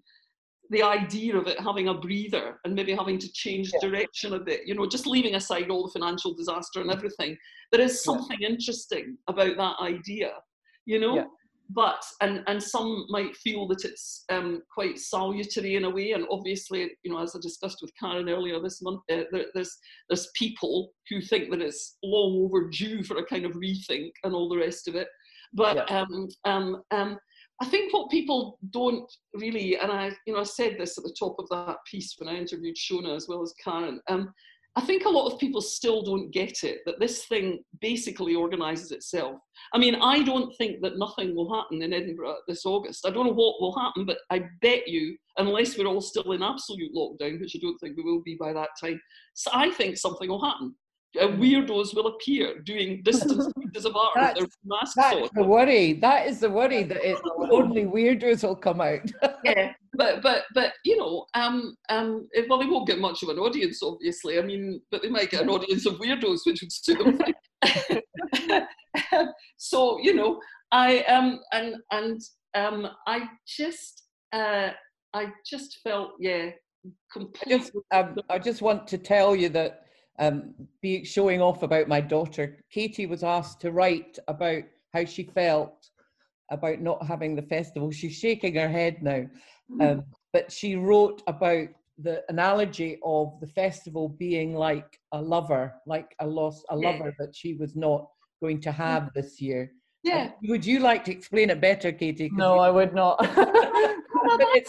the 0.71 0.83
idea 0.83 1.37
of 1.37 1.47
it 1.47 1.59
having 1.61 1.89
a 1.89 1.95
breather 1.95 2.61
and 2.65 2.75
maybe 2.75 2.95
having 2.95 3.19
to 3.19 3.33
change 3.33 3.71
Yeah. 3.73 3.81
direction 3.89 4.35
a 4.35 4.39
bit, 4.41 4.67
you 4.67 4.75
know, 4.75 4.87
just 4.87 5.07
leaving 5.07 5.35
aside 5.35 5.71
all 5.71 5.87
the 5.87 5.93
financial 5.93 6.35
disaster 6.35 6.81
and 6.81 6.91
everything, 6.91 7.37
there 7.73 7.81
is 7.81 7.93
Yeah. 7.93 8.13
something 8.13 8.41
interesting 8.43 9.17
about 9.29 9.57
that 9.57 9.77
idea, 9.81 10.33
you 10.87 10.99
know. 10.99 11.17
Yeah. 11.17 11.27
But 11.71 12.03
and 12.23 12.43
and 12.47 12.63
some 12.63 13.05
might 13.11 13.37
feel 13.37 13.69
that 13.69 13.85
it's 13.85 14.25
um, 14.31 14.63
quite 14.73 14.99
salutary 14.99 15.75
in 15.77 15.85
a 15.85 15.91
way, 15.91 16.13
and 16.13 16.27
obviously, 16.31 16.97
you 17.03 17.13
know, 17.13 17.19
as 17.19 17.37
I 17.37 17.41
discussed 17.41 17.81
with 17.83 17.93
Karen 18.01 18.31
earlier 18.31 18.59
this 18.59 18.81
month, 18.81 19.03
uh, 19.11 19.25
there, 19.31 19.47
there's 19.53 19.77
there's 20.09 20.31
people 20.35 20.95
who 21.11 21.21
think 21.21 21.51
that 21.51 21.61
it's 21.61 21.99
long 22.03 22.43
overdue 22.47 23.03
for 23.03 23.19
a 23.19 23.25
kind 23.27 23.45
of 23.45 23.53
rethink 23.53 24.13
and 24.25 24.35
all 24.35 24.49
the 24.49 24.57
rest 24.57 24.89
of 24.89 24.95
it. 24.95 25.09
But 25.53 25.77
Yeah. 25.77 26.01
um, 26.01 26.29
um, 26.45 26.83
um, 26.91 27.19
I 27.61 27.67
think 27.67 27.93
what 27.93 28.11
people 28.11 28.59
don't 28.71 29.11
really, 29.35 29.77
and 29.77 29.91
I, 29.91 30.13
you 30.27 30.35
know, 30.35 30.41
I 30.41 30.45
said 30.45 30.77
this 30.79 30.97
at 30.97 31.05
the 31.05 31.17
top 31.19 31.37
of 31.39 31.49
that 31.49 31.79
piece 31.91 32.15
when 32.19 32.29
I 32.29 32.39
interviewed 32.39 32.77
Shona 32.77 33.17
as 33.17 33.27
well 33.29 33.43
as 33.43 33.53
Karen. 33.65 34.01
Um, 34.09 34.33
I 34.77 34.81
think 34.81 35.05
a 35.05 35.11
lot 35.11 35.27
of 35.33 35.41
people 35.41 35.61
still 35.61 36.03
don't 36.03 36.31
get 36.31 36.63
it 36.63 36.83
that 36.87 37.01
this 37.01 37.25
thing 37.25 37.65
basically 37.81 38.37
organises 38.37 38.93
itself. 38.93 39.41
I 39.75 39.79
mean, 39.79 39.97
I 39.97 40.23
don't 40.23 40.55
think 40.57 40.83
that 40.83 40.99
nothing 40.99 41.35
will 41.35 41.53
happen 41.53 41.83
in 41.83 41.93
Edinburgh 41.93 42.37
this 42.47 42.65
August. 42.65 43.05
I 43.05 43.11
don't 43.11 43.27
know 43.27 43.33
what 43.33 43.61
will 43.61 43.77
happen, 43.77 44.05
but 44.05 44.19
I 44.31 44.45
bet 44.63 44.87
you, 44.87 45.17
unless 45.37 45.77
we're 45.77 45.87
all 45.87 46.01
still 46.01 46.31
in 46.31 46.45
absolute 46.45 46.95
lockdown, 46.95 47.41
which 47.41 47.57
I 47.57 47.59
don't 47.61 47.77
think 47.79 47.97
we 47.97 48.05
will 48.05 48.23
be 48.23 48.37
by 48.39 48.53
that 48.53 48.69
time, 48.81 49.01
so 49.35 49.51
I 49.53 49.73
think 49.73 49.97
something 49.97 50.29
will 50.29 50.45
happen. 50.45 50.77
Uh, 51.19 51.29
weirdos 51.29 51.95
will 51.95 52.09
appear 52.09 52.61
doing 52.61 53.03
distance 53.03 53.51
pieces 53.59 53.87
of 53.87 53.97
art 53.97 54.15
with 54.15 54.37
their 54.37 54.49
masks 54.65 54.95
That's 54.95 55.17
on. 55.17 55.29
the 55.35 55.43
worry. 55.43 55.95
That 55.95 56.27
is 56.27 56.41
the 56.41 56.51
worry 56.51 56.83
that 56.83 56.99
it, 57.03 57.19
only 57.51 57.85
weirdos 57.85 58.43
will 58.43 58.55
come 58.55 58.83
out. 58.83 59.01
yeah, 59.45 59.73
but 59.95 60.23
but 60.23 60.45
but 60.53 60.75
you 60.85 60.99
know, 60.99 61.25
um, 61.33 61.75
um, 61.89 62.29
eh, 62.35 62.43
well, 62.49 62.59
they 62.59 62.67
won't 62.67 62.87
get 62.87 62.99
much 62.99 63.23
of 63.23 63.31
an 63.31 63.39
audience, 63.39 63.83
obviously. 63.83 64.39
I 64.39 64.43
mean, 64.43 64.83
but 64.91 65.03
they 65.03 65.09
might 65.09 65.31
get 65.31 65.43
an 65.43 65.49
audience 65.49 65.87
of 65.87 65.95
weirdos, 65.95 66.41
which 66.45 66.61
would 66.61 66.73
suit 66.73 66.99
them. 66.99 67.19
so 69.57 69.99
you 70.03 70.15
know, 70.15 70.41
I 70.73 71.01
um 71.05 71.41
and 71.53 71.77
and 71.91 72.21
um, 72.55 72.89
I 73.07 73.29
just 73.47 74.05
uh, 74.33 74.71
I 75.15 75.33
just 75.47 75.79
felt 75.83 76.13
yeah, 76.19 76.51
I 77.17 77.27
just, 77.49 77.73
um, 77.93 78.17
I 78.29 78.39
just 78.39 78.63
want 78.63 78.87
to 78.89 78.99
tell 78.99 79.35
you 79.35 79.49
that 79.51 79.83
um, 80.19 80.55
be 80.83 81.05
showing 81.05 81.41
off 81.41 81.63
about 81.63 81.89
my 81.89 82.01
daughter. 82.01 82.59
Katie 82.71 83.07
was 83.07 83.23
asked 83.25 83.61
to 83.61 83.73
write 83.73 84.19
about 84.29 84.63
how 84.95 85.05
she 85.05 85.25
felt 85.25 85.91
about 86.51 86.81
not 86.81 87.07
having 87.07 87.37
the 87.37 87.43
festival. 87.43 87.91
She's 87.91 88.17
shaking 88.17 88.55
her 88.55 88.69
head 88.69 89.03
now, 89.03 89.27
um, 89.81 90.05
but 90.33 90.51
she 90.51 90.77
wrote 90.77 91.23
about 91.27 91.69
the 91.99 92.23
analogy 92.29 92.99
of 93.05 93.39
the 93.41 93.47
festival 93.49 94.09
being 94.09 94.55
like 94.55 94.99
a 95.13 95.21
lover, 95.21 95.75
like 95.87 96.15
a 96.21 96.27
loss, 96.27 96.65
a 96.71 96.77
Yeah. 96.79 96.91
lover 96.91 97.15
that 97.19 97.35
she 97.35 97.55
was 97.55 97.75
not 97.77 98.09
going 98.41 98.61
to 98.63 98.73
have 98.73 99.11
this 99.15 99.41
year. 99.41 99.73
yeah. 100.05 100.31
Would 100.45 100.65
you 100.65 100.79
like 100.79 101.05
to 101.07 101.13
explain 101.13 101.51
it 101.51 101.61
better, 101.61 101.91
Katie? 101.93 102.31
No, 102.33 102.55
you- 102.55 102.61
I 102.61 102.71
would 102.71 102.95
not. 102.95 103.19
But 104.25 104.41
a, 104.41 104.63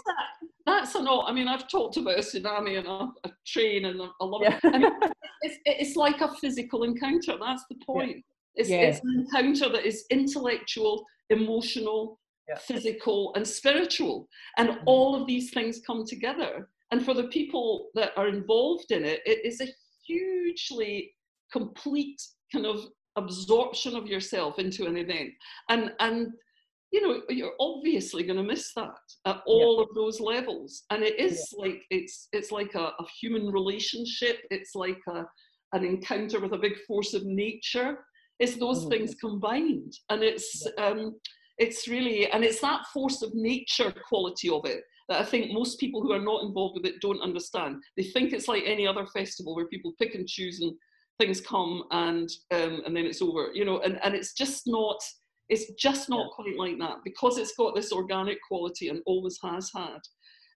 that's 0.69 0.95
an 0.95 1.07
all. 1.07 1.25
I 1.27 1.31
mean, 1.31 1.47
I've 1.47 1.67
talked 1.67 1.97
about 1.97 2.15
a 2.15 2.21
tsunami 2.21 2.77
and 2.77 2.87
a, 2.87 3.31
train 3.45 3.85
and 3.85 3.99
a, 3.99 4.25
lot 4.25 4.45
of. 4.45 4.53
Yeah. 4.63 4.71
I 4.71 4.77
mean, 4.77 4.91
it's, 5.41 5.57
it's 5.65 5.95
like 5.95 6.21
a 6.21 6.33
physical 6.35 6.83
encounter. 6.83 7.37
That's 7.39 7.65
the 7.69 7.75
point. 7.85 8.23
It's, 8.55 8.69
Yeah. 8.69 8.81
it's 8.81 8.99
an 9.03 9.25
encounter 9.27 9.69
that 9.71 9.85
is 9.85 10.05
intellectual, 10.09 11.05
emotional, 11.29 12.19
Yeah. 12.47 12.57
physical, 12.57 13.33
and 13.35 13.47
spiritual. 13.47 14.27
And 14.57 14.69
Mhm. 14.69 14.83
all 14.85 15.15
of 15.15 15.27
these 15.27 15.51
things 15.51 15.81
come 15.85 16.05
together. 16.05 16.69
And 16.91 17.05
for 17.05 17.13
the 17.13 17.27
people 17.27 17.89
that 17.93 18.11
are 18.17 18.27
involved 18.27 18.91
in 18.91 19.05
it, 19.05 19.21
it 19.25 19.45
is 19.45 19.61
a 19.61 19.67
hugely 20.07 21.13
complete 21.51 22.21
kind 22.51 22.65
of 22.65 22.87
absorption 23.15 23.95
of 23.95 24.07
yourself 24.07 24.59
into 24.59 24.85
an 24.87 24.97
event. 24.97 25.31
And, 25.69 25.93
and 25.99 26.33
you 26.91 27.01
know, 27.01 27.21
you're 27.29 27.53
obviously 27.59 28.23
going 28.23 28.37
to 28.37 28.43
miss 28.43 28.73
that 28.75 28.95
at 29.25 29.41
all 29.45 29.79
of 29.79 29.89
those 29.95 30.19
levels. 30.19 30.83
And 30.89 31.03
it 31.03 31.19
is 31.19 31.53
like 31.57 31.83
it's 31.89 32.27
it's 32.33 32.51
like 32.51 32.73
a, 32.75 32.91
a 32.99 33.05
human 33.21 33.47
relationship. 33.51 34.39
It's 34.49 34.75
like 34.75 34.99
a 35.07 35.25
an 35.73 35.83
encounter 35.85 36.39
with 36.39 36.53
a 36.53 36.57
big 36.57 36.77
force 36.87 37.13
of 37.13 37.25
nature. 37.25 38.05
It's 38.39 38.55
those 38.55 38.85
Mhm. 38.85 38.89
things 38.89 39.15
combined, 39.15 39.93
and 40.09 40.23
it's 40.23 40.65
um, 40.77 41.19
it's 41.57 41.87
really 41.87 42.31
and 42.31 42.43
it's 42.43 42.61
that 42.61 42.85
force 42.93 43.21
of 43.21 43.35
nature 43.35 43.93
quality 44.07 44.49
of 44.49 44.65
it 44.65 44.81
that 45.09 45.21
I 45.21 45.25
think 45.25 45.51
most 45.51 45.79
people 45.79 46.01
who 46.01 46.13
are 46.13 46.21
not 46.21 46.43
involved 46.43 46.75
with 46.77 46.85
it 46.85 47.01
don't 47.01 47.21
understand. 47.21 47.83
They 47.97 48.03
think 48.03 48.31
it's 48.31 48.47
like 48.47 48.63
any 48.65 48.87
other 48.87 49.05
festival 49.07 49.55
where 49.55 49.67
people 49.67 49.93
pick 49.99 50.15
and 50.15 50.27
choose 50.27 50.61
and 50.61 50.73
things 51.19 51.41
come 51.41 51.83
and 51.91 52.29
um, 52.51 52.81
and 52.85 52.95
then 52.95 53.05
it's 53.05 53.21
over, 53.21 53.49
you 53.53 53.65
know. 53.65 53.79
And 53.79 53.99
and 54.03 54.15
it's 54.15 54.33
just 54.33 54.63
not 54.65 54.99
It's 55.49 55.71
just 55.73 56.09
not 56.09 56.31
quite 56.31 56.55
like 56.57 56.77
that 56.79 56.97
because 57.03 57.37
it's 57.37 57.55
got 57.55 57.75
this 57.75 57.91
organic 57.91 58.37
quality 58.47 58.89
and 58.89 59.01
always 59.05 59.37
has 59.43 59.71
had. 59.75 59.99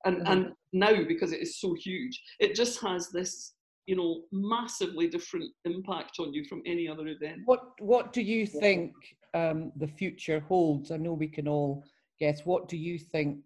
And, 0.06 0.18
Mhm. 0.18 0.32
and 0.32 0.54
now, 0.72 1.04
because 1.04 1.32
it 1.32 1.42
is 1.42 1.60
so 1.60 1.74
huge, 1.74 2.22
it 2.40 2.56
just 2.56 2.80
has 2.82 3.10
this, 3.10 3.56
you 3.88 3.96
know, 3.96 4.26
massively 4.32 5.08
different 5.08 5.52
impact 5.66 6.20
on 6.20 6.34
you 6.34 6.46
from 6.46 6.62
any 6.66 6.88
other 6.88 7.08
event. 7.08 7.42
What 7.46 7.80
What 7.82 8.14
do 8.14 8.22
you 8.22 8.46
think 8.46 8.94
um, 9.34 9.72
the 9.78 9.88
future 9.88 10.40
holds? 10.42 10.92
I 10.92 10.98
know 10.98 11.14
we 11.14 11.28
can 11.28 11.48
all 11.48 11.84
guess. 12.20 12.46
What 12.46 12.68
do 12.70 12.78
you 12.78 13.00
think 13.00 13.44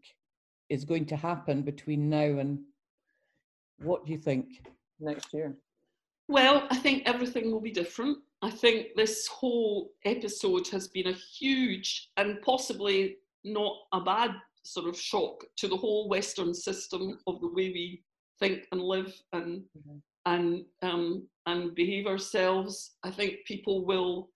is 0.69 0.83
going 0.83 1.05
to 1.05 1.15
happen 1.15 1.63
between 1.63 2.09
now 2.09 2.39
and 2.39 2.59
what 3.77 4.05
do 4.05 4.11
you 4.11 4.17
think? 4.17 4.61
next 4.99 5.31
year. 5.31 5.55
Well, 6.27 6.67
I 6.71 6.75
think 6.75 7.03
everything 7.05 7.51
will 7.51 7.61
be 7.61 7.71
different. 7.71 8.17
I 8.41 8.49
think 8.51 8.87
this 8.95 9.27
whole 9.27 9.91
episode 10.05 10.67
has 10.67 10.87
been 10.87 11.07
a 11.07 11.13
huge 11.13 12.09
and 12.17 12.41
possibly 12.41 13.17
not 13.43 13.73
a 13.93 14.01
bad 14.01 14.31
sort 14.63 14.87
of 14.87 14.99
shock 14.99 15.43
to 15.57 15.67
the 15.67 15.77
whole 15.77 16.07
Western 16.09 16.53
system 16.53 17.17
of 17.25 17.41
the 17.41 17.47
way 17.47 17.69
we 17.69 18.03
think 18.39 18.67
and 18.71 18.81
live 18.81 19.13
and 19.33 19.63
Mhm. 19.77 20.01
and 20.25 20.65
um, 20.81 21.27
and 21.45 21.73
behave 21.73 22.05
ourselves. 22.05 22.97
I 23.03 23.11
think 23.11 23.45
people 23.45 23.85
will 23.85 24.29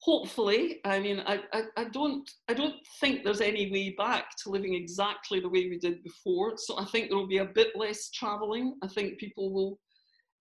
hopefully 0.00 0.80
i 0.84 0.98
mean 0.98 1.20
I, 1.20 1.40
I 1.52 1.62
i 1.78 1.84
don't 1.84 2.30
i 2.48 2.52
don't 2.52 2.74
think 3.00 3.24
there's 3.24 3.40
any 3.40 3.70
way 3.72 3.94
back 3.96 4.36
to 4.42 4.50
living 4.50 4.74
exactly 4.74 5.40
the 5.40 5.48
way 5.48 5.68
we 5.68 5.78
did 5.78 6.02
before 6.02 6.58
so 6.58 6.78
i 6.78 6.84
think 6.84 7.08
there 7.08 7.16
will 7.16 7.26
be 7.26 7.38
a 7.38 7.46
bit 7.60 7.74
less 7.74 8.10
traveling 8.10 8.76
i 8.82 8.88
think 8.88 9.18
people 9.18 9.50
will 9.50 9.78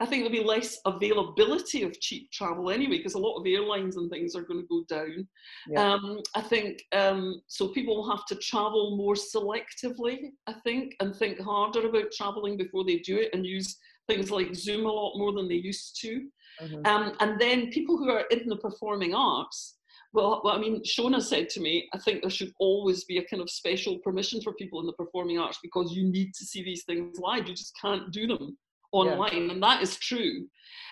i 0.03 0.05
think 0.05 0.21
there'll 0.21 0.43
be 0.43 0.43
less 0.55 0.77
availability 0.85 1.81
of 1.83 1.99
cheap 1.99 2.29
travel 2.31 2.69
anyway 2.69 2.97
because 2.97 3.15
a 3.15 3.25
lot 3.27 3.37
of 3.39 3.47
airlines 3.47 3.95
and 3.97 4.09
things 4.11 4.35
are 4.35 4.43
going 4.43 4.59
to 4.61 4.67
go 4.67 4.83
down 4.95 5.27
Yeah. 5.67 5.93
um, 5.93 6.19
i 6.35 6.41
think 6.41 6.81
um, 7.01 7.41
so 7.47 7.69
people 7.69 7.95
will 7.95 8.11
have 8.15 8.25
to 8.27 8.35
travel 8.35 8.97
more 8.97 9.15
selectively 9.15 10.17
i 10.47 10.53
think 10.65 10.93
and 10.99 11.15
think 11.15 11.39
harder 11.39 11.87
about 11.87 12.11
traveling 12.11 12.57
before 12.57 12.83
they 12.85 12.97
do 12.99 13.17
it 13.17 13.29
and 13.33 13.45
use 13.45 13.77
things 14.09 14.29
like 14.29 14.53
zoom 14.53 14.85
a 14.85 14.91
lot 14.91 15.17
more 15.17 15.31
than 15.33 15.47
they 15.47 15.61
used 15.71 15.99
to 16.01 16.13
Mhm. 16.61 16.85
um, 16.85 17.15
and 17.19 17.41
then 17.41 17.71
people 17.71 17.97
who 17.97 18.09
are 18.11 18.25
in 18.29 18.47
the 18.47 18.57
performing 18.57 19.15
arts, 19.15 19.77
well, 20.13 20.39
well, 20.43 20.55
I 20.55 20.59
mean, 20.59 20.83
Shona 20.83 21.19
said 21.19 21.49
to 21.49 21.59
me, 21.59 21.89
I 21.95 21.97
think 21.97 22.21
there 22.21 22.29
should 22.29 22.51
always 22.59 23.05
be 23.05 23.17
a 23.17 23.25
kind 23.25 23.41
of 23.41 23.49
special 23.49 23.97
permission 24.05 24.39
for 24.39 24.53
people 24.53 24.79
in 24.79 24.85
the 24.85 24.93
performing 24.93 25.39
arts 25.39 25.57
because 25.63 25.95
you 25.95 26.03
need 26.03 26.29
to 26.35 26.45
see 26.45 26.61
these 26.63 26.83
things 26.83 27.17
live. 27.17 27.47
You 27.47 27.55
just 27.55 27.73
can't 27.81 28.11
do 28.11 28.27
them 28.27 28.55
online, 28.93 29.49
and 29.49 29.61
that 29.63 29.81
is 29.81 29.97
true. 29.97 30.47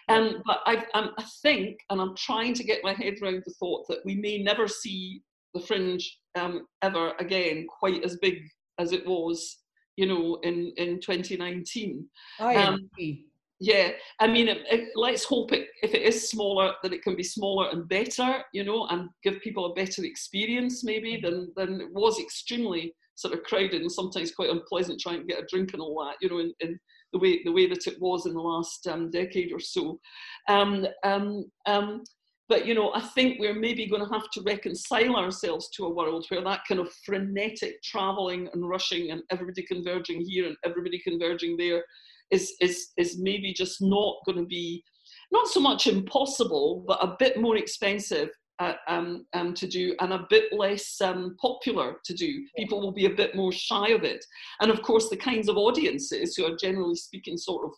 Um, 0.10 0.42
but 0.46 0.60
I, 0.66 0.84
um, 0.94 1.12
I 1.18 1.24
think, 1.42 1.78
and 1.90 2.02
I'm 2.02 2.16
trying 2.18 2.54
to 2.56 2.64
get 2.64 2.84
my 2.84 2.94
head 2.94 3.16
around 3.22 3.44
the 3.46 3.54
thought 3.60 3.88
that 3.88 4.00
we 4.04 4.16
may 4.16 4.40
never 4.44 4.68
see 4.68 5.22
the 5.54 5.62
fringe 5.62 6.18
um, 6.36 6.66
ever 6.82 7.14
again 7.20 7.68
quite 7.80 8.04
as 8.04 8.18
big 8.18 8.40
as 8.80 8.92
it 8.92 9.06
was, 9.08 9.60
you 9.96 10.08
know, 10.08 10.40
in, 10.44 10.74
in 10.78 11.00
2019. 11.00 12.06
I 12.40 12.56
Um, 12.56 12.90
agree. 12.94 13.26
Yeah, 13.64 13.92
I 14.20 14.26
mean, 14.26 14.48
it, 14.48 14.64
it, 14.72 14.90
let's 14.96 15.24
hope 15.24 15.54
it, 15.54 15.68
if 15.84 15.94
it 15.94 16.02
is 16.02 16.30
smaller, 16.32 16.74
that 16.82 16.94
it 16.94 17.04
can 17.04 17.16
be 17.16 17.24
smaller 17.24 17.70
and 17.70 17.88
better, 17.88 18.44
you 18.54 18.64
know, 18.64 18.88
and 18.88 19.08
give 19.24 19.40
people 19.42 19.68
a 19.68 19.76
better 19.76 20.04
experience 20.04 20.84
maybe 20.84 21.22
than 21.22 21.54
than 21.56 21.80
it 21.80 21.94
was 21.94 22.20
extremely 22.20 22.96
sort 23.14 23.36
of 23.36 23.44
crowded 23.44 23.82
and 23.82 23.92
sometimes 23.92 24.34
quite 24.34 24.50
unpleasant 24.50 25.00
trying 25.00 25.20
to 25.20 25.28
get 25.28 25.44
a 25.44 25.46
drink 25.48 25.74
and 25.74 25.82
all 25.82 26.04
that, 26.04 26.16
you 26.22 26.30
know, 26.30 26.40
in, 26.40 26.52
in 26.62 26.80
the 27.14 27.20
way 27.20 27.42
the 27.44 27.52
way 27.52 27.68
that 27.68 27.88
it 27.88 28.00
was 28.00 28.26
in 28.26 28.34
the 28.34 28.42
last 28.42 28.88
um, 28.88 29.10
decade 29.10 29.52
or 29.52 29.60
so. 29.60 30.00
Um, 30.48 30.86
um, 31.04 31.46
um, 31.66 32.04
but 32.50 32.66
you 32.66 32.74
know, 32.74 32.92
I 32.94 33.00
think 33.00 33.40
we're 33.40 33.58
maybe 33.58 33.88
going 33.88 34.06
to 34.06 34.14
have 34.14 34.30
to 34.32 34.42
reconcile 34.42 35.16
ourselves 35.16 35.70
to 35.76 35.86
a 35.86 35.94
world 35.94 36.26
where 36.30 36.44
that 36.44 36.62
kind 36.68 36.82
of 36.82 36.92
frenetic 37.06 37.82
traveling 37.82 38.50
and 38.54 38.68
rushing 38.68 39.12
and 39.12 39.22
everybody 39.32 39.64
converging 39.64 40.22
here 40.22 40.48
and 40.48 40.58
everybody 40.66 41.00
converging 41.00 41.56
there 41.58 41.84
is 42.30 42.54
is 42.60 42.90
is 42.98 43.20
maybe 43.20 43.54
just 43.54 43.82
not 43.82 44.16
going 44.26 44.38
to 44.38 44.46
be 44.46 44.84
not 45.32 45.48
so 45.48 45.60
much 45.60 45.88
impossible, 45.88 46.84
but 46.88 47.02
a 47.02 47.16
bit 47.20 47.40
more 47.40 47.56
expensive 47.56 48.30
uh, 48.62 48.76
um, 48.88 49.26
um, 49.34 49.54
to 49.56 49.68
do 49.68 49.96
and 50.02 50.14
a 50.14 50.28
bit 50.30 50.54
less 50.54 51.02
um, 51.02 51.36
popular 51.42 51.96
to 52.06 52.14
do. 52.14 52.46
People 52.56 52.80
will 52.80 52.92
be 52.92 53.08
a 53.08 53.16
bit 53.22 53.36
more 53.36 53.52
shy 53.52 53.90
of 53.90 54.04
it, 54.04 54.24
and 54.60 54.70
of 54.70 54.82
course, 54.84 55.10
the 55.10 55.18
kinds 55.18 55.50
of 55.50 55.58
audiences 55.58 56.36
who 56.36 56.46
are 56.46 56.56
generally 56.56 56.96
speaking 56.96 57.38
sort 57.38 57.66
of 57.66 57.72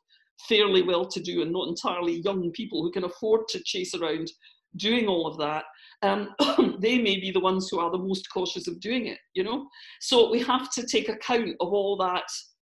fairly 0.49 0.81
well-to-do 0.81 1.41
and 1.41 1.53
not 1.53 1.69
entirely 1.69 2.21
young 2.25 2.51
people 2.51 2.81
who 2.81 2.91
can 2.91 3.05
afford 3.05 3.47
to 3.47 3.63
chase 3.63 3.95
around 3.95 4.29
doing 4.75 5.07
all 5.07 5.25
of 5.25 5.37
that. 5.37 5.63
Um, 6.01 6.35
they 6.79 6.97
may 6.97 7.17
be 7.17 7.31
the 7.31 7.39
ones 7.39 7.69
who 7.69 7.79
are 7.79 7.91
the 7.91 7.97
most 7.97 8.27
cautious 8.33 8.67
of 8.67 8.81
doing 8.81 9.05
it, 9.05 9.19
you 9.35 9.43
know. 9.43 9.67
So 10.01 10.29
we 10.29 10.41
have 10.41 10.69
to 10.71 10.85
take 10.85 11.07
account 11.07 11.51
of 11.61 11.71
all 11.71 11.95
that 11.97 12.25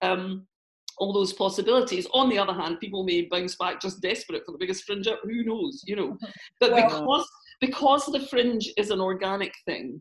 um, 0.03 0.47
all 0.99 1.13
those 1.13 1.33
possibilities. 1.33 2.07
On 2.13 2.29
the 2.29 2.39
other 2.39 2.53
hand, 2.53 2.81
people 2.81 3.03
may 3.03 3.23
bounce 3.31 3.57
back 3.57 3.81
just 3.81 4.03
desperate 4.03 4.43
for 4.45 4.53
the 4.53 4.59
biggest 4.59 4.85
fringe 4.85 5.07
up. 5.07 5.21
Who 5.25 5.43
knows, 5.43 5.83
you 5.87 5.97
know? 5.97 6.19
But 6.61 6.73
Well- 6.73 6.89
because 6.89 7.29
because 7.61 8.07
the 8.07 8.27
fringe 8.27 8.71
is 8.77 8.91
an 8.91 9.01
organic 9.01 9.53
thing, 9.67 10.01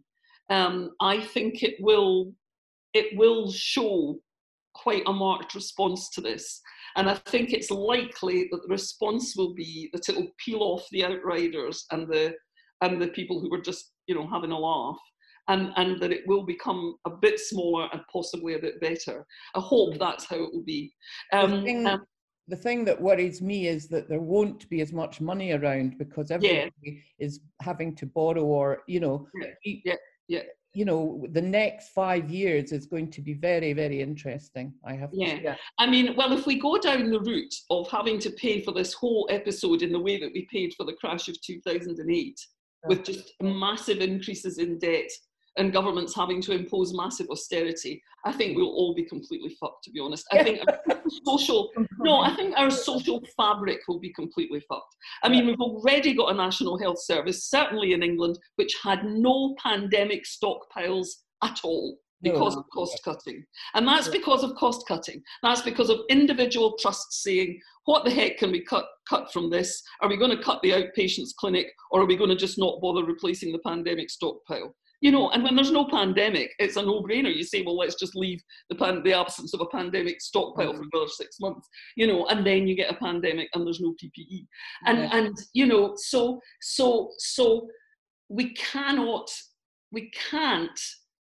um, 0.49 0.91
I 1.01 1.21
think 1.21 1.63
it 1.63 1.75
will 1.79 2.33
it 2.93 3.17
will 3.17 3.51
show 3.51 4.19
quite 4.73 5.03
a 5.07 5.13
marked 5.13 5.55
response 5.55 6.09
to 6.11 6.21
this. 6.21 6.61
And 6.95 7.09
I 7.09 7.15
think 7.15 7.53
it's 7.53 7.71
likely 7.71 8.47
that 8.51 8.61
the 8.61 8.67
response 8.69 9.35
will 9.35 9.53
be 9.53 9.89
that 9.93 10.09
it 10.09 10.15
will 10.15 10.31
peel 10.43 10.61
off 10.61 10.85
the 10.91 11.03
outriders 11.05 11.85
and 11.91 12.07
the 12.07 12.33
and 12.81 13.01
the 13.01 13.07
people 13.07 13.39
who 13.39 13.49
were 13.49 13.61
just 13.61 13.93
you 14.07 14.15
know 14.15 14.27
having 14.27 14.51
a 14.51 14.59
laugh 14.59 14.99
and, 15.49 15.71
and 15.75 16.01
that 16.01 16.11
it 16.11 16.21
will 16.25 16.45
become 16.45 16.95
a 17.05 17.09
bit 17.09 17.39
smaller 17.39 17.89
and 17.91 18.01
possibly 18.11 18.53
a 18.53 18.59
bit 18.59 18.79
better. 18.79 19.25
I 19.55 19.59
hope 19.59 19.99
that's 19.99 20.25
how 20.25 20.37
it 20.37 20.53
will 20.53 20.63
be. 20.63 20.93
Um, 21.33 21.63
thing- 21.63 21.87
um, 21.87 22.05
the 22.47 22.55
thing 22.55 22.83
that 22.85 22.99
worries 23.01 23.41
me 23.41 23.67
is 23.67 23.87
that 23.87 24.09
there 24.09 24.19
won't 24.19 24.69
be 24.69 24.81
as 24.81 24.91
much 24.91 25.21
money 25.21 25.51
around 25.51 25.97
because 25.97 26.29
everybody 26.31 27.01
is 27.19 27.39
having 27.61 27.95
to 27.95 28.05
borrow 28.05 28.43
or 28.43 28.83
you 28.87 28.99
know 28.99 29.27
Yeah, 29.63 29.71
yeah, 29.85 29.95
yeah. 30.27 30.41
you 30.73 30.85
know 30.85 31.25
the 31.31 31.41
next 31.41 31.89
five 31.89 32.29
years 32.29 32.71
is 32.71 32.85
going 32.85 33.09
to 33.11 33.21
be 33.21 33.33
very 33.33 33.71
very 33.73 34.01
interesting 34.01 34.73
i 34.85 34.93
have 34.93 35.09
Yeah. 35.13 35.39
Yeah. 35.41 35.55
I 35.79 35.85
mean, 35.89 36.15
well, 36.17 36.33
if 36.33 36.45
we 36.45 36.59
go 36.59 36.77
down 36.77 37.09
the 37.11 37.21
route 37.21 37.55
of 37.69 37.89
having 37.89 38.19
to 38.19 38.31
pay 38.31 38.61
for 38.61 38.71
this 38.73 38.93
whole 38.93 39.27
episode 39.29 39.81
in 39.81 39.91
the 39.91 39.99
way 39.99 40.19
that 40.19 40.31
we 40.33 40.47
paid 40.51 40.73
for 40.75 40.85
the 40.85 40.93
crash 40.93 41.27
of 41.29 41.35
2008, 41.41 42.39
with 42.85 43.03
just 43.05 43.33
massive 43.41 43.99
increases 44.01 44.57
in 44.57 44.77
debt 44.79 45.09
and 45.57 45.73
governments 45.73 46.15
having 46.15 46.41
to 46.41 46.51
impose 46.51 46.93
massive 46.95 47.29
austerity, 47.29 48.01
I 48.25 48.31
think 48.31 48.55
we'll 48.55 48.67
all 48.67 48.93
be 48.95 49.05
completely 49.05 49.55
fucked, 49.59 49.83
to 49.83 49.91
be 49.91 49.99
honest. 49.99 50.25
I 50.31 50.43
think 50.43 50.61
our 50.67 51.01
social, 51.25 51.69
no, 51.99 52.19
I 52.19 52.35
think 52.35 52.57
our 52.57 52.71
social 52.71 53.21
fabric 53.37 53.79
will 53.87 53.99
be 53.99 54.13
completely 54.13 54.61
fucked. 54.67 54.95
I 55.23 55.29
mean, 55.29 55.45
we've 55.45 55.59
already 55.59 56.13
got 56.13 56.31
a 56.31 56.35
national 56.35 56.79
health 56.79 57.01
service, 57.01 57.49
certainly 57.49 57.93
in 57.93 58.03
England, 58.03 58.39
which 58.55 58.75
had 58.83 59.05
no 59.05 59.55
pandemic 59.61 60.23
stockpiles 60.25 61.07
at 61.43 61.59
all 61.63 61.97
because 62.23 62.55
of 62.55 62.63
cost 62.73 62.99
cutting. 63.03 63.43
And 63.73 63.85
that's 63.85 64.07
because 64.07 64.43
of 64.43 64.55
cost 64.55 64.87
cutting. 64.87 65.21
That's 65.43 65.61
because 65.61 65.89
of 65.89 65.99
individual 66.09 66.77
trusts 66.79 67.21
saying, 67.21 67.59
what 67.85 68.05
the 68.05 68.11
heck 68.11 68.37
can 68.37 68.51
we 68.51 68.63
cut, 68.63 68.85
cut 69.09 69.31
from 69.31 69.49
this? 69.49 69.83
Are 70.01 70.07
we 70.07 70.17
going 70.17 70.35
to 70.35 70.41
cut 70.41 70.61
the 70.63 70.71
outpatients 70.71 71.35
clinic 71.37 71.67
or 71.91 72.01
are 72.01 72.05
we 72.05 72.15
going 72.15 72.29
to 72.29 72.35
just 72.35 72.57
not 72.57 72.79
bother 72.81 73.03
replacing 73.03 73.51
the 73.51 73.59
pandemic 73.59 74.09
stockpile? 74.09 74.73
You 75.03 75.11
know, 75.11 75.29
and 75.31 75.43
when 75.43 75.53
there's 75.57 75.69
no 75.79 75.85
pandemic, 75.85 76.53
it's 76.59 76.77
a 76.77 76.81
no-brainer. 76.81 77.35
You 77.35 77.43
say, 77.43 77.61
well, 77.61 77.75
let's 77.77 77.95
just 77.95 78.15
leave 78.15 78.41
the, 78.69 78.75
pan- 78.75 79.03
the 79.03 79.11
absence 79.13 79.53
of 79.53 79.59
a 79.59 79.65
pandemic 79.65 80.21
stockpile 80.21 80.73
for 80.73 80.83
another 80.93 81.09
six 81.09 81.41
months, 81.41 81.67
you 81.97 82.07
know, 82.07 82.25
and 82.27 82.47
then 82.47 82.69
you 82.69 82.73
get 82.73 82.89
a 82.89 82.95
pandemic 82.95 83.49
and 83.53 83.67
there's 83.67 83.81
no 83.81 83.93
PPE. 84.01 84.47
And, 84.85 84.97
Yeah. 84.99 85.09
and 85.17 85.35
you 85.51 85.65
know, 85.65 85.93
so, 85.97 86.39
so, 86.61 87.09
so 87.17 87.67
we 88.29 88.53
cannot, 88.53 89.29
we 89.91 90.09
can't 90.31 90.79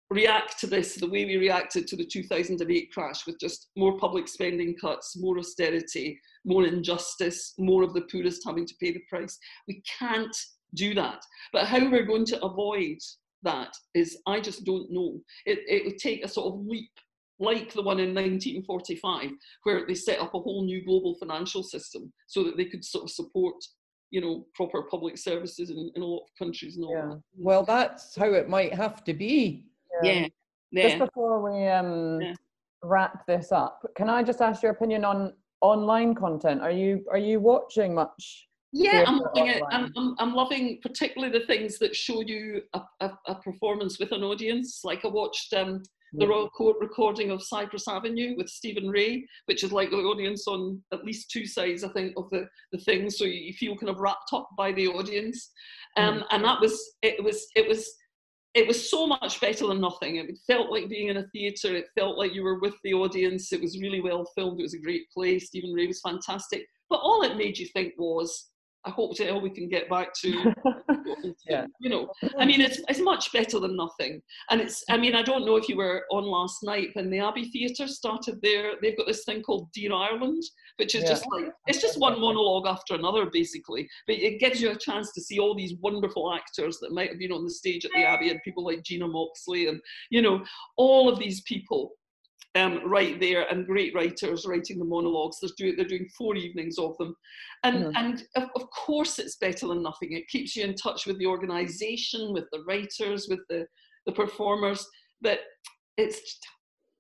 react 0.10 0.58
to 0.62 0.68
this 0.68 0.96
the 0.96 1.10
way 1.10 1.26
we 1.26 1.36
reacted 1.36 1.88
to 1.88 1.98
the 1.98 2.06
2008 2.06 2.94
crash 2.94 3.28
with 3.28 3.38
just 3.38 3.68
more 3.76 3.98
public 3.98 4.30
spending 4.30 4.78
cuts, 4.80 5.18
more 5.20 5.38
austerity, 5.40 6.18
more 6.46 6.66
injustice, 6.66 7.54
more 7.60 7.84
of 7.84 7.94
the 7.94 8.08
poorest 8.10 8.44
having 8.48 8.66
to 8.66 8.76
pay 8.80 8.94
the 8.94 9.04
price. 9.10 9.38
We 9.68 9.84
can't 10.00 10.36
do 10.74 10.94
that. 10.94 11.20
But 11.52 11.66
how 11.66 11.90
we're 11.92 12.06
going 12.06 12.26
to 12.28 12.42
avoid 12.46 13.00
that 13.44 13.74
is, 13.94 14.18
I 14.28 14.40
just 14.40 14.66
don't 14.66 14.92
know. 14.92 15.20
It, 15.46 15.60
it 15.68 15.86
would 15.86 15.98
take 15.98 16.24
a 16.24 16.28
sort 16.28 16.54
of 16.54 16.66
leap 16.66 16.90
like 17.40 17.72
the 17.74 17.84
one 17.84 18.00
in 18.00 18.16
1945, 18.16 19.30
where 19.64 19.86
they 19.86 19.94
set 19.94 20.20
up 20.20 20.34
a 20.34 20.40
whole 20.40 20.66
new 20.66 20.84
global 20.84 21.16
financial 21.20 21.62
system 21.62 22.12
so 22.26 22.44
that 22.44 22.58
they 22.58 22.66
could 22.66 22.84
sort 22.84 23.04
of 23.04 23.12
support, 23.12 23.56
you 24.10 24.22
know, 24.22 24.48
proper 24.56 24.84
public 24.90 25.18
services 25.18 25.70
in, 25.70 25.92
in 25.96 26.02
a 26.02 26.06
lot 26.06 26.22
of 26.24 26.30
countries 26.38 26.78
and 26.78 26.86
all 26.86 26.94
Yeah. 26.94 27.08
that. 27.10 27.22
well 27.38 27.64
that's 27.64 28.16
how 28.16 28.34
it 28.34 28.50
might 28.50 28.74
have 28.74 29.04
to 29.04 29.14
be 29.14 29.66
Yeah, 30.02 30.28
Just 30.74 30.98
yeah. 30.98 31.06
before 31.06 31.42
we 31.44 31.68
um, 31.68 32.22
Yeah. 32.22 32.34
wrap 32.84 33.28
this 33.28 33.52
up, 33.52 33.86
can 33.96 34.10
I 34.10 34.24
just 34.24 34.42
ask 34.42 34.64
your 34.64 34.72
opinion 34.72 35.06
on 35.06 35.34
online 35.62 36.16
content? 36.16 36.62
Are 36.62 36.72
you 36.72 37.06
are 37.12 37.20
you 37.20 37.40
watching 37.40 37.94
much? 37.94 38.48
Yeah, 38.78 39.04
I'm 39.08 39.20
loving 39.20 39.48
it. 39.48 39.64
I'm, 39.72 39.92
I'm, 39.98 40.16
I'm 40.20 40.34
loving 40.34 40.80
particularly 40.82 41.38
the 41.38 41.46
things 41.46 41.80
that 41.80 41.96
show 41.96 42.22
you 42.22 42.62
a, 42.74 42.82
a, 43.02 43.12
a 43.28 43.36
performance 43.36 44.00
with 44.00 44.12
an 44.12 44.24
audience. 44.24 44.82
Like 44.84 45.04
I 45.06 45.10
watched 45.10 45.54
um, 45.54 45.82
the 46.14 46.26
Yeah. 46.26 46.32
Royal 46.32 46.50
Court 46.50 46.78
recording 46.80 47.32
of 47.32 47.44
Cypress 47.44 47.88
Avenue 47.88 48.36
with 48.38 48.50
Stephen 48.50 48.88
Rea, 48.90 49.28
which 49.46 49.64
is 49.64 49.72
like 49.72 49.90
the 49.90 49.98
audience 49.98 50.48
on 50.48 50.82
at 50.94 51.04
least 51.04 51.32
two 51.32 51.46
sides, 51.46 51.84
I 51.84 51.90
think, 51.90 52.14
of 52.18 52.30
the, 52.32 52.48
the 52.72 52.80
thing. 52.80 53.10
So 53.10 53.26
you 53.26 53.54
feel 53.54 53.76
kind 53.76 53.90
of 53.90 54.00
wrapped 54.00 54.32
up 54.34 54.48
by 54.58 54.72
the 54.72 54.88
audience. 54.88 55.52
Um, 55.98 56.24
And 56.32 56.44
that 56.46 56.62
was, 56.62 56.80
it 57.02 57.24
was, 57.24 57.48
it 57.56 57.68
was, 57.68 57.82
it 58.54 58.66
was 58.68 58.90
so 58.90 59.06
much 59.06 59.42
better 59.42 59.68
than 59.68 59.82
nothing. 59.82 60.16
It 60.16 60.38
felt 60.48 60.72
like 60.72 60.90
being 60.90 61.10
in 61.10 61.18
a 61.18 61.28
theatre. 61.34 61.76
It 61.76 61.88
felt 61.98 62.18
like 62.18 62.34
you 62.34 62.44
were 62.44 62.60
with 62.60 62.76
the 62.84 62.94
audience. 62.94 63.52
It 63.52 63.62
was 63.62 63.82
really 63.82 64.02
well 64.02 64.26
filmed. 64.34 64.60
It 64.60 64.64
was 64.64 64.74
a 64.76 64.80
great 64.88 65.04
play. 65.14 65.40
Stephen 65.40 65.74
Rea 65.74 65.88
was 65.88 66.02
fantastic. 66.02 66.66
But 66.90 67.02
all 67.02 67.22
it 67.24 67.36
made 67.38 67.58
you 67.58 67.68
think 67.68 67.94
was, 67.98 68.50
I 68.88 68.90
hope 68.90 69.16
to 69.18 69.26
hell 69.26 69.42
we 69.42 69.50
can 69.50 69.68
get 69.68 69.90
back 69.90 70.10
to 70.22 70.30
Yeah. 71.50 71.66
you 71.84 71.90
know 71.90 72.04
i 72.40 72.46
mean 72.46 72.62
it's, 72.62 72.80
it's 72.90 73.00
much 73.00 73.32
better 73.34 73.60
than 73.60 73.76
nothing. 73.76 74.22
And 74.50 74.62
it's 74.62 74.84
i 74.90 74.98
mean 75.04 75.16
i 75.16 75.24
don't 75.30 75.46
know 75.46 75.58
if 75.58 75.68
you 75.70 75.78
were 75.78 76.04
on 76.12 76.24
last 76.24 76.58
night 76.64 76.90
when 76.94 77.10
the 77.10 77.20
abbey 77.20 77.46
theatre 77.54 77.88
started 77.88 78.36
there. 78.42 78.72
They've 78.82 78.98
got 78.98 79.08
this 79.08 79.24
thing 79.26 79.42
called 79.42 79.68
dear 79.74 79.94
ireland 79.94 80.44
which 80.78 80.94
is 80.96 81.04
Yeah. 81.04 81.10
just 81.10 81.26
like 81.34 81.48
it's 81.68 81.82
just 81.82 82.00
one 82.00 82.20
monologue 82.20 82.68
after 82.68 82.94
another 82.96 83.26
basically. 83.40 83.84
But 84.08 84.18
it 84.18 84.40
gives 84.40 84.62
you 84.62 84.70
a 84.72 84.78
chance 84.88 85.12
to 85.14 85.22
see 85.22 85.38
all 85.40 85.56
these 85.56 85.74
wonderful 85.82 86.34
actors 86.34 86.80
that 86.82 86.92
might 86.98 87.10
have 87.10 87.20
been 87.20 87.32
on 87.38 87.44
the 87.44 87.52
stage 87.62 87.84
at 87.86 87.92
the 87.94 88.04
abbey 88.04 88.30
and 88.30 88.40
people 88.44 88.64
like 88.64 88.84
gina 88.84 89.08
moxley 89.08 89.68
and 89.68 89.80
you 90.16 90.22
know 90.22 90.44
all 90.78 91.10
of 91.12 91.20
these 91.20 91.42
people 91.42 91.92
um, 92.56 92.82
right 92.90 93.20
there 93.20 93.44
and 93.52 93.66
great 93.68 93.94
writers 93.94 94.46
writing 94.48 94.80
the 94.80 94.86
monologues. 94.86 95.40
They're 95.40 95.50
doing, 95.58 95.76
they're 95.76 95.86
doing 95.86 96.10
four 96.18 96.36
evenings 96.36 96.78
of 96.80 96.98
them. 96.98 97.16
And, 97.64 97.86
Mhm. 97.86 97.92
and 97.96 98.28
of, 98.36 98.50
of 98.56 98.70
course 98.72 99.20
it's 99.20 99.36
better 99.38 99.68
than 99.68 99.84
nothing. 99.84 100.14
It 100.14 100.28
keeps 100.28 100.56
you 100.56 100.64
in 100.64 100.76
touch 100.76 101.06
with 101.06 101.20
the 101.20 101.28
organisation, 101.28 102.34
with 102.34 102.46
the 102.52 102.64
writers, 102.68 103.28
with 103.30 103.42
the, 103.50 103.68
the 104.06 104.12
performers. 104.12 104.88
But 105.22 105.42
it's, 105.98 106.40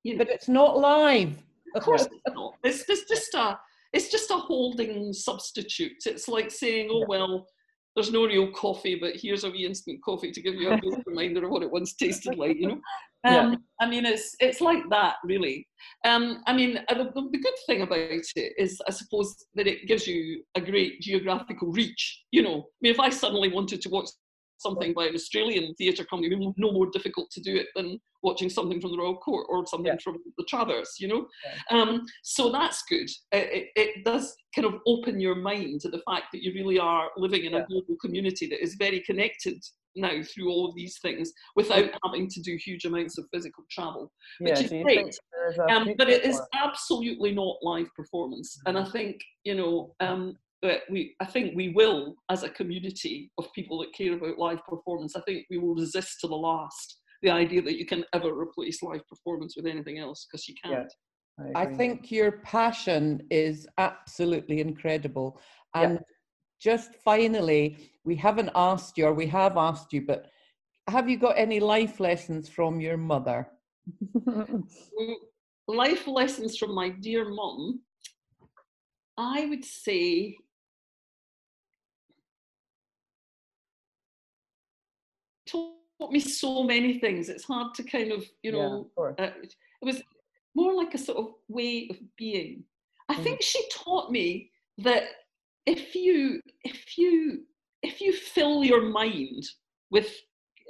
you 0.03 0.13
know, 0.13 0.19
But 0.25 0.29
it's 0.33 0.47
not 0.49 0.77
live. 0.77 1.37
of 1.75 1.83
course 1.83 2.03
it's 2.05 2.35
not. 2.35 2.53
It's, 2.63 2.83
it's 2.89 3.07
just 3.09 3.33
a 3.33 3.59
it's 3.93 4.09
just 4.11 4.29
a 4.31 4.35
holding 4.35 5.13
substitute. 5.13 5.93
It's 6.05 6.27
like 6.27 6.51
saying, 6.51 6.89
oh 6.91 7.05
well, 7.07 7.47
there's 7.95 8.11
no 8.11 8.25
real 8.25 8.51
coffee, 8.51 8.95
but 8.95 9.15
here's 9.15 9.43
a 9.45 9.49
wee 9.49 9.65
instant 9.65 10.03
coffee 10.03 10.31
to 10.31 10.41
give 10.41 10.55
you 10.55 10.69
a 10.69 10.79
reminder 11.07 11.45
of 11.45 11.51
what 11.51 11.63
it 11.63 11.71
once 11.71 11.93
tasted 11.93 12.35
like, 12.37 12.57
you 12.57 12.67
know. 12.67 12.81
Yeah. 13.31 13.39
Um, 13.39 13.57
I 13.79 13.87
mean, 13.87 14.05
it's 14.05 14.35
it's 14.39 14.61
like 14.61 14.83
that, 14.89 15.15
really. 15.23 15.67
Um, 16.05 16.41
I 16.47 16.53
mean, 16.53 16.79
uh, 16.87 16.93
the, 16.95 17.11
the 17.13 17.39
good 17.39 17.53
thing 17.65 17.81
about 17.81 17.99
it 17.99 18.53
is, 18.57 18.81
I 18.87 18.91
suppose, 18.91 19.35
that 19.55 19.67
it 19.67 19.87
gives 19.87 20.07
you 20.07 20.43
a 20.55 20.61
great 20.61 21.01
geographical 21.01 21.71
reach. 21.71 22.23
You 22.31 22.41
know, 22.43 22.57
I 22.59 22.79
mean, 22.81 22.93
if 22.93 22.99
I 22.99 23.09
suddenly 23.09 23.49
wanted 23.49 23.81
to 23.81 23.89
watch 23.89 24.09
something 24.59 24.93
by 24.93 25.05
an 25.05 25.15
Australian 25.15 25.73
theatre 25.75 26.03
company, 26.03 26.33
it 26.33 26.39
would 26.39 26.55
be 26.55 26.61
no 26.61 26.71
more 26.71 26.89
difficult 26.91 27.29
to 27.31 27.41
do 27.41 27.55
it 27.55 27.67
than 27.75 27.99
watching 28.23 28.49
something 28.49 28.81
from 28.81 28.91
the 28.91 28.97
Royal 28.97 29.17
Court 29.17 29.45
or 29.49 29.65
something 29.67 29.93
Yeah. 29.93 29.99
from 30.03 30.17
the 30.37 30.43
Traverse, 30.45 30.99
you 30.99 31.07
know? 31.07 31.27
Um, 31.69 32.05
so 32.23 32.51
that's 32.51 32.83
good. 32.89 33.09
It, 33.31 33.69
it, 33.75 34.03
does 34.03 34.35
kind 34.55 34.65
of 34.65 34.75
open 34.87 35.19
your 35.19 35.35
mind 35.35 35.81
to 35.81 35.89
the 35.89 36.01
fact 36.09 36.25
that 36.31 36.41
you 36.41 36.53
really 36.53 36.79
are 36.79 37.09
living 37.17 37.45
in 37.45 37.53
Yeah. 37.53 37.59
a 37.59 37.67
global 37.67 37.95
community 38.01 38.47
that 38.47 38.63
is 38.63 38.75
very 38.75 39.01
connected 39.01 39.63
now 39.97 40.21
through 40.23 40.49
all 40.49 40.67
of 40.67 40.75
these 40.75 40.97
things 40.99 41.31
without 41.55 41.89
having 42.05 42.27
to 42.29 42.41
do 42.41 42.57
huge 42.63 42.85
amounts 42.85 43.17
of 43.17 43.25
physical 43.33 43.63
travel. 43.71 44.11
yeah, 44.39 44.49
which 44.49 44.61
is 44.63 44.69
great. 44.69 44.85
think 44.85 45.15
there's 45.33 45.57
a 45.57 45.73
Um, 45.73 45.93
but 45.97 46.09
it 46.09 46.23
is 46.23 46.41
absolutely 46.53 47.33
not 47.33 47.57
live 47.61 47.87
performance. 47.95 48.57
And 48.65 48.77
I 48.77 48.85
think, 48.85 49.17
you 49.43 49.55
know, 49.55 49.95
um, 49.99 50.35
that 50.61 50.81
we, 50.89 51.15
I 51.19 51.25
think 51.25 51.55
we 51.55 51.69
will, 51.69 52.15
as 52.29 52.43
a 52.43 52.49
community 52.49 53.31
of 53.37 53.51
people 53.53 53.79
that 53.79 53.93
care 53.93 54.13
about 54.13 54.39
live 54.39 54.63
performance, 54.65 55.15
I 55.15 55.21
think 55.21 55.45
we 55.49 55.57
will 55.57 55.75
resist 55.75 56.19
to 56.21 56.27
the 56.27 56.35
last 56.35 56.99
the 57.23 57.29
idea 57.31 57.61
that 57.63 57.77
you 57.77 57.85
can 57.85 58.05
ever 58.13 58.31
replace 58.31 58.83
live 58.83 59.01
performance 59.07 59.55
with 59.55 59.65
anything 59.65 59.97
else 59.97 60.27
because 60.29 60.47
you 60.47 60.55
can't. 60.63 60.91
I 61.55 61.63
agree. 61.63 61.75
think 61.75 62.11
your 62.11 62.31
passion 62.31 63.21
is 63.29 63.67
absolutely 63.77 64.59
incredible. 64.59 65.39
Yeah. 65.75 65.97
Just 66.59 66.95
finally, 66.95 67.91
we 68.03 68.15
haven't 68.15 68.49
asked 68.55 68.97
you, 68.97 69.05
or 69.05 69.13
we 69.13 69.27
have 69.27 69.57
asked 69.57 69.93
you, 69.93 70.01
but 70.05 70.31
have 70.87 71.09
you 71.09 71.17
got 71.17 71.37
any 71.37 71.59
life 71.59 71.99
lessons 71.99 72.49
from 72.49 72.79
your 72.79 72.97
mother? 72.97 73.47
Life 75.67 76.07
lessons 76.07 76.57
from 76.57 76.73
my 76.73 76.89
dear 76.89 77.27
mum. 77.29 77.81
I 79.17 79.45
would 79.47 79.65
say 79.65 80.37
taught 85.47 86.11
me 86.11 86.19
so 86.19 86.63
many 86.63 86.99
things. 86.99 87.29
It's 87.29 87.45
hard 87.45 87.73
to 87.75 87.83
kind 87.83 88.11
of, 88.11 88.25
you 88.43 88.51
Yeah, 88.51 88.67
know, 88.67 88.89
of 88.97 89.15
uh, 89.19 89.31
it 89.41 89.55
was 89.81 90.01
more 90.55 90.73
like 90.73 90.93
a 90.93 90.97
sort 90.97 91.17
of 91.17 91.33
way 91.47 91.87
of 91.89 91.97
being. 92.17 92.63
I 93.09 93.15
Mm. 93.15 93.23
think 93.23 93.41
she 93.41 93.61
taught 93.71 94.11
me 94.11 94.51
that 94.79 95.03
if 95.67 95.93
you 95.93 96.41
if 96.63 96.97
you 96.97 97.43
if 97.83 98.01
you 98.01 98.13
fill 98.13 98.63
your 98.63 98.81
mind 98.81 99.43
with 99.91 100.09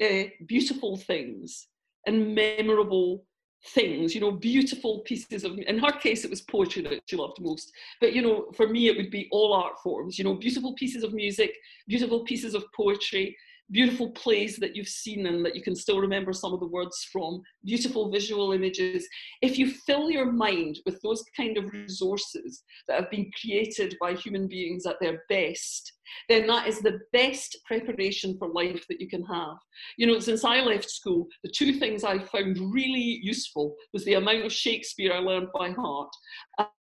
uh, 0.04 0.24
beautiful 0.48 0.98
things 0.98 1.68
and 2.06 2.36
memorable 2.36 3.24
things, 3.68 4.14
you 4.14 4.22
know, 4.22 4.32
beautiful 4.32 5.00
pieces 5.00 5.44
of. 5.44 5.58
In 5.58 5.80
her 5.80 5.92
case, 5.92 6.24
it 6.24 6.30
was 6.30 6.42
poetry 6.42 6.82
that 6.84 7.02
she 7.06 7.16
loved 7.16 7.40
most. 7.40 7.72
But 8.02 8.14
you 8.14 8.22
know, 8.22 8.48
for 8.56 8.68
me, 8.68 8.88
it 8.88 8.98
would 8.98 9.12
be 9.12 9.28
all 9.32 9.54
art 9.54 9.80
forms. 9.84 10.18
You 10.18 10.26
know, 10.26 10.36
beautiful 10.36 10.74
pieces 10.74 11.04
of 11.04 11.14
music, 11.14 11.54
beautiful 11.88 12.24
pieces 12.24 12.54
of 12.54 12.66
poetry, 12.76 13.38
beautiful 13.72 14.12
plays 14.12 14.58
that 14.58 14.76
you've 14.76 14.88
seen 14.88 15.26
and 15.26 15.46
that 15.46 15.56
you 15.56 15.62
can 15.62 15.76
still 15.76 16.00
remember 16.00 16.34
some 16.34 16.54
of 16.54 16.60
the 16.60 16.68
words 16.68 17.08
from, 17.12 17.42
beautiful 17.66 18.12
visual 18.12 18.54
images. 18.54 19.08
If 19.42 19.58
you 19.58 19.72
fill 19.86 20.10
your 20.10 20.32
mind 20.32 20.80
with 20.86 21.02
those 21.02 21.24
kind 21.36 21.58
of 21.58 21.72
resources 21.72 22.64
that 22.88 23.00
have 23.00 23.12
been 23.12 23.30
created 23.40 23.96
by 24.00 24.14
human 24.14 24.48
beings 24.48 24.86
at 24.86 25.00
their 25.02 25.24
best, 25.30 25.94
then 26.30 26.48
that 26.48 26.68
is 26.68 26.80
the 26.80 27.00
best 27.12 27.58
preparation 27.66 28.38
for 28.38 28.48
life 28.48 28.86
that 28.88 29.02
you 29.02 29.10
can 29.10 29.24
have. 29.26 29.58
You 29.98 30.08
know, 30.08 30.20
since 30.20 30.46
I 30.46 30.62
left 30.62 30.90
school, 30.90 31.28
the 31.44 31.52
two 31.52 31.74
things 31.74 32.04
I 32.04 32.20
found 32.20 32.58
really 32.74 33.20
useful 33.22 33.76
was 33.94 34.06
the 34.06 34.14
amount 34.14 34.46
of 34.46 34.54
Shakespeare 34.54 35.14
I 35.14 35.20
learned 35.20 35.50
by 35.54 35.72
heart 35.72 36.10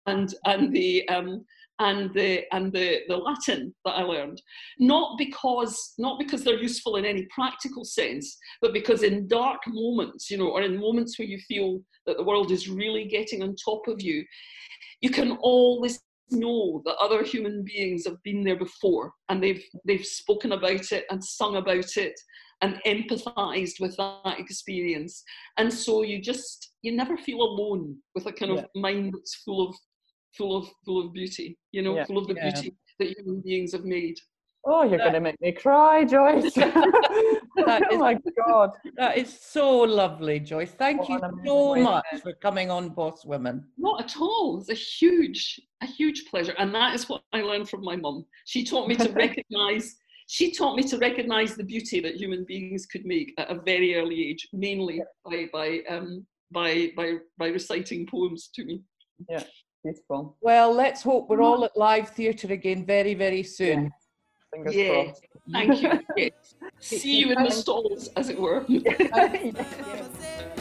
and, 0.07 0.35
and 0.47 0.72
the 0.72 1.09
um, 1.09 1.45
and 1.79 2.12
the 2.14 2.43
and 2.53 2.73
the, 2.73 3.01
the 3.09 3.16
Latin 3.16 3.75
that 3.85 3.93
I 3.93 4.03
learned. 4.03 4.41
Not 4.79 5.18
because 5.18 5.95
not 5.99 6.18
because 6.18 6.45
they're 6.45 6.62
useful 6.62 6.97
in 6.97 7.05
any 7.05 7.27
practical 7.35 7.85
sense, 7.85 8.37
but 8.61 8.73
because 8.73 9.03
in 9.03 9.29
dark 9.29 9.61
moments, 9.66 10.31
you 10.31 10.39
know, 10.39 10.49
or 10.49 10.62
in 10.62 10.81
moments 10.81 11.18
where 11.18 11.29
you 11.29 11.39
feel 11.49 11.81
that 12.07 12.16
the 12.16 12.25
world 12.25 12.51
is 12.51 12.68
really 12.68 13.05
getting 13.07 13.43
on 13.43 13.55
top 13.64 13.87
of 13.89 14.01
you, 14.01 14.25
you 15.01 15.11
can 15.11 15.33
always 15.43 16.01
know 16.31 16.83
that 16.85 16.97
other 16.97 17.23
human 17.23 17.62
beings 17.64 18.07
have 18.07 18.23
been 18.23 18.43
there 18.43 18.59
before 18.59 19.12
and 19.29 19.43
they've 19.43 19.62
they've 19.87 20.07
spoken 20.07 20.53
about 20.53 20.91
it 20.93 21.05
and 21.11 21.23
sung 21.23 21.57
about 21.57 21.97
it 21.97 22.18
and 22.62 22.81
empathized 22.87 23.81
with 23.81 23.95
that 23.97 24.37
experience 24.39 25.23
and 25.59 25.70
so 25.70 26.03
you 26.03 26.23
just 26.23 26.73
you 26.83 26.93
never 26.93 27.16
feel 27.18 27.43
alone 27.43 27.97
with 28.14 28.27
a 28.27 28.33
kind 28.33 28.53
of 28.53 28.64
mind 28.75 29.12
that's 29.12 29.43
full 29.45 29.68
of 29.68 29.75
full 30.37 30.57
of 30.57 30.68
full 30.85 31.01
of 31.05 31.12
beauty 31.12 31.59
you 31.72 31.83
know 31.83 31.97
Yeah. 31.97 32.05
full 32.05 32.18
of 32.18 32.27
the 32.27 32.35
Yeah. 32.35 32.51
beauty 32.51 32.74
that 32.98 33.09
human 33.16 33.40
beings 33.40 33.73
have 33.73 33.85
made 33.85 34.16
Oh, 34.65 34.85
you're 34.85 34.98
going 34.98 35.15
to 35.15 35.19
make 35.20 35.40
me 35.40 35.51
cry, 35.51 36.05
Joyce. 36.05 36.55
That 36.55 37.82
oh 37.90 37.94
is- 37.94 37.98
my 37.98 38.16
God. 38.47 38.70
That 38.97 39.19
is 39.19 39.28
so 39.57 39.81
lovely, 39.81 40.39
Joyce. 40.39 40.70
Thank 40.70 41.01
What 41.01 41.09
you 41.09 41.19
so 41.44 41.74
much 41.74 42.05
for 42.23 42.32
coming 42.35 42.70
on 42.70 42.90
Boss 42.90 43.24
Women. 43.24 43.57
not 43.77 44.01
at 44.05 44.16
all 44.20 44.61
it's 44.61 44.69
a 44.70 44.74
huge 44.74 45.61
a 45.82 45.86
huge 45.86 46.27
pleasure 46.31 46.55
and 46.59 46.73
that 46.73 46.94
is 46.94 47.09
what 47.09 47.23
i 47.32 47.40
learned 47.43 47.69
from 47.69 47.82
my 47.90 47.97
mum 47.97 48.24
she 48.44 48.62
taught 48.65 48.86
me 48.89 48.94
to 48.94 49.11
recognize 49.27 49.97
she 50.28 50.52
taught 50.52 50.77
me 50.77 50.85
to 50.85 50.97
recognize 50.98 51.57
the 51.57 51.65
beauty 51.65 51.98
that 51.98 52.15
human 52.23 52.44
beings 52.44 52.86
could 52.86 53.05
make 53.05 53.28
at 53.39 53.51
a 53.51 53.61
very 53.73 53.90
early 53.97 54.19
age 54.28 54.43
mainly 54.52 55.02
by 55.24 55.39
by 55.52 55.69
um 55.94 56.24
by 56.52 56.70
by 56.97 57.09
by 57.40 57.48
reciting 57.48 58.07
poems 58.07 58.48
to 58.55 58.65
me 58.65 58.77
Beautiful. 59.85 60.37
Well, 60.41 60.73
let's 60.73 61.03
hope 61.03 61.29
we're 61.29 61.43
all 61.43 61.63
mm. 61.63 61.65
at 61.65 61.77
live 61.77 62.11
theatre 62.11 62.53
again 62.53 62.87
very, 62.87 63.15
very 63.15 63.43
soon. 63.43 63.93
Fingers 64.53 64.75
Yeah. 64.75 65.05
crossed. 65.05 65.27
thank 65.51 65.83
you 65.83 66.31
see 66.79 67.19
you 67.19 67.33
in 67.33 67.43
the 67.43 67.51
stalls 67.51 68.09
as 68.15 68.29
it 68.29 68.39
were 68.39 68.65